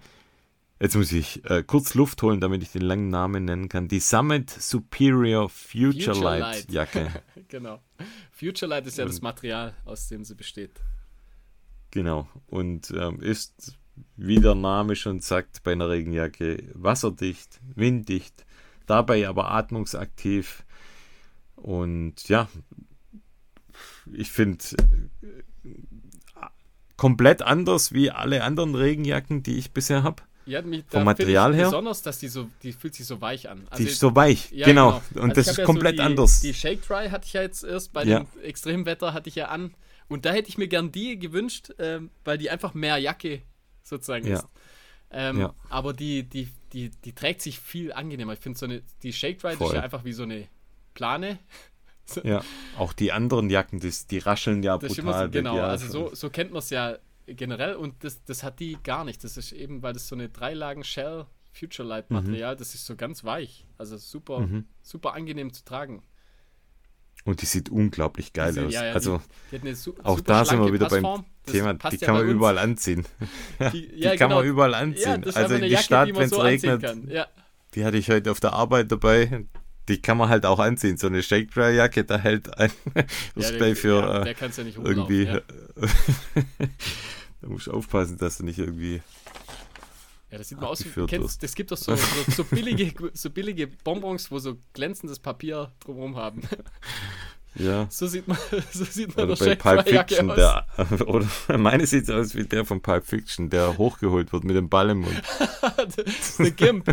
jetzt 0.79 0.95
muss 0.95 1.11
ich 1.13 1.43
äh, 1.49 1.63
kurz 1.63 1.95
Luft 1.95 2.21
holen, 2.21 2.39
damit 2.39 2.61
ich 2.61 2.71
den 2.71 2.83
langen 2.83 3.09
Namen 3.09 3.45
nennen 3.45 3.69
kann. 3.69 3.87
Die 3.87 3.99
Summit 3.99 4.51
Superior 4.51 5.49
Future, 5.49 6.13
Future 6.13 6.19
Light, 6.23 6.41
Light. 6.41 6.71
Jacke. 6.71 7.23
Genau. 7.47 7.81
Future 8.31 8.69
Light 8.69 8.85
ist 8.85 8.99
ja 8.99 9.05
das 9.05 9.15
Und- 9.15 9.23
Material, 9.23 9.73
aus 9.83 10.09
dem 10.09 10.23
sie 10.23 10.35
besteht. 10.35 10.79
Genau. 11.89 12.27
Und 12.45 12.91
ähm, 12.91 13.19
ist, 13.19 13.77
wie 14.15 14.39
der 14.39 14.55
Name 14.55 14.95
schon 14.95 15.19
sagt, 15.19 15.63
bei 15.63 15.71
einer 15.73 15.89
Regenjacke 15.89 16.63
wasserdicht, 16.73 17.59
winddicht, 17.75 18.45
dabei 18.85 19.27
aber 19.27 19.51
atmungsaktiv. 19.51 20.63
Und 21.55 22.27
ja, 22.29 22.47
ich 24.13 24.31
finde 24.31 24.63
komplett 26.95 27.41
anders 27.41 27.93
wie 27.93 28.11
alle 28.11 28.43
anderen 28.43 28.75
Regenjacken, 28.75 29.43
die 29.43 29.57
ich 29.57 29.71
bisher 29.71 30.03
habe. 30.03 30.23
Ja, 30.45 30.61
mich, 30.61 30.85
Vom 30.87 31.03
Material 31.03 31.53
her? 31.53 31.65
Besonders, 31.65 32.01
dass 32.01 32.19
die 32.19 32.29
so, 32.29 32.49
die 32.63 32.71
fühlt 32.71 32.95
sich 32.95 33.05
so 33.05 33.19
weich 33.19 33.49
an. 33.49 33.67
Also 33.69 33.83
Die 33.83 33.89
ist 33.89 33.99
so 33.99 34.15
weich, 34.15 34.49
Ja, 34.51 34.65
genau. 34.65 35.01
Und 35.13 35.21
Also 35.23 35.33
das 35.35 35.47
ist 35.49 35.57
ja 35.57 35.65
komplett 35.65 35.97
so 35.97 36.03
die, 36.03 36.07
anders. 36.07 36.39
Die 36.39 36.53
Shake 36.53 36.87
Dry 36.87 37.09
hatte 37.09 37.25
ich 37.25 37.33
ja 37.33 37.41
jetzt 37.41 37.63
erst 37.65 37.91
bei 37.91 38.03
Ja. 38.05 38.19
dem 38.21 38.27
Extremwetter 38.41 39.13
hatte 39.13 39.27
ich 39.27 39.35
ja 39.35 39.49
an. 39.49 39.73
Und 40.07 40.23
da 40.25 40.31
hätte 40.31 40.47
ich 40.47 40.57
mir 40.57 40.69
gern 40.69 40.93
die 40.93 41.19
gewünscht, 41.19 41.71
ähm, 41.79 42.11
weil 42.23 42.37
die 42.37 42.49
einfach 42.49 42.73
mehr 42.73 42.97
Jacke 42.97 43.41
sozusagen 43.87 44.27
Ja. 44.27 44.37
ist. 44.39 44.47
Ähm, 45.11 45.39
Ja. 45.39 45.53
Aber 45.69 45.93
die, 45.93 46.23
die, 46.23 46.49
die, 46.73 46.89
die 46.89 47.13
trägt 47.13 47.41
sich 47.41 47.59
viel 47.59 47.93
angenehmer. 47.93 48.33
Ich 48.33 48.39
finde 48.39 48.59
so 48.59 48.65
eine, 48.65 48.81
die 49.03 49.13
Shake 49.13 49.43
ist 49.43 49.57
Voll. 49.57 49.75
ja 49.75 49.81
einfach 49.81 50.03
wie 50.03 50.13
so 50.13 50.23
eine 50.23 50.47
Plane. 50.93 51.39
ja, 52.23 52.41
auch 52.77 52.93
die 52.93 53.11
anderen 53.11 53.49
Jacken, 53.49 53.79
die, 53.79 53.91
die 54.09 54.17
rascheln 54.19 54.63
ja 54.63 54.77
Das 54.77 54.91
ist 54.91 54.97
brutal. 55.03 55.25
so, 55.25 55.31
genau, 55.31 55.59
also 55.59 55.87
so, 55.87 56.15
so 56.15 56.29
kennt 56.29 56.51
man 56.51 56.59
es 56.59 56.69
ja 56.69 56.97
generell 57.25 57.75
und 57.75 58.03
das, 58.03 58.23
das 58.23 58.43
hat 58.43 58.59
die 58.59 58.77
gar 58.83 59.03
nicht. 59.05 59.23
Das 59.23 59.35
ist 59.37 59.51
eben, 59.51 59.81
weil 59.81 59.93
das 59.93 60.07
so 60.07 60.15
eine 60.15 60.29
Dreilagen 60.29 60.83
Shell 60.83 61.25
Future 61.51 61.87
Light 61.87 62.11
Material, 62.11 62.55
das 62.55 62.75
ist 62.75 62.85
so 62.85 62.95
ganz 62.95 63.23
weich. 63.23 63.65
Also 63.77 63.97
super, 63.97 64.39
Mhm. 64.41 64.65
super 64.83 65.13
angenehm 65.15 65.51
zu 65.51 65.65
tragen. 65.65 66.03
Und 67.25 67.41
die 67.41 67.45
sieht 67.45 67.69
unglaublich 67.69 68.31
geil 68.31 68.53
Diese- 68.53 68.65
aus. 68.67 68.73
ja, 68.73 68.85
ja, 68.85 68.93
also 68.93 69.21
Die 69.51 69.55
hat 69.57 69.61
eine 69.63 69.75
su 69.75 69.93
auch 70.03 70.17
super 70.17 70.27
da 70.33 70.45
sind 70.45 70.59
wir 70.63 70.71
wieder 70.73 70.87
beim 70.87 71.03
Passform. 71.03 71.25
Das 71.45 71.51
Thema, 71.53 71.73
die 71.73 71.95
ja 71.97 72.05
kann 72.07 72.15
bei 72.15 72.23
man 72.23 72.29
überall 72.35 72.57
anziehen. 72.57 73.05
Ja, 73.59 73.69
Die- 73.71 73.87
die, 73.89 73.99
ja, 73.99 74.15
kann 74.15 74.29
man 74.29 74.39
genau. 74.43 74.49
überall 74.51 74.71
Ja, 74.71 74.77
anziehen. 74.77 75.21
das 75.21 75.29
ist 75.31 75.37
also 75.37 75.39
einfach 75.39 75.49
in 75.49 75.55
eine 75.57 75.65
die 75.67 75.71
Jacke, 75.73 75.83
Stadt, 75.83 76.07
die 76.07 76.13
man 76.13 76.19
wenn 76.21 76.25
es 76.25 76.31
so 76.31 76.39
anziehen 76.41 76.69
regnet, 76.71 76.81
kann. 76.83 77.09
Ja, 77.09 77.27
die 77.75 77.85
hatte 77.85 77.97
ich 77.97 78.09
heute 78.09 78.31
auf 78.31 78.39
der 78.39 78.53
Arbeit 78.53 78.91
dabei. 78.91 79.45
Die 79.89 80.01
kann 80.01 80.17
man 80.17 80.27
halt 80.29 80.45
auch 80.45 80.59
anziehen. 80.59 80.97
So 80.97 81.07
eine 81.07 81.23
Shake 81.23 81.51
Dry 81.51 81.73
Jacke, 81.75 82.03
da 82.03 82.17
hält 82.17 82.57
ein, 82.57 82.71
ja, 83.35 83.51
gleich 83.51 83.77
für 83.77 83.99
ja, 84.01 84.23
äh, 84.25 84.33
kann 84.33 84.51
ja 84.55 84.63
irgendwie. 84.83 85.23
Ja. 85.23 85.41
da 87.41 87.47
musst 87.47 87.67
du 87.67 87.71
aufpassen, 87.71 88.17
dass 88.17 88.37
du 88.37 88.45
nicht 88.45 88.59
irgendwie. 88.59 89.01
Ja, 90.31 90.37
das 90.37 90.49
sieht 90.49 90.59
mal 90.59 90.67
aus 90.67 90.83
wie, 90.83 91.05
kennst, 91.05 91.41
das 91.41 91.55
gibt 91.55 91.71
doch 91.71 91.77
so, 91.77 91.95
so, 91.95 92.31
so, 92.31 92.43
billige, 92.43 92.93
so 93.13 93.29
billige 93.29 93.67
Bonbons, 93.67 94.29
wo 94.31 94.39
so 94.39 94.57
glänzendes 94.73 95.19
Papier 95.19 95.71
drumherum 95.79 96.15
haben. 96.15 96.41
Ja. 97.59 97.87
So 97.89 98.05
sieht 98.05 98.27
man, 98.27 98.37
so 98.71 98.83
sieht 98.83 99.17
man 99.17 99.31
Oder 99.31 99.35
der 99.35 99.55
bei 99.55 99.55
Pulp 99.55 99.89
Fiction, 99.89 100.29
aus. 100.29 100.35
der, 100.37 101.07
oder 101.07 101.27
meine 101.57 101.87
sieht 101.87 102.07
aus 102.11 102.35
wie 102.35 102.43
der 102.43 102.65
von 102.65 102.81
Pulp 102.81 103.03
Fiction, 103.03 103.49
der 103.49 103.79
hochgeholt 103.79 104.31
wird 104.31 104.43
mit 104.43 104.55
dem 104.55 104.69
Ball 104.69 104.91
im 104.91 104.99
Mund. 104.99 105.21
The 106.37 106.51
Gimp. 106.51 106.85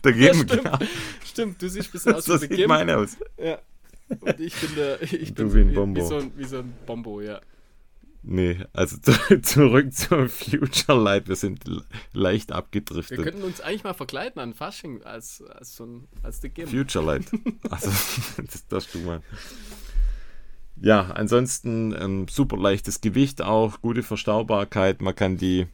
Da 0.00 0.10
geben 0.10 0.48
stimmt. 0.48 0.62
genau. 0.64 0.78
Stimmt, 1.22 1.60
du 1.60 1.68
siehst 1.68 1.88
ein 1.88 1.92
bisschen 1.92 2.14
aus 2.14 2.24
So 2.24 2.36
wie 2.36 2.46
sieht 2.46 2.50
Gimp. 2.56 2.68
meine 2.68 2.96
aus. 2.96 3.18
Ja. 3.36 3.58
Und 4.08 4.40
ich 4.40 4.54
bin 4.54 4.74
der, 4.74 5.02
ich 5.02 5.34
Du 5.34 5.50
bin 5.50 5.74
wie 5.74 5.78
ein 5.78 5.94
wie, 5.94 6.00
wie, 6.00 6.06
so 6.06 6.16
ein, 6.16 6.32
wie 6.34 6.44
so 6.44 6.58
ein 6.60 6.72
Bombo, 6.86 7.20
ja. 7.20 7.40
Nee, 8.26 8.64
also 8.72 8.96
zurück 9.42 9.92
zum 9.92 10.28
Future 10.30 10.98
Light. 10.98 11.28
Wir 11.28 11.36
sind 11.36 11.66
le- 11.68 11.84
leicht 12.14 12.48
Wir 12.48 12.56
abgedriftet. 12.56 13.22
könnten 13.22 13.42
uns 13.42 13.60
eigentlich 13.60 13.84
mal 13.84 13.92
verkleiden 13.92 14.40
an 14.40 14.54
Fasching 14.54 15.02
als, 15.02 15.42
als 15.42 15.76
so 15.76 15.84
ein, 15.84 16.08
als 16.22 16.40
The 16.40 16.48
Gimp. 16.48 16.70
Future 16.70 17.04
Light. 17.04 17.24
Also, 17.70 17.90
das 18.50 18.66
darfst 18.68 18.94
du 18.94 19.00
mal. 19.00 19.20
Ja, 20.80 21.02
ansonsten 21.14 21.94
ähm, 21.98 22.26
super 22.28 22.56
leichtes 22.56 23.00
Gewicht 23.00 23.42
auch, 23.42 23.80
gute 23.80 24.02
Verstaubarkeit. 24.02 25.00
Man 25.02 25.14
kann 25.14 25.36
die 25.36 25.66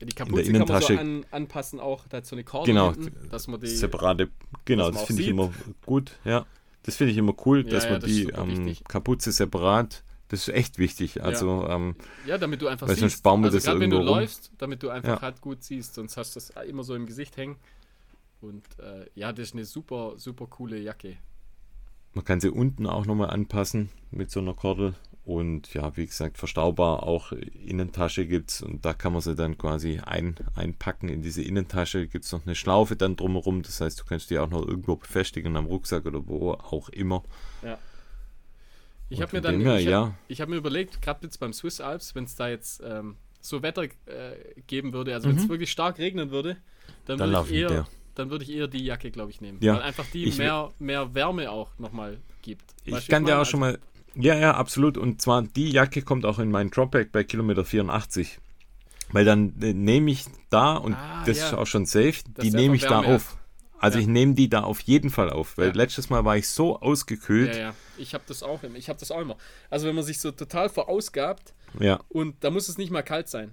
Ja, 0.00 0.06
die 0.06 0.14
Kapuze 0.14 0.42
kann 0.52 0.60
man 0.68 0.68
so 0.80 0.84
Innentasche- 0.92 0.98
an, 0.98 1.26
anpassen 1.30 1.80
auch, 1.80 2.06
da 2.08 2.18
hat 2.18 2.26
so 2.26 2.36
eine 2.36 2.44
Korde 2.44 2.70
Genau, 2.70 2.92
hinten, 2.94 3.28
dass 3.30 3.48
man 3.48 3.60
die, 3.60 3.66
separate, 3.66 4.28
genau, 4.64 4.90
das 4.90 5.04
finde 5.04 5.22
ich 5.22 5.28
immer 5.28 5.52
gut. 5.84 6.12
Ja, 6.24 6.46
das 6.84 6.96
finde 6.96 7.12
ich 7.12 7.18
immer 7.18 7.34
cool, 7.44 7.64
Ja, 7.66 7.70
dass 7.72 7.84
ja, 7.84 7.90
man 7.90 8.00
das 8.00 8.10
die 8.10 8.22
ähm. 8.30 8.76
Kapuze 8.88 9.32
separat. 9.32 10.02
Das 10.30 10.46
ist 10.46 10.54
echt 10.54 10.78
wichtig. 10.78 11.22
Also 11.22 11.66
ähm, 11.68 11.96
ja, 12.24 12.38
damit 12.38 12.62
du 12.62 12.68
einfach 12.68 12.86
Weil 12.88 12.96
sonst 12.96 13.14
siehst, 13.14 13.22
baumelt 13.24 13.52
also 13.52 13.64
gerade 13.66 13.80
wenn 13.80 13.90
du 13.90 13.96
rum. 13.98 14.06
läufst, 14.06 14.52
damit 14.58 14.82
du 14.82 14.88
einfach 14.88 15.16
Ja. 15.16 15.22
halt 15.22 15.40
gut 15.40 15.64
siehst, 15.64 15.94
sonst 15.94 16.16
hast 16.16 16.34
du 16.36 16.40
das 16.40 16.50
immer 16.68 16.84
so 16.84 16.94
im 16.94 17.06
Gesicht 17.06 17.36
hängen. 17.36 17.56
Und 18.40 18.64
äh, 18.78 19.06
ja, 19.16 19.32
das 19.32 19.48
ist 19.48 19.54
eine 19.54 19.64
super, 19.64 20.14
super 20.16 20.46
coole 20.46 20.78
Jacke. 20.78 21.16
Man 22.14 22.24
kann 22.24 22.40
sie 22.40 22.48
unten 22.50 22.86
auch 22.86 23.06
nochmal 23.06 23.30
anpassen 23.30 23.90
mit 24.12 24.30
so 24.30 24.40
einer 24.40 24.54
Kordel. 24.54 24.94
Und 25.24 25.74
ja, 25.74 25.96
wie 25.96 26.06
gesagt, 26.06 26.38
verstaubar 26.38 27.02
auch 27.02 27.32
Innentasche 27.32 28.26
gibt 28.26 28.50
es. 28.50 28.62
Und 28.62 28.84
da 28.84 28.94
kann 28.94 29.12
man 29.12 29.22
sie 29.22 29.34
dann 29.34 29.58
quasi 29.58 29.98
ein, 29.98 30.36
einpacken 30.54 31.08
in 31.08 31.22
diese 31.22 31.42
Innentasche. 31.42 32.06
Gibt 32.06 32.24
es 32.24 32.32
noch 32.32 32.46
eine 32.46 32.54
Schlaufe 32.54 32.96
dann 32.96 33.16
drumherum. 33.16 33.62
Das 33.62 33.80
heißt, 33.80 34.00
du 34.00 34.04
kannst 34.04 34.30
die 34.30 34.38
auch 34.38 34.48
noch 34.48 34.66
irgendwo 34.66 34.96
befestigen 34.96 35.56
am 35.56 35.66
Rucksack 35.66 36.06
oder 36.06 36.26
wo 36.26 36.52
auch 36.52 36.88
immer. 36.88 37.22
Ich 39.10 39.20
habe 39.20 39.36
mir 39.36 39.42
dann 39.42 39.60
her, 39.60 39.78
ich 39.78 39.86
hab, 39.86 39.92
ja. 39.92 40.14
ich 40.28 40.40
hab 40.40 40.48
mir 40.48 40.56
überlegt, 40.56 41.02
gerade 41.02 41.20
jetzt 41.24 41.38
beim 41.38 41.52
Swiss 41.52 41.80
Alps, 41.80 42.14
wenn 42.14 42.24
es 42.24 42.36
da 42.36 42.48
jetzt 42.48 42.80
ähm, 42.84 43.16
so 43.40 43.62
Wetter 43.62 43.82
äh, 43.84 43.88
geben 44.66 44.92
würde, 44.92 45.14
also 45.14 45.28
wenn 45.28 45.36
es 45.36 45.48
wirklich 45.48 45.70
stark 45.70 45.98
regnen 45.98 46.30
würde, 46.30 46.56
dann, 47.06 47.16
Mhm. 47.16 47.20
Dann 47.20 47.32
würde 47.32 47.48
ich 47.50 47.56
eher, 47.56 47.68
der. 47.68 47.86
dann 48.14 48.30
würde 48.30 48.44
ich 48.44 48.50
eher 48.52 48.68
die 48.68 48.84
Jacke, 48.84 49.10
glaube 49.10 49.30
ich, 49.30 49.40
nehmen. 49.40 49.58
Ja. 49.60 49.74
Weil 49.74 49.82
einfach 49.82 50.06
die 50.12 50.24
Ich 50.24 50.38
mehr, 50.38 50.70
mehr 50.78 51.14
Wärme 51.14 51.50
auch 51.50 51.70
nochmal 51.78 52.18
gibt. 52.42 52.64
Ich 52.84 52.92
Weißt 52.92 53.08
kann 53.08 53.24
dir 53.24 53.40
auch 53.40 53.46
schon 53.46 53.60
mal. 53.60 53.78
Ja, 54.14 54.36
ja, 54.36 54.54
absolut. 54.54 54.96
Und 54.98 55.20
zwar 55.22 55.42
die 55.42 55.70
Jacke 55.70 56.02
kommt 56.02 56.24
auch 56.24 56.38
in 56.38 56.50
meinen 56.50 56.70
Dropback 56.70 57.12
bei 57.12 57.24
Kilometer 57.24 57.64
84. 57.64 58.38
Weil 59.12 59.24
dann 59.24 59.54
äh, 59.60 59.72
nehme 59.72 60.10
ich 60.10 60.24
da, 60.50 60.74
und 60.76 60.94
Ah, 60.94 61.24
das 61.26 61.38
ja. 61.38 61.46
ist 61.46 61.54
auch 61.54 61.66
schon 61.66 61.84
safe, 61.86 62.14
Dass 62.34 62.44
die 62.44 62.50
nehme 62.50 62.76
ich 62.76 62.82
da 62.82 63.00
auf. 63.00 63.36
Also 63.80 63.98
Ja. 63.98 64.02
ich 64.02 64.08
nehme 64.08 64.34
die 64.34 64.48
da 64.48 64.60
auf 64.62 64.80
jeden 64.80 65.10
Fall 65.10 65.30
auf, 65.30 65.56
weil 65.58 65.68
Ja. 65.68 65.74
letztes 65.74 66.10
Mal 66.10 66.24
war 66.24 66.36
ich 66.36 66.48
so 66.48 66.78
ausgekühlt. 66.80 67.54
Ja, 67.56 67.60
ja. 67.60 67.74
Ich 67.96 68.14
habe 68.14 68.24
das 68.26 68.42
auch 68.42 68.62
immer. 68.62 68.76
Ich 68.76 68.88
habe 68.88 68.98
das 69.00 69.10
auch 69.10 69.20
immer. 69.20 69.36
Also 69.70 69.86
wenn 69.88 69.94
man 69.94 70.04
sich 70.04 70.20
so 70.20 70.30
total 70.30 70.68
verausgabt 70.68 71.54
Ja, 71.78 72.00
und 72.08 72.42
da 72.44 72.50
muss 72.50 72.68
es 72.68 72.78
nicht 72.78 72.90
mal 72.90 73.02
kalt 73.02 73.28
sein. 73.28 73.52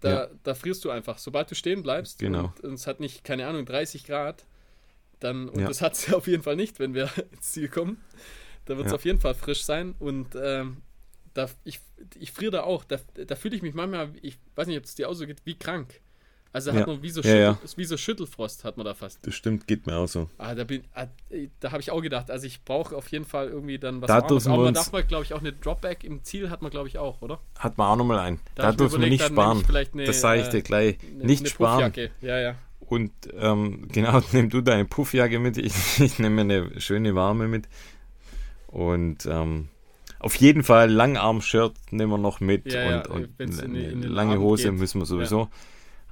Da, 0.00 0.08
Ja. 0.10 0.28
da 0.42 0.54
frierst 0.54 0.84
du 0.84 0.90
einfach. 0.90 1.18
Sobald 1.18 1.50
du 1.50 1.54
stehen 1.54 1.82
bleibst 1.82 2.18
Genau. 2.18 2.52
und, 2.56 2.60
und 2.60 2.74
es 2.74 2.86
hat 2.86 3.00
nicht, 3.00 3.22
keine 3.24 3.46
Ahnung, 3.46 3.64
30 3.66 4.04
Grad, 4.04 4.44
dann, 5.20 5.48
und 5.48 5.62
das 5.62 5.80
hat 5.80 5.92
es 5.94 6.06
ja 6.06 6.14
auf 6.16 6.26
jeden 6.26 6.42
Fall 6.42 6.56
nicht, 6.56 6.78
wenn 6.78 6.94
wir 6.94 7.08
ins 7.32 7.52
Ziel 7.52 7.68
kommen, 7.68 7.98
Da 8.66 8.76
wird 8.76 8.86
es 8.88 8.92
auf 8.92 9.04
jeden 9.04 9.20
Fall 9.20 9.34
frisch 9.34 9.62
sein 9.64 9.94
und 9.98 10.28
ähm, 10.40 10.78
da, 11.34 11.48
ich, 11.64 11.80
ich 12.18 12.32
friere 12.32 12.50
da 12.52 12.62
auch. 12.62 12.84
Da, 12.84 12.98
da 13.26 13.34
fühle 13.34 13.56
ich 13.56 13.62
mich 13.62 13.74
manchmal, 13.74 14.10
ich 14.22 14.38
weiß 14.54 14.66
nicht, 14.68 14.78
ob 14.78 14.84
es 14.84 14.94
dir 14.94 15.08
auch 15.08 15.14
so 15.14 15.26
geht, 15.26 15.44
wie 15.44 15.58
krank. 15.58 16.00
Also 16.54 16.70
da 16.70 16.76
Ja. 16.76 16.80
hat 16.82 16.86
man 16.88 17.02
wie 17.02 17.10
so, 17.10 17.20
Ja, 17.20 17.24
Schüttel, 17.26 17.40
ja. 17.42 17.58
wie 17.76 17.84
so 17.84 17.96
Schüttelfrost 17.96 18.62
hat 18.62 18.76
man 18.76 18.86
da 18.86 18.94
fast. 18.94 19.18
Das 19.26 19.34
stimmt, 19.34 19.66
geht 19.66 19.86
mir 19.88 19.96
auch 19.96 20.06
so. 20.06 20.30
Ah, 20.38 20.54
da 20.54 20.62
bin, 20.62 20.84
ah, 20.94 21.06
da 21.58 21.72
habe 21.72 21.80
ich 21.82 21.90
auch 21.90 22.00
gedacht, 22.00 22.30
also 22.30 22.46
ich 22.46 22.62
brauche 22.64 22.94
auf 22.96 23.08
jeden 23.08 23.24
Fall 23.24 23.48
irgendwie 23.48 23.76
dann 23.78 24.00
was 24.00 24.06
Da 24.06 24.20
dürfen 24.20 24.52
Aber 24.52 24.62
man 24.64 24.74
darf 24.74 24.92
mal, 24.92 25.02
glaube 25.02 25.24
ich, 25.24 25.34
auch 25.34 25.40
eine 25.40 25.52
Dropback 25.52 26.04
im 26.04 26.22
Ziel 26.22 26.50
hat 26.50 26.62
man, 26.62 26.70
glaube 26.70 26.86
ich, 26.86 26.96
auch, 26.96 27.20
oder? 27.22 27.40
Hat 27.58 27.76
man 27.76 27.88
auch 27.88 27.96
nochmal 27.96 28.20
ein. 28.20 28.38
Da, 28.54 28.70
mir 28.70 28.76
dürfen 28.76 29.00
wir 29.02 29.08
nicht 29.08 29.24
sparen. 29.24 29.64
eine, 29.68 30.04
das 30.04 30.20
sage 30.20 30.42
ich 30.42 30.46
äh, 30.46 30.50
dir 30.52 30.62
gleich. 30.62 30.96
Eine, 31.02 31.24
nicht 31.26 31.40
eine 31.42 31.48
sparen. 31.50 31.92
Ja, 32.22 32.38
ja. 32.38 32.54
Und 32.78 33.10
ähm, 33.36 33.88
genau, 33.92 34.20
nimm 34.30 34.48
du 34.48 34.60
deine 34.60 34.84
Puffjacke 34.84 35.40
mit. 35.40 35.56
Ich, 35.58 35.74
ich 36.00 36.20
nehme 36.20 36.44
mir 36.44 36.54
eine 36.68 36.80
schöne 36.80 37.16
warme 37.16 37.48
mit. 37.48 37.68
Und 38.68 39.26
ähm, 39.26 39.68
auf 40.20 40.36
jeden 40.36 40.62
Fall 40.62 40.90
Langarm-Shirt 40.90 41.74
nehmen 41.90 42.12
wir 42.12 42.18
noch 42.18 42.40
mit. 42.40 42.72
Ja, 42.72 42.82
ja, 42.90 42.96
und 43.06 43.08
und 43.08 43.28
wenn's 43.38 43.58
in 43.58 43.70
eine 43.70 43.78
die- 43.80 43.84
in 43.92 44.02
den 44.02 44.10
lange 44.12 44.32
Abend 44.34 44.44
Hose 44.44 44.70
geht. 44.70 44.78
müssen 44.78 45.00
wir 45.00 45.06
sowieso. 45.06 45.48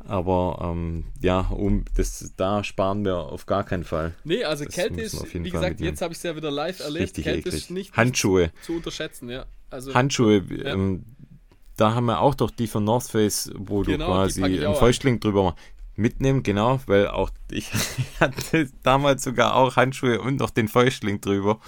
Aber 0.06 0.58
ähm, 0.62 1.04
ja, 1.20 1.40
um 1.50 1.84
das, 1.96 2.32
da 2.36 2.64
sparen 2.64 3.04
wir 3.04 3.16
auf 3.16 3.46
gar 3.46 3.64
keinen 3.64 3.84
Fall. 3.84 4.14
Nee, 4.24 4.44
also 4.44 4.64
Das 4.64 4.74
Kälte 4.74 5.00
ist, 5.00 5.22
wie 5.34 5.50
Fall 5.50 5.50
gesagt, 5.50 5.80
jetzt 5.80 6.02
habe 6.02 6.12
ich 6.12 6.18
es 6.18 6.22
ja 6.24 6.34
wieder 6.36 6.50
live 6.50 6.80
erlebt. 6.80 7.04
Richtig 7.04 7.24
Kälte 7.24 7.48
eklig. 7.48 7.54
ist 7.62 7.70
nicht, 7.70 7.96
Handschuhe. 7.96 8.50
zu 8.62 8.74
unterschätzen, 8.74 9.28
ja. 9.30 9.46
Also, 9.70 9.94
Handschuhe, 9.94 10.36
ähm, 10.64 11.04
da 11.76 11.94
haben 11.94 12.06
wir 12.06 12.20
auch 12.20 12.34
doch 12.34 12.50
die 12.50 12.66
von 12.66 12.84
North 12.84 13.04
Face, 13.08 13.50
wo 13.56 13.82
Genau, 13.82 14.06
du 14.06 14.12
quasi 14.12 14.44
einen 14.44 14.66
auch 14.66 14.78
Fäustling 14.78 15.18
drüber 15.20 15.44
machst. 15.44 15.58
Mitnehmen, 15.94 16.42
genau, 16.42 16.80
weil 16.86 17.08
auch 17.08 17.30
ich 17.50 17.70
hatte 18.20 18.68
damals 18.82 19.22
sogar 19.24 19.54
auch 19.56 19.76
Handschuhe 19.76 20.20
und 20.20 20.40
noch 20.40 20.50
den 20.50 20.68
Fäustling 20.68 21.20
drüber. 21.20 21.60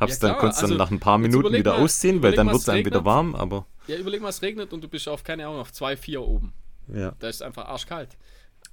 Hab's 0.00 0.14
Ja, 0.20 0.28
dann 0.28 0.30
klar, 0.32 0.40
kurz 0.40 0.56
dann 0.56 0.64
also 0.66 0.76
nach 0.76 0.90
ein 0.90 1.00
paar 1.00 1.18
Minuten 1.18 1.52
wieder 1.52 1.72
mal- 1.76 1.82
ausziehen, 1.82 2.22
weil 2.22 2.32
dann 2.32 2.46
mal, 2.46 2.52
wird's 2.52 2.62
es 2.62 2.66
dann 2.66 2.84
wieder 2.84 3.04
warm, 3.04 3.34
aber 3.34 3.66
ja, 3.86 3.96
überleg 3.96 4.20
mal, 4.20 4.28
es 4.28 4.42
regnet 4.42 4.72
und 4.72 4.82
du 4.84 4.88
bist 4.88 5.08
auf, 5.08 5.24
keine 5.24 5.46
Ahnung, 5.46 5.60
auf 5.60 5.72
2, 5.72 5.96
4 5.96 6.20
oben. 6.22 6.52
Ja, 6.92 7.12
Da 7.18 7.28
ist 7.28 7.42
einfach 7.42 7.66
arschkalt. 7.66 8.16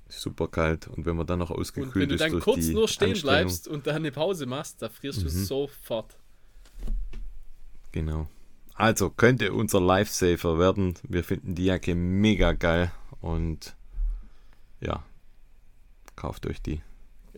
super 0.07 0.47
kalt. 0.47 0.87
Und 0.87 1.05
wenn 1.05 1.15
man 1.15 1.25
dann 1.27 1.39
noch 1.39 1.49
Und 1.51 1.59
ausgekühlt 1.59 1.95
wenn 1.95 2.09
du 2.09 2.15
ist 2.15 2.21
dann 2.21 2.31
durch 2.31 2.43
kurz 2.43 2.67
nur 2.67 2.87
stehen 2.87 3.19
bleibst 3.21 3.67
und 3.67 3.87
dann 3.87 3.95
eine 3.97 4.11
Pause 4.11 4.45
machst, 4.45 4.81
da 4.81 4.89
frierst 4.89 5.21
du 5.21 5.25
Mhm. 5.25 5.29
sofort. 5.45 6.17
Genau. 7.91 8.27
Also 8.73 9.09
könnte 9.09 9.53
unser 9.53 9.79
Lifesaver 9.79 10.59
werden. 10.59 10.95
Wir 11.07 11.23
finden 11.23 11.55
die 11.55 11.65
Jacke 11.65 11.95
mega 11.95 12.51
geil 12.51 12.91
und 13.21 13.75
ja, 14.81 15.03
kauft 16.15 16.45
euch 16.45 16.61
die. 16.61 16.81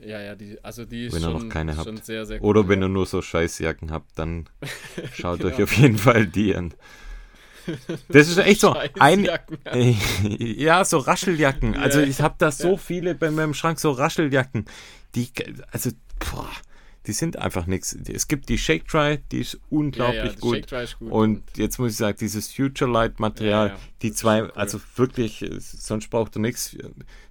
Ja, 0.01 0.19
ja, 0.21 0.35
die, 0.35 0.63
also 0.63 0.85
die 0.85 1.05
ist 1.07 1.13
Wenn 1.15 1.21
ihr 1.23 1.31
schon, 1.31 1.47
noch 1.47 1.53
keine 1.53 1.73
schon 1.75 1.95
habt. 1.95 2.05
sehr, 2.05 2.25
sehr 2.25 2.43
Oder 2.43 2.61
cool, 2.61 2.69
wenn 2.69 2.81
ja. 2.81 2.85
ihr 2.85 2.89
nur 2.89 3.05
so 3.05 3.21
Scheißjacken 3.21 3.91
habt, 3.91 4.17
dann 4.17 4.47
schaut 5.13 5.39
Genau. 5.39 5.53
euch 5.55 5.63
auf 5.63 5.73
jeden 5.73 5.97
Fall 5.97 6.27
die 6.27 6.55
an. 6.55 6.73
Das 8.09 8.27
ist 8.29 8.37
echt 8.37 8.61
so 8.61 8.75
ein, 8.99 9.27
ja, 10.39 10.85
so 10.85 10.97
Rascheljacken. 10.97 11.75
Also 11.75 12.01
ich 12.01 12.21
habe 12.21 12.35
da 12.37 12.51
so 12.51 12.77
viele 12.77 13.15
bei 13.15 13.31
meinem 13.31 13.53
Schrank, 13.53 13.79
so 13.79 13.91
Rascheljacken. 13.91 14.65
Die, 15.15 15.29
also, 15.71 15.91
boah, 16.19 16.49
die 17.07 17.13
sind 17.13 17.37
einfach 17.37 17.67
nichts. 17.67 17.93
Es 17.93 18.27
gibt 18.27 18.49
die 18.49 18.57
Shake 18.57 18.87
Dry, 18.87 19.19
die 19.31 19.39
ist 19.39 19.57
unglaublich 19.69 20.23
ja, 20.23 20.31
ja, 20.31 20.39
gut. 20.39 20.71
Ist 20.71 20.99
gut. 20.99 21.11
Und 21.11 21.43
jetzt 21.55 21.79
muss 21.79 21.91
ich 21.91 21.97
sagen, 21.97 22.17
dieses 22.19 22.51
Future 22.51 22.91
Light 22.91 23.19
Material, 23.19 23.69
Ja, 23.69 23.79
die 24.01 24.11
zwei, 24.11 24.43
cool. 24.43 24.51
also 24.55 24.79
wirklich, 24.97 25.45
sonst 25.59 26.09
braucht 26.09 26.35
ihr 26.35 26.41
nichts. 26.41 26.75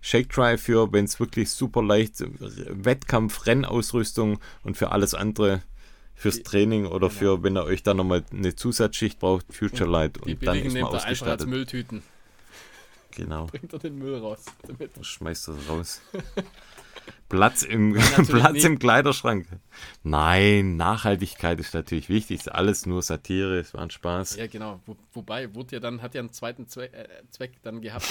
Shake 0.01 0.31
Dry 0.31 0.57
für, 0.57 0.91
wenn 0.93 1.05
es 1.05 1.21
wirklich 1.21 1.51
super 1.51 1.83
leicht, 1.83 2.23
äh, 2.23 2.29
Wettkampf, 2.71 3.47
Rennausrüstung 3.47 4.39
und 4.63 4.77
für 4.79 4.93
alles 4.93 5.13
andere, 5.15 5.63
fürs 6.17 6.43
Training 6.43 6.87
oder 6.87 7.09
genau. 7.09 7.19
für, 7.21 7.43
wenn 7.43 7.57
ihr 7.57 7.65
euch 7.65 7.83
dann 7.83 7.99
nochmal 7.99 8.25
eine 8.33 8.57
Zusatzschicht 8.57 9.19
braucht, 9.21 9.53
Future 9.53 9.89
Light 9.89 10.17
die 10.27 10.35
und 10.35 10.47
dann 10.47 10.57
ist 10.57 10.65
man 10.65 10.73
nehmt 10.73 10.75
ihr 10.75 10.79
einfach 10.87 10.95
als 10.95 11.05
ausgestattet. 11.05 11.49
Mülltüten. 11.49 12.03
Genau, 13.13 13.47
Bringt 13.53 13.73
er 13.73 13.79
den 13.79 13.99
Müll 13.99 14.17
raus. 14.17 14.45
Damit. 14.67 14.91
schmeißt 15.01 15.49
das 15.49 15.69
raus. 15.69 16.01
Platz 17.29 17.63
im, 17.63 17.93
Platz 18.29 18.53
nicht. 18.53 18.65
im 18.65 18.79
Kleiderschrank. 18.79 19.47
Nein, 20.03 20.77
Nachhaltigkeit 20.77 21.61
ist 21.61 21.75
natürlich 21.75 22.09
wichtig. 22.09 22.39
Ist 22.39 22.51
alles 22.53 22.87
nur 22.87 23.03
Satire, 23.03 23.59
es 23.59 23.75
war 23.75 23.83
ein 23.83 23.91
Spaß. 23.91 24.37
Ja, 24.37 24.47
genau. 24.47 24.81
Wo, 24.87 24.97
wobei, 25.13 25.55
wurde 25.55 25.77
ja 25.77 25.81
dann, 25.81 26.03
hat 26.03 26.15
ja 26.15 26.21
einen 26.21 26.33
zweiten 26.33 26.67
Zweck, 26.67 26.93
äh, 26.95 27.07
Zweck 27.31 27.63
dann 27.63 27.81
gehabt. 27.81 28.07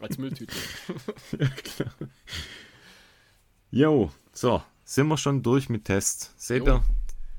als 0.00 0.18
Mülltüte. 0.18 0.54
Jo, 3.70 4.10
so, 4.32 4.62
sind 4.84 5.08
wir 5.08 5.16
schon 5.16 5.42
durch 5.42 5.68
mit 5.68 5.86
Tests. 5.86 6.34
Seht 6.36 6.66
Jo. 6.66 6.76
ihr? 6.76 6.84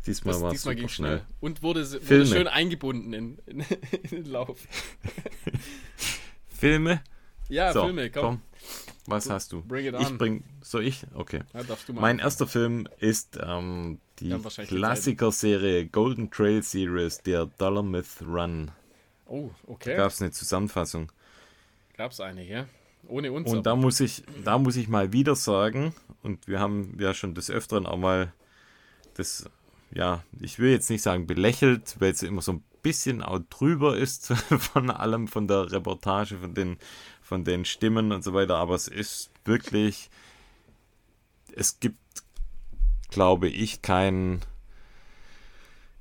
Diesmal 0.06 0.42
war 0.42 0.52
es 0.52 0.62
schnell. 0.62 0.90
schnell. 0.90 1.22
Und 1.40 1.64
wurde, 1.64 1.90
wurde 1.92 2.26
schön 2.26 2.48
eingebunden 2.48 3.14
in, 3.14 3.38
in, 3.46 3.60
in 4.04 4.10
den 4.10 4.26
Lauf. 4.26 4.60
Filme? 6.48 7.02
Ja, 7.50 7.74
so, 7.74 7.86
Filme, 7.86 8.10
komm. 8.10 8.42
Was 9.06 9.30
hast 9.30 9.52
du? 9.52 9.62
Bring 9.62 9.86
it 9.86 9.96
Ich 10.00 10.08
on. 10.08 10.18
bring, 10.18 10.44
soll 10.62 10.86
ich? 10.86 11.06
Okay. 11.14 11.42
Ja. 11.54 11.62
Mein 11.94 12.20
erster 12.20 12.48
Film 12.48 12.88
ist 13.00 13.38
ähm, 13.42 14.00
die 14.20 14.32
wahrscheinlich 14.44 14.70
Klassiker-Serie 14.76 15.88
Golden 15.88 16.32
Trail 16.32 16.64
Series, 16.64 17.20
der 17.22 17.48
Dollar 17.58 17.84
Myth 17.84 18.22
Run. 18.26 18.72
oh, 19.26 19.50
Da 19.68 19.74
okay. 19.74 19.98
gab 19.98 20.12
es 20.12 20.22
eine 20.22 20.32
Zusammenfassung. 20.32 21.12
Gab's 21.98 22.22
eine, 22.22 22.46
ja? 22.48 22.66
Ohne 23.08 23.32
uns. 23.34 23.52
Und 23.52 23.66
da 23.66 23.76
muss 23.76 24.00
ich, 24.00 24.24
da 24.46 24.58
muss 24.58 24.78
ich 24.78 24.88
mal 24.88 25.12
wieder 25.12 25.36
sagen, 25.36 25.94
und 26.22 26.48
wir 26.48 26.60
haben 26.62 26.98
ja 27.00 27.14
schon 27.14 27.36
des 27.36 27.50
Öfteren 27.50 27.86
auch 27.86 27.98
mal 27.98 28.32
das, 29.16 29.50
ja, 29.94 30.24
ich 30.40 30.60
will 30.60 30.72
jetzt 30.72 30.90
nicht 30.90 31.02
sagen 31.02 31.28
belächelt, 31.28 31.96
weil 32.00 32.12
es 32.12 32.24
immer 32.24 32.42
so 32.42 32.54
ein 32.54 32.64
bisschen 32.82 33.22
auch 33.22 33.40
drüber 33.50 33.98
ist 33.98 34.28
von 34.60 34.90
allem, 34.90 35.28
von 35.28 35.48
der 35.48 35.72
Reportage, 35.72 36.38
von 36.38 36.54
den, 36.54 36.78
von 37.22 37.44
den 37.44 37.66
Stimmen 37.66 38.12
und 38.12 38.24
so 38.24 38.34
weiter, 38.34 38.58
aber 38.58 38.76
es 38.76 38.88
ist 38.88 39.32
wirklich, 39.46 40.10
es 41.56 41.80
gibt, 41.80 41.98
glaube 43.10 43.48
ich, 43.48 43.82
kein, 43.82 44.42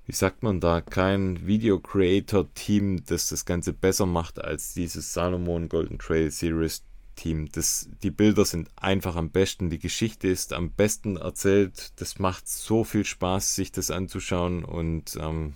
wie 0.07 0.12
sagt 0.12 0.43
man 0.43 0.61
da, 0.61 0.80
kein 0.80 1.47
Video-Creator-Team, 1.47 3.05
das 3.05 3.28
das 3.28 3.45
Ganze 3.45 3.72
besser 3.72 4.07
macht 4.07 4.43
als 4.43 4.74
dieses 4.74 5.12
Salomon 5.12 5.68
Golden 5.68 5.99
Trail 5.99 6.30
Series 6.30 6.82
Team. 7.15 7.49
Das, 7.53 7.89
die 8.03 8.11
Bilder 8.11 8.45
sind 8.45 8.69
einfach 8.77 9.17
am 9.17 9.31
besten, 9.31 9.71
die 9.71 9.79
Geschichte 9.79 10.29
ist 10.29 10.53
am 10.53 10.71
besten 10.71 11.17
erzählt. 11.17 11.93
Das 12.01 12.19
macht 12.19 12.49
so 12.49 12.85
viel 12.85 13.05
Spaß, 13.05 13.55
sich 13.55 13.73
das 13.73 13.91
anzuschauen 13.91 14.65
und 14.65 15.17
ähm, 15.21 15.55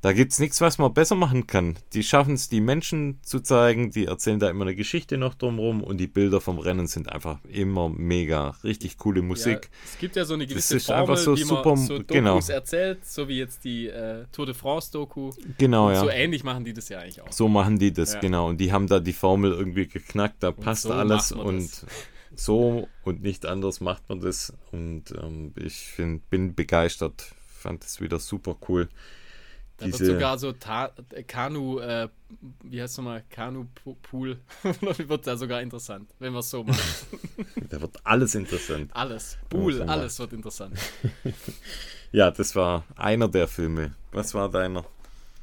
da 0.00 0.12
gibt 0.12 0.30
es 0.32 0.38
nichts, 0.38 0.60
was 0.60 0.78
man 0.78 0.94
besser 0.94 1.16
machen 1.16 1.48
kann. 1.48 1.76
Die 1.92 2.04
schaffen 2.04 2.34
es, 2.34 2.48
die 2.48 2.60
Menschen 2.60 3.18
zu 3.22 3.40
zeigen, 3.40 3.90
die 3.90 4.06
erzählen 4.06 4.38
da 4.38 4.48
immer 4.48 4.64
eine 4.64 4.76
Geschichte 4.76 5.18
noch 5.18 5.34
drumherum 5.34 5.82
und 5.82 5.96
die 5.98 6.06
Bilder 6.06 6.40
vom 6.40 6.58
Rennen 6.60 6.86
sind 6.86 7.10
einfach 7.10 7.40
immer 7.48 7.88
mega. 7.88 8.50
Richtig 8.62 8.96
coole 8.98 9.22
Musik. 9.22 9.64
Ja, 9.64 9.78
es 9.92 9.98
gibt 9.98 10.14
ja 10.14 10.24
so 10.24 10.34
eine 10.34 10.46
gewisse 10.46 10.76
ist 10.76 10.86
Formel, 10.86 11.00
einfach 11.02 11.16
so 11.16 11.36
wie 11.36 11.42
super- 11.42 11.70
man 11.74 11.76
so 11.84 11.98
Dokus 11.98 12.06
genau. 12.16 12.38
erzählt, 12.38 13.04
so 13.06 13.26
wie 13.26 13.38
jetzt 13.38 13.64
die 13.64 13.88
äh, 13.88 14.24
Tour 14.30 14.46
de 14.46 14.54
France 14.54 14.92
Doku. 14.92 15.32
Genau, 15.58 15.88
Und 15.88 15.94
ja. 15.94 16.00
So 16.00 16.10
ähnlich 16.10 16.44
machen 16.44 16.64
die 16.64 16.72
das 16.72 16.88
ja 16.88 17.00
eigentlich 17.00 17.20
auch. 17.20 17.32
So 17.32 17.48
machen 17.48 17.78
die 17.80 17.92
das, 17.92 18.14
Ja. 18.14 18.20
genau. 18.20 18.48
Und 18.48 18.58
die 18.60 18.70
haben 18.72 18.86
da 18.86 19.00
die 19.00 19.12
Formel 19.12 19.50
irgendwie 19.52 19.88
geknackt, 19.88 20.42
da 20.44 20.52
passt 20.52 20.82
so 20.82 20.92
alles 20.92 21.32
und 21.32 21.56
das. 21.66 21.86
so 22.36 22.86
und 23.02 23.20
nicht 23.22 23.46
anders 23.46 23.80
macht 23.80 24.08
man 24.08 24.20
das. 24.20 24.52
Und 24.70 25.10
ähm, 25.20 25.52
ich 25.56 25.74
find, 25.74 26.30
bin 26.30 26.54
begeistert, 26.54 27.32
fand 27.48 27.82
es 27.84 28.00
wieder 28.00 28.20
super 28.20 28.56
cool. 28.68 28.88
Da 29.78 29.86
wird 29.86 29.96
sogar 29.96 30.38
so 30.38 30.52
Ta 30.52 30.92
äh, 31.12 31.22
Kanu, 31.22 31.78
äh, 31.78 32.08
wie 32.64 32.82
heißt 32.82 32.92
es 32.92 32.98
nochmal, 32.98 33.22
Kanu-Pool, 33.30 34.38
wird 34.82 35.26
da 35.26 35.36
sogar 35.36 35.62
interessant, 35.62 36.10
wenn 36.18 36.32
wir 36.32 36.40
es 36.40 36.50
so 36.50 36.64
machen. 36.64 36.80
da 37.70 37.80
wird 37.80 38.04
alles 38.04 38.34
interessant. 38.34 38.90
Alles, 38.92 39.38
Pool, 39.48 39.80
alles 39.82 40.18
wird 40.18 40.32
interessant. 40.32 40.78
Ja, 42.10 42.30
das 42.30 42.56
war 42.56 42.84
einer 42.96 43.28
der 43.28 43.46
Filme. 43.48 43.94
Was 44.12 44.32
war 44.32 44.50
deiner? 44.50 44.86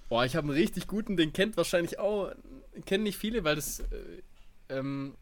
Boah, 0.09 0.25
ich 0.25 0.35
habe 0.35 0.47
einen 0.47 0.57
richtig 0.57 0.87
guten, 0.87 1.15
den 1.15 1.31
kennt 1.31 1.57
wahrscheinlich 1.57 1.99
auch, 1.99 2.31
kennen 2.85 3.03
nicht 3.03 3.19
viele, 3.19 3.43
weil 3.43 3.55
das 3.55 3.81
äh, 3.81 3.85
ähm, 4.69 5.15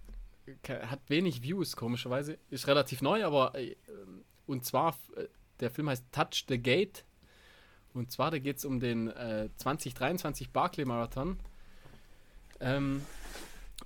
hat 0.70 1.02
wenig 1.10 1.44
Views, 1.44 1.76
komischerweise. 1.76 2.38
Ist 2.50 2.68
relativ 2.68 3.02
neu, 3.02 3.26
aber 3.26 3.56
äh, 3.56 3.76
und 4.46 4.64
zwar, 4.64 4.98
äh, 5.18 5.26
der 5.60 5.70
Film 5.70 5.90
heißt 5.90 6.06
Touch 6.14 6.46
the 6.48 6.58
Gate. 6.58 7.04
Und 7.94 8.12
zwar, 8.12 8.32
da 8.32 8.40
geht 8.40 8.58
es 8.58 8.66
um 8.66 8.80
den 8.80 9.08
äh, 9.10 9.50
2023 9.58 10.50
Barclay 10.52 10.86
Marathon. 10.86 11.38
Ähm, 12.60 13.02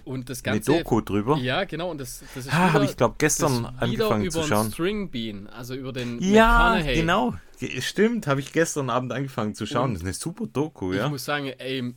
und 0.06 0.30
das 0.30 0.44
Eine 0.46 0.56
Ganze. 0.58 0.72
Doku 0.78 1.02
drüber? 1.02 1.38
Ja, 1.38 1.66
genau. 1.66 1.92
Und 1.92 2.00
das, 2.00 2.24
das 2.36 2.46
ist 2.46 2.54
ah, 2.54 2.72
habe 2.74 2.86
ich 2.86 2.96
glaube 2.96 3.16
gestern 3.18 3.66
angefangen 3.66 4.24
über 4.24 4.32
zu 4.32 4.40
den 4.40 4.48
schauen. 4.48 4.72
String 4.72 5.10
Bean, 5.10 5.48
also 5.48 5.74
über 5.76 5.92
den 5.92 6.22
Ja, 6.22 6.80
genau. 6.82 7.34
Ge- 7.60 7.82
Stimmt, 7.82 8.28
habe 8.28 8.40
ich 8.40 8.54
gestern 8.54 8.90
Abend 8.90 9.12
angefangen 9.12 9.56
zu 9.56 9.66
schauen. 9.66 9.86
Und 9.90 9.94
das 9.96 10.02
ist 10.04 10.06
eine 10.08 10.14
super 10.14 10.46
Doku, 10.48 10.92
Ich 10.94 11.00
ja. 11.00 11.10
muss 11.10 11.26
sagen, 11.26 11.48
ey, 11.48 11.94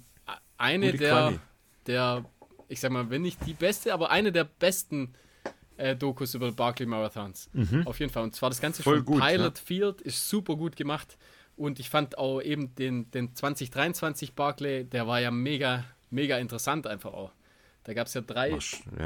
eine 0.56 0.92
der, 0.92 1.10
Quali. 1.10 1.38
der, 1.86 2.24
ich 2.68 2.80
sag 2.80 2.90
mal, 2.90 3.08
wenn 3.10 3.22
nicht 3.22 3.44
die 3.46 3.54
beste, 3.54 3.92
aber 3.94 4.10
eine 4.10 4.32
der 4.32 4.44
besten 4.44 5.14
äh, 5.76 5.94
Dokus 5.94 6.34
über 6.34 6.50
Barclay 6.50 6.86
Marathons. 6.86 7.48
Auf 7.84 8.00
jeden 8.00 8.10
Fall. 8.12 8.24
Und 8.24 8.34
zwar 8.34 8.50
das 8.50 8.60
Ganze 8.60 8.82
Voll 8.82 8.96
schon 8.96 9.04
gut, 9.04 9.20
Pilot 9.22 9.58
Field 9.58 10.00
ist 10.00 10.28
super 10.28 10.56
gut 10.56 10.74
gemacht. 10.74 11.16
Und 11.60 11.78
ich 11.78 11.90
fand 11.90 12.16
auch 12.16 12.40
eben 12.40 12.74
den, 12.76 13.10
den 13.10 13.34
2023 13.36 14.32
Barclay, 14.32 14.84
der 14.84 15.06
war 15.06 15.20
ja 15.20 15.30
mega, 15.30 15.84
mega 16.08 16.38
interessant 16.38 16.86
einfach 16.86 17.12
auch. 17.12 17.32
Da 17.84 17.92
gab 17.92 18.06
es 18.06 18.14
ja 18.14 18.22
drei, 18.22 18.50
Ja, 18.50 18.58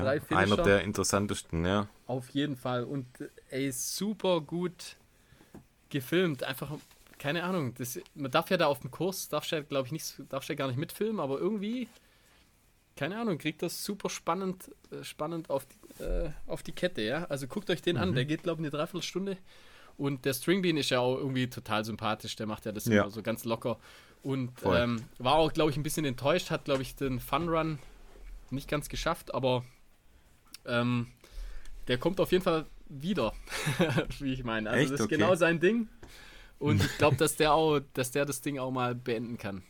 drei 0.03 0.13
einer 0.13 0.21
Finisher. 0.21 0.63
der 0.63 0.83
interessantesten, 0.83 1.65
ja. 1.65 1.89
Auf 2.07 2.29
jeden 2.31 2.57
Fall. 2.57 2.85
Und 2.85 3.07
ey, 3.51 3.73
super 3.73 4.41
gut 4.41 4.97
gefilmt. 5.91 6.45
Einfach, 6.45 6.71
keine 7.19 7.43
Ahnung. 7.43 7.75
Das, 7.77 7.99
man 8.15 8.31
darf 8.31 8.51
ja 8.51 8.57
da 8.57 8.67
auf 8.67 8.79
dem 8.81 8.93
Kurs, 8.93 9.29
darfst 9.29 9.51
ja, 9.51 9.61
glaube 9.61 9.87
ich, 9.87 9.93
nicht, 9.93 10.15
darfst 10.29 10.49
ja 10.49 10.55
gar 10.55 10.69
nicht 10.69 10.77
mitfilmen, 10.79 11.19
aber 11.19 11.39
irgendwie, 11.41 11.89
keine 12.97 13.19
Ahnung, 13.19 13.39
kriegt 13.39 13.63
das 13.63 13.85
super 13.85 14.09
spannend, 14.11 14.71
äh, 14.93 15.03
spannend 15.03 15.51
auf 15.51 15.67
die, 15.67 16.03
äh, 16.05 16.31
auf 16.47 16.63
die 16.63 16.73
Kette, 16.73 17.03
ja. 17.03 17.25
Also 17.25 17.49
guckt 17.49 17.69
euch 17.71 17.83
den 17.83 17.97
Mhm. 17.97 18.03
an, 18.03 18.15
der 18.15 18.25
geht, 18.25 18.45
glaube 18.45 18.61
ich, 18.63 18.67
eine 18.67 18.71
Dreiviertelstunde. 18.71 19.39
Und 19.97 20.25
der 20.25 20.35
Stringbean 20.35 20.77
ist 20.77 20.91
ja 20.91 21.01
auch 21.01 21.17
irgendwie 21.17 21.49
total 21.49 21.85
sympathisch, 21.85 22.35
der 22.37 22.47
macht 22.47 22.65
ja 22.67 22.73
das 22.73 22.87
Ja. 22.87 23.03
immer 23.03 23.11
so 23.11 23.23
ganz 23.23 23.45
locker. 23.45 23.79
Und 24.23 24.53
ähm, 24.65 25.05
war 25.19 25.35
auch, 25.35 25.53
glaube 25.53 25.71
ich, 25.71 25.77
ein 25.77 25.83
bisschen 25.83 26.05
enttäuscht, 26.05 26.51
hat, 26.51 26.65
glaube 26.65 26.83
ich, 26.83 26.97
den 26.97 27.21
Fun 27.21 27.49
Run 27.49 27.79
nicht 28.51 28.69
ganz 28.69 28.89
geschafft, 28.89 29.35
aber 29.35 29.65
ähm, 30.67 31.09
der 31.89 31.99
kommt 31.99 32.21
auf 32.21 32.33
jeden 32.33 32.43
Fall 32.45 32.67
wieder, 32.89 33.33
wie 34.19 34.33
ich 34.33 34.45
meine. 34.45 34.71
Also 34.71 34.83
Echt? 34.83 34.93
das 34.93 35.01
ist 35.01 35.07
Okay. 35.07 35.17
genau 35.17 35.35
sein 35.35 35.61
Ding. 35.61 35.89
Und 36.59 36.83
ich 36.83 36.99
glaube, 36.99 37.17
dass 37.19 37.37
der 37.37 37.53
auch, 37.53 37.81
dass 37.93 38.11
der 38.13 38.25
das 38.25 38.41
Ding 38.41 38.59
auch 38.59 38.71
mal 38.71 38.95
beenden 38.95 39.37
kann. 39.39 39.63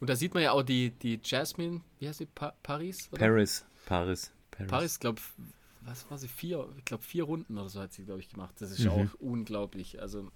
Und 0.00 0.10
da 0.10 0.16
sieht 0.16 0.34
man 0.34 0.42
ja 0.42 0.52
auch 0.52 0.62
die, 0.62 0.90
die 0.90 1.18
Jasmine, 1.22 1.80
wie 1.98 2.08
heißt 2.08 2.18
sie? 2.18 2.26
Pa 2.26 2.54
Paris? 2.62 3.08
Oder? 3.12 3.26
Paris. 3.26 3.64
Paris. 3.86 4.32
Paris, 4.68 5.00
glaube 5.00 5.20
was 5.84 6.10
war 6.10 6.18
sie? 6.18 6.28
Vier, 6.28 6.68
ich 6.78 6.84
glaube 6.84 7.02
vier 7.02 7.24
Runden 7.24 7.58
oder 7.58 7.68
so 7.68 7.80
hat 7.80 7.92
sie, 7.92 8.04
glaube 8.04 8.20
ich, 8.20 8.28
gemacht. 8.28 8.54
Das 8.60 8.70
ist 8.70 8.80
Mhm. 8.80 8.88
auch 8.90 9.14
unglaublich. 9.20 10.00
Also 10.00 10.30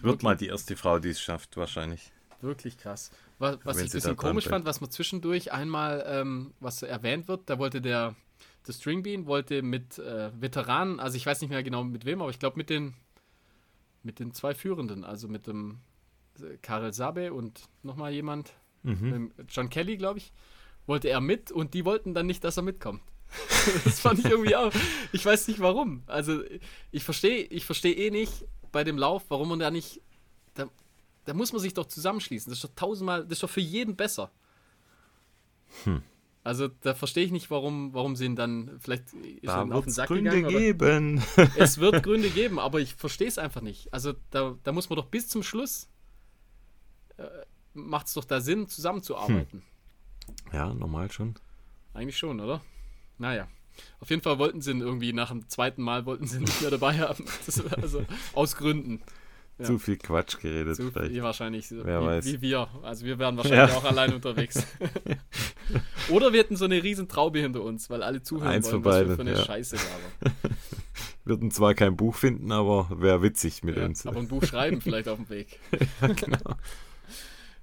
Wird 0.00 0.22
mal 0.22 0.36
die 0.36 0.48
erste 0.48 0.76
Frau, 0.76 0.98
die 0.98 1.10
es 1.10 1.20
schafft, 1.20 1.56
wahrscheinlich. 1.56 2.10
Wirklich 2.40 2.76
krass. 2.76 3.10
Was, 3.38 3.58
was 3.64 3.78
ich 3.78 3.84
ein 3.84 3.92
bisschen 3.92 4.16
komisch 4.16 4.48
fand, 4.48 4.66
was 4.66 4.80
man 4.80 4.90
zwischendurch 4.90 5.52
einmal, 5.52 6.04
ähm, 6.06 6.52
was 6.60 6.82
erwähnt 6.82 7.26
wird, 7.28 7.48
da 7.48 7.58
wollte 7.58 7.80
der, 7.80 8.14
der 8.66 8.72
Stringbean 8.72 9.26
wollte 9.26 9.62
mit 9.62 9.98
äh, 9.98 10.30
Veteranen, 10.40 11.00
also 11.00 11.16
ich 11.16 11.24
weiß 11.24 11.40
nicht 11.40 11.50
mehr 11.50 11.62
genau 11.62 11.84
mit 11.84 12.04
wem, 12.04 12.20
aber 12.20 12.30
ich 12.30 12.38
glaube 12.38 12.56
mit 12.58 12.68
den 12.70 12.94
mit 14.02 14.18
den 14.18 14.34
zwei 14.34 14.54
Führenden, 14.54 15.02
also 15.04 15.28
mit 15.28 15.46
dem 15.46 15.78
äh, 16.38 16.58
Karel 16.60 16.92
Sabe 16.92 17.32
und 17.32 17.68
nochmal 17.82 18.12
jemand, 18.12 18.52
Mhm. 18.82 19.32
John 19.48 19.70
Kelly, 19.70 19.96
glaube 19.96 20.18
ich, 20.18 20.30
wollte 20.86 21.08
er 21.08 21.22
mit 21.22 21.50
und 21.50 21.72
die 21.72 21.86
wollten 21.86 22.12
dann 22.12 22.26
nicht, 22.26 22.44
dass 22.44 22.58
er 22.58 22.62
mitkommt. 22.62 23.00
das 23.84 24.00
fand 24.00 24.18
ich 24.20 24.26
irgendwie 24.26 24.56
auch. 24.56 24.72
Ich 25.12 25.24
weiß 25.24 25.48
nicht 25.48 25.60
warum. 25.60 26.02
Also 26.06 26.42
ich 26.90 27.04
verstehe, 27.04 27.44
ich 27.44 27.64
verstehe 27.64 27.94
eh 27.94 28.10
nicht 28.10 28.44
bei 28.72 28.84
dem 28.84 28.98
Lauf, 28.98 29.24
warum 29.28 29.48
man 29.50 29.58
da 29.58 29.70
nicht. 29.70 30.00
Da, 30.54 30.66
da 31.24 31.34
muss 31.34 31.52
man 31.52 31.60
sich 31.60 31.74
doch 31.74 31.86
zusammenschließen. 31.86 32.50
Das 32.50 32.58
ist 32.58 32.64
doch 32.64 32.74
tausendmal, 32.76 33.22
das 33.22 33.32
ist 33.32 33.42
doch 33.42 33.50
für 33.50 33.60
jeden 33.60 33.96
besser. 33.96 34.30
Also 36.44 36.68
da 36.68 36.94
verstehe 36.94 37.24
ich 37.24 37.32
nicht, 37.32 37.50
warum, 37.50 37.94
warum 37.94 38.16
sie 38.16 38.26
ihn 38.26 38.36
dann 38.36 38.78
vielleicht 38.78 39.12
ist 39.14 39.46
Da 39.46 39.62
auf 39.62 39.70
wird 39.70 39.86
den 39.86 39.92
Sack 39.92 40.08
Gründe 40.08 40.30
gegangen. 40.30 40.56
Geben. 40.56 41.22
Es 41.56 41.78
wird 41.78 42.02
Gründe 42.02 42.28
geben, 42.28 42.58
aber 42.58 42.80
ich 42.80 42.94
verstehe 42.94 43.28
es 43.28 43.38
einfach 43.38 43.62
nicht. 43.62 43.92
Also 43.92 44.12
da, 44.30 44.56
da 44.62 44.72
muss 44.72 44.90
man 44.90 44.96
doch 44.96 45.06
bis 45.06 45.28
zum 45.28 45.42
Schluss 45.42 45.88
äh, 47.16 47.24
macht 47.72 48.06
es 48.08 48.14
doch 48.14 48.24
da 48.24 48.40
Sinn, 48.40 48.68
zusammenzuarbeiten. 48.68 49.62
Ja, 50.52 50.72
normal 50.72 51.10
schon. 51.10 51.34
Eigentlich 51.92 52.18
schon, 52.18 52.40
oder? 52.40 52.60
Naja. 53.18 53.48
Auf 54.00 54.10
jeden 54.10 54.22
Fall 54.22 54.38
wollten 54.38 54.60
sie 54.60 54.70
ihn 54.70 54.80
irgendwie 54.80 55.12
nach 55.12 55.30
dem 55.30 55.48
zweiten 55.48 55.82
Mal 55.82 56.06
wollten 56.06 56.26
sie 56.26 56.36
ihn 56.38 56.44
nicht 56.44 56.60
mehr 56.60 56.70
dabei 56.70 56.98
haben. 56.98 57.24
Also 57.82 58.04
aus 58.34 58.56
Gründen. 58.56 59.00
Ja. 59.58 59.66
Zu 59.66 59.78
viel 59.78 59.96
Quatsch 59.98 60.38
geredet 60.40 60.74
So 60.76 60.90
vielleicht. 60.90 61.12
wie 61.12 61.22
wahrscheinlich 61.22 61.70
Wer 61.70 62.00
wie, 62.02 62.06
weiß. 62.06 62.24
wie 62.26 62.40
wir. 62.40 62.68
Also 62.82 63.06
wir 63.06 63.18
wären 63.20 63.36
wahrscheinlich 63.36 63.70
Ja. 63.70 63.76
auch 63.76 63.84
allein 63.84 64.12
unterwegs. 64.14 64.66
Oder 66.10 66.32
wir 66.32 66.40
hätten 66.40 66.56
so 66.56 66.64
eine 66.64 66.82
riesen 66.82 67.08
Traube 67.08 67.38
hinter 67.38 67.62
uns, 67.62 67.88
weil 67.88 68.02
alle 68.02 68.20
zuhören 68.22 68.48
Eins 68.48 68.70
wollen, 68.72 68.84
was 68.84 69.06
wir 69.08 69.14
für 69.14 69.20
eine 69.20 69.32
ja. 69.34 69.44
Scheiße 69.44 69.76
labern. 69.76 70.56
Würden 71.24 71.50
zwar 71.52 71.74
kein 71.74 71.96
Buch 71.96 72.16
finden, 72.16 72.50
aber 72.52 72.88
wäre 73.00 73.22
witzig 73.22 73.62
mit 73.62 73.76
Ja, 73.76 73.84
uns. 73.84 74.04
aber 74.06 74.18
ein 74.18 74.28
Buch 74.28 74.42
schreiben 74.44 74.80
vielleicht 74.80 75.08
auf 75.08 75.18
dem 75.18 75.28
Weg. 75.30 75.58
genau. 76.00 76.56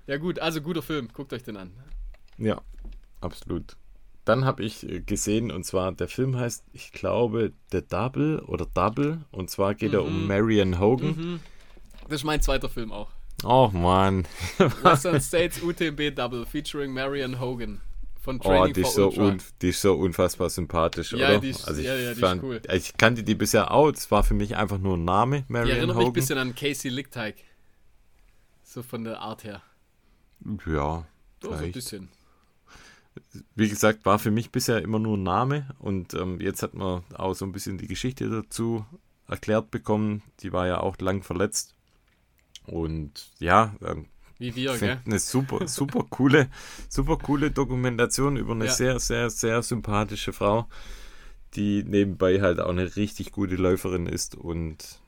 Ja 0.07 0.17
gut, 0.17 0.39
also 0.39 0.61
guter 0.61 0.81
Film. 0.81 1.09
Guckt 1.13 1.31
euch 1.33 1.43
den 1.43 1.57
an. 1.57 1.71
Ja, 2.37 2.61
absolut. 3.19 3.75
Dann 4.25 4.45
habe 4.45 4.63
ich 4.63 4.87
äh, 4.87 4.99
gesehen, 5.01 5.51
und 5.51 5.65
zwar 5.65 5.91
der 5.91 6.07
Film 6.07 6.37
heißt, 6.37 6.63
ich 6.73 6.91
glaube, 6.91 7.53
The 7.71 7.81
Double 7.87 8.39
oder 8.45 8.65
Double. 8.67 9.25
Und 9.31 9.49
zwar 9.49 9.73
geht 9.75 9.93
er 9.93 10.03
um 10.03 10.21
Mhm. 10.21 10.27
Marion 10.27 10.79
Hogan. 10.79 11.09
Mhm. 11.15 11.39
Das 12.07 12.21
ist 12.21 12.23
mein 12.25 12.41
zweiter 12.41 12.69
Film 12.69 12.91
auch. 12.91 13.09
Oh 13.43 13.69
Mann. 13.73 14.27
Western 14.83 15.19
States 15.21 15.61
UTMB 15.63 16.13
Double 16.15 16.45
featuring 16.45 16.93
Marion 16.93 17.39
Hogan 17.39 17.81
von 18.21 18.37
Oh, 18.41 18.43
Training 18.43 18.73
die 18.73 18.81
for 18.81 18.89
ist, 18.89 18.95
so 18.95 19.07
Ultra. 19.07 19.23
un, 19.23 19.37
die 19.63 19.69
ist 19.69 19.81
so 19.81 19.93
unfassbar 19.95 20.49
sympathisch, 20.51 21.13
Ja, 21.13 21.29
oder? 21.29 21.39
die 21.39 21.49
ist- 21.49 21.67
also 21.67 21.81
ich, 21.81 21.87
ja, 21.87 21.95
ja, 21.95 22.05
die 22.09 22.11
ist 22.11 22.19
fand, 22.19 22.43
cool. 22.43 22.61
ich 22.71 22.95
kannte 22.97 23.23
die 23.23 23.33
bisher 23.33 23.71
auch. 23.71 23.89
Es 23.89 24.11
war 24.11 24.23
für 24.23 24.35
mich 24.35 24.55
einfach 24.57 24.77
nur 24.77 24.95
ein 24.97 25.05
Name, 25.05 25.41
Die 25.47 25.51
Marion 25.53 25.69
erinnert 25.77 25.87
mich 25.95 25.95
ein 25.95 26.01
Hogan. 26.09 26.13
bisschen 26.13 26.37
an 26.37 26.53
Casey 26.53 26.89
Lickteig. 26.91 27.35
So 28.63 28.83
von 28.83 29.03
der 29.03 29.19
Art 29.21 29.43
her. 29.43 29.63
ja, 30.67 31.05
So, 31.41 31.47
so 31.47 31.49
ein 31.53 31.57
vielleicht. 31.57 31.73
bisschen. 31.73 32.09
Wie 33.55 33.69
gesagt, 33.69 34.05
war 34.05 34.19
für 34.19 34.31
mich 34.31 34.51
bisher 34.51 34.81
immer 34.81 34.99
nur 34.99 35.17
ein 35.17 35.23
Name 35.23 35.75
und 35.79 36.13
ähm, 36.13 36.39
jetzt 36.39 36.63
hat 36.63 36.73
man 36.73 37.03
auch 37.13 37.33
so 37.33 37.45
ein 37.45 37.51
bisschen 37.51 37.77
die 37.77 37.87
Geschichte 37.87 38.29
dazu 38.29 38.85
erklärt 39.27 39.71
bekommen. 39.71 40.21
Die 40.41 40.53
war 40.53 40.67
ja 40.67 40.79
auch 40.79 40.97
lang 40.99 41.23
verletzt. 41.23 41.75
Und 42.67 43.31
ja, 43.39 43.75
ähm, 43.83 44.05
Wie 44.37 44.55
wir, 44.55 44.77
gell? 44.77 44.99
eine 45.05 45.19
super, 45.19 45.67
super 45.67 46.05
coole, 46.09 46.49
super 46.89 47.17
coole 47.17 47.51
Dokumentation 47.51 48.37
über 48.37 48.53
eine 48.53 48.65
Ja. 48.65 48.71
sehr, 48.71 48.99
sehr, 48.99 49.29
sehr 49.29 49.61
sympathische 49.61 50.31
Frau, 50.31 50.67
die 51.55 51.83
nebenbei 51.83 52.41
halt 52.41 52.59
auch 52.59 52.69
eine 52.69 52.95
richtig 52.95 53.31
gute 53.31 53.55
Läuferin 53.55 54.05
ist 54.05 54.35
und 54.35 54.99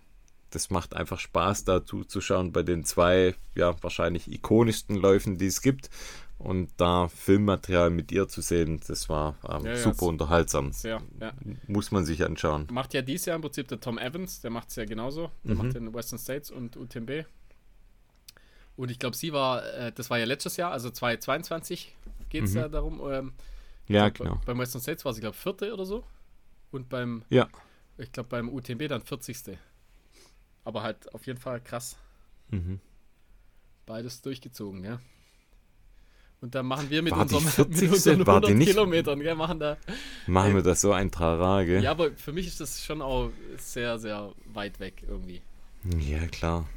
das 0.49 0.69
macht 0.69 0.95
einfach 0.95 1.19
Spaß, 1.19 1.63
dazu 1.63 2.03
zu 2.03 2.21
schauen 2.21 2.51
bei 2.51 2.61
den 2.63 2.83
zwei, 2.85 3.33
ja, 3.55 3.75
wahrscheinlich 3.81 4.31
ikonischsten 4.31 4.95
Läufen, 4.95 5.37
die 5.37 5.47
es 5.47 5.61
gibt. 5.61 5.89
Und 6.37 6.71
da 6.77 7.07
Filmmaterial 7.07 7.89
mit 7.89 8.11
ihr 8.11 8.27
zu 8.27 8.41
sehen, 8.41 8.81
das 8.87 9.07
war 9.07 9.37
ähm, 9.49 9.65
Ja, 9.65 9.75
super 9.77 10.07
unterhaltsam. 10.07 10.73
Sehr, 10.73 11.01
ja. 11.21 11.33
Muss 11.67 11.91
man 11.91 12.03
sich 12.05 12.23
anschauen. 12.25 12.67
Macht 12.71 12.93
ja 12.93 13.01
dies 13.01 13.25
Jahr 13.25 13.35
im 13.37 13.41
Prinzip 13.41 13.67
der 13.69 13.79
Tom 13.79 13.97
Evans, 13.97 14.41
der 14.41 14.51
macht 14.51 14.69
es 14.69 14.75
ja 14.75 14.83
genauso. 14.85 15.31
Der 15.43 15.55
macht 15.55 15.73
den 15.73 15.93
Western 15.93 16.19
States 16.19 16.51
und 16.51 16.75
UTMB. 16.75 17.25
Und 18.75 18.89
ich 18.91 18.99
glaube, 18.99 19.15
sie 19.15 19.31
war, 19.31 19.63
äh, 19.73 19.91
das 19.93 20.09
war 20.09 20.17
ja 20.17 20.25
letztes 20.25 20.57
Jahr, 20.57 20.71
also 20.71 20.89
2022 20.89 21.95
geht 22.29 22.45
es 22.45 22.53
ja 22.55 22.67
darum. 22.67 22.99
Ähm, 23.09 23.33
Ja, 23.87 24.09
glaub, 24.09 24.27
genau. 24.29 24.41
Beim 24.45 24.57
Western 24.59 24.81
States 24.81 25.05
war 25.05 25.13
sie, 25.13 25.21
glaube 25.21 25.35
ich, 25.35 25.41
vierte 25.41 25.71
oder 25.73 25.85
so. 25.85 26.03
Und 26.71 26.89
beim, 26.89 27.23
Ja. 27.29 27.47
ich 27.97 28.11
glaube, 28.11 28.29
beim 28.29 28.49
UTMB 28.49 28.87
dann 28.89 29.01
40. 29.03 29.57
Aber 30.65 30.81
halt 30.81 31.13
auf 31.13 31.25
jeden 31.27 31.39
Fall 31.39 31.61
krass. 31.61 31.97
Mhm. 32.49 32.79
Beides 33.85 34.21
durchgezogen, 34.21 34.83
ja. 34.83 34.99
Und 36.43 36.53
da 36.55 36.61
machen 36.61 36.89
wir 36.89 37.01
mit, 37.01 37.13
War 37.13 37.21
unserem, 37.21 37.43
mit 37.45 37.53
40.? 37.53 37.89
unseren 37.89 38.27
War 38.27 38.41
die 38.41 38.47
100 38.47 38.57
nicht- 38.57 38.67
Kilometern, 38.71 39.19
gell, 39.21 39.33
machen 39.33 39.61
da. 39.61 39.77
Machen 40.27 40.55
wir 40.55 40.61
das 40.61 40.81
so 40.81 40.91
ein 40.91 41.09
Trara, 41.09 41.63
gell? 41.63 41.81
Ja, 41.81 41.91
aber 41.91 42.11
für 42.11 42.33
mich 42.33 42.47
ist 42.47 42.59
das 42.59 42.83
schon 42.83 43.01
auch 43.01 43.31
sehr, 43.57 43.97
sehr 43.97 44.33
weit 44.53 44.81
weg 44.81 45.03
irgendwie. 45.07 45.41
ja 45.99 46.27
klar. 46.27 46.67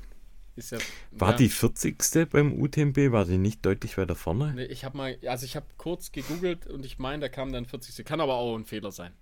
Ja, 0.55 0.79
War 1.11 1.33
ja, 1.33 1.37
die 1.39 1.49
40. 1.49 2.31
beim 2.31 2.53
UTMB? 2.63 3.11
War 3.11 3.25
die 3.25 3.39
nicht 3.39 3.67
deutlich 3.67 3.99
weiter 3.99 4.15
vorne? 4.15 4.55
Nee, 4.55 4.67
ich 4.67 4.85
habe 4.85 4.97
mal, 4.97 5.19
also 5.27 5.45
ich 5.45 5.57
habe 5.57 5.67
kurz 5.79 6.13
gegoogelt 6.13 6.69
und 6.69 6.87
ich 6.87 7.01
meine, 7.01 7.23
da 7.23 7.29
kam 7.29 7.53
dann 7.53 7.67
40. 7.67 8.07
Kann 8.07 8.21
aber 8.21 8.35
auch 8.37 8.55
ein 8.57 8.67
Fehler 8.67 8.93
sein. 8.93 9.13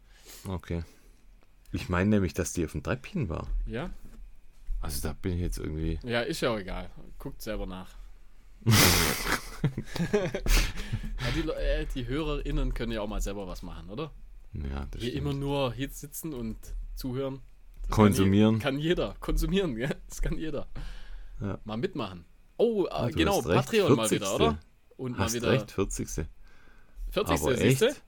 Okay. 0.47 0.85
Ich 1.73 1.89
meine 1.89 2.11
nämlich, 2.11 2.35
dass 2.35 2.53
die 2.53 2.67
auf 2.67 2.73
dem 2.73 2.83
Treppchen 2.83 3.31
war. 3.31 3.47
Ja? 3.67 3.89
Also 4.83 5.09
da 5.09 5.15
bin 5.15 5.37
ich 5.37 5.41
jetzt 5.41 5.57
irgendwie. 5.59 5.99
Ja, 6.05 6.21
ist 6.21 6.43
ja 6.43 6.51
auch 6.51 6.59
egal. 6.59 6.91
Guckt 7.19 7.41
selber 7.41 7.65
nach. 7.65 7.89
Ja, 8.65 8.73
die, 11.35 11.49
äh, 11.51 11.87
die 11.95 12.07
HörerInnen 12.07 12.75
können 12.75 12.93
ja 12.93 13.01
auch 13.01 13.09
mal 13.09 13.21
selber 13.21 13.47
was 13.47 13.63
machen, 13.63 13.91
oder? 13.91 14.11
Ja, 14.53 14.87
das 14.91 15.01
Hier 15.03 15.11
stimmt. 15.11 15.15
immer 15.17 15.33
nur 15.35 15.73
hier 15.73 15.89
sitzen 15.91 16.33
und 16.35 16.57
zuhören. 16.95 17.41
Das 17.83 17.91
Konsumieren. 17.91 18.59
Kann, 18.61 18.79
je, 18.79 18.95
kann 18.95 19.05
jeder. 19.05 19.15
Konsumieren, 19.21 19.77
ja? 19.77 19.91
Das 20.09 20.23
kann 20.23 20.39
jeder. 20.39 20.67
Ja. 21.41 21.59
Mal 21.65 21.77
mitmachen. 21.77 22.25
Oh, 22.57 22.85
äh, 22.85 22.89
Ah, 22.91 23.09
genau, 23.11 23.43
Patreon 23.43 23.97
mal 23.97 24.09
40.. 24.09 24.21
wieder, 24.21 24.35
oder? 24.35 24.59
Und 24.97 25.19
Hast 25.19 25.35
mal 25.35 25.43
wieder. 25.43 25.53
recht, 25.53 25.71
40. 25.73 26.09
40. 27.11 27.17
Aber 27.17 27.57
siehst 27.57 27.83
du? 27.83 27.87
echt? 27.89 28.03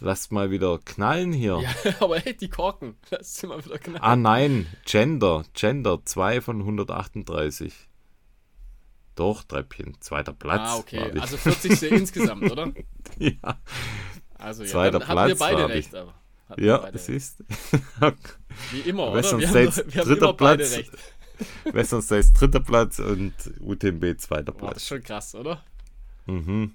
Lasst 0.00 0.32
mal 0.32 0.50
wieder 0.50 0.78
knallen 0.84 1.32
hier. 1.32 1.60
Ja, 1.60 1.94
aber 2.00 2.18
hey, 2.18 2.36
die 2.36 2.48
Korken. 2.48 2.96
Lass 3.10 3.36
sie 3.36 3.46
mal 3.46 3.64
wieder 3.64 3.78
knallen. 3.78 4.02
Ah 4.02 4.16
nein, 4.16 4.66
Gender. 4.84 5.44
Gender 5.54 6.00
2 6.04 6.40
von 6.40 6.60
138. 6.60 7.72
Doch, 9.14 9.44
Treppchen. 9.44 9.96
Zweiter 10.00 10.32
Platz. 10.32 10.60
ah, 10.64 10.76
okay. 10.76 11.12
Also 11.20 11.36
40. 11.36 11.82
insgesamt, 11.92 12.50
oder? 12.50 12.72
ja. 13.18 13.60
Also 14.34 14.64
ja, 14.64 14.68
Zweiter 14.70 14.98
dann 14.98 15.08
Platz 15.08 15.38
beide 15.38 15.60
war 15.60 15.66
die. 15.68 15.72
recht, 15.72 15.94
aber. 15.94 16.14
hatten 16.48 16.60
wir 16.60 16.66
Ja, 16.68 16.78
beide 16.78 16.94
recht. 16.98 17.08
ist. 17.08 17.44
Wie 18.72 18.80
immer, 18.80 19.12
Western 19.14 19.38
oder? 19.38 19.54
Wir 19.54 19.66
haben, 19.70 19.76
wir 19.76 20.00
haben 20.02 20.08
dritter 20.08 20.32
beide 20.32 20.64
Platz. 20.64 20.76
recht. 20.76 20.90
Western 21.74 22.02
States 22.02 22.32
dritter 22.32 22.60
Platz 22.60 22.98
und 22.98 23.32
UTMB 23.60 24.18
zweiter 24.18 24.52
Boah, 24.52 24.72
das 24.74 24.82
ist 24.82 24.88
Platz. 24.88 24.88
schon 24.88 25.02
krass, 25.02 25.34
oder? 25.34 25.64
Mhm. 26.26 26.74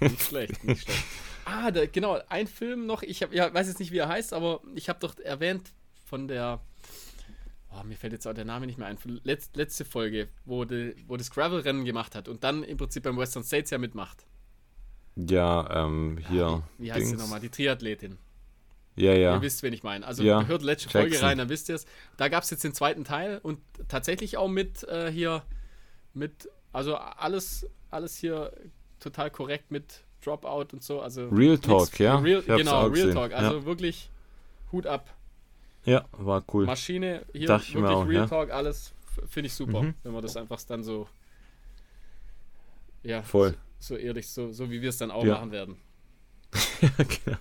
Nicht 0.00 0.22
schlecht, 0.22 0.64
nicht 0.64 0.82
schlecht. 0.82 1.04
Ah, 1.44 1.70
da, 1.70 1.86
genau, 1.86 2.18
ein 2.28 2.46
Film 2.46 2.86
noch. 2.86 3.02
Ich 3.02 3.22
hab, 3.22 3.32
ja, 3.34 3.52
weiß 3.52 3.68
jetzt 3.68 3.80
nicht, 3.80 3.92
wie 3.92 3.98
er 3.98 4.08
heißt, 4.08 4.32
aber 4.32 4.60
ich 4.74 4.88
habe 4.88 4.98
doch 5.00 5.18
erwähnt 5.18 5.70
von 6.06 6.28
der. 6.28 6.60
Oh, 7.74 7.84
mir 7.84 7.96
fällt 7.96 8.12
jetzt 8.12 8.26
auch 8.26 8.34
der 8.34 8.44
Name 8.44 8.66
nicht 8.66 8.78
mehr 8.78 8.86
ein. 8.88 8.98
Letz, 9.24 9.50
letzte 9.54 9.84
Folge, 9.84 10.28
wo, 10.44 10.64
de, 10.64 10.94
wo 11.06 11.16
das 11.16 11.30
Gravel-Rennen 11.30 11.84
gemacht 11.84 12.14
hat 12.14 12.28
und 12.28 12.44
dann 12.44 12.62
im 12.64 12.76
Prinzip 12.76 13.02
beim 13.02 13.16
Western 13.16 13.44
States 13.44 13.70
ja 13.70 13.78
mitmacht. 13.78 14.26
Ja, 15.16 15.84
ähm, 15.84 16.18
hier. 16.28 16.62
Wie 16.78 16.92
heißt 16.92 17.06
sie 17.06 17.16
nochmal? 17.16 17.40
Die 17.40 17.48
Triathletin. 17.50 18.18
Ja, 18.96 19.14
ja. 19.14 19.34
Ihr 19.34 19.42
wisst, 19.42 19.62
wen 19.62 19.72
ich 19.72 19.82
meine. 19.82 20.06
Also 20.06 20.22
Ja, 20.22 20.44
hört 20.44 20.62
letzte 20.62 20.90
Folge 20.90 21.10
Jackson. 21.10 21.28
rein, 21.28 21.38
dann 21.38 21.48
wisst 21.48 21.68
ihr 21.70 21.76
es. 21.76 21.86
Da 22.18 22.28
gab 22.28 22.42
es 22.44 22.50
jetzt 22.50 22.62
den 22.64 22.74
zweiten 22.74 23.04
Teil 23.04 23.38
und 23.42 23.58
tatsächlich 23.88 24.36
auch 24.36 24.48
mit 24.48 24.84
äh, 24.84 25.10
hier, 25.10 25.42
mit, 26.12 26.50
also 26.72 26.96
alles, 26.96 27.66
alles 27.90 28.16
hier 28.16 28.52
total 29.00 29.30
korrekt 29.30 29.70
mit 29.70 30.04
Dropout 30.22 30.68
und 30.74 30.82
so. 30.82 31.00
Also 31.00 31.28
Real 31.28 31.58
Talk, 31.58 31.80
nichts- 31.80 31.98
ja. 31.98 32.18
Real, 32.18 32.42
genau, 32.42 32.80
Real 32.80 32.90
gesehen, 32.90 33.14
Talk. 33.14 33.32
Also 33.32 33.58
ja. 33.60 33.64
wirklich 33.64 34.10
Hut 34.72 34.86
ab. 34.86 35.08
Ja, 35.84 36.04
war 36.12 36.44
cool. 36.52 36.66
Maschine, 36.66 37.24
hier 37.32 37.48
mir 37.48 37.48
wirklich 37.48 37.88
auch, 37.88 38.06
Real 38.08 38.22
ja. 38.22 38.26
Talk, 38.26 38.50
alles 38.50 38.94
finde 39.28 39.48
ich 39.48 39.54
super, 39.54 39.82
Mhm. 39.82 39.94
wenn 40.02 40.12
man 40.12 40.22
das 40.22 40.36
einfach 40.36 40.62
dann 40.62 40.82
so, 40.82 41.08
ja, 43.02 43.22
Voll. 43.22 43.56
so 43.78 43.96
ehrlich, 43.96 44.28
so, 44.30 44.52
so 44.52 44.70
wie 44.70 44.80
wir 44.80 44.88
es 44.90 44.98
dann 44.98 45.10
auch 45.10 45.24
Ja. 45.24 45.34
machen 45.34 45.50
werden. 45.50 45.76
genau. 47.24 47.38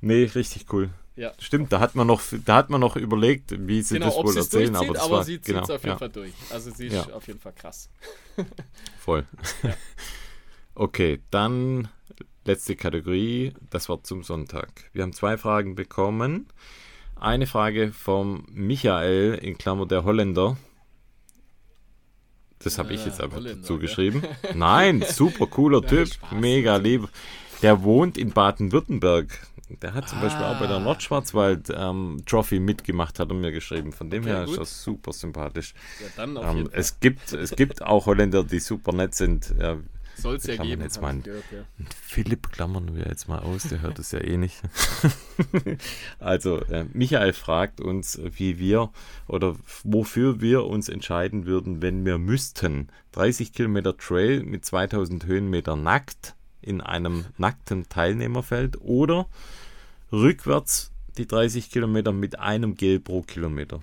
Nee, 0.00 0.24
richtig 0.34 0.72
cool. 0.72 0.90
Ja. 1.16 1.32
Stimmt, 1.38 1.72
da 1.72 1.78
hat 1.80 1.94
man 1.94 2.06
noch, 2.06 2.20
da 2.44 2.56
hat 2.56 2.70
man 2.70 2.80
noch 2.80 2.96
überlegt, 2.96 3.54
wie 3.68 3.82
sie 3.82 3.94
Genau, 3.94 4.06
das 4.06 4.16
wohl 4.16 4.36
erzählen, 4.36 4.74
aber 4.74 4.94
das 4.94 5.02
aber 5.04 5.16
war 5.18 5.24
sie 5.24 5.40
zieht 5.40 5.46
genau, 5.54 5.62
es 5.62 5.70
auf 5.70 5.82
jeden 5.82 5.92
ja, 5.92 5.98
Fall 5.98 6.08
durch. 6.10 6.32
Also 6.50 6.70
sie 6.72 6.86
ist 6.88 6.94
Ja. 6.94 7.12
auf 7.12 7.26
jeden 7.28 7.38
Fall 7.38 7.52
krass. 7.52 7.88
voll. 8.98 9.24
okay, 10.74 11.22
dann 11.30 11.88
letzte 12.44 12.74
Kategorie, 12.74 13.54
das 13.70 13.88
war 13.88 14.02
zum 14.02 14.24
Sonntag. 14.24 14.90
Wir 14.92 15.02
haben 15.04 15.12
zwei 15.12 15.38
Fragen 15.38 15.76
bekommen. 15.76 16.48
Eine 17.24 17.46
Frage 17.46 17.90
vom 17.92 18.44
Michael 18.52 19.34
in 19.40 19.56
Klammer 19.56 19.86
der 19.86 20.04
Holländer. 20.04 20.58
Das 22.58 22.78
habe 22.78 22.92
ich 22.92 23.00
Ah, 23.00 23.06
jetzt 23.06 23.20
einfach 23.20 23.38
Holländer, 23.38 23.60
dazu 23.62 23.78
geschrieben. 23.78 24.22
Nein, 24.54 25.02
super 25.08 25.46
cooler 25.46 25.80
Typ, 25.82 26.10
mega 26.32 26.76
lieb. 26.76 27.08
Der 27.62 27.82
wohnt 27.82 28.18
in 28.18 28.30
Baden-Württemberg. 28.32 29.28
Der 29.80 29.94
hat 29.94 30.06
zum 30.08 30.20
Beispiel 30.20 30.44
auch 30.44 30.58
bei 30.58 30.66
der 30.66 30.76
Ah. 30.76 30.80
Nordschwarzwald 30.80 31.72
ähm, 31.74 32.22
Trophy 32.26 32.60
mitgemacht, 32.60 33.18
hat 33.18 33.30
er 33.30 33.34
mir 33.34 33.52
geschrieben. 33.52 33.92
Von 33.92 34.10
dem 34.10 34.22
Okay, 34.24 34.32
her 34.32 34.42
ist 34.44 34.50
gut. 34.50 34.60
das 34.60 34.82
super 34.84 35.12
sympathisch. 35.14 35.72
Ja, 36.18 36.24
Ähm, 36.24 36.68
es, 36.72 37.00
gibt, 37.00 37.32
es 37.32 37.52
gibt 37.56 37.80
auch 37.82 38.04
Holländer, 38.04 38.44
die 38.44 38.60
super 38.60 38.92
nett 38.92 39.14
sind. 39.14 39.54
Ja, 39.58 39.78
Soll 40.16 40.36
es 40.36 40.46
ja 40.46 40.56
geben. 40.56 40.82
jetzt 40.82 41.00
mal- 41.00 41.20
gehört, 41.20 41.44
ja. 41.52 41.64
Philipp 42.02 42.50
klammern 42.52 42.94
wir 42.94 43.06
jetzt 43.06 43.28
mal 43.28 43.40
aus, 43.40 43.64
der 43.64 43.82
hört 43.82 43.98
es 43.98 44.12
ja 44.12 44.20
eh 44.20 44.36
nicht. 44.36 44.60
also, 46.18 46.60
äh, 46.62 46.86
Michael 46.92 47.32
fragt 47.32 47.80
uns, 47.80 48.20
wie 48.22 48.58
wir 48.58 48.90
oder 49.26 49.56
wofür 49.82 50.40
wir 50.40 50.64
uns 50.64 50.88
entscheiden 50.88 51.46
würden, 51.46 51.82
wenn 51.82 52.04
wir 52.04 52.18
müssten. 52.18 52.88
30 53.12 53.52
Kilometer 53.52 53.96
Trail 53.96 54.42
mit 54.42 54.64
2000 54.64 55.26
Höhenmeter 55.26 55.76
nackt 55.76 56.34
in 56.62 56.80
einem 56.80 57.26
nackten 57.36 57.88
Teilnehmerfeld 57.88 58.80
oder 58.80 59.26
rückwärts 60.12 60.90
die 61.18 61.26
30 61.26 61.70
Kilometer 61.70 62.12
mit 62.12 62.38
einem 62.38 62.74
Gel 62.74 62.98
pro 63.00 63.22
Kilometer. 63.22 63.80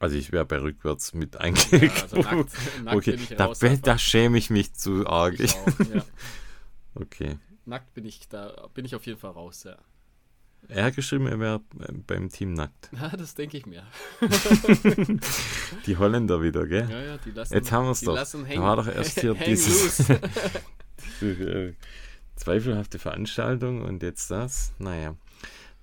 Also 0.00 0.16
ich 0.16 0.30
wäre 0.32 0.44
bei 0.44 0.60
rückwärts 0.60 1.12
mit 1.12 1.32
Gel. 1.38 1.84
Ja, 1.84 2.02
also 2.02 2.16
nackt, 2.16 2.52
nackt 2.84 2.96
okay, 2.96 3.18
da, 3.36 3.52
da 3.82 3.98
schäme 3.98 4.38
ich 4.38 4.48
mich 4.50 4.74
zu 4.74 5.06
arg. 5.06 5.34
auch, 5.40 5.80
ja. 5.94 6.04
Okay. 6.94 7.38
Nackt 7.64 7.92
bin 7.94 8.04
ich 8.04 8.28
da, 8.28 8.68
bin 8.74 8.84
ich 8.84 8.94
auf 8.94 9.06
jeden 9.06 9.18
Fall 9.18 9.32
raus, 9.32 9.64
ja. 9.64 9.76
Er 10.68 10.84
hat 10.86 10.96
geschrieben, 10.96 11.26
er 11.26 11.38
wäre 11.38 11.60
äh, 11.80 11.92
beim 11.92 12.28
Team 12.30 12.52
nackt. 12.54 12.88
Na, 12.92 13.08
das 13.10 13.34
denke 13.34 13.56
ich 13.56 13.66
mir. 13.66 13.84
Die 15.86 15.96
Holländer 15.96 16.42
wieder, 16.42 16.66
gell? 16.66 16.88
Ja, 16.90 17.00
ja, 17.00 17.18
die 17.18 17.30
lassen, 17.30 17.54
Jetzt 17.54 17.72
haben 17.72 17.86
wir's 17.86 18.00
die 18.00 18.06
doch. 18.06 18.14
lassen 18.14 18.46
Da 18.48 18.60
war 18.60 18.76
doch 18.76 18.86
erst 18.88 19.20
hier 19.20 19.34
dieses- 19.34 20.08
loose. 20.08 20.20
Äh, 21.22 21.72
Zweifelhafte 22.36 22.98
Veranstaltung 22.98 23.82
und 23.82 24.02
jetzt 24.02 24.30
das. 24.30 24.72
Naja. 24.78 25.16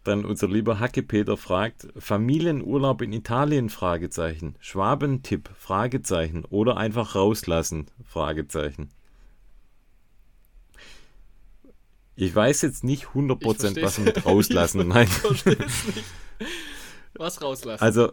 Dann 0.05 0.23
unser 0.23 0.47
lieber 0.47 0.79
Hacke-Peter 0.79 1.35
fragt, 1.35 1.87
Familienurlaub 1.97 3.01
in 3.01 3.11
Italien? 3.11 3.69
Fragezeichen. 3.69 4.55
Schwabentipp? 4.59 5.49
Fragezeichen. 5.57 6.45
Oder 6.45 6.77
einfach 6.77 7.15
rauslassen? 7.15 7.87
Fragezeichen. 8.05 8.91
Ich 12.15 12.35
weiß 12.35 12.61
jetzt 12.61 12.83
nicht 12.83 13.07
100% 13.07 13.77
Ich 13.77 13.83
was 13.83 13.97
mit 13.97 14.25
rauslassen 14.25 14.87
meint. 14.87 15.09
Ich 15.09 15.15
versteh's 15.15 15.85
nicht. 15.87 16.03
Was 17.15 17.41
rauslassen? 17.41 17.83
Also, 17.83 18.11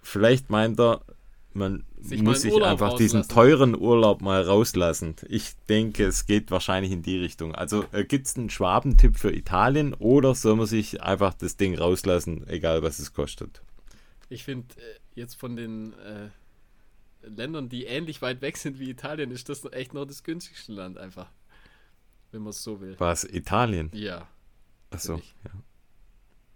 vielleicht 0.00 0.48
meint 0.48 0.80
er, 0.80 1.02
man 1.52 1.84
Sich 2.00 2.22
muss 2.22 2.42
sich 2.42 2.54
einfach 2.62 2.96
diesen 2.96 3.20
rauslassen. 3.20 3.34
teuren 3.34 3.76
Urlaub 3.78 4.22
mal 4.22 4.42
rauslassen. 4.42 5.16
Ich 5.28 5.56
denke, 5.68 6.04
es 6.06 6.26
geht 6.26 6.50
wahrscheinlich 6.50 6.92
in 6.92 7.02
die 7.02 7.18
Richtung. 7.18 7.54
Also, 7.54 7.84
äh, 7.92 8.04
gibt 8.04 8.26
es 8.26 8.36
einen 8.36 8.50
Schwabentipp 8.50 9.18
für 9.18 9.32
Italien 9.34 9.94
oder 9.94 10.34
soll 10.34 10.56
man 10.56 10.66
sich 10.66 11.02
einfach 11.02 11.34
das 11.34 11.56
Ding 11.56 11.76
rauslassen, 11.76 12.46
egal 12.48 12.82
was 12.82 12.98
es 12.98 13.12
kostet? 13.12 13.62
Ich 14.28 14.44
finde, 14.44 14.74
äh, 14.76 14.98
jetzt 15.14 15.34
von 15.34 15.56
den 15.56 15.92
äh, 15.94 16.28
Ländern, 17.22 17.68
die 17.68 17.84
ähnlich 17.84 18.22
weit 18.22 18.40
weg 18.42 18.56
sind 18.56 18.78
wie 18.78 18.88
Italien, 18.90 19.30
ist 19.30 19.48
das 19.48 19.64
echt 19.72 19.92
noch 19.92 20.04
das 20.06 20.22
günstigste 20.22 20.72
Land 20.72 20.98
einfach. 20.98 21.30
Wenn 22.32 22.42
man 22.42 22.50
es 22.50 22.62
so 22.62 22.80
will. 22.80 22.94
Was? 22.98 23.24
Italien? 23.24 23.90
Ja, 23.92 24.28
Achso. 24.90 25.16
Ja. 25.16 25.50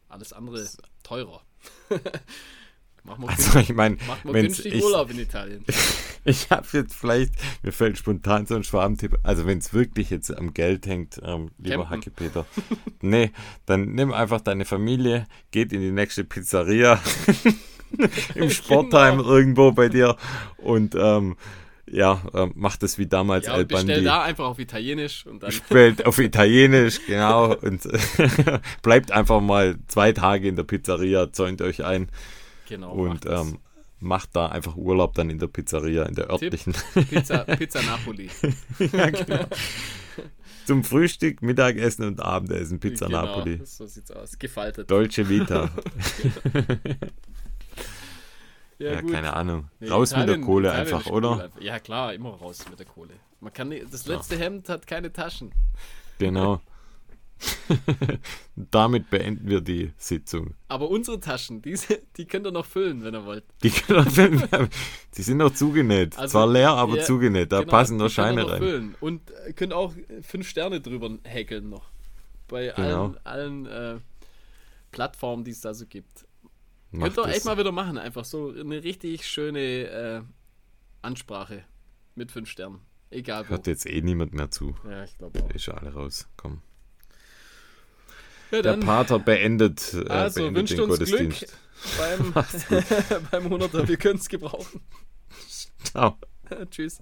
alles 0.08 0.32
andere 0.32 0.64
teurer. 1.02 1.42
Mach 3.04 3.18
mal, 3.18 3.28
Also, 3.28 3.58
ich 3.58 3.72
meine, 3.74 3.96
ich- 4.32 4.82
Urlaub 4.82 5.10
in 5.10 5.18
Italien. 5.18 5.64
ich 6.24 6.48
habe 6.50 6.66
jetzt 6.72 6.94
vielleicht, 6.94 7.34
mir 7.62 7.70
fällt 7.72 7.98
spontan 7.98 8.46
so 8.46 8.54
ein 8.54 8.64
Schwabentipp. 8.64 9.18
Also, 9.22 9.46
wenn 9.46 9.58
es 9.58 9.74
wirklich 9.74 10.08
jetzt 10.10 10.30
am 10.36 10.54
Geld 10.54 10.86
hängt, 10.86 11.20
ähm, 11.22 11.50
lieber 11.58 11.84
Campen. 11.84 11.90
Hacke-Peter, 11.90 12.46
nee, 13.02 13.30
dann 13.66 13.92
nimm 13.94 14.12
einfach 14.12 14.40
deine 14.40 14.64
Familie, 14.64 15.26
geht 15.50 15.72
in 15.74 15.80
die 15.82 15.90
nächste 15.90 16.24
Pizzeria 16.24 16.98
im 18.34 18.50
Sportheim 18.50 19.18
Genau. 19.18 19.30
irgendwo 19.30 19.72
bei 19.72 19.88
dir 19.88 20.16
und 20.56 20.94
ähm, 20.98 21.36
ja, 21.86 22.22
ähm, 22.32 22.52
macht 22.56 22.82
es 22.82 22.96
wie 22.98 23.06
damals 23.06 23.46
Ja, 23.46 23.58
bestell 23.62 23.86
Bandi. 23.96 24.04
da 24.04 24.22
einfach 24.22 24.46
auf 24.46 24.58
Italienisch 24.58 25.26
und 25.26 25.42
dann. 25.42 25.52
Spielt 25.52 26.06
auf 26.06 26.18
Italienisch, 26.18 27.00
genau, 27.06 27.54
und 27.54 27.86
bleibt 28.82 29.12
einfach 29.12 29.42
mal 29.42 29.76
zwei 29.88 30.12
Tage 30.12 30.48
in 30.48 30.56
der 30.56 30.62
Pizzeria, 30.64 31.30
zäunt 31.32 31.60
euch 31.60 31.84
ein 31.84 32.08
Genau. 32.68 32.92
und 32.92 33.24
macht 33.24 33.26
ähm, 33.26 33.58
macht 34.00 34.36
da 34.36 34.46
einfach 34.48 34.76
Urlaub 34.76 35.14
dann 35.14 35.30
in 35.30 35.38
der 35.38 35.46
Pizzeria, 35.48 36.04
in 36.04 36.14
der 36.14 36.30
örtlichen. 36.30 36.74
Pizza, 37.08 37.38
Pizza 37.56 37.82
Napoli. 37.82 38.28
ja, 38.92 39.10
genau. 39.10 39.46
Zum 40.66 40.82
Frühstück, 40.84 41.42
Mittagessen 41.42 42.06
und 42.06 42.20
Abendessen 42.20 42.80
Pizza 42.80 43.06
genau, 43.06 43.26
Napoli. 43.26 43.60
So 43.64 43.86
sieht's 43.86 44.10
aus. 44.10 44.38
Gefaltet. 44.38 44.90
Dolce 44.90 45.28
Vita. 45.28 45.70
ja, 48.78 49.00
gut. 49.00 49.12
keine 49.12 49.34
Ahnung. 49.34 49.68
Nee, 49.80 49.88
Raus 49.88 50.10
mit 50.10 50.20
der 50.20 50.24
Italien- 50.36 50.44
Kohle 50.46 50.68
Italien 50.68 50.94
einfach, 50.94 51.10
oder? 51.10 51.44
einfach. 51.44 51.60
Ja, 51.60 51.78
klar, 51.78 52.14
immer 52.14 52.30
raus 52.30 52.64
mit 52.68 52.78
der 52.78 52.86
Kohle. 52.86 53.14
Man 53.40 53.52
kann 53.52 53.68
nicht, 53.68 53.92
das 53.92 54.06
letzte 54.06 54.38
Hemd 54.38 54.68
hat 54.68 54.86
keine 54.86 55.12
Taschen. 55.12 55.52
Genau. 56.18 56.60
Damit 58.56 59.10
beenden 59.10 59.48
wir 59.48 59.60
die 59.60 59.92
Sitzung. 59.96 60.54
Aber 60.68 60.88
unsere 60.90 61.20
Taschen, 61.20 61.60
diese, 61.62 62.00
die 62.16 62.26
könnt 62.26 62.46
ihr 62.46 62.52
noch 62.52 62.66
füllen, 62.66 63.02
wenn 63.04 63.14
ihr 63.14 63.24
wollt. 63.24 63.44
Die, 63.62 63.70
können- 63.70 64.68
die 65.16 65.22
sind 65.22 65.38
noch 65.38 65.52
zugenäht. 65.54 66.16
Also, 66.18 66.32
Zwar 66.32 66.46
leer, 66.48 66.70
aber 66.70 66.98
ja, 66.98 67.02
zugenäht. 67.04 67.52
Da 67.52 67.60
Genau, 67.60 67.70
passen 67.70 67.96
noch 67.96 68.08
Scheine 68.10 68.42
noch 68.42 68.50
rein. 68.50 68.58
Füllen. 68.58 68.94
Und 69.00 69.30
äh, 69.46 69.52
könnt 69.52 69.72
auch 69.72 69.92
fünf 70.22 70.48
Sterne 70.48 70.80
drüber 70.80 71.18
häkeln 71.24 71.68
noch. 71.70 71.90
Bei 72.48 72.68
Genau. 72.76 73.14
allen, 73.24 73.64
allen 73.64 73.66
äh, 73.66 73.98
Plattformen, 74.92 75.44
die 75.44 75.50
es 75.50 75.60
da 75.60 75.74
so 75.74 75.86
gibt. 75.86 76.26
Macht 76.90 77.14
Könnt 77.14 77.18
ihr 77.18 77.28
das. 77.28 77.36
echt 77.38 77.44
mal 77.46 77.58
wieder 77.58 77.72
machen. 77.72 77.98
Einfach 77.98 78.24
so 78.24 78.50
eine 78.50 78.84
richtig 78.84 79.26
schöne 79.26 79.60
äh, 79.60 80.22
Ansprache 81.02 81.64
mit 82.14 82.30
fünf 82.30 82.48
Sternen. 82.48 82.80
Egal 83.10 83.44
wo. 83.46 83.50
Hört 83.50 83.66
jetzt 83.66 83.86
eh 83.86 84.00
niemand 84.02 84.32
mehr 84.34 84.50
zu. 84.50 84.76
Ja, 84.88 85.02
ich 85.04 85.16
glaube 85.18 85.42
auch. 85.42 85.50
Ist 85.50 85.68
alle 85.68 85.92
raus. 85.92 86.28
Komm. 86.36 86.60
Ja, 88.50 88.62
Der 88.62 88.76
Pater 88.76 89.18
beendet, 89.18 89.94
äh, 89.94 90.08
also 90.08 90.40
beendet 90.40 90.60
wünscht 90.60 90.72
den 90.74 90.80
uns 90.80 90.98
Glück 90.98 91.10
Gottesdienst. 91.10 91.56
beim, 91.98 92.32
beim 93.30 93.46
100er. 93.52 93.88
Wir 93.88 93.96
können 93.96 94.18
es 94.18 94.28
gebrauchen. 94.28 94.80
Ciao. 95.84 96.16
Tschüss. 96.70 97.00